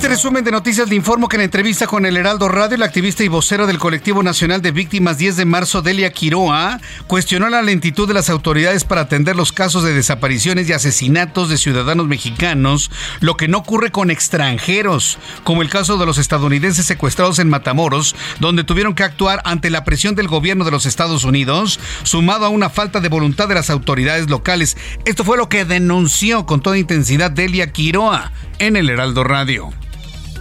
Resumen 0.10 0.43
de 0.43 0.49
noticias 0.49 0.89
le 0.89 0.95
informo 0.95 1.28
que 1.28 1.36
en 1.36 1.43
entrevista 1.43 1.86
con 1.86 2.03
el 2.03 2.18
Heraldo 2.18 2.49
Radio, 2.49 2.78
la 2.78 2.88
activista 2.88 3.24
y 3.24 3.28
vocera 3.28 3.68
del 3.68 3.78
Colectivo 3.78 4.24
Nacional 4.24 4.60
de 4.60 4.72
Víctimas 4.72 5.20
10 5.20 5.38
de 5.38 5.45
marzo, 5.45 5.84
Delia 5.84 6.12
Quiroa, 6.12 6.82
cuestionó 7.05 7.47
la 7.47 7.62
lentitud 7.62 8.07
de 8.07 8.16
las 8.16 8.32
autoridades 8.32 8.86
para 8.86 9.01
atender 9.01 9.36
los 9.36 9.51
casos 9.51 9.84
de 9.84 9.93
desapariciones 9.93 10.68
y 10.68 10.74
asesinatos 10.74 11.47
de 11.47 11.60
ciudadanos 11.60 12.07
mexicanos, 12.07 12.89
lo 13.20 13.38
que 13.38 13.47
no 13.47 13.60
ocurre 13.60 13.91
con 13.91 14.10
extranjeros, 14.10 15.20
como 15.43 15.62
el 15.62 15.70
caso 15.70 15.99
de 15.99 16.07
los 16.07 16.18
estadounidenses 16.18 16.88
secuestrados 16.88 17.38
en 17.38 17.49
Matamoros, 17.49 18.16
donde 18.39 18.64
tuvieron 18.64 18.95
que 18.95 19.03
actuar 19.03 19.43
ante 19.45 19.70
la 19.70 19.84
presión 19.84 20.16
del 20.16 20.28
gobierno 20.28 20.66
de 20.66 20.72
los 20.72 20.88
Estados 20.88 21.24
Unidos, 21.24 21.80
sumado 22.01 22.47
a 22.47 22.49
una 22.49 22.72
falta 22.72 22.99
de 22.99 23.10
voluntad 23.10 23.47
de 23.47 23.55
las 23.55 23.70
autoridades 23.70 24.28
locales. 24.28 24.76
Esto 25.05 25.24
fue 25.24 25.38
lo 25.38 25.49
que 25.49 25.66
denunció 25.66 26.47
con 26.47 26.62
toda 26.62 26.80
intensidad 26.80 27.30
Delia 27.30 27.72
Quiroa 27.72 28.32
en 28.57 28.76
el 28.76 28.89
Heraldo 28.89 29.24
Radio. 29.24 29.72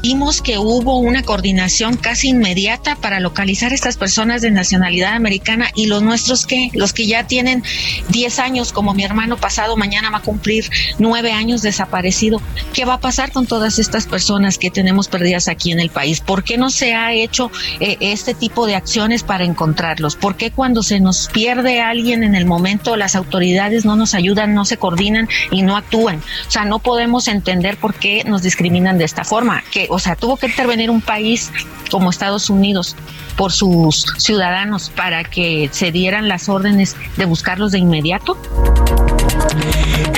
Vimos 0.01 0.43
que 0.43 0.59
hubo 0.59 0.99
una 0.99 1.23
coordinación 1.23 1.97
casi 1.97 2.29
inmediata 2.29 2.95
para 2.97 3.19
localizar 3.19 3.73
a 3.73 3.75
estas 3.75 3.97
personas 3.97 4.43
de 4.43 4.51
nacionalidad 4.53 5.15
americana 5.15 5.71
y 5.75 5.87
los 5.87 6.03
nuestros 6.03 6.47
que, 6.47 6.71
los 6.75 6.93
que 6.93 7.07
ya 7.07 7.27
tienen 7.27 7.65
10 8.09 8.39
años, 8.39 8.73
como 8.73 8.95
mi 8.95 9.03
hermano 9.03 9.37
pasado, 9.37 9.77
mañana 9.77 10.11
va 10.11 10.19
a 10.19 10.23
cumplir 10.23 10.71
9 10.99 11.33
años 11.33 11.63
desaparecido. 11.63 12.41
¿Qué 12.73 12.85
va 12.85 12.95
a 12.95 13.01
pasar 13.01 13.33
con 13.33 13.47
todas 13.47 13.81
estas 13.81 14.07
personas 14.07 14.57
que 14.57 14.71
tenemos 14.71 15.09
perdidas 15.09 15.49
aquí 15.49 15.73
en 15.73 15.81
el 15.81 15.91
país? 15.91 16.21
¿Por 16.21 16.45
qué 16.45 16.59
no 16.59 16.71
se 16.71 16.95
ha 16.95 17.13
hecho 17.13 17.51
eh, 17.81 17.97
este 18.01 18.35
tipo 18.35 18.67
de 18.67 18.77
acciones 18.77 19.25
para 19.25 19.45
encontrarlos? 19.45 20.15
¿Por 20.15 20.37
qué 20.37 20.53
cuando 20.53 20.85
se 20.85 21.01
nos 21.01 21.29
pierde 21.29 21.81
alguien 21.81 22.23
en 22.23 22.37
el 22.37 22.47
momento 22.47 22.97
las 22.97 23.17
autoridades 23.17 23.85
no 23.85 23.97
nos 23.97 24.15
ayudan, 24.15 24.55
no 24.55 24.65
se 24.65 24.77
coordinan 24.77 25.29
y 25.51 25.63
no 25.63 25.77
actúan? 25.77 26.23
O 26.47 26.51
sea, 26.51 26.65
no 26.65 26.79
podemos 26.79 27.27
entender 27.27 27.77
por 27.79 27.95
qué 27.95 28.23
nos 28.25 28.43
discriminan 28.43 28.97
de 28.97 29.05
esta 29.05 29.25
forma. 29.25 29.65
Que 29.73 29.88
o 29.89 29.99
sea, 29.99 30.17
tuvo 30.17 30.37
que 30.37 30.47
intervenir 30.47 30.91
un 30.91 31.01
país 31.01 31.51
como 31.91 32.11
Estados 32.11 32.51
Unidos 32.51 32.97
por 33.37 33.53
sus 33.53 34.05
ciudadanos 34.19 34.91
para 34.91 35.25
que 35.25 35.69
se 35.73 35.93
dieran 35.93 36.29
las 36.29 36.49
órdenes 36.49 36.97
de 37.17 37.25
buscarlos 37.25 37.73
de 37.73 37.79
inmediato. 37.79 38.37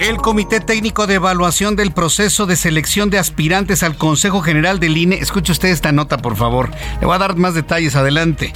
El 0.01 0.17
Comité 0.17 0.61
Técnico 0.61 1.07
de 1.07 1.17
Evaluación 1.17 1.77
del 1.77 1.93
Proceso 1.93 2.47
de 2.47 2.57
Selección 2.57 3.11
de 3.11 3.19
Aspirantes 3.19 3.83
al 3.83 3.99
Consejo 3.99 4.41
General 4.41 4.81
del 4.81 4.97
INE, 4.97 5.17
escuche 5.17 5.53
usted 5.53 5.69
esta 5.69 5.93
nota, 5.93 6.17
por 6.17 6.37
favor, 6.37 6.71
le 7.01 7.07
voy 7.07 7.15
a 7.15 7.19
dar 7.19 7.37
más 7.37 7.53
detalles 7.53 7.97
adelante, 7.97 8.55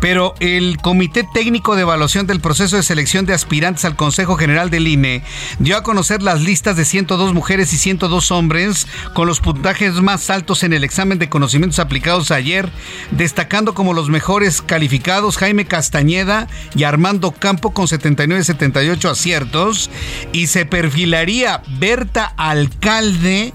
pero 0.00 0.32
el 0.40 0.78
Comité 0.78 1.28
Técnico 1.34 1.76
de 1.76 1.82
Evaluación 1.82 2.26
del 2.26 2.40
Proceso 2.40 2.76
de 2.76 2.82
Selección 2.82 3.26
de 3.26 3.34
Aspirantes 3.34 3.84
al 3.84 3.94
Consejo 3.94 4.36
General 4.36 4.70
del 4.70 4.88
INE 4.88 5.22
dio 5.58 5.76
a 5.76 5.82
conocer 5.82 6.22
las 6.22 6.40
listas 6.40 6.76
de 6.78 6.86
102 6.86 7.34
mujeres 7.34 7.74
y 7.74 7.76
102 7.76 8.30
hombres 8.30 8.86
con 9.12 9.26
los 9.26 9.40
puntajes 9.40 10.00
más 10.00 10.30
altos 10.30 10.62
en 10.62 10.72
el 10.72 10.82
examen 10.82 11.18
de 11.18 11.28
conocimientos 11.28 11.78
aplicados 11.78 12.30
ayer, 12.30 12.70
destacando 13.10 13.74
como 13.74 13.92
los 13.92 14.08
mejores 14.08 14.62
calificados 14.62 15.36
Jaime 15.36 15.66
Castañeda 15.66 16.48
y 16.74 16.84
Armando 16.84 17.32
Campo 17.32 17.74
con 17.74 17.86
79-78 17.86 19.10
aciertos 19.10 19.90
y 20.32 20.46
se 20.46 20.64
perfilaría 20.86 21.62
Berta 21.80 22.32
Alcalde 22.36 23.52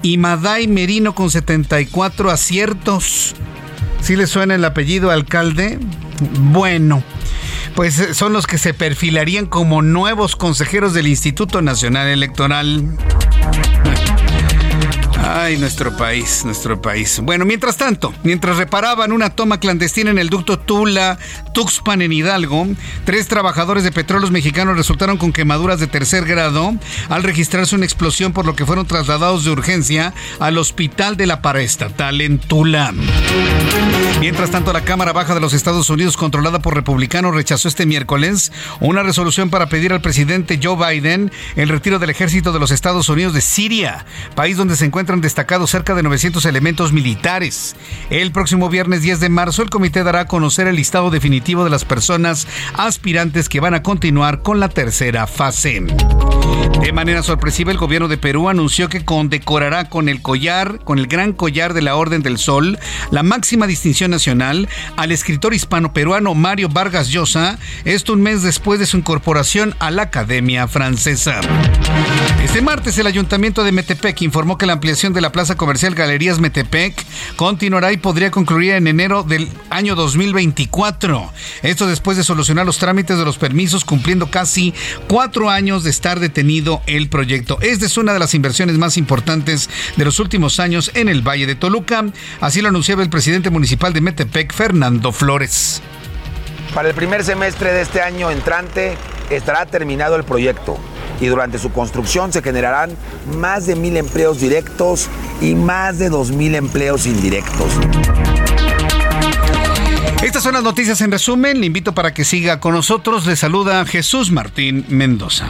y 0.00 0.16
Maday 0.16 0.68
Merino 0.68 1.12
con 1.12 1.28
74 1.28 2.30
aciertos. 2.30 3.34
¿Sí 4.00 4.14
le 4.14 4.28
suena 4.28 4.54
el 4.54 4.64
apellido 4.64 5.10
alcalde? 5.10 5.80
Bueno, 6.38 7.02
pues 7.74 7.98
eh, 7.98 8.14
son 8.14 8.32
los 8.32 8.46
que 8.46 8.58
se 8.58 8.74
perfilarían 8.74 9.46
como 9.46 9.82
nuevos 9.82 10.36
consejeros 10.36 10.94
del 10.94 11.08
Instituto 11.08 11.62
Nacional 11.62 12.06
Electoral. 12.06 12.96
Ay, 15.24 15.58
nuestro 15.58 15.96
país, 15.96 16.44
nuestro 16.44 16.80
país. 16.80 17.20
Bueno, 17.22 17.44
mientras 17.44 17.76
tanto, 17.76 18.14
mientras 18.22 18.56
reparaban 18.56 19.12
una 19.12 19.30
toma 19.30 19.60
clandestina 19.60 20.10
en 20.10 20.18
el 20.18 20.30
ducto 20.30 20.58
Tula, 20.58 21.18
Tuxpan 21.52 22.02
en 22.02 22.12
Hidalgo, 22.12 22.66
tres 23.04 23.28
trabajadores 23.28 23.84
de 23.84 23.92
petróleos 23.92 24.30
mexicanos 24.30 24.76
resultaron 24.76 25.18
con 25.18 25.32
quemaduras 25.32 25.80
de 25.80 25.86
tercer 25.86 26.24
grado 26.24 26.74
al 27.08 27.22
registrarse 27.22 27.74
una 27.74 27.84
explosión 27.84 28.32
por 28.32 28.46
lo 28.46 28.54
que 28.54 28.64
fueron 28.64 28.86
trasladados 28.86 29.44
de 29.44 29.50
urgencia 29.50 30.14
al 30.38 30.56
hospital 30.58 31.16
de 31.16 31.26
la 31.26 31.42
paraestatal 31.42 32.20
en 32.20 32.38
Tula. 32.38 32.92
Mientras 34.20 34.50
tanto, 34.50 34.72
la 34.72 34.84
Cámara 34.84 35.12
Baja 35.12 35.34
de 35.34 35.40
los 35.40 35.52
Estados 35.52 35.90
Unidos, 35.90 36.16
controlada 36.16 36.60
por 36.60 36.74
republicanos, 36.74 37.34
rechazó 37.34 37.68
este 37.68 37.86
miércoles 37.86 38.52
una 38.80 39.02
resolución 39.02 39.50
para 39.50 39.68
pedir 39.68 39.92
al 39.92 40.00
presidente 40.00 40.58
Joe 40.62 40.76
Biden 40.76 41.30
el 41.56 41.68
retiro 41.68 41.98
del 41.98 42.10
ejército 42.10 42.52
de 42.52 42.58
los 42.58 42.70
Estados 42.70 43.08
Unidos 43.08 43.34
de 43.34 43.40
Siria, 43.40 44.04
país 44.34 44.56
donde 44.56 44.76
se 44.76 44.86
encuentran 45.08 45.22
destacados 45.22 45.70
cerca 45.70 45.94
de 45.94 46.02
900 46.02 46.44
elementos 46.44 46.92
militares. 46.92 47.74
El 48.10 48.30
próximo 48.30 48.68
viernes 48.68 49.00
10 49.00 49.20
de 49.20 49.30
marzo, 49.30 49.62
el 49.62 49.70
comité 49.70 50.02
dará 50.04 50.20
a 50.20 50.26
conocer 50.26 50.66
el 50.66 50.76
listado 50.76 51.08
definitivo 51.08 51.64
de 51.64 51.70
las 51.70 51.86
personas 51.86 52.46
aspirantes 52.74 53.48
que 53.48 53.60
van 53.60 53.72
a 53.72 53.82
continuar 53.82 54.42
con 54.42 54.60
la 54.60 54.68
tercera 54.68 55.26
fase. 55.26 55.82
De 56.82 56.92
manera 56.92 57.22
sorpresiva, 57.22 57.72
el 57.72 57.78
gobierno 57.78 58.08
de 58.08 58.18
Perú 58.18 58.48
anunció 58.48 58.88
que 58.88 59.04
condecorará 59.04 59.88
con 59.88 60.08
el 60.08 60.20
collar, 60.20 60.80
con 60.84 60.98
el 60.98 61.06
gran 61.06 61.32
collar 61.32 61.72
de 61.72 61.82
la 61.82 61.96
Orden 61.96 62.22
del 62.22 62.38
Sol, 62.38 62.78
la 63.10 63.22
máxima 63.22 63.66
distinción 63.66 64.10
nacional 64.10 64.68
al 64.96 65.12
escritor 65.12 65.54
hispano-peruano 65.54 66.34
Mario 66.34 66.68
Vargas 66.68 67.08
Llosa, 67.08 67.58
esto 67.84 68.12
un 68.12 68.22
mes 68.22 68.42
después 68.42 68.78
de 68.78 68.86
su 68.86 68.98
incorporación 68.98 69.74
a 69.78 69.90
la 69.90 70.02
Academia 70.02 70.68
Francesa. 70.68 71.40
Este 72.42 72.62
martes, 72.62 72.96
el 72.98 73.06
Ayuntamiento 73.06 73.64
de 73.64 73.72
Metepec 73.72 74.22
informó 74.22 74.56
que 74.56 74.66
la 74.66 74.74
ampliación 74.74 74.97
de 74.98 75.20
la 75.20 75.30
plaza 75.30 75.54
comercial 75.54 75.94
Galerías 75.94 76.40
Metepec 76.40 77.06
continuará 77.36 77.92
y 77.92 77.98
podría 77.98 78.32
concluir 78.32 78.72
en 78.72 78.88
enero 78.88 79.22
del 79.22 79.48
año 79.70 79.94
2024. 79.94 81.32
Esto 81.62 81.86
después 81.86 82.16
de 82.16 82.24
solucionar 82.24 82.66
los 82.66 82.78
trámites 82.78 83.16
de 83.16 83.24
los 83.24 83.38
permisos, 83.38 83.84
cumpliendo 83.84 84.28
casi 84.28 84.74
cuatro 85.06 85.50
años 85.50 85.84
de 85.84 85.90
estar 85.90 86.18
detenido 86.18 86.82
el 86.86 87.08
proyecto. 87.08 87.58
Esta 87.60 87.86
es 87.86 87.96
una 87.96 88.12
de 88.12 88.18
las 88.18 88.34
inversiones 88.34 88.76
más 88.76 88.96
importantes 88.96 89.70
de 89.96 90.04
los 90.04 90.18
últimos 90.18 90.58
años 90.58 90.90
en 90.94 91.08
el 91.08 91.22
Valle 91.22 91.46
de 91.46 91.54
Toluca. 91.54 92.04
Así 92.40 92.60
lo 92.60 92.68
anunciaba 92.68 93.04
el 93.04 93.08
presidente 93.08 93.50
municipal 93.50 93.92
de 93.92 94.00
Metepec, 94.00 94.52
Fernando 94.52 95.12
Flores. 95.12 95.80
Para 96.74 96.88
el 96.88 96.94
primer 96.96 97.22
semestre 97.22 97.72
de 97.72 97.82
este 97.82 98.02
año 98.02 98.32
entrante 98.32 98.96
estará 99.30 99.64
terminado 99.64 100.16
el 100.16 100.24
proyecto 100.24 100.76
y 101.20 101.26
durante 101.26 101.58
su 101.58 101.72
construcción 101.72 102.32
se 102.32 102.42
generarán 102.42 102.90
más 103.36 103.66
de 103.66 103.76
mil 103.76 103.96
empleos 103.96 104.40
directos 104.40 105.08
y 105.40 105.54
más 105.54 105.98
de 105.98 106.08
dos 106.08 106.30
mil 106.30 106.54
empleos 106.54 107.06
indirectos. 107.06 107.72
Estas 110.22 110.42
son 110.42 110.54
las 110.54 110.64
noticias 110.64 111.00
en 111.00 111.12
resumen. 111.12 111.60
Le 111.60 111.66
invito 111.66 111.94
para 111.94 112.12
que 112.12 112.24
siga 112.24 112.58
con 112.58 112.74
nosotros. 112.74 113.24
Le 113.26 113.36
saluda 113.36 113.84
Jesús 113.84 114.32
Martín 114.32 114.84
Mendoza. 114.88 115.48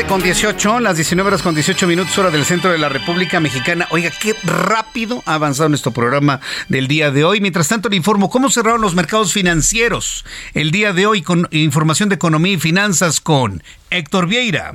7 0.00 0.08
con 0.08 0.22
18, 0.22 0.80
las 0.80 0.96
19 0.96 1.28
horas 1.28 1.42
con 1.42 1.54
18 1.54 1.86
minutos, 1.86 2.16
hora 2.16 2.30
del 2.30 2.46
centro 2.46 2.70
de 2.70 2.78
la 2.78 2.88
República 2.88 3.38
Mexicana. 3.38 3.86
Oiga, 3.90 4.10
qué 4.10 4.34
rápido 4.44 5.22
ha 5.26 5.34
avanzado 5.34 5.68
nuestro 5.68 5.90
programa 5.90 6.40
del 6.68 6.88
día 6.88 7.10
de 7.10 7.22
hoy. 7.22 7.42
Mientras 7.42 7.68
tanto, 7.68 7.90
le 7.90 7.96
informo 7.96 8.30
cómo 8.30 8.48
cerraron 8.48 8.80
los 8.80 8.94
mercados 8.94 9.34
financieros 9.34 10.24
el 10.54 10.70
día 10.70 10.94
de 10.94 11.04
hoy 11.04 11.20
con 11.20 11.48
información 11.50 12.08
de 12.08 12.14
economía 12.14 12.54
y 12.54 12.58
finanzas 12.58 13.20
con 13.20 13.62
Héctor 13.90 14.26
Vieira. 14.26 14.72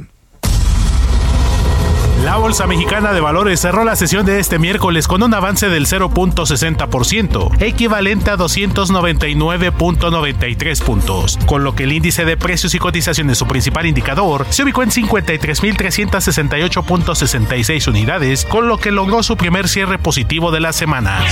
La 2.25 2.35
Bolsa 2.37 2.65
Mexicana 2.65 3.13
de 3.13 3.21
Valores 3.21 3.59
cerró 3.59 3.83
la 3.83 3.95
sesión 3.95 4.25
de 4.25 4.39
este 4.39 4.57
miércoles 4.57 5.07
con 5.07 5.21
un 5.21 5.31
avance 5.35 5.69
del 5.69 5.85
0.60%, 5.85 7.61
equivalente 7.61 8.31
a 8.31 8.35
299.93 8.35 10.81
puntos, 10.81 11.37
con 11.45 11.63
lo 11.63 11.75
que 11.75 11.83
el 11.83 11.91
índice 11.91 12.25
de 12.25 12.35
precios 12.35 12.73
y 12.73 12.79
cotizaciones, 12.79 13.37
su 13.37 13.45
principal 13.45 13.85
indicador, 13.85 14.47
se 14.49 14.63
ubicó 14.63 14.81
en 14.81 14.89
53.368.66 14.89 17.87
unidades, 17.87 18.43
con 18.45 18.67
lo 18.67 18.79
que 18.79 18.89
logró 18.89 19.21
su 19.21 19.37
primer 19.37 19.67
cierre 19.67 19.99
positivo 19.99 20.49
de 20.49 20.61
la 20.61 20.73
semana. 20.73 21.23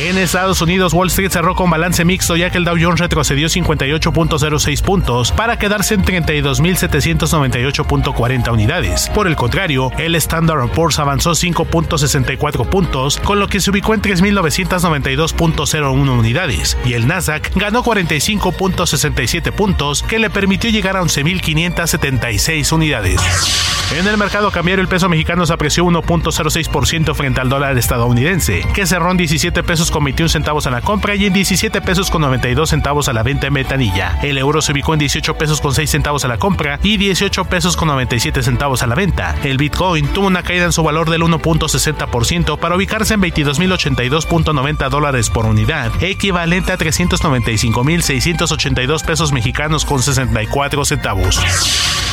En 0.00 0.16
Estados 0.16 0.62
Unidos, 0.62 0.92
Wall 0.92 1.08
Street 1.08 1.32
cerró 1.32 1.56
con 1.56 1.70
balance 1.70 2.04
mixto 2.04 2.36
ya 2.36 2.50
que 2.50 2.58
el 2.58 2.64
Dow 2.64 2.76
Jones 2.80 3.00
retrocedió 3.00 3.48
58.06 3.48 4.80
puntos 4.80 5.32
para 5.32 5.58
quedarse 5.58 5.94
en 5.94 6.04
32.798.40 6.04 8.52
unidades. 8.52 9.10
Por 9.12 9.26
el 9.26 9.34
contrario, 9.34 9.90
el 9.98 10.14
Standard 10.18 10.70
Poor's 10.70 10.98
avanzó 10.98 11.32
5.64 11.32 12.68
puntos, 12.68 13.18
con 13.18 13.40
lo 13.40 13.48
que 13.48 13.60
se 13.60 13.70
ubicó 13.70 13.94
en 13.94 14.02
3.992.01 14.02 16.18
unidades, 16.18 16.76
y 16.84 16.92
el 16.94 17.06
Nasdaq 17.06 17.52
ganó 17.54 17.82
45.67 17.82 19.52
puntos, 19.52 20.02
que 20.02 20.18
le 20.18 20.30
permitió 20.30 20.70
llegar 20.70 20.96
a 20.96 21.02
11.576 21.02 22.72
unidades. 22.72 23.20
En 23.96 24.06
el 24.06 24.18
mercado 24.18 24.50
cambiario 24.50 24.82
el 24.82 24.88
peso 24.88 25.08
mexicano 25.08 25.46
se 25.46 25.52
apreció 25.54 25.82
1.06% 25.86 27.14
frente 27.14 27.40
al 27.40 27.48
dólar 27.48 27.78
estadounidense, 27.78 28.62
que 28.74 28.86
cerró 28.86 29.10
en 29.10 29.16
17 29.16 29.62
pesos 29.62 29.90
con 29.90 30.04
21 30.04 30.28
centavos 30.28 30.66
a 30.66 30.70
la 30.70 30.82
compra 30.82 31.14
y 31.14 31.24
en 31.24 31.32
17 31.32 31.80
pesos 31.80 32.10
con 32.10 32.20
92 32.20 32.68
centavos 32.68 33.08
a 33.08 33.14
la 33.14 33.22
venta 33.22 33.46
en 33.46 33.54
metanilla. 33.54 34.18
El 34.22 34.36
euro 34.36 34.60
se 34.60 34.72
ubicó 34.72 34.92
en 34.92 35.00
18 35.00 35.38
pesos 35.38 35.62
con 35.62 35.74
6 35.74 35.88
centavos 35.88 36.26
a 36.26 36.28
la 36.28 36.36
compra 36.36 36.78
y 36.82 36.98
18 36.98 37.46
pesos 37.46 37.78
con 37.78 37.88
97 37.88 38.42
centavos 38.42 38.82
a 38.82 38.86
la 38.86 38.94
venta. 38.94 39.34
El 39.42 39.56
Bitcoin 39.56 40.06
tuvo 40.14 40.26
una 40.26 40.42
caída 40.42 40.64
en 40.64 40.72
su 40.72 40.82
valor 40.82 41.10
del 41.10 41.22
1.60% 41.22 42.58
para 42.58 42.74
ubicarse 42.76 43.14
en 43.14 43.22
22.082.90 43.22 44.90
dólares 44.90 45.30
por 45.30 45.46
unidad, 45.46 45.90
equivalente 46.02 46.72
a 46.72 46.78
395.682 46.78 49.04
pesos 49.04 49.30
mexicanos 49.32 49.84
con 49.84 50.02
64 50.02 50.84
centavos. 50.84 51.40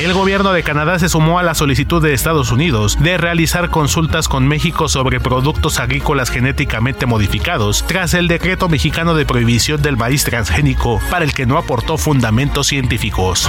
El 0.00 0.12
gobierno 0.12 0.52
de 0.52 0.64
Canadá 0.64 0.98
se 0.98 1.08
sumó 1.08 1.38
a 1.38 1.44
la 1.44 1.54
solicitud 1.54 2.02
de 2.02 2.14
Estados 2.14 2.50
Unidos 2.50 2.98
de 3.00 3.16
realizar 3.16 3.70
consultas 3.70 4.26
con 4.26 4.48
México 4.48 4.88
sobre 4.88 5.20
productos 5.20 5.78
agrícolas 5.78 6.30
genéticamente 6.30 7.06
modificados 7.06 7.84
tras 7.86 8.12
el 8.14 8.26
decreto 8.26 8.68
mexicano 8.68 9.14
de 9.14 9.24
prohibición 9.24 9.82
del 9.82 9.96
maíz 9.96 10.24
transgénico 10.24 11.00
el 11.22 11.32
que 11.32 11.46
no 11.46 11.58
aportó 11.58 11.98
fundamentos 11.98 12.66
científicos. 12.66 13.48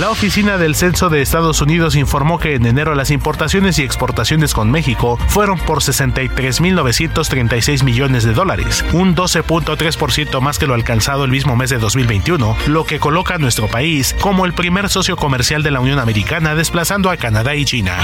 La 0.00 0.10
Oficina 0.10 0.58
del 0.58 0.74
Censo 0.74 1.08
de 1.08 1.22
Estados 1.22 1.60
Unidos 1.60 1.94
informó 1.94 2.40
que 2.40 2.56
en 2.56 2.66
enero 2.66 2.96
las 2.96 3.12
importaciones 3.12 3.78
y 3.78 3.82
exportaciones 3.82 4.52
con 4.52 4.68
México 4.68 5.20
fueron 5.28 5.56
por 5.58 5.82
63.936 5.82 7.84
millones 7.84 8.24
de 8.24 8.32
dólares, 8.32 8.84
un 8.92 9.14
12.3% 9.14 10.40
más 10.40 10.58
que 10.58 10.66
lo 10.66 10.74
alcanzado 10.74 11.24
el 11.24 11.30
mismo 11.30 11.54
mes 11.54 11.70
de 11.70 11.78
2021, 11.78 12.56
lo 12.66 12.84
que 12.84 12.98
coloca 12.98 13.36
a 13.36 13.38
nuestro 13.38 13.68
país 13.68 14.16
como 14.20 14.46
el 14.46 14.52
primer 14.52 14.88
socio 14.88 15.16
comercial 15.16 15.62
de 15.62 15.70
la 15.70 15.78
Unión 15.78 16.00
Americana 16.00 16.56
desplazando 16.56 17.08
a 17.08 17.16
Canadá 17.16 17.54
y 17.54 17.64
China. 17.64 17.96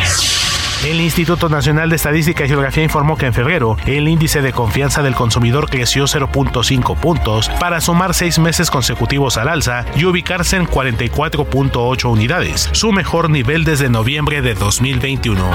El 0.84 0.98
Instituto 0.98 1.50
Nacional 1.50 1.90
de 1.90 1.96
Estadística 1.96 2.44
y 2.44 2.48
Geografía 2.48 2.82
informó 2.82 3.18
que 3.18 3.26
en 3.26 3.34
febrero 3.34 3.76
el 3.84 4.08
índice 4.08 4.40
de 4.40 4.54
confianza 4.54 5.02
del 5.02 5.14
consumidor 5.14 5.68
creció 5.68 6.04
0.5 6.04 6.96
puntos 6.96 7.50
para 7.60 7.82
sumar 7.82 8.14
seis 8.14 8.38
meses 8.38 8.70
consecutivos 8.70 9.36
al 9.36 9.48
alza 9.48 9.84
y 9.94 10.06
ubicarse 10.06 10.56
en 10.56 10.66
44.8 10.66 12.10
unidades, 12.10 12.70
su 12.72 12.92
mejor 12.92 13.28
nivel 13.28 13.64
desde 13.64 13.90
noviembre 13.90 14.40
de 14.40 14.54
2021. 14.54 15.50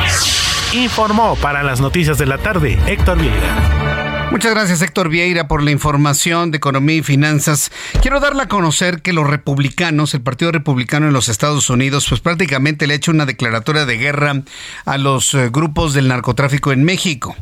Informó 0.74 1.36
para 1.38 1.64
las 1.64 1.82
noticias 1.82 2.20
de 2.20 2.28
la 2.28 2.38
tarde 2.38 2.80
Héctor 2.86 3.18
Vieira. 3.18 4.25
Muchas 4.32 4.52
gracias 4.52 4.82
Héctor 4.82 5.10
Vieira 5.10 5.48
por 5.48 5.64
la 5.64 5.72
información 5.72 6.52
de 6.52 6.58
economía 6.58 6.98
y 6.98 7.04
finanzas. 7.04 7.72
Quiero 8.02 8.20
darle 8.20 8.44
a 8.44 8.48
conocer 8.48 9.02
que 9.02 9.14
los 9.14 9.30
republicanos, 9.30 10.14
el 10.14 10.22
Partido 10.22 10.52
Republicano 10.52 11.08
en 11.08 11.14
los 11.14 11.30
Estados 11.30 11.70
Unidos, 11.70 12.08
pues 12.10 12.22
prácticamente 12.22 12.86
le 12.86 12.94
ha 12.94 12.98
hecho 12.98 13.12
una 13.12 13.26
declaratoria 13.26 13.86
de 13.86 13.98
guerra 13.98 14.42
a 14.84 14.98
los 14.98 15.34
eh, 15.36 15.50
grupos 15.50 15.94
del 15.94 16.08
narcotráfico 16.08 16.72
en 16.74 16.84
México. 16.84 17.36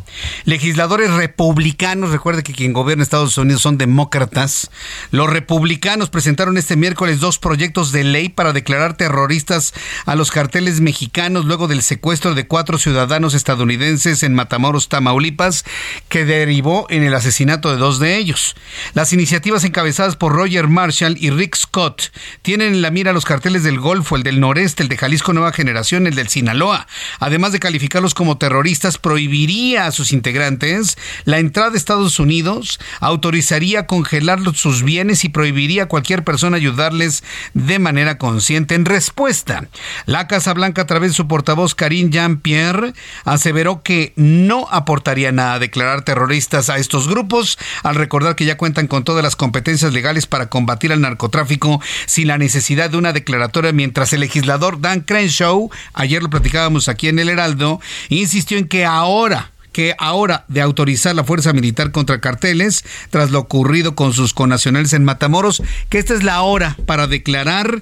Legisladores 0.44 1.12
republicanos, 1.12 2.12
recuerde 2.12 2.44
que 2.44 2.54
quien 2.54 2.74
gobierna 2.74 3.04
Estados 3.04 3.38
Unidos 3.38 3.62
son 3.62 3.78
demócratas, 3.78 4.70
los 5.10 5.30
republicanos 5.30 6.10
presentaron 6.10 6.58
este 6.58 6.76
miércoles 6.76 7.20
dos 7.20 7.40
proyectos 7.40 7.92
de 7.92 8.04
ley 8.04 8.30
para 8.30 8.54
declarar 8.54 8.96
terroristas 8.96 9.74
a 10.06 10.16
los 10.16 10.32
carteles 10.32 10.82
mexicanos 10.82 11.46
luego 11.46 11.68
del 11.68 11.82
secuestro 11.82 12.36
de 12.36 12.46
cuatro 12.46 12.78
ciudadanos 12.78 13.34
estadounidenses 13.34 14.22
en 14.22 14.36
Matamoros, 14.36 14.90
Tamaulipas, 14.90 15.64
que 16.10 16.26
derivó 16.26 16.73
en 16.90 17.04
el 17.04 17.14
asesinato 17.14 17.72
de 17.72 17.78
dos 17.78 18.00
de 18.00 18.18
ellos. 18.18 18.56
Las 18.94 19.14
iniciativas 19.14 19.64
encabezadas 19.64 20.16
por 20.16 20.34
Roger 20.34 20.68
Marshall 20.68 21.18
y 21.20 21.30
Rick 21.30 21.56
Scott 21.56 22.12
tienen 22.42 22.74
en 22.74 22.82
la 22.82 22.92
mira 22.92 23.14
los 23.14 23.26
carteles 23.26 23.64
del 23.64 23.80
Golfo, 23.80 24.16
el 24.16 24.24
del 24.24 24.40
Noreste, 24.40 24.84
el 24.84 24.90
de 24.90 24.98
Jalisco 24.98 25.34
Nueva 25.34 25.54
Generación, 25.54 26.08
el 26.08 26.16
del 26.16 26.30
Sinaloa. 26.30 26.88
Además 27.20 27.52
de 27.52 27.60
calificarlos 27.60 28.14
como 28.14 28.38
terroristas, 28.38 28.98
prohibiría 28.98 29.88
a 29.88 29.92
sus 29.92 30.12
integrantes 30.12 30.98
la 31.26 31.40
entrada 31.40 31.74
a 31.74 31.78
Estados 31.78 32.20
Unidos, 32.20 32.80
autorizaría 33.00 33.88
congelar 33.88 34.40
sus 34.54 34.84
bienes 34.84 35.24
y 35.24 35.30
prohibiría 35.30 35.84
a 35.84 35.88
cualquier 35.88 36.24
persona 36.24 36.58
ayudarles 36.58 37.24
de 37.54 37.80
manera 37.80 38.18
consciente. 38.18 38.76
En 38.76 38.86
respuesta, 38.86 39.68
la 40.06 40.28
Casa 40.28 40.54
Blanca, 40.54 40.84
a 40.84 40.88
través 40.88 41.12
de 41.12 41.16
su 41.16 41.28
portavoz 41.28 41.76
Karine 41.76 42.10
Jean-Pierre, 42.10 42.94
aseveró 43.26 43.84
que 43.84 44.14
no 44.16 44.68
aportaría 44.72 45.32
nada 45.32 45.56
a 45.56 45.60
declarar 45.60 46.04
terroristas 46.04 46.63
a 46.70 46.78
estos 46.78 47.08
grupos, 47.08 47.58
al 47.84 47.96
recordar 47.96 48.36
que 48.36 48.46
ya 48.46 48.58
cuentan 48.58 48.88
con 48.88 49.04
todas 49.04 49.24
las 49.24 49.36
competencias 49.36 49.94
legales 49.94 50.28
para 50.28 50.50
combatir 50.50 50.92
al 50.92 51.02
narcotráfico 51.02 51.82
sin 52.06 52.28
la 52.28 52.38
necesidad 52.38 52.90
de 52.90 52.98
una 52.98 53.14
declaratoria, 53.14 53.72
mientras 53.72 54.14
el 54.14 54.22
legislador 54.22 54.82
Dan 54.82 55.02
Crenshaw, 55.02 55.70
ayer 55.94 56.22
lo 56.24 56.30
platicábamos 56.30 56.90
aquí 56.90 57.08
en 57.08 57.20
el 57.20 57.30
Heraldo, 57.30 57.80
insistió 58.10 58.58
en 58.58 58.68
que 58.68 58.86
ahora 58.86 59.52
que 59.72 59.96
ahora 59.98 60.46
de 60.48 60.62
autorizar 60.62 61.16
la 61.16 61.24
fuerza 61.24 61.52
militar 61.52 61.92
contra 61.92 62.22
carteles, 62.22 62.86
tras 63.10 63.32
lo 63.32 63.40
ocurrido 63.40 63.96
con 63.96 64.14
sus 64.14 64.34
conacionales 64.34 64.94
en 64.94 65.04
Matamoros, 65.04 65.64
que 65.90 65.98
esta 65.98 66.14
es 66.14 66.24
la 66.24 66.44
hora 66.44 66.78
para 66.86 67.08
declarar 67.08 67.82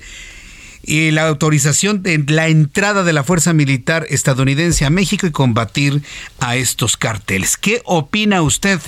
y 0.84 1.12
la 1.12 1.28
autorización 1.28 2.04
de 2.04 2.24
la 2.28 2.48
entrada 2.48 3.04
de 3.04 3.14
la 3.14 3.24
Fuerza 3.24 3.54
Militar 3.54 4.06
estadounidense 4.10 4.86
a 4.86 4.90
México 4.90 5.28
y 5.28 5.32
combatir 5.32 6.02
a 6.40 6.56
estos 6.56 6.98
carteles. 6.98 7.58
¿Qué 7.58 7.82
opina 7.86 8.42
usted? 8.42 8.80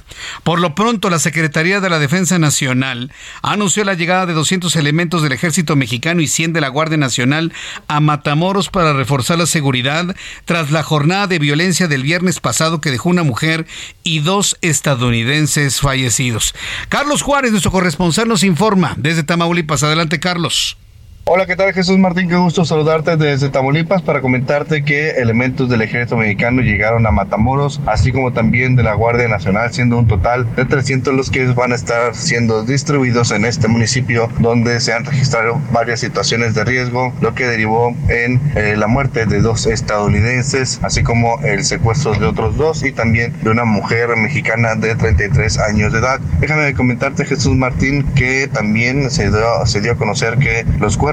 Por 0.43 0.59
lo 0.59 0.75
pronto, 0.75 1.09
la 1.09 1.19
Secretaría 1.19 1.79
de 1.79 1.89
la 1.89 1.99
Defensa 1.99 2.39
Nacional 2.39 3.11
anunció 3.41 3.83
la 3.83 3.93
llegada 3.93 4.25
de 4.25 4.33
200 4.33 4.75
elementos 4.75 5.21
del 5.21 5.31
Ejército 5.31 5.75
Mexicano 5.75 6.21
y 6.21 6.27
100 6.27 6.53
de 6.53 6.61
la 6.61 6.69
Guardia 6.69 6.97
Nacional 6.97 7.53
a 7.87 7.99
Matamoros 7.99 8.69
para 8.69 8.93
reforzar 8.93 9.37
la 9.37 9.45
seguridad 9.45 10.15
tras 10.45 10.71
la 10.71 10.83
jornada 10.83 11.27
de 11.27 11.39
violencia 11.39 11.87
del 11.87 12.03
viernes 12.03 12.39
pasado 12.39 12.81
que 12.81 12.91
dejó 12.91 13.09
una 13.09 13.23
mujer 13.23 13.65
y 14.03 14.19
dos 14.19 14.57
estadounidenses 14.61 15.79
fallecidos. 15.79 16.53
Carlos 16.89 17.21
Juárez, 17.21 17.51
nuestro 17.51 17.71
corresponsal, 17.71 18.27
nos 18.27 18.43
informa 18.43 18.93
desde 18.97 19.23
Tamaulipas. 19.23 19.83
Adelante, 19.83 20.19
Carlos. 20.19 20.77
Hola, 21.25 21.45
¿qué 21.45 21.55
tal 21.55 21.71
Jesús 21.71 21.97
Martín? 21.97 22.27
Qué 22.27 22.35
gusto 22.35 22.65
saludarte 22.65 23.15
desde 23.15 23.47
Tamaulipas 23.47 24.01
para 24.01 24.19
comentarte 24.19 24.83
que 24.83 25.11
elementos 25.11 25.69
del 25.69 25.81
ejército 25.81 26.17
mexicano 26.17 26.61
llegaron 26.61 27.07
a 27.07 27.11
Matamoros, 27.11 27.79
así 27.85 28.11
como 28.11 28.33
también 28.33 28.75
de 28.75 28.83
la 28.83 28.93
Guardia 28.93 29.29
Nacional, 29.29 29.73
siendo 29.73 29.97
un 29.97 30.05
total 30.05 30.53
de 30.57 30.65
300 30.65 31.13
los 31.13 31.31
que 31.31 31.45
van 31.45 31.71
a 31.71 31.75
estar 31.75 32.13
siendo 32.13 32.65
distribuidos 32.65 33.31
en 33.31 33.45
este 33.45 33.69
municipio 33.69 34.27
donde 34.39 34.81
se 34.81 34.91
han 34.91 35.05
registrado 35.05 35.61
varias 35.71 36.01
situaciones 36.01 36.55
de 36.55 36.65
riesgo, 36.65 37.13
lo 37.21 37.33
que 37.33 37.47
derivó 37.47 37.95
en 38.09 38.41
eh, 38.57 38.75
la 38.77 38.87
muerte 38.87 39.25
de 39.25 39.39
dos 39.39 39.65
estadounidenses, 39.65 40.81
así 40.83 41.03
como 41.03 41.39
el 41.43 41.63
secuestro 41.63 42.15
de 42.15 42.25
otros 42.25 42.57
dos 42.57 42.83
y 42.83 42.91
también 42.91 43.33
de 43.43 43.49
una 43.49 43.63
mujer 43.63 44.09
mexicana 44.17 44.75
de 44.75 44.93
33 44.95 45.57
años 45.59 45.93
de 45.93 45.99
edad. 45.99 46.19
Déjame 46.41 46.73
comentarte 46.73 47.23
Jesús 47.23 47.55
Martín 47.55 48.03
que 48.13 48.49
también 48.49 49.09
se 49.09 49.29
dio, 49.29 49.65
se 49.65 49.79
dio 49.79 49.93
a 49.93 49.95
conocer 49.95 50.37
que 50.37 50.65
los 50.79 50.97
cuerpos 50.97 51.12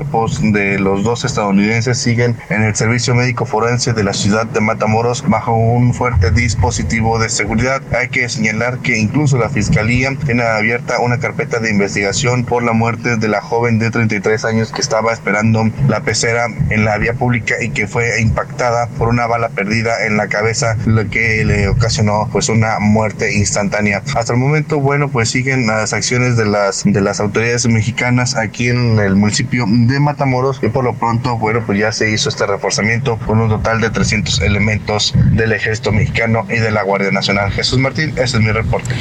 de 0.52 0.78
los 0.78 1.04
dos 1.04 1.24
estadounidenses 1.24 1.98
siguen 1.98 2.36
en 2.48 2.62
el 2.62 2.74
servicio 2.74 3.14
médico 3.14 3.44
forense 3.44 3.92
de 3.92 4.02
la 4.02 4.12
ciudad 4.12 4.46
de 4.46 4.60
Matamoros 4.60 5.22
bajo 5.28 5.54
un 5.54 5.92
fuerte 5.92 6.30
dispositivo 6.30 7.18
de 7.18 7.28
seguridad. 7.28 7.82
Hay 7.92 8.08
que 8.08 8.28
señalar 8.28 8.78
que 8.78 8.98
incluso 8.98 9.36
la 9.36 9.50
fiscalía 9.50 10.10
tiene 10.24 10.42
abierta 10.42 11.00
una 11.00 11.18
carpeta 11.18 11.58
de 11.58 11.70
investigación 11.70 12.44
por 12.44 12.62
la 12.62 12.72
muerte 12.72 13.16
de 13.16 13.28
la 13.28 13.40
joven 13.40 13.78
de 13.78 13.90
33 13.90 14.44
años 14.44 14.72
que 14.72 14.80
estaba 14.80 15.12
esperando 15.12 15.70
la 15.88 16.00
pecera 16.00 16.46
en 16.70 16.84
la 16.84 16.96
vía 16.98 17.14
pública 17.14 17.56
y 17.60 17.70
que 17.70 17.86
fue 17.86 18.20
impactada 18.20 18.86
por 18.98 19.08
una 19.08 19.26
bala 19.26 19.50
perdida 19.50 20.06
en 20.06 20.16
la 20.16 20.28
cabeza, 20.28 20.76
lo 20.86 21.08
que 21.10 21.44
le 21.44 21.68
ocasionó 21.68 22.28
pues 22.32 22.48
una 22.48 22.78
muerte 22.78 23.34
instantánea. 23.34 24.02
Hasta 24.16 24.32
el 24.32 24.38
momento, 24.38 24.80
bueno, 24.80 25.08
pues 25.08 25.30
siguen 25.30 25.66
las 25.66 25.92
acciones 25.92 26.36
de 26.36 26.46
las 26.46 26.84
de 26.84 27.00
las 27.00 27.20
autoridades 27.20 27.66
mexicanas 27.66 28.36
aquí 28.36 28.68
en 28.68 28.98
el 28.98 29.16
municipio 29.16 29.66
Matamoros 29.98 30.60
y 30.62 30.68
por 30.68 30.84
lo 30.84 30.94
pronto, 30.94 31.36
bueno, 31.38 31.62
pues 31.66 31.78
ya 31.78 31.90
se 31.90 32.10
hizo 32.10 32.28
este 32.28 32.46
reforzamiento 32.46 33.18
con 33.18 33.40
un 33.40 33.48
total 33.48 33.80
de 33.80 33.90
300 33.90 34.40
elementos 34.42 35.12
del 35.32 35.52
ejército 35.52 35.90
mexicano 35.90 36.46
y 36.48 36.56
de 36.56 36.70
la 36.70 36.82
Guardia 36.82 37.10
Nacional. 37.10 37.50
Jesús 37.50 37.78
Martín, 37.78 38.10
ese 38.10 38.36
es 38.36 38.42
mi 38.42 38.52
reporte. 38.52 38.94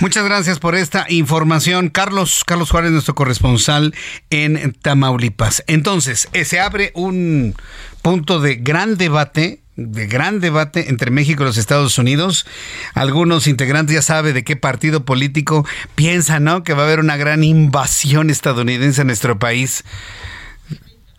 Muchas 0.00 0.24
gracias 0.24 0.58
por 0.58 0.74
esta 0.74 1.06
información. 1.08 1.90
Carlos, 1.90 2.42
Carlos 2.46 2.70
Juárez, 2.70 2.90
nuestro 2.90 3.14
corresponsal 3.14 3.94
en 4.30 4.72
Tamaulipas. 4.80 5.62
Entonces, 5.66 6.28
eh, 6.32 6.44
se 6.44 6.58
abre 6.58 6.90
un 6.94 7.54
punto 8.02 8.40
de 8.40 8.56
gran 8.56 8.96
debate 8.96 9.60
de 9.76 10.06
gran 10.06 10.40
debate 10.40 10.90
entre 10.90 11.10
México 11.10 11.42
y 11.42 11.46
los 11.46 11.56
Estados 11.56 11.96
Unidos. 11.96 12.46
Algunos 12.94 13.46
integrantes 13.46 13.94
ya 13.94 14.02
saben 14.02 14.34
de 14.34 14.44
qué 14.44 14.54
partido 14.54 15.04
político 15.04 15.66
piensan, 15.94 16.44
¿no? 16.44 16.62
Que 16.62 16.74
va 16.74 16.82
a 16.82 16.86
haber 16.86 17.00
una 17.00 17.16
gran 17.16 17.42
invasión 17.42 18.28
estadounidense 18.28 19.00
en 19.00 19.06
nuestro 19.06 19.38
país. 19.38 19.84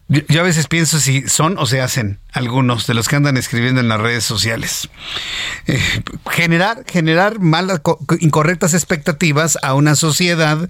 Yo, 0.09 0.41
a 0.41 0.43
veces 0.43 0.67
pienso 0.67 0.99
si 0.99 1.27
son 1.29 1.57
o 1.57 1.65
se 1.65 1.81
hacen 1.81 2.19
algunos 2.33 2.87
de 2.87 2.93
los 2.93 3.07
que 3.07 3.15
andan 3.15 3.37
escribiendo 3.37 3.79
en 3.79 3.87
las 3.87 4.01
redes 4.01 4.23
sociales. 4.23 4.89
Eh, 5.65 5.79
generar, 6.29 6.83
generar 6.87 7.39
malas, 7.39 7.81
incorrectas 8.19 8.73
expectativas 8.73 9.57
a 9.63 9.73
una 9.73 9.95
sociedad 9.95 10.69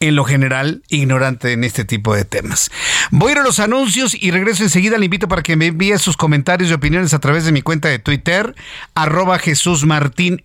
en 0.00 0.16
lo 0.16 0.24
general 0.24 0.82
ignorante 0.88 1.52
en 1.52 1.62
este 1.62 1.84
tipo 1.84 2.14
de 2.14 2.24
temas. 2.24 2.70
Voy 3.12 3.30
a 3.30 3.32
ir 3.32 3.38
a 3.38 3.44
los 3.44 3.60
anuncios 3.60 4.16
y 4.20 4.32
regreso 4.32 4.64
enseguida. 4.64 4.98
Le 4.98 5.04
invito 5.04 5.28
para 5.28 5.42
que 5.42 5.54
me 5.54 5.66
envíe 5.66 5.96
sus 5.98 6.16
comentarios 6.16 6.70
y 6.70 6.74
opiniones 6.74 7.14
a 7.14 7.20
través 7.20 7.44
de 7.44 7.52
mi 7.52 7.62
cuenta 7.62 7.88
de 7.88 8.00
Twitter, 8.00 8.54
arroba 8.94 9.38
Jesús 9.38 9.86
Martín 9.86 10.42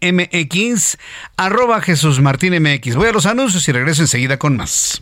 arroba 1.37 1.81
Jesús 1.81 2.21
Martín. 2.21 2.53
Voy 2.95 3.07
a 3.07 3.11
los 3.11 3.25
anuncios 3.25 3.67
y 3.67 3.71
regreso 3.71 4.03
enseguida 4.03 4.37
con 4.37 4.57
más. 4.57 5.01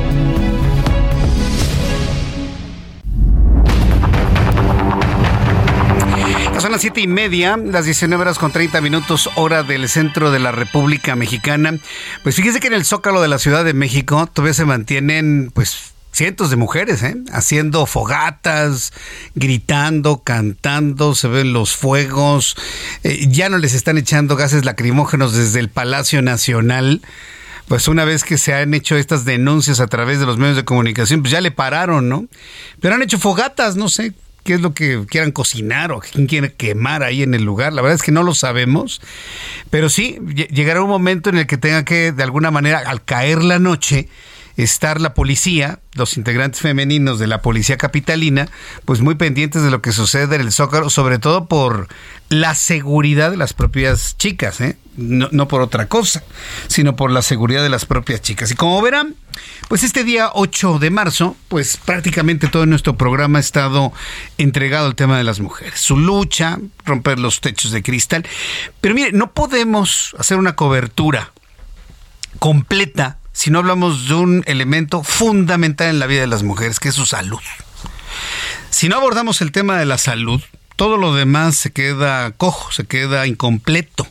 Son 6.61 6.71
las 6.71 6.81
siete 6.81 7.01
y 7.01 7.07
media, 7.07 7.57
las 7.57 7.85
19 7.85 8.21
horas 8.21 8.37
con 8.37 8.51
30 8.51 8.81
minutos, 8.81 9.31
hora 9.33 9.63
del 9.63 9.89
centro 9.89 10.29
de 10.29 10.37
la 10.37 10.51
República 10.51 11.15
Mexicana. 11.15 11.79
Pues 12.21 12.35
fíjese 12.35 12.59
que 12.59 12.67
en 12.67 12.73
el 12.73 12.85
Zócalo 12.85 13.19
de 13.19 13.27
la 13.27 13.39
Ciudad 13.39 13.65
de 13.65 13.73
México 13.73 14.29
todavía 14.31 14.53
se 14.53 14.65
mantienen, 14.65 15.49
pues, 15.55 15.93
cientos 16.11 16.51
de 16.51 16.57
mujeres, 16.57 17.01
¿eh? 17.01 17.15
haciendo 17.33 17.87
fogatas, 17.87 18.93
gritando, 19.33 20.21
cantando, 20.23 21.15
se 21.15 21.29
ven 21.29 21.51
los 21.51 21.75
fuegos, 21.75 22.55
eh, 23.03 23.25
ya 23.27 23.49
no 23.49 23.57
les 23.57 23.73
están 23.73 23.97
echando 23.97 24.35
gases 24.35 24.63
lacrimógenos 24.63 25.33
desde 25.33 25.59
el 25.59 25.69
Palacio 25.69 26.21
Nacional. 26.21 27.01
Pues 27.69 27.87
una 27.87 28.05
vez 28.05 28.23
que 28.23 28.37
se 28.37 28.53
han 28.53 28.75
hecho 28.75 28.97
estas 28.97 29.25
denuncias 29.25 29.79
a 29.79 29.87
través 29.87 30.19
de 30.19 30.27
los 30.27 30.37
medios 30.37 30.57
de 30.57 30.65
comunicación, 30.65 31.21
pues 31.21 31.31
ya 31.31 31.41
le 31.41 31.49
pararon, 31.49 32.07
¿no? 32.07 32.27
Pero 32.81 32.93
han 32.93 33.01
hecho 33.01 33.17
fogatas, 33.17 33.77
no 33.77 33.89
sé, 33.89 34.13
qué 34.43 34.55
es 34.55 34.61
lo 34.61 34.73
que 34.73 35.05
quieran 35.07 35.31
cocinar 35.31 35.91
o 35.91 35.99
quién 35.99 36.27
quiere 36.27 36.53
quemar 36.53 37.03
ahí 37.03 37.23
en 37.23 37.33
el 37.33 37.43
lugar. 37.43 37.73
La 37.73 37.81
verdad 37.81 37.95
es 37.95 38.03
que 38.03 38.11
no 38.11 38.23
lo 38.23 38.33
sabemos. 38.33 39.01
Pero 39.69 39.89
sí, 39.89 40.19
llegará 40.51 40.81
un 40.81 40.89
momento 40.89 41.29
en 41.29 41.37
el 41.37 41.47
que 41.47 41.57
tenga 41.57 41.85
que, 41.85 42.11
de 42.11 42.23
alguna 42.23 42.51
manera, 42.51 42.79
al 42.79 43.03
caer 43.03 43.43
la 43.43 43.59
noche, 43.59 44.07
estar 44.63 45.01
la 45.01 45.13
policía, 45.13 45.79
los 45.93 46.17
integrantes 46.17 46.61
femeninos 46.61 47.19
de 47.19 47.27
la 47.27 47.41
policía 47.41 47.77
capitalina, 47.77 48.47
pues 48.85 49.01
muy 49.01 49.15
pendientes 49.15 49.63
de 49.63 49.71
lo 49.71 49.81
que 49.81 49.91
sucede 49.91 50.35
en 50.35 50.41
el 50.41 50.51
Zócalo, 50.51 50.89
sobre 50.89 51.19
todo 51.19 51.45
por 51.45 51.87
la 52.29 52.55
seguridad 52.55 53.31
de 53.31 53.37
las 53.37 53.53
propias 53.53 54.17
chicas, 54.17 54.61
¿eh? 54.61 54.77
no, 54.95 55.29
no, 55.31 55.47
por 55.47 55.61
otra 55.61 55.87
cosa, 55.87 56.23
sino 56.67 56.95
por 56.95 57.11
la 57.11 57.21
seguridad 57.21 57.63
de 57.63 57.69
las 57.69 57.85
propias 57.85 58.21
chicas. 58.21 58.51
Y 58.51 58.55
como 58.55 58.81
verán, 58.81 59.15
pues 59.67 59.83
este 59.83 60.03
día 60.03 60.29
8 60.33 60.79
de 60.79 60.89
marzo, 60.89 61.35
pues 61.47 61.77
prácticamente 61.77 62.47
todo 62.47 62.65
nuestro 62.65 62.97
programa 62.97 63.39
ha 63.39 63.41
estado 63.41 63.93
entregado 64.37 64.87
al 64.87 64.95
tema 64.95 65.17
de 65.17 65.23
las 65.23 65.39
mujeres, 65.39 65.79
su 65.79 65.97
lucha, 65.97 66.59
romper 66.85 67.19
los 67.19 67.41
techos 67.41 67.71
de 67.71 67.83
cristal. 67.83 68.25
Pero 68.79 68.95
mire, 68.95 69.11
no 69.11 69.31
podemos 69.33 70.15
hacer 70.17 70.37
una 70.37 70.55
cobertura 70.55 71.31
completa 72.39 73.17
si 73.33 73.49
no 73.49 73.59
hablamos 73.59 74.07
de 74.07 74.15
un 74.15 74.43
elemento 74.45 75.03
fundamental 75.03 75.89
en 75.89 75.99
la 75.99 76.07
vida 76.07 76.21
de 76.21 76.27
las 76.27 76.43
mujeres, 76.43 76.79
que 76.79 76.89
es 76.89 76.95
su 76.95 77.05
salud. 77.05 77.39
Si 78.69 78.89
no 78.89 78.97
abordamos 78.97 79.41
el 79.41 79.51
tema 79.51 79.77
de 79.77 79.85
la 79.85 79.97
salud, 79.97 80.41
todo 80.75 80.97
lo 80.97 81.13
demás 81.13 81.55
se 81.57 81.71
queda 81.71 82.31
cojo, 82.31 82.71
se 82.71 82.85
queda 82.85 83.27
incompleto. 83.27 84.07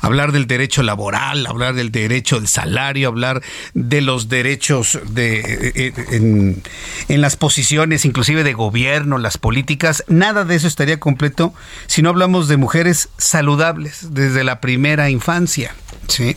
Hablar 0.00 0.32
del 0.32 0.46
derecho 0.46 0.82
laboral, 0.82 1.46
hablar 1.46 1.74
del 1.74 1.92
derecho 1.92 2.36
del 2.36 2.48
salario, 2.48 3.08
hablar 3.08 3.42
de 3.74 4.00
los 4.00 4.30
derechos 4.30 4.98
de, 5.10 5.40
eh, 5.40 5.72
eh, 5.74 6.62
en, 7.08 7.20
las 7.20 7.36
posiciones 7.36 8.06
inclusive 8.06 8.42
de 8.42 8.54
gobierno, 8.54 9.18
las 9.18 9.36
políticas, 9.36 10.04
nada 10.08 10.46
de 10.46 10.54
eso 10.54 10.66
estaría 10.66 10.98
completo 10.98 11.52
si 11.86 12.00
no 12.00 12.08
hablamos 12.08 12.48
de 12.48 12.56
mujeres 12.56 13.10
saludables 13.18 14.14
desde 14.14 14.42
la 14.42 14.62
primera 14.62 15.10
infancia. 15.10 15.74
¿Sí? 16.10 16.36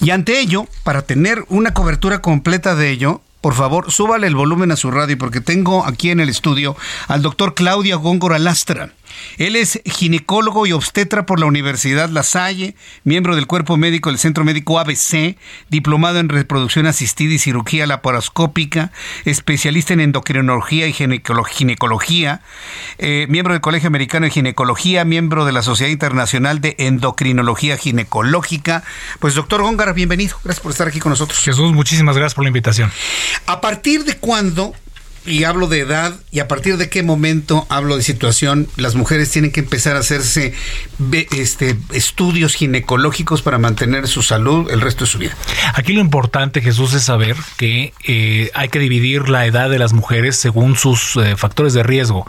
Y 0.00 0.10
ante 0.10 0.40
ello, 0.40 0.66
para 0.82 1.02
tener 1.02 1.44
una 1.48 1.72
cobertura 1.72 2.20
completa 2.20 2.74
de 2.74 2.90
ello, 2.90 3.20
por 3.40 3.54
favor, 3.54 3.92
súbale 3.92 4.26
el 4.26 4.34
volumen 4.34 4.72
a 4.72 4.76
su 4.76 4.90
radio 4.90 5.18
porque 5.18 5.42
tengo 5.42 5.84
aquí 5.84 6.10
en 6.10 6.20
el 6.20 6.30
estudio 6.30 6.76
al 7.08 7.20
doctor 7.20 7.54
Claudia 7.54 7.96
Góngora 7.96 8.38
Lastra. 8.38 8.94
Él 9.38 9.56
es 9.56 9.80
ginecólogo 9.84 10.66
y 10.66 10.72
obstetra 10.72 11.26
por 11.26 11.40
la 11.40 11.46
Universidad 11.46 12.08
La 12.08 12.22
Salle, 12.22 12.74
miembro 13.04 13.36
del 13.36 13.46
cuerpo 13.46 13.76
médico 13.76 14.10
del 14.10 14.18
Centro 14.18 14.44
Médico 14.44 14.78
ABC, 14.78 15.36
diplomado 15.68 16.18
en 16.18 16.28
reproducción 16.28 16.86
asistida 16.86 17.34
y 17.34 17.38
cirugía 17.38 17.86
laparoscópica, 17.86 18.92
especialista 19.24 19.92
en 19.92 20.00
endocrinología 20.00 20.86
y 20.86 20.92
ginecología, 20.92 22.40
eh, 22.98 23.26
miembro 23.28 23.54
del 23.54 23.60
Colegio 23.60 23.88
Americano 23.88 24.24
de 24.24 24.30
Ginecología, 24.30 25.04
miembro 25.04 25.44
de 25.44 25.52
la 25.52 25.62
Sociedad 25.62 25.90
Internacional 25.90 26.60
de 26.60 26.76
Endocrinología 26.78 27.76
Ginecológica. 27.76 28.84
Pues 29.20 29.34
doctor 29.34 29.62
Góngara, 29.62 29.92
bienvenido. 29.92 30.38
Gracias 30.44 30.62
por 30.62 30.72
estar 30.72 30.88
aquí 30.88 31.00
con 31.00 31.10
nosotros. 31.10 31.38
Jesús, 31.38 31.72
muchísimas 31.72 32.16
gracias 32.16 32.34
por 32.34 32.44
la 32.44 32.48
invitación. 32.48 32.90
¿A 33.46 33.60
partir 33.60 34.04
de 34.04 34.16
cuándo 34.16 34.74
y 35.26 35.44
hablo 35.44 35.68
de 35.68 35.80
edad 35.80 36.14
y 36.30 36.40
a 36.40 36.48
partir 36.48 36.76
de 36.76 36.90
qué 36.90 37.02
momento 37.02 37.66
hablo 37.70 37.96
de 37.96 38.02
situación, 38.02 38.68
las 38.76 38.94
mujeres 38.94 39.30
tienen 39.30 39.52
que 39.52 39.60
empezar 39.60 39.96
a 39.96 40.00
hacerse 40.00 40.52
este, 41.32 41.76
estudios 41.92 42.54
ginecológicos 42.54 43.40
para 43.40 43.58
mantener 43.58 44.06
su 44.06 44.22
salud 44.22 44.70
el 44.70 44.80
resto 44.80 45.04
de 45.04 45.10
su 45.10 45.18
vida. 45.18 45.34
Aquí 45.74 45.92
lo 45.92 46.00
importante, 46.00 46.60
Jesús, 46.60 46.92
es 46.94 47.04
saber 47.04 47.36
que 47.56 47.94
eh, 48.04 48.50
hay 48.54 48.68
que 48.68 48.78
dividir 48.78 49.28
la 49.28 49.46
edad 49.46 49.70
de 49.70 49.78
las 49.78 49.92
mujeres 49.92 50.36
según 50.36 50.76
sus 50.76 51.16
eh, 51.16 51.36
factores 51.36 51.72
de 51.72 51.82
riesgo. 51.82 52.26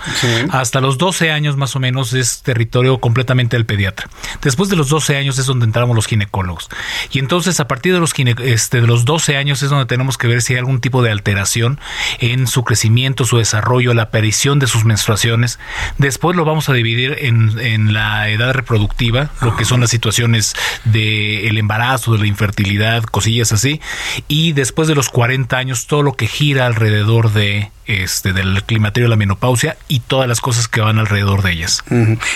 Hasta 0.49 0.80
los 0.80 0.97
12 0.97 1.31
años 1.31 1.57
más 1.57 1.76
o 1.76 1.80
menos 1.80 2.13
es 2.13 2.43
territorio 2.43 2.99
completamente 2.99 3.57
del 3.57 3.65
pediatra. 3.65 4.09
Después 4.41 4.69
de 4.69 4.76
los 4.76 4.89
12 4.89 5.17
años 5.17 5.38
es 5.38 5.45
donde 5.45 5.65
entramos 5.65 5.95
los 5.95 6.07
ginecólogos. 6.07 6.69
Y 7.11 7.19
entonces 7.19 7.59
a 7.59 7.67
partir 7.67 7.93
de 7.93 7.99
los, 7.99 8.13
este, 8.17 8.81
de 8.81 8.88
los 8.88 9.03
12 9.05 9.35
años 9.35 9.61
es 9.63 9.69
donde 9.69 9.85
tenemos 9.85 10.17
que 10.17 10.27
ver 10.27 10.41
si 10.41 10.53
hay 10.53 10.59
algún 10.59 10.80
tipo 10.80 11.03
de 11.03 11.11
alteración 11.11 11.80
en 12.19 12.47
su 12.47 12.63
crecimiento 12.63 12.85
su 13.26 13.38
desarrollo, 13.38 13.94
la 13.94 14.03
aparición 14.03 14.60
de 14.60 14.68
sus 14.68 14.86
menstruaciones. 14.86 15.60
Después 15.98 16.36
lo 16.36 16.45
vamos 16.45 16.70
a 16.70 16.74
dividir 16.74 17.18
en, 17.20 17.60
en 17.60 17.94
la 17.94 18.30
edad 18.30 18.53
reproductiva, 18.53 19.30
lo 19.41 19.56
que 19.56 19.66
son 19.66 19.82
las 19.82 19.90
situaciones 19.90 20.53
del 20.84 21.45
el 21.48 21.57
embarazo, 21.57 22.14
de 22.14 22.20
la 22.20 22.28
infertilidad, 22.28 23.03
cosillas 23.03 23.52
así. 23.52 23.82
Y 24.28 24.53
después 24.53 24.88
de 24.88 24.95
los 24.95 25.10
40 25.10 25.57
años, 25.57 25.88
todo 25.88 26.03
lo 26.03 26.14
que 26.14 26.28
gira 26.28 26.66
alrededor 26.66 27.32
de 27.32 27.72
este, 27.86 28.34
del 28.34 28.64
climaterio, 28.64 29.07
la 29.10 29.16
menopausia 29.16 29.78
y 29.88 29.99
todas 29.99 30.28
las 30.28 30.41
cosas 30.41 30.68
que 30.68 30.82
van 30.82 30.99
alrededor 30.99 31.44
de 31.44 31.52
ellas. 31.52 31.84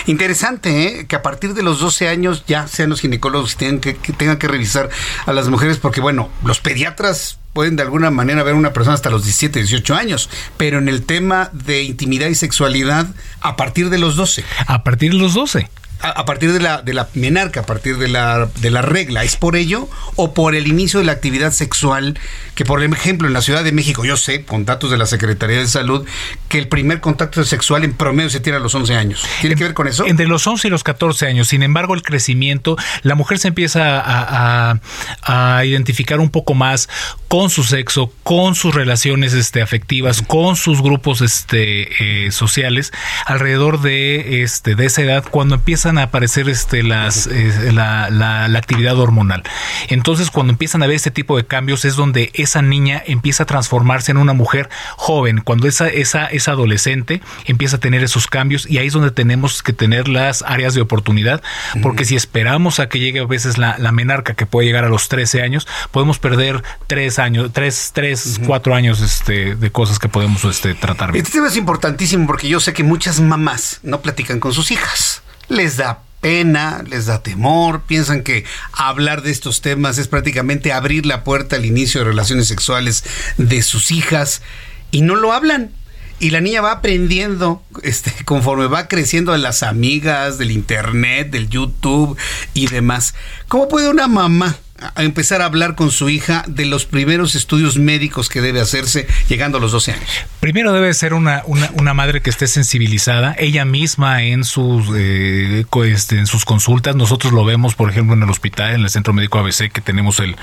Interesante, 0.06 1.00
¿eh? 1.00 1.06
que 1.06 1.16
a 1.16 1.22
partir 1.22 1.54
de 1.54 1.62
los 1.62 1.80
12 1.80 2.08
años 2.08 2.44
ya 2.46 2.66
sean 2.68 2.90
los 2.90 3.00
ginecólogos 3.00 3.56
tengan 3.56 3.80
que, 3.80 3.96
que, 3.96 4.12
tengan 4.12 4.38
que 4.38 4.48
revisar 4.48 4.90
a 5.26 5.32
las 5.32 5.48
mujeres, 5.48 5.78
porque 5.78 6.00
bueno, 6.00 6.28
los 6.44 6.60
pediatras 6.60 7.38
pueden 7.52 7.76
de 7.76 7.82
alguna 7.82 8.10
manera 8.10 8.42
ver 8.42 8.54
a 8.54 8.58
una 8.58 8.72
persona 8.72 8.94
hasta 8.94 9.10
los 9.10 9.24
17, 9.24 9.58
18 9.58 9.94
años, 9.94 10.30
pero 10.56 10.78
en 10.78 10.88
el 10.88 11.02
tema 11.02 11.50
de 11.52 11.82
intimidad 11.82 12.28
y 12.28 12.34
sexualidad 12.34 13.08
a 13.40 13.56
partir 13.56 13.90
de 13.90 13.98
los 13.98 14.16
12. 14.16 14.44
A 14.66 14.84
partir 14.84 15.12
de 15.12 15.18
los 15.18 15.34
12 15.34 15.68
a, 16.02 16.24
partir 16.24 16.52
de 16.52 16.60
la, 16.60 16.82
de 16.82 16.94
la 16.94 17.08
menarca, 17.14 17.60
a 17.60 17.66
partir 17.66 17.98
de 17.98 18.08
la, 18.08 18.48
de 18.60 18.70
la 18.70 18.82
regla. 18.82 19.24
¿Es 19.24 19.36
por 19.36 19.56
ello 19.56 19.88
o 20.16 20.34
por 20.34 20.54
el 20.54 20.66
inicio 20.66 21.00
de 21.00 21.06
la 21.06 21.12
actividad 21.12 21.52
sexual? 21.52 22.18
Que, 22.54 22.64
por 22.64 22.82
ejemplo, 22.82 23.28
en 23.28 23.34
la 23.34 23.42
Ciudad 23.42 23.64
de 23.64 23.72
México, 23.72 24.04
yo 24.04 24.16
sé, 24.16 24.44
con 24.44 24.64
datos 24.64 24.90
de 24.90 24.98
la 24.98 25.06
Secretaría 25.06 25.58
de 25.58 25.66
Salud, 25.66 26.06
que 26.48 26.58
el 26.58 26.68
primer 26.68 27.00
contacto 27.00 27.44
sexual 27.44 27.84
en 27.84 27.92
promedio 27.92 28.30
se 28.30 28.40
tiene 28.40 28.56
a 28.56 28.60
los 28.60 28.74
11 28.74 28.94
años. 28.94 29.24
¿Tiene 29.40 29.56
que 29.56 29.64
ver 29.64 29.74
con 29.74 29.88
eso? 29.88 30.06
Entre 30.06 30.26
los 30.26 30.46
11 30.46 30.68
y 30.68 30.70
los 30.70 30.84
14 30.84 31.26
años. 31.26 31.48
Sin 31.48 31.62
embargo, 31.62 31.94
el 31.94 32.02
crecimiento, 32.02 32.76
la 33.02 33.14
mujer 33.14 33.38
se 33.38 33.48
empieza 33.48 34.00
a, 34.00 34.80
a, 35.22 35.64
identificar 35.64 36.20
un 36.20 36.30
poco 36.30 36.54
más 36.54 36.88
con 37.28 37.50
su 37.50 37.62
sexo, 37.62 38.12
con 38.22 38.54
sus 38.54 38.74
relaciones 38.74 39.34
este, 39.34 39.62
afectivas, 39.62 40.22
con 40.22 40.56
sus 40.56 40.82
grupos 40.82 41.20
este, 41.20 42.26
eh, 42.26 42.32
sociales, 42.32 42.92
alrededor 43.26 43.80
de, 43.80 44.42
este, 44.42 44.74
de 44.74 44.86
esa 44.86 45.02
edad, 45.02 45.24
cuando 45.30 45.56
empieza 45.56 45.89
a 45.98 46.04
aparecer 46.04 46.48
este, 46.48 46.82
las, 46.82 47.26
eh, 47.26 47.72
la, 47.72 48.10
la, 48.10 48.58
actividad 48.58 48.98
hormonal. 48.98 49.42
Entonces, 49.88 50.30
cuando 50.30 50.52
empiezan 50.52 50.82
a 50.82 50.86
ver 50.86 50.96
este 50.96 51.10
tipo 51.10 51.36
de 51.36 51.44
cambios, 51.46 51.84
es 51.84 51.96
donde 51.96 52.30
esa 52.34 52.62
niña 52.62 53.02
empieza 53.06 53.44
a 53.44 53.46
transformarse 53.46 54.10
en 54.10 54.18
una 54.18 54.32
mujer 54.32 54.68
joven. 54.96 55.40
Cuando 55.40 55.66
esa, 55.66 55.88
esa, 55.88 56.26
esa 56.26 56.52
adolescente 56.52 57.20
empieza 57.46 57.76
a 57.76 57.80
tener 57.80 58.02
esos 58.02 58.26
cambios, 58.26 58.68
y 58.68 58.78
ahí 58.78 58.88
es 58.88 58.92
donde 58.92 59.10
tenemos 59.10 59.62
que 59.62 59.72
tener 59.72 60.08
las 60.08 60.42
áreas 60.42 60.74
de 60.74 60.80
oportunidad, 60.80 61.42
porque 61.82 62.04
si 62.04 62.16
esperamos 62.16 62.80
a 62.80 62.88
que 62.88 62.98
llegue 62.98 63.20
a 63.20 63.26
veces 63.26 63.58
la, 63.58 63.76
la, 63.78 63.92
menarca, 63.92 64.34
que 64.34 64.46
puede 64.46 64.66
llegar 64.66 64.84
a 64.84 64.88
los 64.88 65.08
13 65.08 65.42
años, 65.42 65.66
podemos 65.90 66.18
perder 66.18 66.62
3 66.86 67.18
años, 67.18 67.50
3, 67.52 67.90
3 67.94 68.40
4 68.46 68.74
años 68.74 69.00
este, 69.00 69.54
de 69.54 69.70
cosas 69.70 69.98
que 69.98 70.08
podemos 70.08 70.44
este, 70.44 70.74
tratar 70.74 71.16
Este 71.16 71.32
tema 71.32 71.48
es 71.48 71.56
importantísimo 71.56 72.26
porque 72.26 72.48
yo 72.48 72.60
sé 72.60 72.72
que 72.72 72.82
muchas 72.82 73.20
mamás 73.20 73.80
no 73.82 74.00
platican 74.00 74.40
con 74.40 74.52
sus 74.52 74.70
hijas 74.70 75.22
les 75.50 75.76
da 75.76 76.02
pena, 76.20 76.82
les 76.88 77.06
da 77.06 77.22
temor, 77.22 77.82
piensan 77.82 78.22
que 78.22 78.44
hablar 78.72 79.22
de 79.22 79.30
estos 79.30 79.60
temas 79.60 79.98
es 79.98 80.08
prácticamente 80.08 80.72
abrir 80.72 81.06
la 81.06 81.24
puerta 81.24 81.56
al 81.56 81.66
inicio 81.66 82.00
de 82.00 82.06
relaciones 82.06 82.46
sexuales 82.48 83.04
de 83.36 83.62
sus 83.62 83.90
hijas 83.90 84.42
y 84.90 85.02
no 85.02 85.16
lo 85.16 85.32
hablan. 85.32 85.72
Y 86.18 86.30
la 86.30 86.42
niña 86.42 86.60
va 86.60 86.72
aprendiendo 86.72 87.62
este, 87.82 88.12
conforme 88.26 88.66
va 88.66 88.88
creciendo 88.88 89.32
de 89.32 89.38
las 89.38 89.62
amigas, 89.62 90.36
del 90.36 90.50
internet, 90.50 91.30
del 91.30 91.48
YouTube 91.48 92.18
y 92.52 92.66
demás. 92.66 93.14
¿Cómo 93.48 93.68
puede 93.68 93.88
una 93.88 94.06
mamá 94.06 94.58
a 94.80 95.02
empezar 95.02 95.42
a 95.42 95.44
hablar 95.44 95.74
con 95.74 95.90
su 95.90 96.08
hija 96.08 96.44
de 96.46 96.64
los 96.64 96.86
primeros 96.86 97.34
estudios 97.34 97.76
médicos 97.76 98.28
que 98.28 98.40
debe 98.40 98.60
hacerse 98.60 99.06
llegando 99.28 99.58
a 99.58 99.60
los 99.60 99.72
12 99.72 99.92
años? 99.92 100.10
Primero 100.40 100.72
debe 100.72 100.92
ser 100.94 101.14
una, 101.14 101.42
una, 101.46 101.94
madre 101.94 102.22
que 102.22 102.30
esté 102.30 102.46
sensibilizada, 102.46 103.34
ella 103.38 103.64
misma 103.64 104.22
en 104.22 104.44
sus, 104.44 104.88
eh, 104.96 105.66
este, 105.84 106.16
en 106.16 106.26
sus 106.26 106.44
consultas. 106.44 106.96
Nosotros 106.96 107.32
lo 107.32 107.44
vemos, 107.44 107.74
por 107.74 107.90
ejemplo, 107.90 108.14
en 108.14 108.22
el 108.22 108.30
hospital, 108.30 108.74
en 108.74 108.80
el 108.80 108.90
Centro 108.90 109.12
Médico 109.12 109.38
ABC, 109.38 109.70
que 109.70 109.80
tenemos 109.80 110.18
el, 110.20 110.36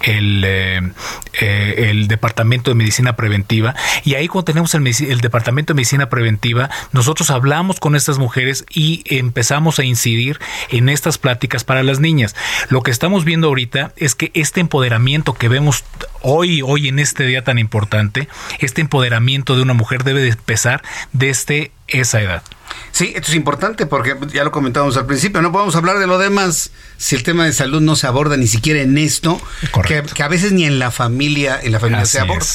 eh, 0.00 0.80
eh, 1.40 1.86
el 1.90 2.08
Departamento 2.08 2.70
de 2.70 2.74
Medicina 2.74 3.16
Preventiva. 3.16 3.74
Y 4.04 4.14
ahí 4.14 4.28
cuando 4.28 4.46
tenemos 4.46 4.74
el, 4.74 4.86
el 4.86 5.20
Departamento 5.20 5.72
de 5.72 5.76
Medicina 5.76 6.08
Preventiva, 6.08 6.70
nosotros 6.92 7.30
hablamos 7.30 7.80
con 7.80 7.96
estas 7.96 8.18
mujeres 8.18 8.64
y 8.72 9.04
empezamos 9.06 9.78
a 9.78 9.84
incidir 9.84 10.38
en 10.70 10.88
estas 10.88 11.18
pláticas 11.18 11.64
para 11.64 11.82
las 11.82 12.00
niñas. 12.00 12.34
Lo 12.70 12.82
que 12.82 12.90
estamos 12.90 13.24
viendo 13.24 13.48
ahorita 13.48 13.73
es 13.96 14.14
que 14.14 14.30
este 14.34 14.60
empoderamiento 14.60 15.34
que 15.34 15.48
vemos 15.48 15.84
hoy, 16.22 16.62
hoy 16.62 16.88
en 16.88 16.98
este 16.98 17.24
día 17.24 17.44
tan 17.44 17.58
importante, 17.58 18.28
este 18.60 18.80
empoderamiento 18.80 19.56
de 19.56 19.62
una 19.62 19.74
mujer 19.74 20.04
debe 20.04 20.22
de 20.22 20.30
empezar 20.30 20.82
desde 21.12 21.72
esa 21.88 22.20
edad. 22.20 22.42
Sí, 22.92 23.12
esto 23.14 23.28
es 23.28 23.34
importante 23.34 23.86
porque 23.86 24.16
ya 24.32 24.44
lo 24.44 24.50
comentábamos 24.50 24.96
al 24.96 25.06
principio, 25.06 25.42
no 25.42 25.52
podemos 25.52 25.76
hablar 25.76 25.98
de 25.98 26.06
lo 26.06 26.18
demás 26.18 26.70
si 26.96 27.14
el 27.14 27.22
tema 27.22 27.44
de 27.44 27.52
salud 27.52 27.80
no 27.80 27.96
se 27.96 28.06
aborda 28.06 28.36
ni 28.36 28.46
siquiera 28.46 28.80
en 28.80 28.96
esto, 28.98 29.40
que, 29.86 30.22
a 30.22 30.28
veces 30.28 30.52
ni 30.52 30.64
en 30.64 30.78
la 30.78 30.90
familia, 30.90 31.58
en 31.62 31.72
la 31.72 31.80
familia 31.80 32.06
se 32.06 32.20
aborda. 32.20 32.46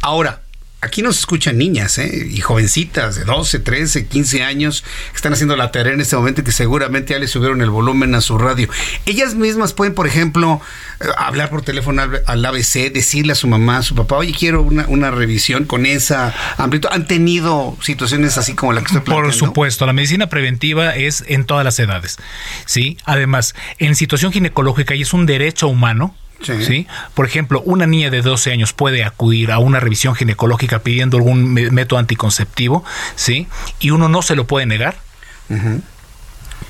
Ahora, 0.00 0.42
aquí 0.80 1.02
nos 1.02 1.18
escuchan 1.18 1.58
niñas 1.58 1.98
¿eh? 1.98 2.26
y 2.30 2.40
jovencitas 2.40 3.16
de 3.16 3.24
12, 3.24 3.60
13, 3.60 4.06
15 4.06 4.42
años 4.42 4.84
que 5.10 5.16
están 5.16 5.32
haciendo 5.32 5.56
la 5.56 5.72
tarea 5.72 5.94
en 5.94 6.00
este 6.00 6.16
momento 6.16 6.42
y 6.42 6.44
que 6.44 6.52
seguramente 6.52 7.14
ya 7.14 7.18
le 7.18 7.28
subieron 7.28 7.60
el 7.62 7.70
volumen 7.70 8.14
a 8.14 8.20
su 8.20 8.38
radio. 8.38 8.68
Ellas 9.06 9.34
mismas 9.34 9.72
pueden, 9.72 9.94
por 9.94 10.06
ejemplo, 10.06 10.60
eh, 11.00 11.06
hablar 11.16 11.50
por 11.50 11.62
teléfono 11.62 12.02
al, 12.26 12.44
ABC, 12.44 12.92
decirle 12.92 13.32
a 13.32 13.36
su 13.36 13.48
mamá, 13.48 13.78
a 13.78 13.82
su 13.82 13.94
papá, 13.94 14.16
oye, 14.16 14.32
quiero 14.32 14.62
una, 14.62 14.86
una 14.88 15.10
revisión 15.10 15.64
con 15.64 15.86
esa 15.86 16.34
amplitud. 16.58 16.88
¿Han 16.92 17.06
tenido 17.06 17.76
situaciones 17.82 18.38
así 18.38 18.54
como 18.54 18.72
la 18.72 18.80
que 18.80 18.86
estoy 18.86 19.00
planteando? 19.00 19.30
Por 19.30 19.34
supuesto, 19.34 19.86
la 19.86 19.92
medicina 19.92 20.28
preventiva 20.28 20.94
es 20.94 21.24
en 21.26 21.44
todas 21.44 21.64
las 21.64 21.78
edades. 21.78 22.18
¿sí? 22.66 22.98
Además, 23.04 23.54
en 23.78 23.96
situación 23.96 24.32
ginecológica 24.32 24.94
y 24.94 25.02
es 25.02 25.12
un 25.12 25.26
derecho 25.26 25.68
humano 25.68 26.14
Sí. 26.42 26.86
Por 27.14 27.26
ejemplo, 27.26 27.62
una 27.62 27.86
niña 27.86 28.10
de 28.10 28.22
12 28.22 28.52
años 28.52 28.72
puede 28.72 29.04
acudir 29.04 29.50
a 29.50 29.58
una 29.58 29.80
revisión 29.80 30.14
ginecológica 30.14 30.80
pidiendo 30.80 31.16
algún 31.16 31.52
método 31.52 31.98
anticonceptivo, 31.98 32.84
¿sí? 33.14 33.48
Y 33.80 33.90
uno 33.90 34.08
no 34.08 34.22
se 34.22 34.36
lo 34.36 34.46
puede 34.46 34.66
negar. 34.66 34.96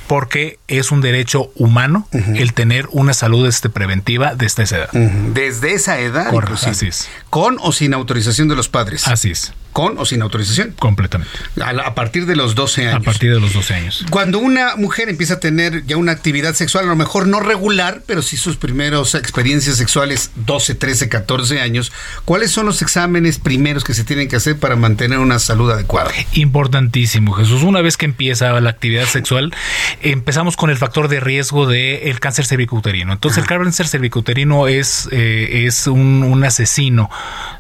Porque 0.07 0.59
es 0.69 0.93
un 0.93 1.01
derecho 1.01 1.51
humano 1.57 2.09
el 2.13 2.53
tener 2.53 2.87
una 2.93 3.13
salud 3.13 3.47
este, 3.47 3.69
preventiva 3.69 4.35
desde 4.35 4.63
esa 4.63 4.77
edad. 4.77 4.91
Desde 4.93 5.75
esa 5.75 5.99
edad, 5.99 6.31
Así 6.71 6.87
es. 6.89 7.09
Con 7.29 7.59
o 7.61 7.73
sin 7.73 7.93
autorización 7.93 8.49
de 8.49 8.57
los 8.57 8.69
padres. 8.69 9.09
Así 9.09 9.33
es. 9.33 9.53
Con 9.77 9.99
o 9.99 10.07
sin 10.07 10.23
autorización. 10.23 10.73
Completamente. 10.79 11.31
A, 11.63 11.95
partir 11.95 12.25
de 12.25 12.35
los 12.35 12.55
12 12.55 12.87
años. 12.89 12.95
A 12.95 13.01
partir 13.01 13.35
de 13.35 13.39
los 13.39 13.53
12 13.53 13.75
años. 13.75 14.07
Cuando 14.09 14.39
una 14.39 14.75
mujer 14.77 15.11
empieza 15.11 15.35
a 15.35 15.39
tener 15.39 15.85
ya 15.85 15.99
una 15.99 16.13
actividad 16.13 16.55
sexual, 16.55 16.87
a 16.87 16.89
lo 16.89 16.97
mejor 16.97 17.27
no 17.27 17.41
regular, 17.41 18.01
pero 18.07 18.23
sí 18.23 18.39
sus 18.39 18.57
primeros 18.57 19.15
experiencias 19.15 19.77
sexuales, 19.77 20.31
12, 20.37 20.77
13, 20.77 21.11
14 21.11 21.61
años, 21.61 21.93
¿cuáles 22.25 22.53
son 22.53 22.65
los 22.65 22.81
exámenes 22.81 23.39
primeros 23.39 23.85
que 23.85 23.93
se 23.93 24.05
tienen 24.05 24.29
que 24.29 24.37
hacer 24.37 24.59
para 24.59 24.77
mantener 24.77 25.19
una 25.19 25.39
salud 25.39 25.71
adecuada? 25.71 26.11
Importantísimo, 26.33 27.35
Jesús. 27.35 27.63
Una 27.63 27.83
vez 27.83 27.99
que 27.99 28.07
empieza 28.07 28.59
la 28.59 28.71
actividad 28.71 29.05
sexual, 29.05 29.55
empezamos 30.01 30.57
con 30.57 30.71
el 30.71 30.79
factor 30.79 31.09
de 31.09 31.21
riesgo 31.21 31.67
del 31.67 32.19
cáncer 32.19 32.47
cervicouterino. 32.47 33.13
Entonces, 33.13 33.43
el 33.43 33.47
cáncer 33.47 33.89
cervicouterino 33.89 34.69
es, 34.69 35.07
eh, 35.13 35.67
es 35.67 35.87
un, 35.87 36.43
asesino 36.47 37.11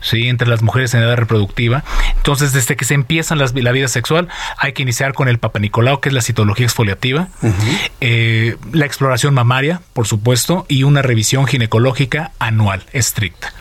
¿sí? 0.00 0.28
entre 0.28 0.48
las 0.48 0.62
mujeres 0.62 0.94
en 0.94 1.02
edad 1.02 1.16
reproductiva. 1.16 1.84
Entonces, 2.16 2.52
desde 2.52 2.76
que 2.76 2.84
se 2.84 2.94
empieza 2.94 3.34
la 3.36 3.72
vida 3.72 3.88
sexual, 3.88 4.28
hay 4.58 4.72
que 4.72 4.82
iniciar 4.82 5.12
con 5.12 5.28
el 5.28 5.38
Papa 5.38 5.58
Nicolau, 5.58 6.00
que 6.00 6.08
es 6.08 6.14
la 6.14 6.22
citología 6.22 6.66
exfoliativa, 6.66 7.28
eh, 8.00 8.56
la 8.72 8.86
exploración 8.86 9.34
mamaria, 9.34 9.80
por 9.92 10.06
supuesto, 10.06 10.66
y 10.68 10.82
una 10.82 11.02
revisión 11.02 11.46
ginecológica 11.46 12.32
anual, 12.38 12.84
estricta. 12.92 13.52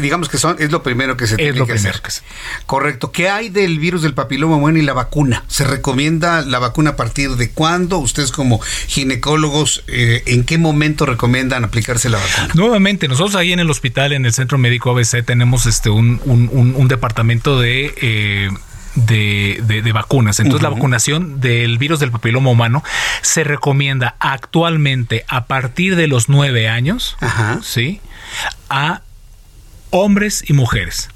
digamos 0.00 0.28
que 0.28 0.38
son, 0.38 0.56
es 0.58 0.70
lo 0.70 0.82
primero 0.82 1.16
que 1.16 1.26
se 1.26 1.36
tiene 1.36 1.66
que 1.66 1.72
hacer. 1.72 2.00
Correcto. 2.66 3.12
¿Qué 3.12 3.28
hay 3.28 3.48
del 3.48 3.78
virus 3.78 4.02
del 4.02 4.14
papiloma 4.14 4.56
humano 4.56 4.78
y 4.78 4.82
la 4.82 4.92
vacuna? 4.92 5.44
¿Se 5.48 5.64
recomienda 5.64 6.42
la 6.42 6.58
vacuna 6.58 6.90
a 6.90 6.96
partir 6.96 7.30
de 7.30 7.50
cuándo? 7.50 7.98
Ustedes 7.98 8.32
como 8.32 8.60
ginecólogos, 8.86 9.84
eh, 9.86 10.22
¿en 10.26 10.44
qué 10.44 10.58
momento 10.58 11.06
recomiendan 11.06 11.64
aplicarse 11.64 12.08
la 12.08 12.18
vacuna? 12.18 12.54
Nuevamente, 12.54 13.08
nosotros 13.08 13.36
ahí 13.36 13.52
en 13.52 13.60
el 13.60 13.70
hospital, 13.70 14.12
en 14.12 14.26
el 14.26 14.32
Centro 14.32 14.58
Médico 14.58 14.90
ABC, 14.90 15.24
tenemos 15.24 15.66
este 15.66 15.90
un, 15.90 16.20
un, 16.24 16.88
departamento 16.88 17.60
de... 17.60 17.61
Eh, 17.64 18.50
de, 18.94 19.90
vacunas. 19.92 20.40
Entonces, 20.40 20.62
la 20.62 20.70
vacunación 20.70 21.40
del 21.40 21.78
virus 21.78 22.00
del 22.00 22.10
papiloma 22.10 22.50
humano 22.50 22.82
se 23.22 23.44
recomienda 23.44 24.16
actualmente 24.20 25.24
a 25.28 25.46
partir 25.46 25.96
de 25.96 26.08
los 26.08 26.28
nueve 26.28 26.68
años, 26.68 27.16
¿sí? 27.62 28.00
A 28.68 29.02
hombres 29.90 30.44
y 30.46 30.52
mujeres. 30.52 31.10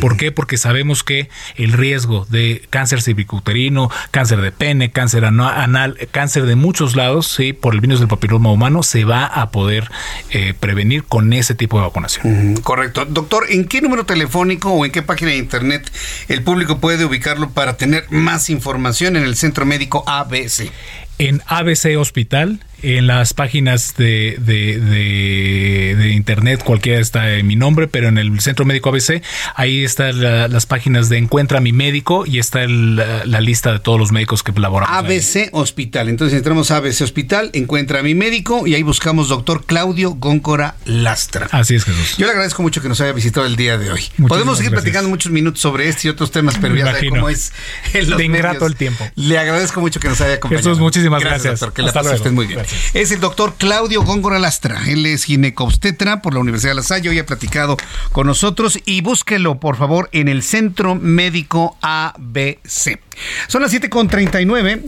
¿Por 0.00 0.16
qué? 0.16 0.32
Porque 0.32 0.56
sabemos 0.56 1.02
que 1.02 1.28
el 1.56 1.72
riesgo 1.72 2.26
de 2.30 2.66
cáncer 2.70 3.02
cervicuterino, 3.02 3.90
cáncer 4.10 4.40
de 4.40 4.52
pene, 4.52 4.90
cáncer 4.90 5.24
anal, 5.24 5.98
cáncer 6.10 6.46
de 6.46 6.56
muchos 6.56 6.96
lados, 6.96 7.26
sí, 7.28 7.52
por 7.52 7.74
el 7.74 7.80
virus 7.80 7.98
del 8.00 8.08
papiloma 8.08 8.50
humano, 8.50 8.82
se 8.82 9.04
va 9.04 9.26
a 9.26 9.50
poder 9.50 9.90
eh, 10.30 10.54
prevenir 10.58 11.04
con 11.04 11.32
ese 11.32 11.54
tipo 11.54 11.78
de 11.78 11.84
vacunación. 11.84 12.56
correcto. 12.62 13.04
Doctor, 13.04 13.46
¿en 13.50 13.66
qué 13.66 13.80
número 13.80 14.06
telefónico 14.06 14.70
o 14.70 14.84
en 14.84 14.92
qué 14.92 15.02
página 15.02 15.32
de 15.32 15.38
internet 15.38 15.90
el 16.28 16.42
público 16.42 16.78
puede 16.78 17.04
ubicarlo 17.04 17.50
para 17.50 17.76
tener 17.76 18.10
más 18.10 18.50
información 18.50 19.16
en 19.16 19.24
el 19.24 19.36
Centro 19.36 19.66
Médico 19.66 20.04
ABC? 20.06 20.70
En 21.18 21.42
ABC 21.46 21.96
Hospital 21.98 22.60
en 22.82 23.06
las 23.06 23.34
páginas 23.34 23.94
de, 23.96 24.36
de, 24.38 26.10
internet, 26.12 26.62
cualquiera 26.64 27.00
está 27.00 27.36
en 27.36 27.46
mi 27.46 27.56
nombre, 27.56 27.88
pero 27.88 28.08
en 28.08 28.18
el 28.18 28.40
Centro 28.40 28.64
Médico 28.64 28.90
ABC, 28.90 29.22
ahí 29.54 29.84
están 29.84 30.20
las 30.20 30.66
páginas 30.66 31.08
de 31.08 31.18
Encuentra 31.18 31.60
mi 31.60 31.72
médico 31.72 32.24
y 32.26 32.38
está 32.38 32.66
la, 32.66 33.40
lista 33.40 33.72
de 33.72 33.78
todos 33.80 33.98
los 33.98 34.12
médicos 34.12 34.42
que 34.42 34.52
laboramos. 34.52 34.96
ABC 34.96 35.48
Hospital. 35.52 36.08
Entonces 36.08 36.36
entramos 36.36 36.70
a 36.70 36.76
ABC 36.76 37.02
Hospital, 37.02 37.50
Encuentra 37.54 38.02
mi 38.02 38.14
médico 38.14 38.66
y 38.66 38.74
ahí 38.74 38.82
buscamos 38.82 39.28
doctor 39.28 39.64
Claudio 39.64 40.10
Góncora 40.14 40.76
Lastra. 40.84 41.48
Así 41.50 41.74
es, 41.74 41.84
Jesús. 41.84 42.16
Yo 42.18 42.26
le 42.26 42.32
agradezco 42.32 42.62
mucho 42.62 42.82
que 42.82 42.88
nos 42.88 43.00
haya 43.00 43.12
visitado 43.12 43.46
el 43.46 43.56
día 43.56 43.78
de 43.78 43.90
hoy. 43.90 44.02
Podemos 44.28 44.58
seguir 44.58 44.72
platicando 44.72 45.08
muchos 45.08 45.32
minutos 45.32 45.60
sobre 45.60 45.88
este 45.88 46.08
y 46.08 46.10
otros 46.10 46.30
temas, 46.30 46.56
pero 46.60 46.74
ya 46.74 46.86
sabe 46.86 47.08
cómo 47.08 47.28
es 47.28 47.52
en 47.92 48.10
los 48.10 48.18
De 48.18 48.24
ingrato 48.24 48.66
el 48.66 48.76
tiempo. 48.76 49.08
Le 49.14 49.38
agradezco 49.38 49.80
mucho 49.80 50.00
que 50.00 50.08
nos 50.08 50.20
haya 50.20 50.34
acompañado. 50.34 50.68
Jesús, 50.68 50.80
muchísimas 50.80 51.22
gracias. 51.22 51.60
Doctor, 51.60 51.72
que 51.72 51.82
la 51.82 52.02
luego. 52.02 52.32
muy 52.32 52.46
bien. 52.46 52.60
Es 52.94 53.10
el 53.12 53.20
doctor 53.20 53.54
Claudio 53.56 54.02
Góngora 54.02 54.38
Lastra. 54.38 54.82
Él 54.86 55.06
es 55.06 55.24
ginecobstetra 55.24 56.22
por 56.22 56.34
la 56.34 56.40
Universidad 56.40 56.72
de 56.72 56.76
La 56.76 56.82
Salle. 56.82 57.08
Hoy 57.08 57.18
ha 57.18 57.26
platicado 57.26 57.76
con 58.12 58.26
nosotros 58.26 58.78
y 58.84 59.00
búsquelo, 59.00 59.60
por 59.60 59.76
favor, 59.76 60.08
en 60.12 60.28
el 60.28 60.42
Centro 60.42 60.94
Médico 60.94 61.76
ABC. 61.80 63.00
Son 63.48 63.62
las 63.62 63.72
7.39, 63.72 64.82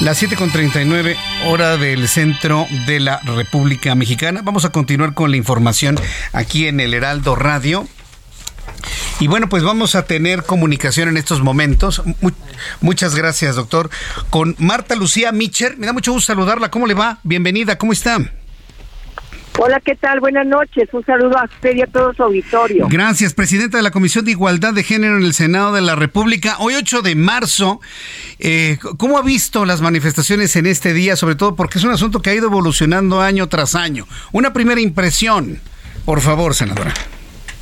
las 0.00 0.22
7.39 0.22 1.16
hora 1.46 1.76
del 1.76 2.08
centro 2.08 2.66
de 2.86 3.00
la 3.00 3.20
República 3.20 3.94
Mexicana. 3.94 4.42
Vamos 4.42 4.64
a 4.64 4.70
continuar 4.70 5.14
con 5.14 5.30
la 5.30 5.36
información 5.36 5.98
aquí 6.32 6.66
en 6.66 6.80
el 6.80 6.94
Heraldo 6.94 7.36
Radio. 7.36 7.86
Y 9.18 9.26
bueno, 9.26 9.48
pues 9.48 9.62
vamos 9.62 9.94
a 9.94 10.04
tener 10.04 10.44
comunicación 10.44 11.08
en 11.08 11.16
estos 11.16 11.42
momentos. 11.42 12.02
muchas 12.80 13.14
gracias, 13.14 13.56
doctor. 13.56 13.90
Con 14.30 14.56
Marta 14.58 14.94
Lucía 14.94 15.32
Micher. 15.32 15.76
Me 15.76 15.86
da 15.86 15.92
mucho 15.92 16.12
gusto 16.12 16.32
saludarla. 16.32 16.70
¿Cómo 16.70 16.86
le 16.86 16.94
va? 16.94 17.18
Bienvenida. 17.22 17.76
¿Cómo 17.76 17.92
está? 17.92 18.18
Hola, 19.58 19.80
¿qué 19.84 19.94
tal? 19.94 20.20
Buenas 20.20 20.46
noches. 20.46 20.88
Un 20.92 21.04
saludo 21.04 21.36
a 21.36 21.44
usted 21.44 21.76
y 21.76 21.82
a 21.82 21.86
todo 21.86 22.14
su 22.14 22.22
auditorio. 22.22 22.86
Gracias, 22.88 23.34
presidenta 23.34 23.76
de 23.76 23.82
la 23.82 23.90
Comisión 23.90 24.24
de 24.24 24.30
Igualdad 24.30 24.72
de 24.72 24.82
Género 24.84 25.18
en 25.18 25.24
el 25.24 25.34
Senado 25.34 25.72
de 25.72 25.82
la 25.82 25.96
República. 25.96 26.56
Hoy 26.60 26.74
8 26.76 27.02
de 27.02 27.14
marzo, 27.14 27.80
eh, 28.38 28.78
¿cómo 28.96 29.18
ha 29.18 29.22
visto 29.22 29.66
las 29.66 29.82
manifestaciones 29.82 30.56
en 30.56 30.66
este 30.66 30.94
día? 30.94 31.16
Sobre 31.16 31.34
todo 31.34 31.56
porque 31.56 31.78
es 31.78 31.84
un 31.84 31.90
asunto 31.90 32.22
que 32.22 32.30
ha 32.30 32.34
ido 32.34 32.46
evolucionando 32.46 33.20
año 33.20 33.48
tras 33.48 33.74
año. 33.74 34.06
Una 34.32 34.52
primera 34.52 34.80
impresión, 34.80 35.60
por 36.04 36.20
favor, 36.20 36.54
senadora. 36.54 36.94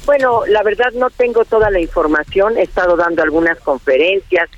Bueno, 0.08 0.44
la 0.46 0.62
verdad 0.62 0.90
no 0.94 1.10
tengo 1.10 1.44
toda 1.44 1.70
la 1.70 1.80
información. 1.80 2.56
He 2.56 2.62
estado 2.62 2.96
dando 2.96 3.22
algunas 3.22 3.60
conferencias, 3.60 4.48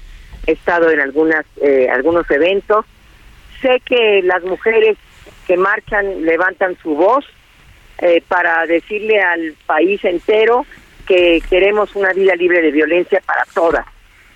he 0.47 0.53
estado 0.53 0.89
en 0.93 1.01
algunas 1.01 1.45
eh, 1.61 1.89
algunos 1.93 2.31
eventos. 2.31 2.87
Sé 3.61 3.83
que 3.85 4.23
las 4.23 4.45
mujeres 4.45 4.97
que 5.49 5.57
marchan 5.57 6.25
levantan 6.25 6.79
su 6.81 6.95
voz 6.95 7.25
eh, 7.99 8.23
para 8.29 8.65
decirle 8.67 9.21
al 9.21 9.57
país 9.67 10.05
entero 10.05 10.67
que 11.05 11.43
queremos 11.51 11.97
una 11.97 12.13
vida 12.13 12.37
libre 12.37 12.63
de 12.63 12.71
violencia 12.71 13.21
para 13.27 13.45
todas, 13.53 13.87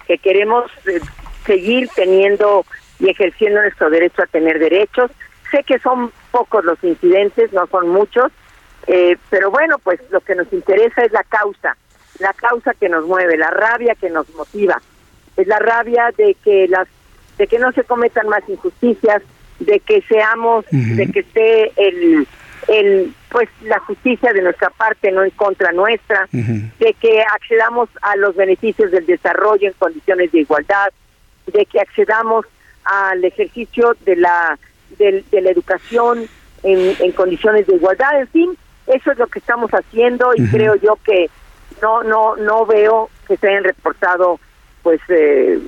que 0.08 0.18
queremos 0.18 0.68
eh, 0.88 0.98
seguir 1.46 1.88
teniendo 1.94 2.66
y 2.98 3.10
ejerciendo 3.10 3.62
nuestro 3.62 3.88
derecho 3.88 4.20
a 4.20 4.26
tener 4.26 4.58
derechos. 4.58 5.12
Sé 5.52 5.62
que 5.62 5.78
son 5.78 6.10
pocos 6.32 6.64
los 6.64 6.82
incidentes, 6.82 7.52
no 7.52 7.68
son 7.68 7.86
muchos, 7.90 8.32
eh, 8.86 9.16
pero 9.30 9.50
bueno, 9.50 9.78
pues 9.78 10.00
lo 10.10 10.20
que 10.20 10.34
nos 10.34 10.52
interesa 10.52 11.04
es 11.04 11.12
la 11.12 11.24
causa, 11.24 11.76
la 12.18 12.32
causa 12.32 12.74
que 12.74 12.88
nos 12.88 13.06
mueve, 13.06 13.36
la 13.36 13.50
rabia 13.50 13.94
que 13.94 14.10
nos 14.10 14.28
motiva, 14.34 14.80
es 15.36 15.46
la 15.46 15.58
rabia 15.58 16.10
de 16.16 16.36
que 16.44 16.68
las, 16.68 16.86
de 17.38 17.46
que 17.46 17.58
no 17.58 17.72
se 17.72 17.84
cometan 17.84 18.28
más 18.28 18.48
injusticias, 18.48 19.22
de 19.60 19.80
que 19.80 20.02
seamos, 20.02 20.64
de 20.70 21.10
que 21.10 21.20
esté 21.20 21.72
el, 21.76 22.26
el, 22.68 23.14
pues 23.30 23.48
la 23.62 23.78
justicia 23.80 24.32
de 24.32 24.42
nuestra 24.42 24.70
parte, 24.70 25.10
no 25.12 25.24
en 25.24 25.30
contra 25.30 25.72
nuestra, 25.72 26.28
de 26.32 26.94
que 27.00 27.22
accedamos 27.22 27.88
a 28.02 28.16
los 28.16 28.36
beneficios 28.36 28.90
del 28.90 29.06
desarrollo 29.06 29.68
en 29.68 29.74
condiciones 29.74 30.32
de 30.32 30.40
igualdad, 30.40 30.92
de 31.46 31.66
que 31.66 31.80
accedamos 31.80 32.46
al 32.84 33.24
ejercicio 33.24 33.96
de 34.04 34.16
la 34.16 34.58
de, 34.98 35.24
la 35.32 35.50
educación 35.50 36.28
en, 36.62 36.94
en 37.00 37.12
condiciones 37.12 37.66
de 37.66 37.74
igualdad, 37.74 38.20
en 38.20 38.28
fin, 38.28 38.58
eso 38.86 39.12
es 39.12 39.18
lo 39.18 39.26
que 39.26 39.38
estamos 39.38 39.70
haciendo 39.70 40.32
y 40.36 40.46
creo 40.48 40.74
yo 40.76 40.98
que 41.04 41.30
no 41.80 42.02
no 42.02 42.36
no 42.36 42.66
veo 42.66 43.10
que 43.26 43.36
se 43.36 43.48
hayan 43.48 43.64
reportado 43.64 44.38
pues 44.82 45.00
eh, 45.08 45.60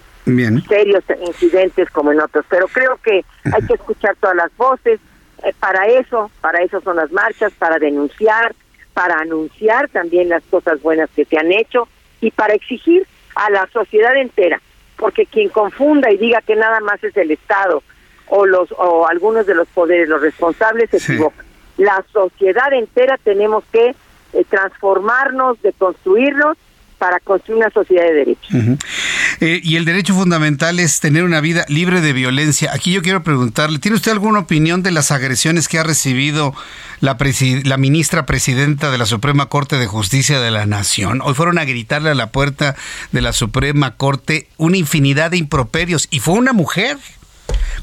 serios 0.68 1.04
incidentes 1.26 1.88
como 1.90 2.12
en 2.12 2.20
otros, 2.20 2.44
pero 2.48 2.66
creo 2.68 2.98
que 3.02 3.24
hay 3.44 3.66
que 3.66 3.74
escuchar 3.74 4.16
todas 4.20 4.36
las 4.36 4.54
voces. 4.56 5.00
Eh, 5.44 5.52
para 5.60 5.86
eso, 5.86 6.30
para 6.40 6.62
eso 6.62 6.80
son 6.80 6.96
las 6.96 7.12
marchas, 7.12 7.52
para 7.58 7.78
denunciar, 7.78 8.54
para 8.92 9.16
anunciar 9.20 9.88
también 9.88 10.28
las 10.28 10.42
cosas 10.44 10.82
buenas 10.82 11.08
que 11.14 11.24
se 11.24 11.38
han 11.38 11.52
hecho 11.52 11.88
y 12.20 12.30
para 12.30 12.54
exigir 12.54 13.06
a 13.34 13.50
la 13.50 13.66
sociedad 13.72 14.16
entera, 14.16 14.60
porque 14.96 15.26
quien 15.26 15.50
confunda 15.50 16.10
y 16.10 16.16
diga 16.16 16.40
que 16.40 16.56
nada 16.56 16.80
más 16.80 17.02
es 17.04 17.16
el 17.16 17.30
Estado 17.30 17.82
o 18.28 18.46
los 18.46 18.72
o 18.76 19.06
algunos 19.06 19.46
de 19.46 19.54
los 19.54 19.68
poderes 19.68 20.08
los 20.08 20.20
responsables 20.20 20.90
se 20.90 20.96
equivocan 20.96 21.45
la 21.76 22.04
sociedad 22.12 22.72
entera 22.72 23.18
tenemos 23.22 23.64
que 23.72 23.94
eh, 24.32 24.44
transformarnos, 24.48 25.60
de 25.62 25.72
construirnos 25.72 26.56
para 26.98 27.20
construir 27.20 27.58
una 27.58 27.70
sociedad 27.70 28.04
de 28.04 28.12
derechos. 28.12 28.56
Eh, 29.40 29.60
y 29.62 29.76
el 29.76 29.84
derecho 29.84 30.14
fundamental 30.14 30.78
es 30.80 31.00
tener 31.00 31.24
una 31.24 31.40
vida 31.40 31.64
libre 31.68 32.00
de 32.00 32.12
violencia. 32.12 32.70
Aquí 32.72 32.92
yo 32.92 33.02
quiero 33.02 33.22
preguntarle, 33.22 33.78
¿tiene 33.78 33.96
usted 33.96 34.12
alguna 34.12 34.40
opinión 34.40 34.82
de 34.82 34.92
las 34.92 35.10
agresiones 35.10 35.68
que 35.68 35.78
ha 35.78 35.82
recibido 35.82 36.54
la, 37.00 37.18
la 37.64 37.76
ministra 37.76 38.24
presidenta 38.24 38.90
de 38.90 38.98
la 38.98 39.06
Suprema 39.06 39.46
Corte 39.46 39.76
de 39.76 39.86
Justicia 39.86 40.40
de 40.40 40.50
la 40.50 40.64
Nación? 40.64 41.20
Hoy 41.22 41.34
fueron 41.34 41.58
a 41.58 41.64
gritarle 41.64 42.10
a 42.10 42.14
la 42.14 42.30
puerta 42.30 42.76
de 43.12 43.20
la 43.20 43.32
Suprema 43.32 43.96
Corte 43.96 44.48
una 44.56 44.78
infinidad 44.78 45.32
de 45.32 45.36
improperios 45.36 46.08
y 46.10 46.20
fue 46.20 46.34
una 46.34 46.52
mujer. 46.52 46.96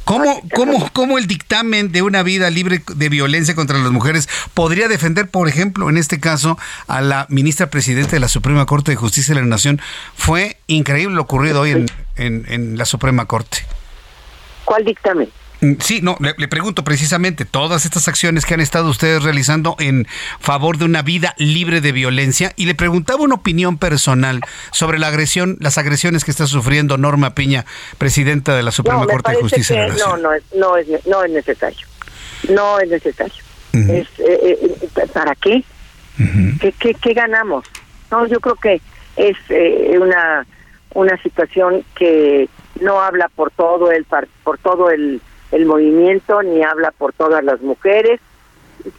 ¿Cómo, 0.04 0.42
cómo, 0.54 0.90
¿Cómo 0.92 1.18
el 1.18 1.28
dictamen 1.28 1.92
de 1.92 2.02
una 2.02 2.24
vida 2.24 2.50
libre 2.50 2.84
de 2.96 3.10
violencia 3.10 3.56
contra 3.56 3.78
las 3.78 3.92
mujeres 3.92 4.28
podría 4.54 4.88
defender, 4.88 5.30
por 5.30 5.48
ejemplo, 5.48 5.90
en 5.90 5.98
este 5.98 6.20
caso, 6.20 6.58
a 6.88 7.02
la 7.02 7.26
ministra 7.30 7.70
presidenta 7.70 8.12
de 8.12 8.20
la 8.20 8.28
Suprema 8.28 8.66
Corte 8.66 8.92
de 8.92 8.98
Justicia 8.98 9.34
de 9.34 9.42
la 9.42 9.48
Nación? 9.48 9.82
Fue 10.16 10.58
increíble 10.68 11.16
lo 11.16 11.22
ocurrido 11.22 11.62
hoy 11.62 11.72
en, 11.72 11.86
en, 12.16 12.46
en 12.48 12.78
la 12.78 12.86
Suprema 12.86 13.26
Corte. 13.26 13.60
¿Cuál 14.66 14.86
dictamen? 14.86 15.30
Sí, 15.80 16.02
no, 16.02 16.18
le, 16.20 16.34
le 16.38 16.48
pregunto 16.48 16.84
precisamente, 16.84 17.46
todas 17.46 17.86
estas 17.86 18.08
acciones 18.08 18.46
que 18.46 18.54
han 18.54 18.60
estado 18.60 18.90
ustedes 18.90 19.24
realizando 19.24 19.76
en 19.80 20.08
favor 20.40 20.78
de 20.78 20.86
una 20.86 21.02
vida 21.02 21.34
libre 21.38 21.80
de 21.80 21.92
violencia, 21.92 22.52
y 22.56 22.66
le 22.66 22.76
preguntaba 22.76 23.22
una 23.22 23.36
opinión 23.36 23.78
personal 23.78 24.42
sobre 24.72 25.00
la 25.00 25.08
agresión, 25.08 25.58
las 25.60 25.78
agresiones 25.78 26.26
que 26.26 26.32
está 26.32 26.48
sufriendo 26.48 26.98
Norma 26.98 27.34
Piña, 27.34 27.66
presidenta 27.98 28.56
de 28.56 28.64
la 28.64 28.72
Suprema 28.72 29.02
no, 29.02 29.08
Corte 29.08 29.32
de 29.32 29.38
Justicia 29.38 29.84
de 29.84 29.88
la 29.90 29.96
no, 29.96 30.18
no, 30.18 30.34
es, 30.34 30.44
no, 30.56 30.78
es, 30.78 30.88
no 31.08 31.24
es 31.24 31.32
necesario. 31.32 31.88
No 32.50 32.80
es 32.80 32.90
necesario. 32.90 33.42
es, 33.72 34.08
eh, 34.20 34.60
eh, 34.62 35.08
¿Para 35.14 35.34
qué? 35.36 35.64
¿Qué, 36.60 36.74
qué? 36.74 36.94
qué 36.94 37.14
ganamos? 37.14 37.66
No, 38.12 38.28
yo 38.28 38.40
creo 38.40 38.56
que 38.56 38.82
es 39.16 39.38
eh, 39.50 39.98
una 40.00 40.46
una 40.94 41.18
situación 41.24 41.84
que 41.96 42.48
no 42.82 43.02
habla 43.02 43.30
por 43.30 43.50
todo 43.52 43.92
el 43.92 44.06
por 44.06 44.58
todo 44.60 44.92
el, 44.92 45.22
el 45.54 45.66
movimiento 45.66 46.42
ni 46.42 46.64
habla 46.64 46.92
por 46.92 47.14
todas 47.14 47.44
las 47.44 47.62
mujeres. 47.62 48.20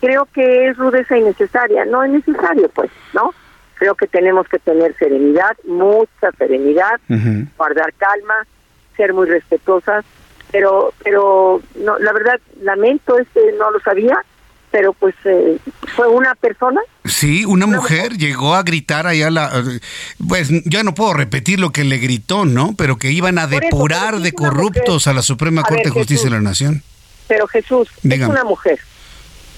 Creo 0.01 0.26
que 0.32 0.68
es 0.68 0.76
rudeza 0.76 1.18
innecesaria. 1.18 1.85
No 1.85 2.05
es 2.05 2.12
necesario, 2.12 2.68
pues, 2.68 2.90
¿no? 3.12 3.35
Creo 3.74 3.97
que 3.97 4.06
tenemos 4.06 4.48
que 4.48 4.60
tener 4.60 4.97
serenidad, 4.97 5.56
mucha 5.66 6.31
serenidad, 6.39 7.01
guardar 7.59 7.93
calma, 7.94 8.47
ser 8.97 9.12
muy 9.12 9.26
respetuosas, 9.26 10.05
pero 10.52 10.93
pero 11.02 11.60
no 11.74 11.98
la 11.98 12.12
verdad 12.12 12.40
lamento 12.62 13.18
este 13.18 13.52
no 13.59 13.72
lo 13.72 13.81
sabía, 13.81 14.24
pero 14.74 14.92
pues 14.92 15.14
eh, 15.24 15.56
fue 15.94 16.09
una 16.09 16.34
persona 16.34 16.80
Sí, 17.05 17.44
una 17.44 17.66
mujer 17.66 18.18
llegó 18.18 18.56
a 18.56 18.64
gritar 18.64 19.06
allá 19.06 19.30
la 19.30 19.62
pues 20.26 20.48
ya 20.64 20.82
no 20.82 20.94
puedo 20.94 21.12
repetir 21.14 21.60
lo 21.60 21.70
que 21.70 21.84
le 21.84 21.98
gritó, 21.98 22.44
¿no? 22.44 22.74
Pero 22.76 22.96
que 22.96 23.12
iban 23.12 23.38
a 23.38 23.42
Por 23.48 23.60
depurar 23.60 24.18
de 24.18 24.32
corruptos 24.32 25.06
mujer. 25.06 25.10
a 25.12 25.14
la 25.14 25.22
Suprema 25.22 25.60
A 25.60 25.64
Corte 25.64 25.84
ver, 25.84 25.92
de 25.92 26.01
Justicia 26.01 26.24
de 26.24 26.30
la 26.30 26.40
Nación. 26.40 26.82
Pero 27.28 27.46
Jesús, 27.46 27.88
Dígame. 28.02 28.24
es 28.24 28.40
una 28.40 28.42
mujer. 28.44 28.80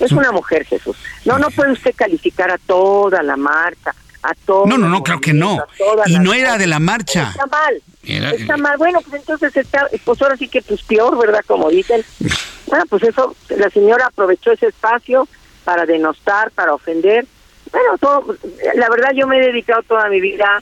Es 0.01 0.13
una 0.13 0.33
mujer, 0.33 0.67
Jesús. 0.67 0.99
No, 1.25 1.39
no 1.39 1.49
puede 1.49 1.73
usted 1.73 1.95
calificar 1.95 2.51
a 2.51 2.59
toda 2.59 3.23
la 3.23 3.39
marcha, 3.39 3.95
a 4.31 4.35
todo. 4.47 4.67
No, 4.67 4.77
no, 4.79 4.89
no, 4.89 5.03
claro 5.03 5.21
que 5.21 5.33
no. 5.33 5.59
Y 6.07 6.19
no 6.19 6.33
era 6.35 6.59
de 6.59 6.67
la 6.67 6.79
marcha. 6.79 7.31
Está 7.31 7.47
mal. 7.47 7.83
Era- 8.05 8.31
Está 8.31 8.57
mal. 8.57 8.77
Bueno, 8.79 9.01
pues 9.01 9.15
entonces 9.21 9.57
está, 9.57 9.89
pues 10.05 10.23
ahora 10.23 10.37
sí 10.37 10.49
que 10.49 10.63
pues 10.63 10.83
peor, 10.83 11.17
¿verdad? 11.19 11.43
Como 11.47 11.71
dicen. 11.71 12.05
Bueno, 12.69 12.85
pues 12.91 13.05
eso, 13.05 13.37
la 13.51 13.71
señora 13.71 14.07
aprovechó 14.07 14.51
ese 14.51 14.67
espacio 14.67 15.29
para 15.63 15.87
denostar, 15.87 16.51
para 16.51 16.75
ofender. 16.75 17.25
Bueno, 17.71 17.97
todo, 17.97 18.35
la 18.75 18.89
verdad 18.91 19.11
yo 19.15 19.29
me 19.29 19.39
he 19.39 19.47
dedicado 19.47 19.85
toda 19.85 20.09
mi 20.09 20.21
vida 20.21 20.61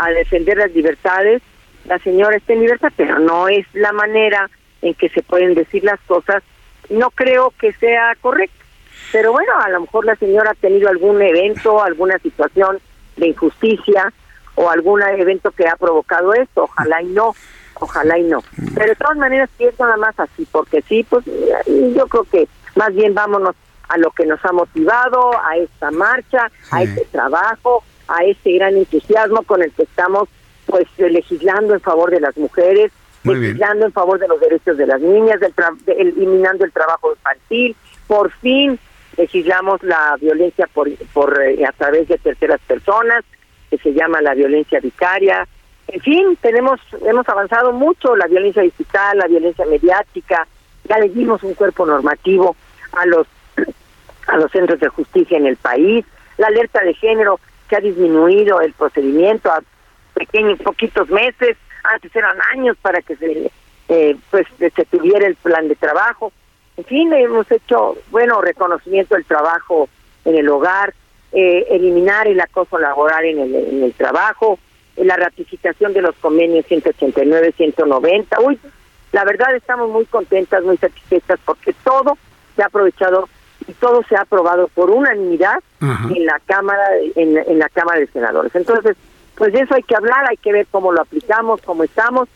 a 0.00 0.10
defender 0.12 0.56
las 0.56 0.72
libertades. 0.72 1.42
La 1.84 1.98
señora 1.98 2.38
está 2.38 2.54
en 2.54 2.60
libertad, 2.60 2.90
pero 2.96 3.18
no 3.18 3.48
es 3.48 3.66
la 3.74 3.92
manera 3.92 4.48
en 4.80 4.94
que 4.94 5.10
se 5.10 5.20
pueden 5.22 5.52
decir 5.54 5.84
las 5.84 6.00
cosas. 6.06 6.42
No 6.88 7.10
creo 7.10 7.52
que 7.60 7.74
sea 7.74 8.14
correcto. 8.22 8.56
Pero 9.12 9.32
bueno, 9.32 9.52
a 9.62 9.68
lo 9.68 9.82
mejor 9.82 10.06
la 10.06 10.16
señora 10.16 10.52
ha 10.52 10.54
tenido 10.54 10.88
algún 10.88 11.20
evento, 11.20 11.82
alguna 11.82 12.18
situación 12.20 12.78
de 13.16 13.28
injusticia 13.28 14.12
o 14.54 14.68
algún 14.70 15.02
evento 15.02 15.50
que 15.50 15.66
ha 15.68 15.76
provocado 15.76 16.32
esto. 16.34 16.64
Ojalá 16.64 17.02
y 17.02 17.06
no, 17.06 17.34
ojalá 17.74 18.18
y 18.18 18.24
no. 18.24 18.42
Pero 18.74 18.86
de 18.86 18.96
todas 18.96 19.16
maneras, 19.16 19.48
si 19.56 19.64
es 19.64 19.78
nada 19.78 19.96
más 19.96 20.18
así, 20.18 20.46
porque 20.50 20.82
sí, 20.82 21.04
pues 21.08 21.24
yo 21.26 22.06
creo 22.08 22.24
que 22.24 22.48
más 22.76 22.94
bien 22.94 23.14
vámonos 23.14 23.54
a 23.88 23.98
lo 23.98 24.10
que 24.10 24.24
nos 24.26 24.42
ha 24.44 24.52
motivado, 24.52 25.32
a 25.46 25.56
esta 25.56 25.90
marcha, 25.90 26.50
a 26.70 26.82
este 26.82 27.04
trabajo, 27.12 27.82
a 28.08 28.24
este 28.24 28.52
gran 28.52 28.76
entusiasmo 28.76 29.42
con 29.42 29.62
el 29.62 29.70
que 29.72 29.82
estamos 29.82 30.28
pues 30.66 30.86
legislando 30.98 31.74
en 31.74 31.80
favor 31.80 32.10
de 32.10 32.20
las 32.20 32.36
mujeres, 32.38 32.90
Muy 33.24 33.34
bien. 33.34 33.52
legislando 33.58 33.86
en 33.86 33.92
favor 33.92 34.18
de 34.18 34.28
los 34.28 34.40
derechos 34.40 34.78
de 34.78 34.86
las 34.86 35.00
niñas, 35.00 35.40
del 35.40 35.54
tra- 35.54 35.76
de- 35.84 35.92
eliminando 35.92 36.64
el 36.64 36.72
trabajo 36.72 37.12
infantil, 37.12 37.76
por 38.06 38.30
fin 38.32 38.78
legislamos 39.16 39.82
la 39.82 40.16
violencia 40.20 40.66
por, 40.72 40.88
por 41.12 41.40
eh, 41.42 41.64
a 41.66 41.72
través 41.72 42.08
de 42.08 42.18
terceras 42.18 42.60
personas, 42.66 43.24
que 43.70 43.78
se 43.78 43.92
llama 43.92 44.20
la 44.20 44.34
violencia 44.34 44.80
vicaria. 44.80 45.46
En 45.88 46.00
fin, 46.00 46.38
tenemos 46.40 46.80
hemos 47.06 47.28
avanzado 47.28 47.72
mucho, 47.72 48.16
la 48.16 48.26
violencia 48.26 48.62
digital, 48.62 49.18
la 49.18 49.26
violencia 49.26 49.66
mediática, 49.66 50.46
ya 50.84 50.98
le 50.98 51.08
dimos 51.08 51.42
un 51.42 51.54
cuerpo 51.54 51.86
normativo 51.86 52.56
a 52.92 53.06
los 53.06 53.26
a 54.28 54.36
los 54.36 54.50
centros 54.50 54.80
de 54.80 54.88
justicia 54.88 55.36
en 55.36 55.46
el 55.46 55.56
país, 55.56 56.04
la 56.38 56.46
alerta 56.46 56.82
de 56.82 56.94
género 56.94 57.40
que 57.68 57.76
ha 57.76 57.80
disminuido 57.80 58.60
el 58.60 58.72
procedimiento 58.72 59.50
a 59.50 59.62
pequeños, 60.14 60.58
poquitos 60.60 61.08
meses, 61.10 61.56
antes 61.84 62.14
eran 62.14 62.36
años 62.52 62.76
para 62.80 63.00
que 63.02 63.16
se 63.16 63.50
eh, 63.88 64.16
pues 64.30 64.46
se 64.58 64.84
tuviera 64.86 65.26
el 65.26 65.36
plan 65.36 65.68
de 65.68 65.74
trabajo. 65.74 66.32
En 66.76 66.84
fin, 66.84 67.12
hemos 67.12 67.50
hecho, 67.50 67.98
bueno, 68.10 68.40
reconocimiento 68.40 69.14
del 69.14 69.24
trabajo 69.24 69.88
en 70.24 70.36
el 70.36 70.48
hogar, 70.48 70.94
eh, 71.32 71.66
eliminar 71.70 72.28
el 72.28 72.40
acoso 72.40 72.78
laboral 72.78 73.24
en 73.24 73.38
el, 73.40 73.54
en 73.54 73.82
el 73.82 73.92
trabajo, 73.92 74.58
eh, 74.96 75.04
la 75.04 75.16
ratificación 75.16 75.92
de 75.92 76.02
los 76.02 76.14
convenios 76.16 76.66
189, 76.66 77.52
190. 77.56 78.40
Uy, 78.40 78.58
la 79.12 79.24
verdad 79.24 79.54
estamos 79.54 79.90
muy 79.90 80.06
contentas, 80.06 80.62
muy 80.64 80.76
satisfechas 80.78 81.38
porque 81.44 81.74
todo 81.84 82.16
se 82.56 82.62
ha 82.62 82.66
aprovechado 82.66 83.28
y 83.66 83.72
todo 83.74 84.02
se 84.08 84.16
ha 84.16 84.22
aprobado 84.22 84.68
por 84.68 84.90
unanimidad 84.90 85.62
en 85.80 86.26
la 86.26 86.40
cámara 86.46 86.84
en, 87.16 87.36
en 87.36 87.58
la 87.58 87.68
cámara 87.68 88.00
de 88.00 88.06
senadores. 88.08 88.54
Entonces, 88.54 88.96
pues 89.36 89.52
de 89.52 89.60
eso 89.60 89.74
hay 89.74 89.82
que 89.82 89.96
hablar, 89.96 90.24
hay 90.28 90.36
que 90.36 90.52
ver 90.52 90.66
cómo 90.70 90.92
lo 90.92 91.02
aplicamos, 91.02 91.60
cómo 91.62 91.84
estamos. 91.84 92.28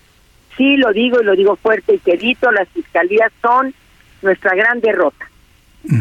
Sí, 0.57 0.77
lo 0.77 0.93
digo 0.93 1.21
y 1.21 1.25
lo 1.25 1.35
digo 1.37 1.57
fuerte 1.57 1.95
y 1.95 1.99
quedito, 1.99 2.51
las 2.51 2.69
fiscalías 2.69 3.33
son 3.43 3.75
nuestra 4.27 4.55
gran 4.55 4.81
derrota. 4.81 5.27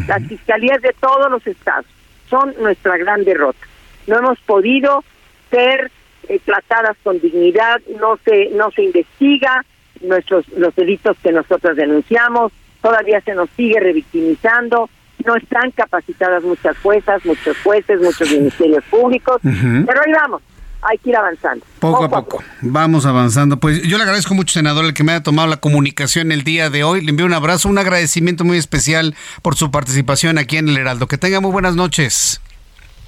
Las 0.07 0.23
fiscalías 0.23 0.81
de 0.81 0.93
todos 0.99 1.29
los 1.31 1.45
estados 1.45 1.85
son 2.29 2.53
nuestra 2.59 2.97
gran 2.97 3.23
derrota. 3.23 3.59
No 4.07 4.17
hemos 4.17 4.39
podido 4.39 5.03
ser 5.51 5.91
eh, 6.27 6.39
tratadas 6.43 6.97
con 7.03 7.19
dignidad, 7.19 7.81
no 7.99 8.17
se 8.25 8.49
no 8.49 8.71
se 8.71 8.83
investiga 8.83 9.63
nuestros 10.01 10.47
los 10.49 10.75
delitos 10.75 11.15
que 11.21 11.31
nosotros 11.31 11.75
denunciamos, 11.77 12.51
todavía 12.81 13.21
se 13.21 13.35
nos 13.35 13.49
sigue 13.51 13.79
revictimizando, 13.79 14.89
no 15.23 15.35
están 15.35 15.69
capacitadas 15.71 16.43
muchas 16.43 16.77
juezas, 16.79 17.23
muchos 17.25 17.55
jueces, 17.59 18.01
muchos 18.01 18.29
ministerios 18.31 18.83
públicos, 18.85 19.39
pero 19.43 20.01
ahí 20.05 20.11
vamos, 20.13 20.41
hay 20.85 20.97
que 20.99 21.09
ir 21.09 21.15
avanzando. 21.15 21.65
Poco 21.79 22.05
a 22.05 22.09
poco. 22.09 22.43
Vamos 22.61 23.05
avanzando. 23.05 23.57
Pues 23.57 23.81
yo 23.83 23.97
le 23.97 24.03
agradezco 24.03 24.33
mucho, 24.33 24.53
senador, 24.53 24.85
el 24.85 24.93
que 24.93 25.03
me 25.03 25.13
haya 25.13 25.23
tomado 25.23 25.47
la 25.47 25.57
comunicación 25.57 26.31
el 26.31 26.43
día 26.43 26.69
de 26.69 26.83
hoy. 26.83 27.01
Le 27.01 27.09
envío 27.09 27.25
un 27.25 27.33
abrazo, 27.33 27.69
un 27.69 27.77
agradecimiento 27.77 28.43
muy 28.43 28.57
especial 28.57 29.15
por 29.41 29.55
su 29.55 29.71
participación 29.71 30.37
aquí 30.37 30.57
en 30.57 30.69
el 30.69 30.77
Heraldo. 30.77 31.07
Que 31.07 31.17
tenga 31.17 31.41
muy 31.41 31.51
buenas 31.51 31.75
noches. 31.75 32.41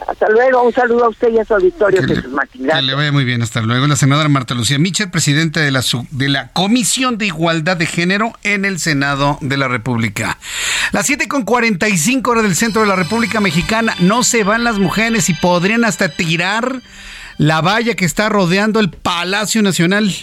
Hasta 0.06 0.30
luego, 0.30 0.62
un 0.62 0.74
saludo 0.74 1.06
a 1.06 1.10
usted 1.10 1.30
y 1.34 1.40
a 1.40 1.46
su 1.46 1.56
auditorio, 1.56 2.04
Jesús 2.04 2.30
Martín. 2.30 2.68
Que 2.68 2.82
le 2.82 2.94
vaya 2.94 3.12
muy 3.12 3.26
bien, 3.26 3.42
hasta 3.42 3.62
luego. 3.62 3.88
La 3.88 3.96
senadora 3.96 4.30
Marta 4.30 4.54
Lucía 4.54 4.78
Mitchell, 4.78 5.10
presidenta 5.10 5.60
de 5.60 5.72
la, 5.72 5.84
de 6.12 6.30
la 6.30 6.50
Comisión 6.50 7.18
de 7.18 7.26
Igualdad 7.26 7.78
de 7.78 7.88
Género 7.88 8.34
en 8.44 8.64
el 8.64 8.80
Senado 8.80 9.40
de 9.42 9.58
la 9.58 9.68
República. 9.68 10.38
Las 10.92 11.08
7 11.08 11.28
con 11.28 11.44
45 11.44 12.30
horas 12.30 12.44
del 12.44 12.56
centro 12.56 12.82
de 12.82 12.88
la 12.88 12.96
República 12.96 13.40
Mexicana. 13.42 13.96
No 14.00 14.24
se 14.24 14.44
van 14.44 14.64
las 14.64 14.78
mujeres 14.78 15.30
y 15.30 15.34
podrían 15.34 15.84
hasta 15.84 16.10
tirar 16.10 16.82
la 17.38 17.62
valla 17.62 17.96
que 17.96 18.06
está 18.06 18.30
rodeando 18.30 18.80
el 18.80 18.90
Palacio 18.90 19.62
Nacional. 19.62 20.14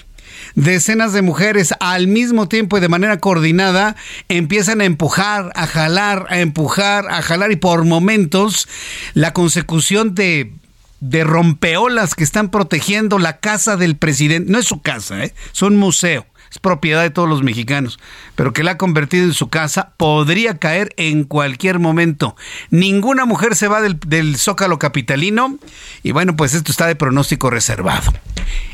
Decenas 0.54 1.12
de 1.12 1.22
mujeres 1.22 1.74
al 1.80 2.06
mismo 2.06 2.48
tiempo 2.48 2.76
y 2.76 2.80
de 2.80 2.88
manera 2.88 3.18
coordinada 3.18 3.96
empiezan 4.28 4.80
a 4.80 4.84
empujar, 4.84 5.52
a 5.54 5.66
jalar, 5.66 6.26
a 6.28 6.40
empujar, 6.40 7.06
a 7.08 7.22
jalar 7.22 7.50
y 7.52 7.56
por 7.56 7.84
momentos 7.84 8.68
la 9.14 9.32
consecución 9.32 10.14
de 10.14 10.52
de 11.00 11.22
rompeolas 11.22 12.14
que 12.14 12.24
están 12.24 12.50
protegiendo 12.50 13.18
la 13.18 13.36
casa 13.36 13.76
del 13.76 13.96
presidente. 13.96 14.50
No 14.50 14.58
es 14.58 14.66
su 14.66 14.80
casa, 14.80 15.22
¿eh? 15.22 15.34
es 15.52 15.60
un 15.60 15.76
museo. 15.76 16.26
Es 16.54 16.60
propiedad 16.60 17.02
de 17.02 17.10
todos 17.10 17.28
los 17.28 17.42
mexicanos, 17.42 17.98
pero 18.36 18.52
que 18.52 18.62
la 18.62 18.72
ha 18.72 18.78
convertido 18.78 19.24
en 19.24 19.34
su 19.34 19.48
casa, 19.48 19.90
podría 19.96 20.58
caer 20.58 20.94
en 20.96 21.24
cualquier 21.24 21.80
momento. 21.80 22.36
Ninguna 22.70 23.24
mujer 23.24 23.56
se 23.56 23.66
va 23.66 23.82
del, 23.82 23.98
del 24.06 24.36
zócalo 24.36 24.78
capitalino 24.78 25.58
y 26.04 26.12
bueno, 26.12 26.36
pues 26.36 26.54
esto 26.54 26.70
está 26.70 26.86
de 26.86 26.94
pronóstico 26.94 27.50
reservado. 27.50 28.12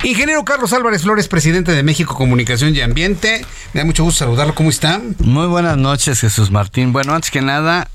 Ingeniero 0.05 0.45
Carlos 0.45 0.75
Álvarez 0.75 1.05
Flores, 1.05 1.27
presidente 1.27 1.73
de 1.73 1.83
México 1.83 2.15
Comunicación 2.15 2.77
y 2.77 2.83
Ambiente. 2.83 3.47
Me 3.73 3.81
da 3.81 3.87
mucho 3.87 4.05
gusto 4.05 4.27
saludarlo. 4.27 4.55
¿Cómo 4.55 4.69
está? 4.69 5.01
Muy 5.19 5.47
buenas 5.47 5.79
noches, 5.79 6.21
Jesús 6.21 6.51
Martín. 6.51 6.93
Bueno, 6.93 7.15
antes 7.15 7.31
que 7.31 7.41
nada, 7.41 7.89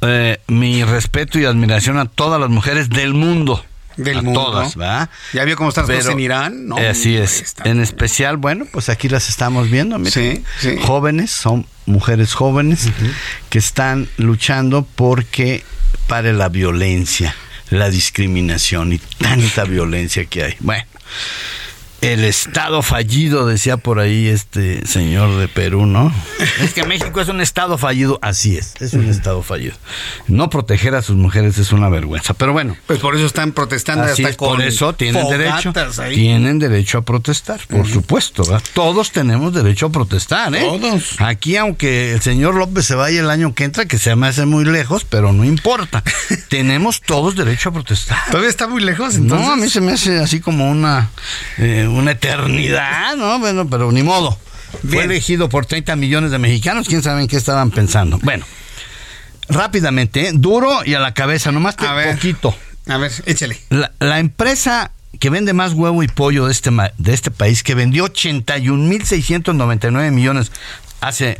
eh, 0.00 0.40
mi 0.48 0.82
respeto 0.82 1.38
y 1.38 1.44
admiración 1.44 1.96
a 1.96 2.06
todas 2.06 2.40
las 2.40 2.50
mujeres 2.50 2.88
del 2.88 3.14
mundo. 3.14 3.64
Del 4.04 4.18
a 4.18 4.22
mundo. 4.22 4.40
todas, 4.44 4.76
¿verdad? 4.76 5.10
Ya 5.32 5.44
vio 5.44 5.56
cómo 5.56 5.68
están 5.68 5.86
las 5.86 5.96
cosas 5.98 6.12
en 6.12 6.20
Irán, 6.20 6.66
¿no? 6.68 6.78
eh, 6.78 6.88
así 6.88 7.16
es. 7.16 7.54
En 7.64 7.80
especial, 7.80 8.36
bueno, 8.36 8.66
pues 8.70 8.88
aquí 8.88 9.08
las 9.08 9.28
estamos 9.28 9.70
viendo. 9.70 9.98
mira. 9.98 10.10
Sí, 10.10 10.42
sí. 10.58 10.76
Jóvenes, 10.82 11.30
son 11.30 11.66
mujeres 11.86 12.34
jóvenes 12.34 12.88
que 13.48 13.58
están 13.58 14.08
luchando 14.16 14.86
porque 14.94 15.64
pare 16.06 16.32
la 16.32 16.48
violencia, 16.48 17.34
la 17.70 17.90
discriminación 17.90 18.92
y 18.92 18.98
tanta 18.98 19.64
violencia 19.64 20.24
que 20.24 20.44
hay. 20.44 20.56
Bueno. 20.60 20.84
El 22.00 22.24
estado 22.24 22.80
fallido, 22.80 23.46
decía 23.46 23.76
por 23.76 23.98
ahí 23.98 24.26
este 24.28 24.86
señor 24.86 25.36
de 25.38 25.48
Perú, 25.48 25.84
¿no? 25.84 26.10
Es 26.62 26.72
que 26.72 26.84
México 26.86 27.20
es 27.20 27.28
un 27.28 27.42
estado 27.42 27.76
fallido. 27.76 28.18
Así 28.22 28.56
es, 28.56 28.74
es 28.80 28.94
un 28.94 29.04
estado 29.10 29.42
fallido. 29.42 29.74
No 30.26 30.48
proteger 30.48 30.94
a 30.94 31.02
sus 31.02 31.16
mujeres 31.16 31.58
es 31.58 31.72
una 31.72 31.90
vergüenza. 31.90 32.32
Pero 32.32 32.54
bueno, 32.54 32.74
Pues 32.86 33.00
por 33.00 33.16
eso 33.16 33.26
están 33.26 33.52
protestando 33.52 34.04
Así 34.04 34.22
hasta 34.22 34.30
es, 34.30 34.36
con 34.38 34.56
por 34.56 34.62
eso 34.62 34.94
tienen 34.94 35.28
derecho. 35.28 35.74
ahí. 35.98 36.14
Tienen 36.14 36.58
derecho 36.58 36.98
a 36.98 37.02
protestar, 37.02 37.60
por 37.68 37.86
supuesto. 37.86 38.44
¿verdad? 38.44 38.62
Todos 38.72 39.12
tenemos 39.12 39.52
derecho 39.52 39.86
a 39.86 39.90
protestar, 39.92 40.54
¿eh? 40.54 40.60
Todos. 40.60 41.16
Aquí, 41.20 41.56
aunque 41.56 42.12
el 42.14 42.22
señor 42.22 42.54
López 42.54 42.86
se 42.86 42.94
vaya 42.94 43.20
el 43.20 43.28
año 43.28 43.54
que 43.54 43.64
entra, 43.64 43.84
que 43.84 43.98
se 43.98 44.16
me 44.16 44.28
hace 44.28 44.46
muy 44.46 44.64
lejos, 44.64 45.04
pero 45.04 45.34
no 45.34 45.44
importa. 45.44 46.02
tenemos 46.48 47.02
todos 47.02 47.36
derecho 47.36 47.68
a 47.68 47.72
protestar. 47.72 48.18
Todavía 48.30 48.48
está 48.48 48.66
muy 48.68 48.82
lejos, 48.82 49.16
entonces. 49.16 49.46
No, 49.46 49.52
a 49.52 49.56
mí 49.56 49.68
se 49.68 49.82
me 49.82 49.92
hace 49.92 50.18
así 50.18 50.40
como 50.40 50.70
una, 50.70 51.10
eh, 51.58 51.88
una 51.96 52.12
eternidad, 52.12 53.16
¿no? 53.16 53.38
Bueno, 53.38 53.68
pero 53.68 53.92
ni 53.92 54.02
modo. 54.02 54.38
Fue 54.88 55.04
elegido 55.04 55.48
por 55.48 55.66
30 55.66 55.96
millones 55.96 56.30
de 56.30 56.38
mexicanos, 56.38 56.86
quién 56.88 57.02
sabe 57.02 57.22
en 57.22 57.28
qué 57.28 57.36
estaban 57.36 57.70
pensando. 57.70 58.18
Bueno, 58.22 58.46
rápidamente, 59.48 60.28
¿eh? 60.28 60.30
duro 60.32 60.84
y 60.84 60.94
a 60.94 61.00
la 61.00 61.12
cabeza, 61.12 61.50
nomás 61.52 61.76
te 61.76 61.86
A 61.86 61.92
ver. 61.94 62.14
poquito. 62.14 62.54
A 62.86 62.96
ver, 62.96 63.12
échale. 63.26 63.58
La, 63.68 63.92
la 63.98 64.20
empresa 64.20 64.92
que 65.18 65.28
vende 65.30 65.52
más 65.52 65.72
huevo 65.74 66.02
y 66.02 66.08
pollo 66.08 66.46
de 66.46 66.52
este, 66.52 66.70
de 66.98 67.12
este 67.12 67.30
país, 67.30 67.62
que 67.62 67.74
vendió 67.74 68.06
81.699 68.06 70.10
millones 70.12 70.52
hace 71.00 71.38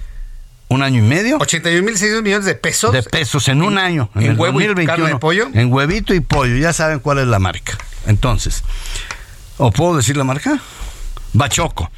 un 0.69 0.83
año 0.83 0.99
y 1.01 1.03
medio 1.03 1.39
81.600 1.39 2.23
millones 2.23 2.47
de 2.47 2.55
pesos. 2.55 2.93
de 2.93 3.03
pesos 3.03 3.49
en 3.49 3.63
un 3.63 3.79
año. 3.79 4.11
en 4.15 4.23
el 4.23 4.39
huevo 4.39 4.61
y 4.61 4.87
carne 4.87 5.09
de 5.09 5.17
pollo? 5.17 5.49
En 5.53 5.73
huevito 5.73 6.15
y 6.15 6.21
pollo, 6.21 6.57
ya 6.57 6.73
saben 6.73 7.01
cuál 7.01 7.19
es 7.19 7.27
la 7.27 7.39
marca. 7.39 7.77
Entonces, 8.07 8.63
¿o 9.61 9.71
puedo 9.71 9.97
decir 9.97 10.17
la 10.17 10.25
marca? 10.25 10.59
Bachoco. 11.35 11.91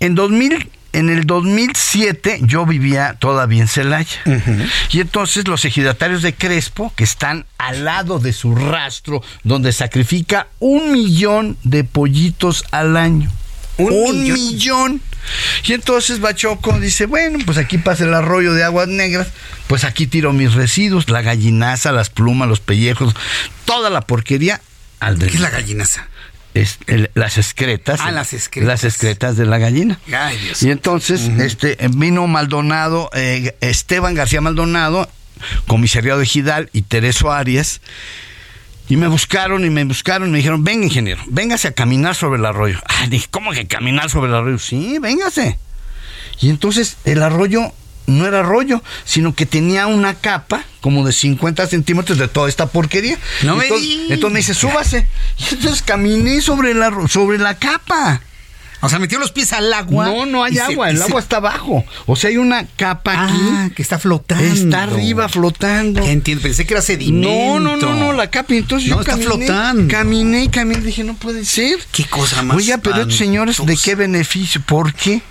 En 0.00 0.14
2000, 0.16 0.68
en 0.92 1.10
el 1.10 1.26
2007 1.26 2.40
yo 2.42 2.66
vivía 2.66 3.14
todavía 3.18 3.62
en 3.62 3.68
Celaya. 3.68 4.20
Y 4.90 5.00
entonces 5.00 5.46
los 5.46 5.64
ejidatarios 5.64 6.22
de 6.22 6.34
Crespo, 6.34 6.92
que 6.96 7.04
están 7.04 7.46
al 7.56 7.84
lado 7.84 8.18
de 8.18 8.32
su 8.32 8.54
rastro, 8.54 9.22
donde 9.44 9.72
sacrifica 9.72 10.48
un 10.58 10.92
millón 10.92 11.56
de 11.62 11.84
pollitos 11.84 12.64
al 12.72 12.96
año. 12.96 13.30
Un, 13.78 14.24
millón. 14.24 15.00
Y 15.64 15.74
entonces 15.74 16.18
Bachoco 16.18 16.80
dice, 16.80 17.06
bueno, 17.06 17.38
pues 17.46 17.58
aquí 17.58 17.78
pasa 17.78 18.02
el 18.04 18.12
arroyo 18.12 18.52
de 18.54 18.64
aguas 18.64 18.88
negras, 18.88 19.28
pues 19.68 19.84
aquí 19.84 20.08
tiro 20.08 20.32
mis 20.32 20.54
residuos, 20.54 21.08
la 21.10 21.22
gallinaza, 21.22 21.92
las 21.92 22.10
plumas, 22.10 22.48
los 22.48 22.58
pellejos, 22.58 23.14
toda 23.66 23.88
la 23.88 24.00
porquería 24.00 24.60
al 24.98 25.16
¿Qué 25.16 25.26
es 25.26 25.40
la 25.40 25.50
gallinaza? 25.50 26.08
Es 26.60 26.78
el- 26.86 27.10
las 27.14 27.38
excretas. 27.38 28.00
Ah, 28.02 28.10
las 28.10 28.32
excretas. 28.32 28.66
Las 28.68 28.84
excretas 28.84 29.36
de 29.36 29.46
la 29.46 29.58
gallina. 29.58 29.98
Ay, 30.16 30.36
Dios. 30.38 30.62
Y 30.62 30.70
entonces 30.70 31.20
este, 31.38 31.76
vino 31.90 32.26
Maldonado, 32.26 33.10
eh, 33.14 33.56
Esteban 33.60 34.14
García 34.14 34.40
Maldonado, 34.40 35.08
comisariado 35.66 36.18
de 36.20 36.26
Gidal 36.26 36.70
y 36.72 36.82
Tereso 36.82 37.32
Arias. 37.32 37.80
Y 38.88 38.96
me 38.96 39.06
buscaron 39.08 39.64
y 39.66 39.70
me 39.70 39.84
buscaron 39.84 40.28
y 40.28 40.30
me 40.32 40.38
dijeron, 40.38 40.64
venga 40.64 40.86
ingeniero, 40.86 41.22
véngase 41.28 41.68
a 41.68 41.72
caminar 41.72 42.14
sobre 42.14 42.38
el 42.38 42.46
arroyo. 42.46 42.78
Ah, 42.86 43.06
dije, 43.08 43.26
¿cómo 43.30 43.52
que 43.52 43.66
caminar 43.66 44.08
sobre 44.08 44.28
el 44.30 44.34
arroyo? 44.34 44.58
Sí, 44.58 44.98
véngase. 44.98 45.58
Y 46.40 46.48
entonces 46.48 46.96
el 47.04 47.22
arroyo 47.22 47.72
no 48.08 48.26
era 48.26 48.40
arroyo, 48.40 48.82
sino 49.04 49.34
que 49.34 49.46
tenía 49.46 49.86
una 49.86 50.14
capa 50.14 50.64
como 50.80 51.06
de 51.06 51.12
50 51.12 51.66
centímetros 51.66 52.18
de 52.18 52.28
toda 52.28 52.48
esta 52.48 52.66
porquería. 52.66 53.18
No 53.42 53.56
me 53.56 53.64
entonces, 53.64 53.88
digas. 53.88 54.10
entonces 54.10 54.32
me 54.32 54.38
dice, 54.40 54.54
súbase. 54.54 55.06
Y 55.38 55.54
entonces 55.54 55.82
caminé 55.82 56.40
sobre 56.40 56.74
la, 56.74 56.92
sobre 57.08 57.38
la 57.38 57.58
capa. 57.58 58.22
O 58.80 58.88
sea, 58.88 58.98
metió 58.98 59.18
los 59.18 59.32
pies 59.32 59.52
al 59.52 59.72
agua. 59.72 60.06
No, 60.06 60.24
no 60.26 60.44
hay 60.44 60.54
se- 60.54 60.62
agua, 60.62 60.90
el 60.90 60.98
se- 60.98 61.04
agua 61.04 61.20
está 61.20 61.38
abajo. 61.38 61.84
O 62.06 62.14
sea, 62.16 62.30
hay 62.30 62.36
una 62.36 62.64
capa 62.76 63.12
Ah, 63.14 63.64
aquí. 63.64 63.74
que 63.74 63.82
está 63.82 63.98
flotando. 63.98 64.44
Está 64.44 64.84
arriba 64.84 65.28
flotando. 65.28 66.02
Ya 66.04 66.10
entiendo, 66.12 66.42
pensé 66.42 66.64
que 66.66 66.74
era 66.74 66.82
sedimento. 66.82 67.28
No, 67.28 67.58
no, 67.60 67.76
no, 67.76 67.94
no, 67.96 68.12
la 68.12 68.30
capa. 68.30 68.54
Entonces 68.54 68.88
No, 68.88 68.96
yo 68.96 69.00
está 69.00 69.12
caminé, 69.12 69.26
flotando. 69.46 69.90
Caminé 69.92 70.44
y 70.44 70.48
caminé. 70.48 70.80
Dije, 70.80 71.02
no 71.04 71.14
puede 71.14 71.44
ser. 71.44 71.78
Qué 71.92 72.04
cosa 72.04 72.42
más. 72.42 72.56
Oiga, 72.56 72.78
pero 72.78 72.96
estos 73.02 73.16
señores, 73.16 73.56
¿de 73.64 73.76
qué 73.76 73.94
beneficio? 73.94 74.60
¿Por 74.62 74.94
qué? 74.94 75.22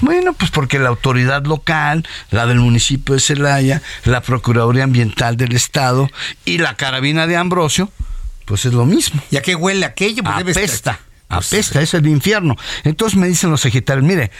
Bueno, 0.00 0.32
pues 0.32 0.50
porque 0.50 0.78
la 0.78 0.88
autoridad 0.88 1.44
local, 1.44 2.06
la 2.30 2.46
del 2.46 2.58
municipio 2.60 3.14
de 3.14 3.20
Celaya, 3.20 3.82
la 4.04 4.20
Procuraduría 4.22 4.84
Ambiental 4.84 5.36
del 5.36 5.54
Estado 5.54 6.08
y 6.44 6.58
la 6.58 6.74
carabina 6.76 7.26
de 7.26 7.36
Ambrosio, 7.36 7.90
pues 8.46 8.64
es 8.64 8.72
lo 8.72 8.84
mismo. 8.86 9.20
¿Y 9.30 9.36
a 9.36 9.42
qué 9.42 9.54
huele 9.54 9.84
aquello? 9.84 10.22
Pues 10.22 10.56
Apesta, 10.56 11.00
apesta, 11.28 11.80
es 11.80 11.94
el 11.94 12.06
infierno. 12.06 12.56
Entonces 12.84 13.18
me 13.18 13.28
dicen 13.28 13.50
los 13.50 13.64
ejecutarios, 13.64 14.04
mire, 14.04 14.30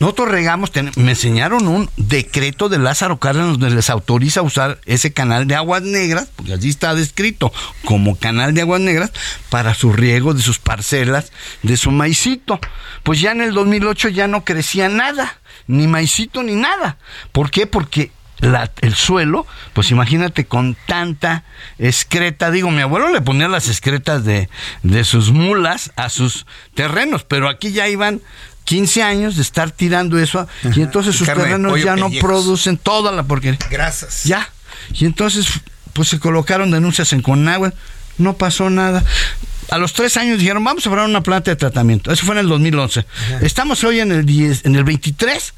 nosotros 0.00 0.28
regamos, 0.28 0.70
me 0.96 1.12
enseñaron 1.12 1.68
un 1.68 1.88
decreto 1.96 2.68
de 2.68 2.78
Lázaro 2.78 3.18
Cárdenas 3.18 3.58
donde 3.58 3.70
les 3.70 3.90
autoriza 3.90 4.42
usar 4.42 4.80
ese 4.86 5.12
canal 5.12 5.46
de 5.46 5.54
aguas 5.54 5.82
negras, 5.82 6.28
porque 6.34 6.52
allí 6.52 6.68
está 6.68 6.94
descrito 6.94 7.52
como 7.84 8.16
canal 8.16 8.54
de 8.54 8.62
aguas 8.62 8.80
negras, 8.80 9.12
para 9.50 9.72
su 9.74 9.92
riego 9.92 10.34
de 10.34 10.42
sus 10.42 10.58
parcelas, 10.58 11.30
de 11.62 11.76
su 11.76 11.92
maicito. 11.92 12.58
Pues 13.04 13.20
ya 13.20 13.30
en 13.30 13.40
el 13.40 13.54
2008 13.54 14.08
ya 14.08 14.26
no 14.26 14.44
crecía 14.44 14.88
nada, 14.88 15.38
ni 15.68 15.86
maicito 15.86 16.42
ni 16.42 16.56
nada. 16.56 16.98
¿Por 17.30 17.50
qué? 17.52 17.66
Porque 17.68 18.10
la- 18.38 18.70
el 18.80 18.94
suelo, 18.94 19.46
pues 19.72 19.90
imagínate 19.90 20.44
con 20.46 20.76
tanta 20.86 21.44
excreta, 21.78 22.50
digo, 22.50 22.70
mi 22.70 22.82
abuelo 22.82 23.10
le 23.10 23.20
ponía 23.20 23.48
las 23.48 23.68
excretas 23.68 24.24
de, 24.24 24.48
de 24.82 25.04
sus 25.04 25.30
mulas 25.30 25.92
a 25.96 26.08
sus 26.08 26.46
terrenos, 26.74 27.24
pero 27.24 27.48
aquí 27.48 27.72
ya 27.72 27.88
iban 27.88 28.20
15 28.64 29.02
años 29.02 29.36
de 29.36 29.42
estar 29.42 29.70
tirando 29.70 30.18
eso 30.18 30.48
y 30.74 30.80
entonces 30.80 31.14
sus 31.16 31.26
Carne 31.26 31.44
terrenos 31.44 31.82
ya 31.82 31.96
no 31.96 32.06
pellejos. 32.08 32.26
producen 32.28 32.76
toda 32.78 33.12
la 33.12 33.22
porquería. 33.24 33.58
Grasas. 33.70 34.24
Ya. 34.24 34.48
Y 34.92 35.04
entonces, 35.04 35.46
pues 35.92 36.08
se 36.08 36.18
colocaron 36.18 36.70
denuncias 36.70 37.12
en 37.12 37.20
Conagua, 37.22 37.72
no 38.18 38.34
pasó 38.36 38.70
nada. 38.70 39.04
A 39.74 39.78
los 39.78 39.92
tres 39.92 40.16
años 40.16 40.38
dijeron, 40.38 40.62
vamos 40.62 40.86
a 40.86 40.88
abrir 40.88 41.04
una 41.04 41.20
planta 41.20 41.50
de 41.50 41.56
tratamiento. 41.56 42.12
Eso 42.12 42.24
fue 42.24 42.36
en 42.36 42.42
el 42.42 42.48
2011. 42.48 43.04
Estamos 43.42 43.82
hoy 43.82 43.98
en 43.98 44.12
el 44.12 44.24
10, 44.24 44.66
en 44.66 44.76
el 44.76 44.84
23 44.84 45.52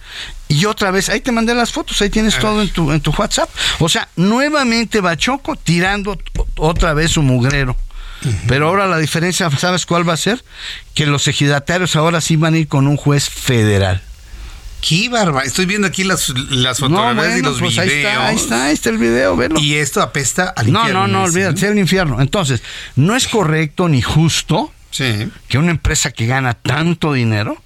y 0.49 0.65
otra 0.65 0.91
vez, 0.91 1.11
ahí 1.11 1.21
te 1.21 1.33
mandé 1.33 1.55
las 1.55 1.71
fotos, 1.71 2.01
ahí 2.01 2.09
tienes 2.09 2.39
todo 2.39 2.63
en 2.63 2.71
tu, 2.71 2.93
en 2.93 3.03
tu 3.03 3.11
WhatsApp. 3.11 3.51
O 3.79 3.91
sea, 3.91 4.09
nuevamente 4.17 5.03
Bachoco 5.03 5.55
tirando 5.57 6.19
otra 6.57 6.95
vez 6.95 7.11
su 7.11 7.21
mugrero. 7.21 7.77
Pero 8.49 8.69
ahora 8.69 8.87
la 8.87 8.97
diferencia, 8.97 9.51
¿sabes 9.51 9.85
cuál 9.85 10.09
va 10.09 10.15
a 10.15 10.17
ser? 10.17 10.43
Que 10.95 11.05
los 11.05 11.29
ejidatarios 11.29 11.95
ahora 11.95 12.23
sí 12.23 12.37
van 12.37 12.55
a 12.55 12.59
ir 12.59 12.69
con 12.69 12.87
un 12.87 12.97
juez 12.97 13.29
federal. 13.29 14.01
Qué 14.87 15.09
barba. 15.09 15.43
Estoy 15.43 15.67
viendo 15.67 15.87
aquí 15.89 16.05
las, 16.05 16.29
las 16.51 16.79
fotografías 16.79 17.39
y 17.39 17.43
los 17.43 17.59
pues 17.59 17.75
videos. 17.77 17.89
ahí 17.91 17.99
está, 17.99 18.27
ahí 18.29 18.37
está, 18.37 18.65
ahí 18.67 18.75
está 18.75 18.91
el 18.91 18.99
video, 18.99 19.37
velo. 19.37 19.59
Y 19.59 19.75
esto 19.75 20.01
apesta 20.01 20.49
al 20.57 20.73
No, 20.73 20.81
infierno. 20.81 21.07
no, 21.09 21.09
no, 21.09 21.19
dicen, 21.27 21.35
olvídate, 21.43 21.67
es 21.67 21.73
el 21.73 21.79
infierno. 21.79 22.21
Entonces, 22.21 22.63
no 22.95 23.17
es 23.17 23.27
correcto 23.27 23.89
ni 23.89 24.01
justo 24.03 24.73
Sí. 24.93 25.29
que 25.49 25.59
una 25.59 25.73
empresa 25.73 26.11
que 26.13 26.27
gana 26.27 26.55
tanto 26.55 27.13
dinero, 27.13 27.61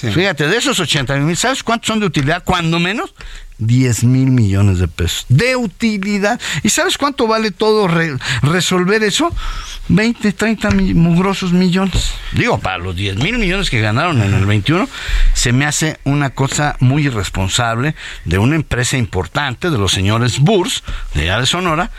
Sí. 0.00 0.10
fíjate, 0.12 0.46
de 0.46 0.56
esos 0.56 0.78
80 0.78 1.16
mil, 1.16 1.36
¿sabes 1.36 1.62
cuántos 1.62 1.88
son 1.88 2.00
de 2.00 2.06
utilidad? 2.06 2.42
Cuando 2.44 2.78
menos, 2.78 3.14
10 3.58 4.04
mil 4.04 4.30
millones 4.30 4.78
de 4.78 4.86
pesos 4.86 5.26
de 5.28 5.56
utilidad. 5.56 6.40
¿Y 6.62 6.68
sabes 6.68 6.96
cuánto 6.96 7.26
vale 7.26 7.50
todo 7.50 7.88
re- 7.88 8.16
resolver 8.42 9.02
eso? 9.02 9.34
20, 9.88 10.32
30 10.32 10.70
mi- 10.70 10.94
mugrosos 10.94 11.52
millones. 11.52 12.12
Digo, 12.32 12.58
para 12.58 12.78
los 12.78 12.94
10 12.94 13.16
mil 13.16 13.38
millones 13.38 13.70
que 13.70 13.80
ganaron 13.80 14.22
en 14.22 14.32
el 14.34 14.46
21, 14.46 14.88
se 15.34 15.52
me 15.52 15.64
hace 15.66 15.98
una 16.04 16.30
cosa 16.30 16.76
muy 16.78 17.06
irresponsable 17.06 17.96
de 18.24 18.38
una 18.38 18.54
empresa 18.54 18.96
importante, 18.96 19.70
de 19.70 19.78
los 19.78 19.90
señores 19.90 20.38
Burs, 20.38 20.84
de 21.14 21.22
allá 21.22 21.40
de 21.40 21.46
Sonora, 21.46 21.90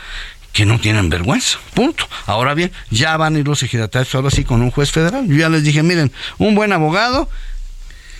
que 0.54 0.64
no 0.64 0.80
tienen 0.80 1.10
vergüenza. 1.10 1.58
Punto. 1.74 2.08
Ahora 2.26 2.54
bien, 2.54 2.72
ya 2.90 3.16
van 3.18 3.36
a 3.36 3.38
ir 3.40 3.46
los 3.46 3.62
ejidatarios 3.62 4.14
ahora 4.14 4.30
sí 4.30 4.44
con 4.44 4.62
un 4.62 4.70
juez 4.70 4.90
federal. 4.90 5.26
Yo 5.28 5.36
ya 5.36 5.48
les 5.50 5.62
dije, 5.62 5.82
miren, 5.82 6.10
un 6.38 6.54
buen 6.54 6.72
abogado 6.72 7.28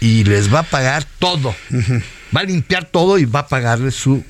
y 0.00 0.24
les 0.24 0.52
va 0.52 0.60
a 0.60 0.62
pagar 0.64 1.04
todo. 1.18 1.54
Va 2.34 2.40
a 2.40 2.44
limpiar 2.44 2.84
todo 2.84 3.18
y 3.18 3.24
va 3.24 3.40
a 3.40 3.48
pagarles 3.48 3.94
su 3.94 4.24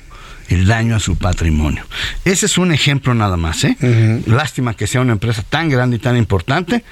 el 0.49 0.67
daño 0.67 0.97
a 0.97 0.99
su 0.99 1.17
patrimonio. 1.17 1.85
Ese 2.25 2.45
es 2.45 2.57
un 2.57 2.73
ejemplo 2.73 3.13
nada 3.13 3.37
más, 3.37 3.63
¿eh? 3.63 3.77
Lástima 4.25 4.73
que 4.73 4.85
sea 4.85 4.99
una 4.99 5.13
empresa 5.13 5.43
tan 5.49 5.69
grande 5.69 5.95
y 5.95 5.99
tan 5.99 6.17
importante 6.17 6.83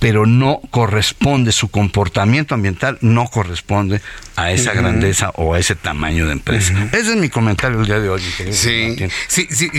pero 0.00 0.26
no 0.26 0.60
corresponde, 0.70 1.52
su 1.52 1.68
comportamiento 1.68 2.54
ambiental 2.54 2.98
no 3.02 3.26
corresponde 3.26 4.00
a 4.34 4.50
esa 4.50 4.72
grandeza 4.72 5.30
o 5.36 5.52
a 5.52 5.58
ese 5.58 5.74
tamaño 5.74 6.26
de 6.26 6.32
empresa. 6.32 6.72
Ese 6.92 7.10
es 7.10 7.16
mi 7.16 7.28
comentario 7.28 7.78
el 7.78 7.86
día 7.86 8.00
de 8.00 8.08
hoy. 8.08 8.22
Sí, 8.50 8.96
sí, 9.28 9.46
sí. 9.50 9.70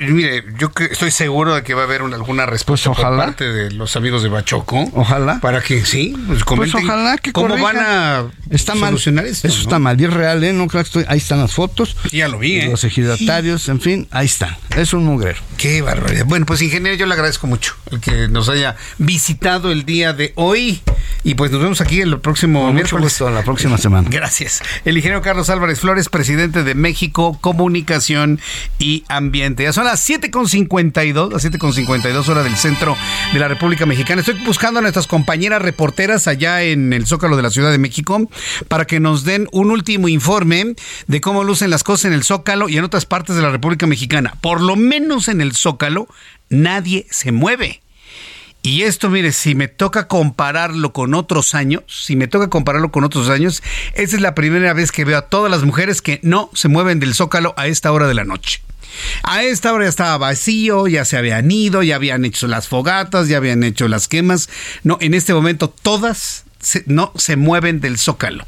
mire, 0.00 0.44
yo 0.58 0.70
estoy 0.90 1.10
seguro 1.10 1.54
de 1.54 1.62
que 1.62 1.72
va 1.72 1.82
a 1.82 1.84
haber 1.84 2.02
alguna 2.02 2.44
respuesta 2.44 2.90
pues 2.90 3.02
por 3.02 3.16
parte 3.16 3.44
de 3.50 3.70
los 3.70 3.96
amigos 3.96 4.22
de 4.22 4.28
Bachoco. 4.28 4.90
Ojalá. 4.92 5.40
Para 5.40 5.62
que 5.62 5.86
sí, 5.86 6.14
pues, 6.26 6.44
pues 6.44 6.74
ojalá 6.74 7.16
que 7.16 7.32
cómo 7.32 7.56
van 7.56 7.78
a 7.78 8.26
está 8.50 8.74
solucionar 8.74 9.24
esto. 9.24 9.48
Eso 9.48 9.62
está 9.62 9.78
mal, 9.78 9.98
y 9.98 10.04
es 10.04 10.12
real, 10.12 10.44
¿eh? 10.44 10.52
No 10.52 10.66
creo 10.66 10.82
que 10.82 10.86
estoy, 10.86 11.04
ahí 11.08 11.18
están 11.18 11.40
las 11.40 11.54
fotos. 11.54 11.96
ya 12.12 12.28
lo 12.28 12.38
vi, 12.38 12.60
¿eh? 12.60 12.68
Los 12.70 12.84
ejidatarios, 12.84 13.70
en 13.70 13.80
fin, 13.80 14.08
ahí 14.10 14.26
está. 14.26 14.58
Es 14.76 14.92
un 14.92 15.06
mugrero. 15.06 15.40
Qué 15.56 15.80
barbaridad. 15.80 16.26
Bueno, 16.26 16.44
pues 16.44 16.60
ingeniero, 16.60 16.96
yo 16.98 17.06
le 17.06 17.14
agradezco 17.14 17.46
mucho 17.46 17.74
el 17.90 18.00
que 18.00 18.28
nos 18.28 18.50
haya 18.50 18.76
visitado 18.98 19.53
el 19.62 19.84
día 19.84 20.12
de 20.12 20.32
hoy. 20.34 20.80
Y 21.22 21.34
pues 21.36 21.50
nos 21.50 21.62
vemos 21.62 21.80
aquí 21.80 22.00
el 22.00 22.20
próximo 22.20 22.70
miércoles. 22.72 23.18
la 23.20 23.42
próxima 23.42 23.78
semana. 23.78 24.08
Gracias. 24.10 24.62
El 24.84 24.96
ingeniero 24.96 25.22
Carlos 25.22 25.48
Álvarez 25.48 25.80
Flores, 25.80 26.08
presidente 26.08 26.64
de 26.64 26.74
México, 26.74 27.38
Comunicación 27.40 28.40
y 28.78 29.04
Ambiente. 29.08 29.62
Ya 29.62 29.72
son 29.72 29.84
las 29.84 30.06
7.52, 30.06 31.32
las 31.32 31.44
7.52 31.44 32.28
horas 32.28 32.44
del 32.44 32.56
centro 32.56 32.96
de 33.32 33.38
la 33.38 33.48
República 33.48 33.86
Mexicana. 33.86 34.20
Estoy 34.20 34.38
buscando 34.44 34.80
a 34.80 34.82
nuestras 34.82 35.06
compañeras 35.06 35.62
reporteras 35.62 36.26
allá 36.26 36.62
en 36.62 36.92
el 36.92 37.06
Zócalo 37.06 37.36
de 37.36 37.42
la 37.42 37.50
Ciudad 37.50 37.70
de 37.70 37.78
México 37.78 38.28
para 38.68 38.84
que 38.84 39.00
nos 39.00 39.24
den 39.24 39.48
un 39.52 39.70
último 39.70 40.08
informe 40.08 40.74
de 41.06 41.20
cómo 41.20 41.44
lucen 41.44 41.70
las 41.70 41.84
cosas 41.84 42.06
en 42.06 42.12
el 42.12 42.24
Zócalo 42.24 42.68
y 42.68 42.76
en 42.76 42.84
otras 42.84 43.06
partes 43.06 43.36
de 43.36 43.42
la 43.42 43.50
República 43.50 43.86
Mexicana. 43.86 44.34
Por 44.40 44.60
lo 44.60 44.76
menos 44.76 45.28
en 45.28 45.40
el 45.40 45.54
Zócalo, 45.54 46.08
nadie 46.50 47.06
se 47.10 47.32
mueve. 47.32 47.83
Y 48.66 48.84
esto, 48.84 49.10
mire, 49.10 49.32
si 49.32 49.54
me 49.54 49.68
toca 49.68 50.08
compararlo 50.08 50.94
con 50.94 51.12
otros 51.12 51.54
años, 51.54 51.82
si 51.86 52.16
me 52.16 52.28
toca 52.28 52.48
compararlo 52.48 52.90
con 52.90 53.04
otros 53.04 53.28
años, 53.28 53.62
esa 53.92 54.16
es 54.16 54.22
la 54.22 54.34
primera 54.34 54.72
vez 54.72 54.90
que 54.90 55.04
veo 55.04 55.18
a 55.18 55.28
todas 55.28 55.50
las 55.50 55.64
mujeres 55.64 56.00
que 56.00 56.18
no 56.22 56.48
se 56.54 56.68
mueven 56.68 56.98
del 56.98 57.12
zócalo 57.12 57.52
a 57.58 57.66
esta 57.66 57.92
hora 57.92 58.08
de 58.08 58.14
la 58.14 58.24
noche. 58.24 58.62
A 59.22 59.42
esta 59.42 59.70
hora 59.70 59.84
ya 59.84 59.90
estaba 59.90 60.16
vacío, 60.16 60.86
ya 60.86 61.04
se 61.04 61.18
habían 61.18 61.50
ido, 61.50 61.82
ya 61.82 61.96
habían 61.96 62.24
hecho 62.24 62.46
las 62.46 62.66
fogatas, 62.66 63.28
ya 63.28 63.36
habían 63.36 63.64
hecho 63.64 63.86
las 63.86 64.08
quemas. 64.08 64.48
No, 64.82 64.96
en 65.02 65.12
este 65.12 65.34
momento 65.34 65.68
todas 65.68 66.43
no 66.86 67.12
se 67.16 67.36
mueven 67.36 67.80
del 67.80 67.98
zócalo. 67.98 68.44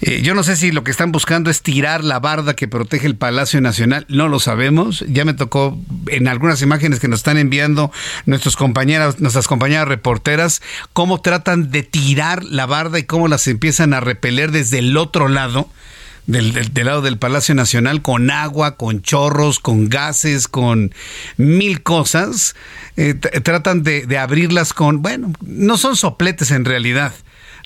Eh, 0.00 0.20
yo 0.22 0.34
no 0.34 0.42
sé 0.42 0.56
si 0.56 0.70
lo 0.70 0.84
que 0.84 0.90
están 0.90 1.12
buscando 1.12 1.50
es 1.50 1.62
tirar 1.62 2.04
la 2.04 2.20
barda 2.20 2.54
que 2.54 2.68
protege 2.68 3.06
el 3.06 3.16
Palacio 3.16 3.60
Nacional, 3.60 4.04
no 4.08 4.28
lo 4.28 4.38
sabemos. 4.38 5.04
Ya 5.08 5.24
me 5.24 5.32
tocó 5.32 5.78
en 6.08 6.28
algunas 6.28 6.60
imágenes 6.60 7.00
que 7.00 7.08
nos 7.08 7.20
están 7.20 7.38
enviando 7.38 7.90
nuestros 8.26 8.56
compañeras, 8.56 9.20
nuestras 9.20 9.46
compañeras 9.48 9.88
reporteras, 9.88 10.60
cómo 10.92 11.20
tratan 11.22 11.70
de 11.70 11.84
tirar 11.84 12.44
la 12.44 12.66
barda 12.66 12.98
y 12.98 13.04
cómo 13.04 13.28
las 13.28 13.46
empiezan 13.46 13.94
a 13.94 14.00
repeler 14.00 14.50
desde 14.50 14.80
el 14.80 14.96
otro 14.96 15.28
lado. 15.28 15.70
Del, 16.26 16.54
lado 16.74 17.02
del 17.02 17.18
Palacio 17.18 17.54
Nacional 17.54 18.00
con 18.00 18.30
agua, 18.30 18.76
con 18.76 19.02
chorros, 19.02 19.60
con 19.60 19.88
gases, 19.88 20.48
con 20.48 20.94
mil 21.36 21.82
cosas. 21.82 22.56
Eh, 22.96 23.14
tratan 23.14 23.82
de 23.82 24.18
abrirlas 24.18 24.72
con, 24.72 25.02
bueno, 25.02 25.32
no 25.42 25.76
son 25.76 25.96
sopletes 25.96 26.50
en 26.50 26.64
realidad 26.64 27.12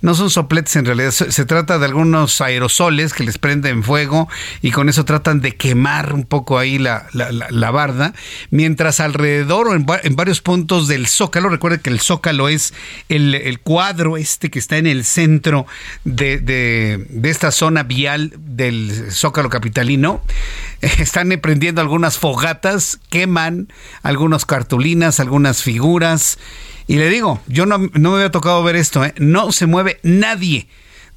no 0.01 0.15
son 0.15 0.31
sopletes 0.31 0.77
en 0.77 0.85
realidad, 0.85 1.11
se, 1.11 1.45
trata 1.45 1.79
de 1.79 1.87
algunos 1.87 2.41
aerosoles 2.41 3.12
que 3.12 3.25
les 3.25 3.39
prenden 3.39 3.83
fuego 3.83 4.29
y 4.62 4.70
con 4.70 4.89
eso 4.89 5.05
tratan 5.05 5.41
de 5.41 5.57
quemar 5.57 6.15
un 6.15 6.25
poco 6.25 6.59
ahí 6.59 6.79
la, 6.79 7.07
la, 7.12 7.70
barda, 7.70 8.15
mientras 8.51 9.01
alrededor 9.01 9.69
o 9.69 9.75
en, 9.75 9.87
varios 10.16 10.41
puntos 10.41 10.87
del 10.89 11.07
zócalo, 11.07 11.49
recuerde 11.49 11.81
que 11.81 11.91
el 11.91 12.01
zócalo 12.01 12.49
es 12.49 12.75
el, 13.09 13.59
cuadro 13.62 14.16
este 14.16 14.51
que 14.51 14.59
está 14.59 14.77
en 14.77 14.87
el 14.87 15.05
centro 15.05 15.66
de, 16.05 16.39
de, 16.39 17.29
esta 17.29 17.51
zona 17.51 17.83
vial 17.83 18.33
del 18.39 19.11
zócalo 19.11 19.51
capitalino, 19.51 20.23
están 20.81 21.29
prendiendo 21.43 21.81
algunas 21.81 22.19
fogatas, 22.19 23.01
queman 23.11 23.69
algunas 24.03 24.47
cartulinas, 24.47 25.19
algunas 25.20 25.62
figuras, 25.62 26.39
y 26.89 26.97
le 26.97 27.10
digo, 27.10 27.40
yo 27.47 27.66
no, 27.66 27.78
me 27.78 28.09
había 28.09 28.31
tocado 28.31 28.62
ver 28.62 28.74
esto, 28.74 29.05
¿eh? 29.05 29.15
no 29.19 29.52
se 29.52 29.66
mueve 29.66 30.01
nadie 30.02 30.69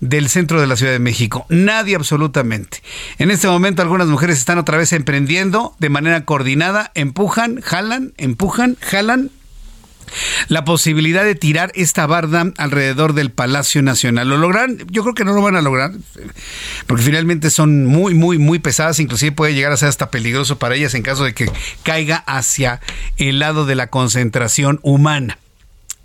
del 0.01 0.27
centro 0.29 0.59
de 0.59 0.67
la 0.67 0.75
Ciudad 0.75 0.91
de 0.91 0.99
México. 0.99 1.45
Nadie 1.47 1.95
absolutamente. 1.95 2.83
En 3.19 3.31
este 3.31 3.47
momento 3.47 3.81
algunas 3.81 4.07
mujeres 4.07 4.37
están 4.37 4.57
otra 4.57 4.77
vez 4.77 4.91
emprendiendo 4.91 5.73
de 5.79 5.89
manera 5.89 6.25
coordinada, 6.25 6.91
empujan, 6.93 7.61
jalan, 7.61 8.13
empujan, 8.17 8.75
jalan 8.81 9.31
la 10.49 10.65
posibilidad 10.65 11.23
de 11.23 11.35
tirar 11.35 11.71
esta 11.73 12.05
barda 12.05 12.51
alrededor 12.57 13.13
del 13.13 13.31
Palacio 13.31 13.81
Nacional. 13.81 14.27
¿Lo 14.27 14.37
logran? 14.37 14.77
Yo 14.89 15.03
creo 15.03 15.15
que 15.15 15.23
no 15.23 15.31
lo 15.31 15.41
van 15.41 15.55
a 15.55 15.61
lograr, 15.61 15.91
porque 16.85 17.03
finalmente 17.03 17.49
son 17.49 17.85
muy, 17.85 18.13
muy, 18.13 18.37
muy 18.37 18.59
pesadas, 18.59 18.99
inclusive 18.99 19.31
puede 19.31 19.53
llegar 19.53 19.71
a 19.71 19.77
ser 19.77 19.87
hasta 19.87 20.11
peligroso 20.11 20.59
para 20.59 20.75
ellas 20.75 20.95
en 20.95 21.03
caso 21.03 21.23
de 21.23 21.33
que 21.33 21.49
caiga 21.83 22.17
hacia 22.17 22.81
el 23.15 23.39
lado 23.39 23.65
de 23.65 23.75
la 23.75 23.87
concentración 23.87 24.81
humana. 24.83 25.37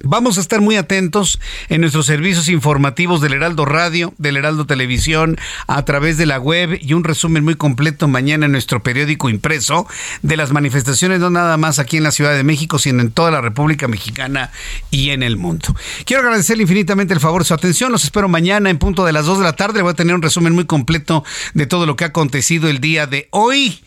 Vamos 0.05 0.37
a 0.37 0.43
estar 0.43 0.61
muy 0.61 0.77
atentos 0.77 1.41
en 1.71 1.81
nuestros 1.81 2.05
servicios 2.05 2.51
informativos 2.51 3.23
del 3.23 3.33
Heraldo 3.33 3.65
Radio, 3.65 4.13
del 4.19 4.37
Heraldo 4.37 4.67
Televisión, 4.67 5.39
a 5.67 5.85
través 5.87 6.19
de 6.19 6.27
la 6.27 6.39
web 6.39 6.79
y 6.83 6.93
un 6.93 7.03
resumen 7.03 7.45
muy 7.45 7.55
completo 7.55 8.07
mañana 8.07 8.45
en 8.45 8.53
nuestro 8.53 8.83
periódico 8.83 9.31
impreso 9.31 9.89
de 10.21 10.37
las 10.37 10.53
manifestaciones, 10.53 11.21
no 11.21 11.31
nada 11.31 11.57
más 11.57 11.79
aquí 11.79 11.97
en 11.97 12.03
la 12.03 12.11
Ciudad 12.11 12.35
de 12.35 12.45
México, 12.45 12.79
sino 12.79 13.01
en 13.01 13.11
toda 13.11 13.31
la 13.31 13.41
República 13.41 13.89
Mexicana 13.89 14.51
y 14.91 15.11
en 15.11 15.23
el 15.23 15.39
mundo. 15.39 15.75
Quiero 16.05 16.23
agradecerle 16.23 16.65
infinitamente 16.65 17.15
el 17.15 17.21
favor 17.21 17.41
de 17.43 17.49
su 17.49 17.55
atención. 17.55 17.91
Los 17.91 18.05
espero 18.05 18.29
mañana 18.29 18.69
en 18.69 18.79
punto 18.79 19.07
de 19.07 19.13
las 19.13 19.25
2 19.25 19.39
de 19.39 19.45
la 19.45 19.55
tarde. 19.55 19.81
voy 19.81 19.93
a 19.93 19.95
tener 19.95 20.15
un 20.15 20.23
resumen 20.23 20.53
muy 20.53 20.67
completo 20.67 21.25
de 21.55 21.67
todo 21.67 21.87
lo 21.87 21.97
que 21.97 22.05
ha 22.05 22.09
acontecido 22.09 22.69
el 22.69 22.81
día 22.81 23.07
de 23.07 23.29
hoy. 23.31 23.81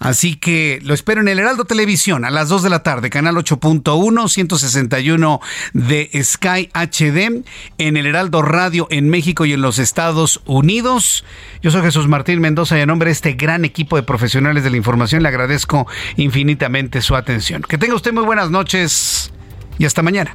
Así 0.00 0.36
que 0.36 0.80
lo 0.82 0.94
espero 0.94 1.20
en 1.20 1.28
el 1.28 1.38
Heraldo 1.38 1.66
Televisión 1.66 2.24
a 2.24 2.30
las 2.30 2.48
2 2.48 2.62
de 2.62 2.70
la 2.70 2.82
tarde, 2.82 3.10
canal 3.10 3.36
8.1, 3.36 4.28
161 4.28 5.40
de 5.74 6.10
Sky 6.24 6.70
HD, 6.72 7.44
en 7.76 7.96
el 7.98 8.06
Heraldo 8.06 8.40
Radio 8.40 8.88
en 8.90 9.10
México 9.10 9.44
y 9.44 9.52
en 9.52 9.60
los 9.60 9.78
Estados 9.78 10.40
Unidos. 10.46 11.24
Yo 11.60 11.70
soy 11.70 11.82
Jesús 11.82 12.08
Martín 12.08 12.40
Mendoza 12.40 12.78
y 12.78 12.80
en 12.80 12.88
nombre 12.88 13.08
de 13.08 13.12
este 13.12 13.34
gran 13.34 13.66
equipo 13.66 13.96
de 13.96 14.02
profesionales 14.02 14.64
de 14.64 14.70
la 14.70 14.78
información 14.78 15.22
le 15.22 15.28
agradezco 15.28 15.86
infinitamente 16.16 17.02
su 17.02 17.14
atención. 17.14 17.60
Que 17.60 17.76
tenga 17.76 17.94
usted 17.94 18.14
muy 18.14 18.24
buenas 18.24 18.50
noches 18.50 19.30
y 19.78 19.84
hasta 19.84 20.00
mañana. 20.00 20.34